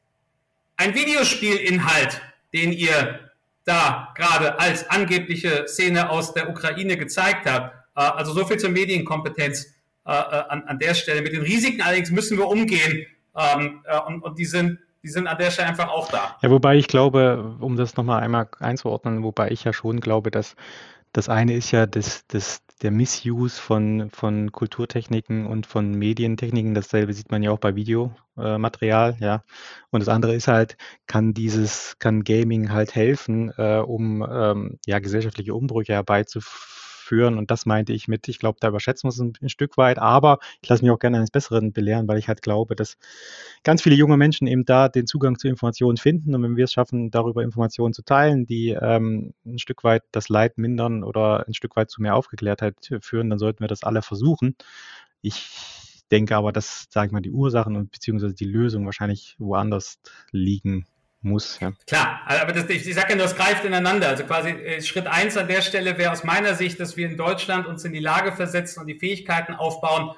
ein 0.75 0.93
Videospielinhalt, 0.93 2.21
den 2.53 2.73
ihr 2.73 3.28
da 3.69 4.09
gerade 4.15 4.59
als 4.59 4.89
angebliche 4.89 5.67
Szene 5.67 6.09
aus 6.09 6.33
der 6.33 6.49
Ukraine 6.49 6.97
gezeigt 6.97 7.45
hat. 7.49 7.73
Äh, 7.95 8.01
also 8.01 8.33
so 8.33 8.45
viel 8.45 8.57
zur 8.57 8.71
Medienkompetenz 8.71 9.67
äh, 10.05 10.11
äh, 10.11 10.43
an, 10.49 10.63
an 10.63 10.79
der 10.79 10.93
Stelle. 10.93 11.21
Mit 11.21 11.33
den 11.33 11.41
Risiken 11.41 11.81
allerdings 11.81 12.11
müssen 12.11 12.37
wir 12.37 12.47
umgehen 12.47 13.05
ähm, 13.37 13.83
und, 14.07 14.23
und 14.23 14.39
die 14.39 14.45
sind 14.45 14.79
die 15.01 15.07
sind 15.07 15.27
an 15.27 15.37
der 15.37 15.49
Stelle 15.49 15.69
einfach 15.69 15.87
auch 15.87 16.09
da. 16.11 16.35
Ja, 16.41 16.49
wobei 16.51 16.75
ich 16.75 16.87
glaube, 16.87 17.55
um 17.61 17.77
das 17.77 17.95
nochmal 17.95 18.21
einmal 18.21 18.49
einzuordnen, 18.59 19.23
wobei 19.23 19.49
ich 19.49 19.63
ja 19.63 19.71
schon 19.71 20.01
glaube, 20.01 20.29
dass 20.29 20.57
das 21.13 21.29
eine 21.29 21.53
ist 21.53 21.71
ja 21.71 21.85
das, 21.85 22.27
das, 22.27 22.61
der 22.81 22.91
Missuse 22.91 23.59
von, 23.59 24.09
von 24.11 24.51
Kulturtechniken 24.51 25.45
und 25.45 25.65
von 25.65 25.91
Medientechniken. 25.91 26.73
Dasselbe 26.73 27.13
sieht 27.13 27.31
man 27.31 27.43
ja 27.43 27.51
auch 27.51 27.59
bei 27.59 27.75
Videomaterial, 27.75 29.17
ja. 29.19 29.43
Und 29.91 29.99
das 30.01 30.09
andere 30.09 30.35
ist 30.35 30.47
halt, 30.47 30.77
kann 31.07 31.33
dieses, 31.33 31.97
kann 31.99 32.23
Gaming 32.23 32.71
halt 32.71 32.95
helfen, 32.95 33.51
äh, 33.57 33.79
um 33.79 34.25
ähm, 34.29 34.79
ja 34.85 34.99
gesellschaftliche 34.99 35.53
Umbrüche 35.53 35.93
herbeizuführen 35.93 36.78
führen. 37.09 37.37
Und 37.37 37.51
das 37.51 37.65
meinte 37.65 37.91
ich 37.91 38.07
mit, 38.07 38.27
ich 38.27 38.39
glaube, 38.39 38.57
da 38.61 38.69
überschätzen 38.69 39.07
wir 39.07 39.09
es 39.09 39.19
ein, 39.19 39.33
ein, 39.41 39.49
Stück 39.49 39.77
weit, 39.77 39.97
aber 39.97 40.39
ich 40.61 40.69
lasse 40.69 40.83
mich 40.83 40.91
auch 40.91 40.99
gerne 40.99 41.17
eines 41.17 41.31
Besseren 41.31 41.73
belehren, 41.73 42.07
weil 42.07 42.19
ich 42.19 42.27
halt 42.27 42.41
glaube, 42.41 42.75
dass 42.75 42.97
ganz 43.63 43.81
viele 43.81 43.95
junge 43.95 44.15
Menschen 44.17 44.47
eben 44.47 44.63
da 44.63 44.89
den 44.89 45.07
Zugang 45.07 45.37
zu 45.37 45.47
Informationen 45.47 45.97
finden. 45.97 46.35
Und 46.35 46.43
wenn 46.43 46.55
wir 46.55 46.65
es 46.65 46.71
schaffen, 46.71 47.11
darüber 47.11 47.43
Informationen 47.43 47.93
zu 47.93 48.03
teilen, 48.03 48.45
die 48.45 48.69
ähm, 48.69 49.33
ein 49.45 49.59
Stück 49.59 49.83
weit 49.83 50.03
das 50.11 50.29
Leid 50.29 50.57
mindern 50.57 51.03
oder 51.03 51.47
ein 51.47 51.53
Stück 51.53 51.75
weit 51.75 51.89
zu 51.89 52.01
mehr 52.01 52.15
Aufgeklärtheit 52.15 52.75
führen, 53.01 53.29
dann 53.29 53.39
sollten 53.39 53.61
wir 53.61 53.67
das 53.67 53.83
alle 53.83 54.01
versuchen. 54.01 54.55
Ich 55.21 55.49
denke 56.11 56.35
aber, 56.35 56.51
dass, 56.51 56.87
sage 56.89 57.07
ich 57.07 57.11
mal, 57.11 57.21
die 57.21 57.31
Ursachen 57.31 57.75
und 57.75 57.91
beziehungsweise 57.91 58.33
die 58.33 58.45
Lösung 58.45 58.85
wahrscheinlich 58.85 59.35
woanders 59.39 59.99
liegen 60.31 60.85
muss. 61.21 61.59
Ja. 61.59 61.73
Klar, 61.85 62.21
aber 62.25 62.53
das, 62.53 62.69
ich, 62.69 62.87
ich 62.87 62.95
sage 62.95 63.13
ja, 63.13 63.17
das 63.17 63.35
greift 63.35 63.65
ineinander. 63.65 64.07
Also 64.07 64.23
quasi 64.23 64.49
äh, 64.49 64.81
Schritt 64.81 65.07
eins 65.07 65.37
an 65.37 65.47
der 65.47 65.61
Stelle 65.61 65.97
wäre 65.97 66.11
aus 66.11 66.23
meiner 66.23 66.55
Sicht, 66.55 66.79
dass 66.79 66.97
wir 66.97 67.07
in 67.07 67.17
Deutschland 67.17 67.67
uns 67.67 67.83
in 67.83 67.93
die 67.93 67.99
Lage 67.99 68.31
versetzen 68.31 68.79
und 68.79 68.87
die 68.87 68.97
Fähigkeiten 68.97 69.53
aufbauen, 69.53 70.15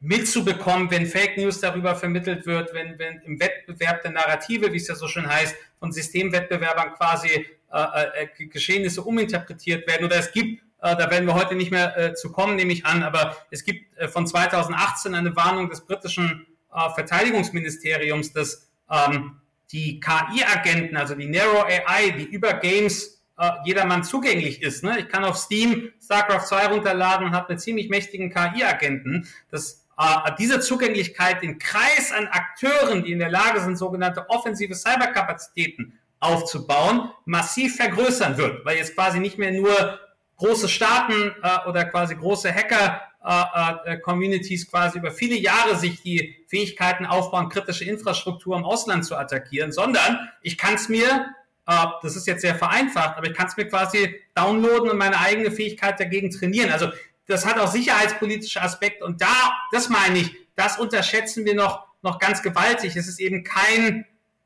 mitzubekommen, 0.00 0.90
wenn 0.90 1.06
Fake 1.06 1.38
News 1.38 1.60
darüber 1.60 1.94
vermittelt 1.94 2.46
wird, 2.46 2.74
wenn, 2.74 2.98
wenn 2.98 3.20
im 3.20 3.40
Wettbewerb 3.40 4.02
der 4.02 4.10
Narrative, 4.10 4.72
wie 4.72 4.76
es 4.76 4.86
ja 4.86 4.94
so 4.94 5.08
schön 5.08 5.26
heißt, 5.26 5.54
von 5.78 5.92
Systemwettbewerbern 5.92 6.92
quasi 6.94 7.46
äh, 7.72 8.24
äh, 8.38 8.46
Geschehnisse 8.46 9.02
uminterpretiert 9.02 9.86
werden. 9.88 10.04
Oder 10.04 10.16
es 10.16 10.30
gibt, 10.30 10.62
äh, 10.82 10.94
da 10.96 11.10
werden 11.10 11.26
wir 11.26 11.34
heute 11.34 11.54
nicht 11.54 11.70
mehr 11.70 11.96
äh, 11.96 12.14
zu 12.14 12.32
kommen, 12.32 12.56
nehme 12.56 12.72
ich 12.72 12.84
an, 12.84 13.02
aber 13.02 13.36
es 13.50 13.64
gibt 13.64 13.96
äh, 13.96 14.06
von 14.08 14.26
2018 14.26 15.14
eine 15.14 15.34
Warnung 15.36 15.70
des 15.70 15.80
britischen 15.80 16.46
äh, 16.72 16.90
Verteidigungsministeriums, 16.90 18.32
dass 18.32 18.70
ähm, 18.90 19.40
die 19.72 20.00
KI-Agenten, 20.00 20.96
also 20.96 21.14
die 21.14 21.26
Narrow 21.26 21.64
AI, 21.64 22.10
die 22.10 22.24
über 22.24 22.54
Games 22.54 23.22
äh, 23.38 23.50
jedermann 23.64 24.04
zugänglich 24.04 24.62
ist. 24.62 24.84
Ne? 24.84 25.00
Ich 25.00 25.08
kann 25.08 25.24
auf 25.24 25.36
Steam 25.36 25.90
StarCraft 26.02 26.46
2 26.46 26.66
runterladen 26.66 27.26
und 27.26 27.32
habe 27.34 27.50
einen 27.50 27.58
ziemlich 27.58 27.88
mächtigen 27.88 28.30
KI-Agenten. 28.30 29.28
Das 29.50 29.84
äh, 29.98 30.32
diese 30.38 30.60
Zugänglichkeit, 30.60 31.42
den 31.42 31.58
Kreis 31.58 32.12
an 32.12 32.26
Akteuren, 32.26 33.04
die 33.04 33.12
in 33.12 33.18
der 33.18 33.30
Lage 33.30 33.60
sind, 33.60 33.76
sogenannte 33.76 34.28
offensive 34.28 34.74
Cyberkapazitäten 34.74 35.98
aufzubauen, 36.20 37.10
massiv 37.26 37.76
vergrößern 37.76 38.36
wird, 38.36 38.64
weil 38.64 38.78
jetzt 38.78 38.94
quasi 38.94 39.20
nicht 39.20 39.38
mehr 39.38 39.52
nur 39.52 40.00
große 40.36 40.68
Staaten 40.68 41.34
äh, 41.42 41.68
oder 41.68 41.84
quasi 41.84 42.16
große 42.16 42.52
Hacker 42.52 43.02
äh, 43.26 43.92
äh, 43.92 43.98
Communities 43.98 44.70
quasi 44.70 44.98
über 44.98 45.10
viele 45.10 45.36
Jahre 45.36 45.76
sich 45.76 46.02
die 46.02 46.44
Fähigkeiten 46.46 47.06
aufbauen, 47.06 47.48
kritische 47.48 47.84
Infrastruktur 47.84 48.54
im 48.54 48.64
Ausland 48.64 49.06
zu 49.06 49.16
attackieren, 49.16 49.72
sondern 49.72 50.18
ich 50.42 50.58
kann 50.58 50.74
es 50.74 50.90
mir, 50.90 51.26
äh, 51.66 51.86
das 52.02 52.16
ist 52.16 52.26
jetzt 52.26 52.42
sehr 52.42 52.54
vereinfacht, 52.54 53.16
aber 53.16 53.26
ich 53.26 53.34
kann 53.34 53.46
es 53.46 53.56
mir 53.56 53.66
quasi 53.66 54.20
downloaden 54.34 54.90
und 54.90 54.98
meine 54.98 55.18
eigene 55.18 55.50
Fähigkeit 55.50 55.98
dagegen 55.98 56.30
trainieren. 56.30 56.70
Also 56.70 56.90
das 57.26 57.46
hat 57.46 57.58
auch 57.58 57.68
sicherheitspolitische 57.68 58.60
Aspekte 58.60 59.04
und 59.06 59.22
da, 59.22 59.54
das 59.72 59.88
meine 59.88 60.18
ich, 60.18 60.30
das 60.54 60.78
unterschätzen 60.78 61.46
wir 61.46 61.54
noch, 61.54 61.86
noch 62.02 62.18
ganz 62.18 62.42
gewaltig. 62.42 62.94
Es 62.94 63.08
ist 63.08 63.20
eben 63.20 63.42
kein 63.42 64.04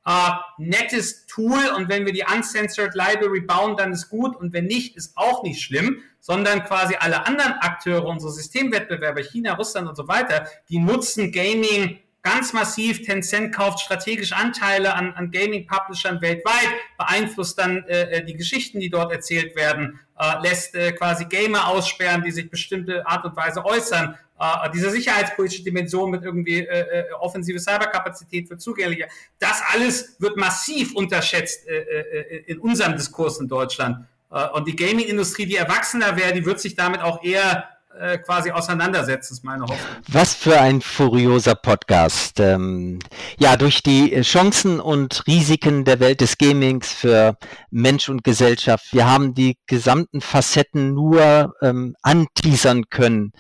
äh, 0.09 0.31
nettes 0.57 1.27
Tool 1.27 1.69
und 1.77 1.91
wenn 1.91 2.07
wir 2.07 2.15
die 2.15 2.25
Uncensored 2.25 2.95
Library 2.95 3.43
bauen, 3.43 3.77
dann 3.77 3.93
ist 3.93 4.09
gut 4.09 4.37
und 4.37 4.55
wenn 4.55 4.65
nicht, 4.65 4.97
ist 4.97 5.13
auch 5.17 5.43
nicht 5.43 5.61
schlimm, 5.61 6.03
sondern 6.19 6.65
quasi 6.65 6.97
alle 6.99 7.27
anderen 7.27 7.53
Akteure, 7.61 8.07
unsere 8.07 8.33
Systemwettbewerber, 8.33 9.23
China, 9.23 9.55
Russland 9.55 9.87
und 9.87 9.97
so 9.97 10.09
weiter, 10.09 10.47
die 10.71 10.79
nutzen 10.79 11.31
Gaming 11.31 11.99
ganz 12.23 12.53
massiv. 12.53 13.03
Tencent 13.03 13.55
kauft 13.55 13.81
strategisch 13.81 14.33
Anteile 14.33 14.95
an, 14.95 15.13
an 15.13 15.31
Gaming-Publishern 15.31 16.21
weltweit, 16.23 16.69
beeinflusst 16.97 17.59
dann 17.59 17.85
äh, 17.85 18.19
äh, 18.19 18.25
die 18.25 18.35
Geschichten, 18.35 18.81
die 18.81 18.91
dort 18.91 19.13
erzählt 19.13 19.57
werden, 19.57 20.01
äh, 20.19 20.41
lässt 20.43 20.75
äh, 20.75 20.93
quasi 20.93 21.27
Gamer 21.27 21.69
aussperren, 21.69 22.23
die 22.23 22.31
sich 22.31 22.51
bestimmte 22.51 23.07
Art 23.07 23.25
und 23.25 23.37
Weise 23.37 23.65
äußern. 23.65 24.17
Äh, 24.39 24.71
diese 24.73 24.91
sicherheitspolitische 24.91 25.65
Dimension 25.65 26.11
mit 26.11 26.23
irgendwie 26.23 26.61
äh, 26.61 26.81
äh, 26.81 27.13
offensive 27.21 27.59
Cyberkapazität 27.59 28.49
für 28.49 28.57
Zugänglicher, 28.57 29.07
das 29.39 29.63
alles 29.73 30.17
wird 30.21 30.37
massiv 30.37 30.95
unterschätzt 30.95 31.67
äh, 31.67 31.79
äh, 31.79 32.45
in 32.47 32.59
unserem 32.59 32.97
Diskurs 32.97 33.41
in 33.41 33.49
Deutschland. 33.49 34.07
Äh, 34.31 34.49
und 34.51 34.69
die 34.69 34.77
Gaming-Industrie, 34.77 35.47
die 35.47 35.57
erwachsener 35.57 36.17
wäre, 36.17 36.33
die 36.33 36.45
wird 36.45 36.61
sich 36.61 36.77
damit 36.77 37.01
auch 37.01 37.25
eher 37.25 37.69
äh, 38.01 38.19
quasi 38.19 38.51
auseinandersetzt, 38.51 39.31
ist 39.31 39.45
meine 39.45 39.63
Hoffnung. 39.63 39.79
Was 40.09 40.35
für 40.35 40.61
ein 40.61 40.81
furioser 40.81 41.55
Podcast. 41.55 42.41
Ähm, 42.41 42.99
ja, 43.39 43.57
durch 43.57 43.83
die 43.83 44.21
Chancen 44.23 44.81
und 44.81 45.27
Risiken 45.27 45.85
der 45.85 46.01
Welt 46.01 46.21
des 46.21 46.39
Gamings 46.39 46.93
für 46.93 47.37
Mensch 47.71 48.09
und 48.09 48.25
Gesellschaft. 48.25 48.93
Wir 48.93 49.11
haben 49.11 49.35
die 49.35 49.59
gesamten 49.67 50.21
Facetten 50.21 50.95
nur 50.95 51.55
ähm, 51.63 51.95
anteasern 52.03 52.85
können 52.91 53.33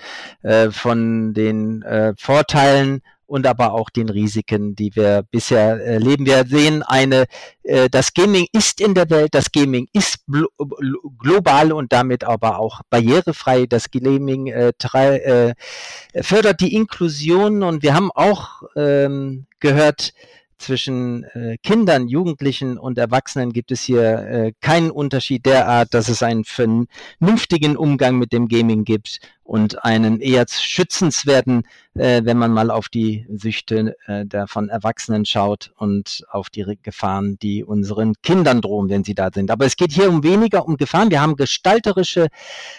äh, 0.42 0.70
von 0.70 1.34
den 1.34 1.82
äh, 1.82 2.14
Vorteilen 2.18 3.00
und 3.28 3.46
aber 3.46 3.72
auch 3.74 3.90
den 3.90 4.08
Risiken, 4.08 4.74
die 4.74 4.96
wir 4.96 5.22
bisher 5.30 5.80
erleben. 5.84 6.26
Wir 6.26 6.44
sehen 6.46 6.82
eine, 6.82 7.26
äh, 7.62 7.88
das 7.90 8.14
Gaming 8.14 8.46
ist 8.52 8.80
in 8.80 8.94
der 8.94 9.10
Welt, 9.10 9.34
das 9.34 9.52
Gaming 9.52 9.86
ist 9.92 10.24
global 11.18 11.72
und 11.72 11.92
damit 11.92 12.24
aber 12.24 12.58
auch 12.58 12.80
barrierefrei. 12.88 13.66
Das 13.66 13.90
Gaming 13.90 14.46
äh, 14.46 14.72
äh, 14.94 15.54
fördert 16.22 16.60
die 16.60 16.74
Inklusion 16.74 17.62
und 17.62 17.82
wir 17.82 17.94
haben 17.94 18.10
auch 18.12 18.62
ähm, 18.74 19.46
gehört, 19.60 20.14
zwischen 20.58 21.24
äh, 21.34 21.56
Kindern, 21.62 22.08
Jugendlichen 22.08 22.78
und 22.78 22.98
Erwachsenen 22.98 23.52
gibt 23.52 23.70
es 23.70 23.82
hier 23.82 24.02
äh, 24.02 24.52
keinen 24.60 24.90
Unterschied 24.90 25.46
derart, 25.46 25.94
dass 25.94 26.08
es 26.08 26.22
einen 26.22 26.44
vernünftigen 26.44 27.76
Umgang 27.76 28.18
mit 28.18 28.32
dem 28.32 28.48
Gaming 28.48 28.84
gibt 28.84 29.20
und 29.48 29.82
einen 29.82 30.20
eher 30.20 30.44
schützenswerten, 30.46 31.62
äh, 31.94 32.20
wenn 32.22 32.36
man 32.36 32.52
mal 32.52 32.70
auf 32.70 32.90
die 32.90 33.26
Süchte 33.30 33.96
äh, 34.06 34.26
der 34.26 34.46
von 34.46 34.68
Erwachsenen 34.68 35.24
schaut 35.24 35.72
und 35.78 36.22
auf 36.30 36.50
die 36.50 36.66
Gefahren, 36.82 37.38
die 37.38 37.64
unseren 37.64 38.12
Kindern 38.22 38.60
drohen, 38.60 38.90
wenn 38.90 39.04
sie 39.04 39.14
da 39.14 39.30
sind. 39.32 39.50
Aber 39.50 39.64
es 39.64 39.76
geht 39.76 39.90
hier 39.90 40.10
um 40.10 40.22
weniger 40.22 40.66
um 40.66 40.76
Gefahren. 40.76 41.10
Wir 41.10 41.22
haben 41.22 41.34
gestalterische 41.36 42.28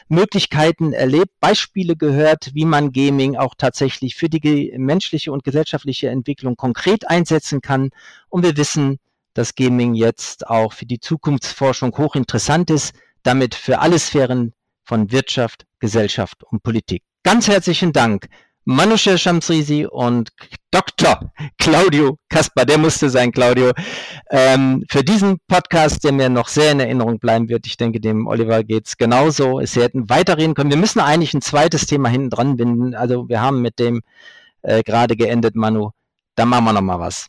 Möglichkeiten 0.10 0.94
erlebt, 0.94 1.32
Beispiele 1.40 1.96
gehört, 1.96 2.52
wie 2.54 2.66
man 2.66 2.92
Gaming 2.92 3.36
auch 3.36 3.56
tatsächlich 3.58 4.16
für 4.16 4.30
die 4.30 4.72
menschliche 4.78 5.32
und 5.32 5.44
gesellschaftliche 5.44 6.10
Entwicklung 6.10 6.56
konkret 6.56 7.10
einsetzen 7.10 7.62
kann. 7.62 7.90
Und 8.30 8.44
wir 8.44 8.56
wissen, 8.58 9.00
dass 9.34 9.56
Gaming 9.56 9.96
jetzt 9.96 10.46
auch 10.46 10.74
für 10.74 10.86
die 10.86 11.00
Zukunftsforschung 11.00 11.98
hochinteressant 11.98 12.70
ist, 12.70 12.94
damit 13.24 13.56
für 13.56 13.80
alle 13.80 13.98
Sphären 13.98 14.54
von 14.90 15.12
Wirtschaft, 15.12 15.66
Gesellschaft 15.80 16.44
und 16.44 16.64
Politik. 16.64 17.04
Ganz 17.24 17.48
herzlichen 17.48 17.94
Dank, 17.94 18.26
Manusha 18.66 19.20
Shamsrizi 19.20 19.86
und 19.86 20.30
Dr. 20.72 21.32
Claudio 21.60 22.18
Kasper, 22.28 22.66
der 22.66 22.80
musste 22.80 23.10
sein, 23.12 23.32
Claudio, 23.32 23.72
ähm, 24.32 24.84
für 24.90 25.04
diesen 25.04 25.38
Podcast, 25.48 26.04
der 26.04 26.12
mir 26.12 26.30
noch 26.30 26.48
sehr 26.48 26.72
in 26.72 26.80
Erinnerung 26.80 27.20
bleiben 27.20 27.50
wird. 27.50 27.68
Ich 27.68 27.78
denke, 27.78 28.00
dem 28.00 28.26
Oliver 28.26 28.64
geht's 28.64 28.98
genauso. 28.98 29.62
Sie 29.64 29.82
hätten 29.82 30.10
weiterreden 30.10 30.56
können. 30.56 30.72
Wir 30.72 30.78
müssen 30.78 31.00
eigentlich 31.00 31.36
ein 31.36 31.42
zweites 31.44 31.86
Thema 31.86 32.10
hinten 32.10 32.32
dran 32.32 32.58
binden. 32.58 32.96
Also 32.96 33.30
wir 33.30 33.42
haben 33.42 33.62
mit 33.62 33.78
dem 33.78 34.02
äh, 34.64 34.82
gerade 34.82 35.16
geendet, 35.16 35.56
Manu. 35.56 35.92
Da 36.34 36.46
machen 36.46 36.66
wir 36.66 36.74
noch 36.74 36.82
mal 36.82 37.00
was. 37.00 37.28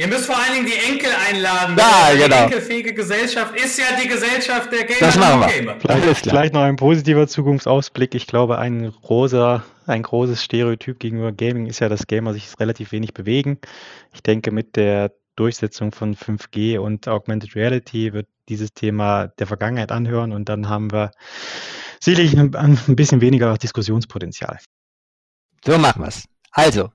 Ihr 0.00 0.06
müsst 0.06 0.26
vor 0.26 0.36
allen 0.36 0.54
Dingen 0.54 0.66
die 0.66 0.92
Enkel 0.92 1.10
einladen. 1.28 1.76
Ja, 1.76 2.12
die 2.12 2.18
genau. 2.18 2.44
enkelfähige 2.44 2.94
Gesellschaft 2.94 3.56
ist 3.56 3.76
ja 3.80 3.86
die 4.00 4.06
Gesellschaft 4.06 4.70
der 4.70 4.84
Gamer 4.84 5.00
Das 5.00 5.16
machen 5.16 5.40
wir. 5.40 5.48
Gamer. 5.48 5.76
Vielleicht, 5.80 6.24
vielleicht 6.24 6.54
noch 6.54 6.62
ein 6.62 6.76
positiver 6.76 7.26
Zukunftsausblick. 7.26 8.14
Ich 8.14 8.28
glaube, 8.28 8.58
ein 8.58 8.92
großer, 8.92 9.64
ein 9.86 10.04
großes 10.04 10.40
Stereotyp 10.40 11.00
gegenüber 11.00 11.32
Gaming 11.32 11.66
ist 11.66 11.80
ja, 11.80 11.88
dass 11.88 12.06
Gamer 12.06 12.32
sich 12.32 12.48
relativ 12.60 12.92
wenig 12.92 13.12
bewegen. 13.12 13.58
Ich 14.14 14.22
denke, 14.22 14.52
mit 14.52 14.76
der 14.76 15.10
Durchsetzung 15.34 15.90
von 15.90 16.14
5G 16.14 16.78
und 16.78 17.08
Augmented 17.08 17.56
Reality 17.56 18.12
wird 18.12 18.28
dieses 18.48 18.72
Thema 18.72 19.26
der 19.40 19.48
Vergangenheit 19.48 19.90
anhören 19.90 20.30
und 20.30 20.48
dann 20.48 20.68
haben 20.68 20.92
wir 20.92 21.10
sicherlich 21.98 22.38
ein, 22.38 22.54
ein 22.54 22.78
bisschen 22.94 23.20
weniger 23.20 23.58
Diskussionspotenzial. 23.58 24.60
So 25.64 25.76
machen 25.76 26.04
wir's. 26.04 26.22
Also, 26.52 26.92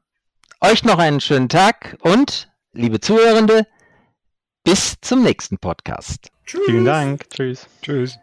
euch 0.61 0.85
noch 0.85 0.99
einen 0.99 1.19
schönen 1.19 1.49
Tag 1.49 1.97
und, 1.99 2.49
liebe 2.73 2.99
Zuhörende, 2.99 3.65
bis 4.63 4.95
zum 5.01 5.23
nächsten 5.23 5.57
Podcast. 5.57 6.29
Tschüss. 6.45 6.61
Vielen 6.65 6.85
Dank. 6.85 7.27
Tschüss. 7.29 7.67
Tschüss. 7.81 8.19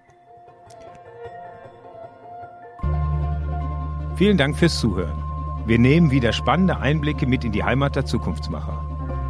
Vielen 4.16 4.36
Dank 4.36 4.59
fürs 4.59 4.78
Zuhören. 4.78 5.24
Wir 5.66 5.78
nehmen 5.78 6.10
wieder 6.10 6.32
spannende 6.32 6.78
Einblicke 6.78 7.27
mit 7.27 7.44
in 7.44 7.52
die 7.52 7.62
Heimat 7.64 7.97
der 7.97 8.05
Zukunftsmacher. 8.05 8.86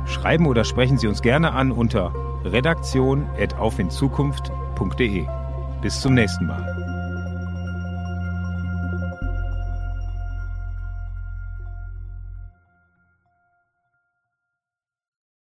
Schreiben 0.07 0.47
oder 0.47 0.65
sprechen 0.65 0.99
Sie 0.99 1.07
uns 1.07 1.23
gerne 1.23 1.53
an 1.53 1.71
unter 1.71 2.13
redaktion.aufinzukunft.de. 2.45 5.27
Bis 5.83 6.01
zum 6.01 6.15
nächsten 6.15 6.47
Mal. 6.47 6.90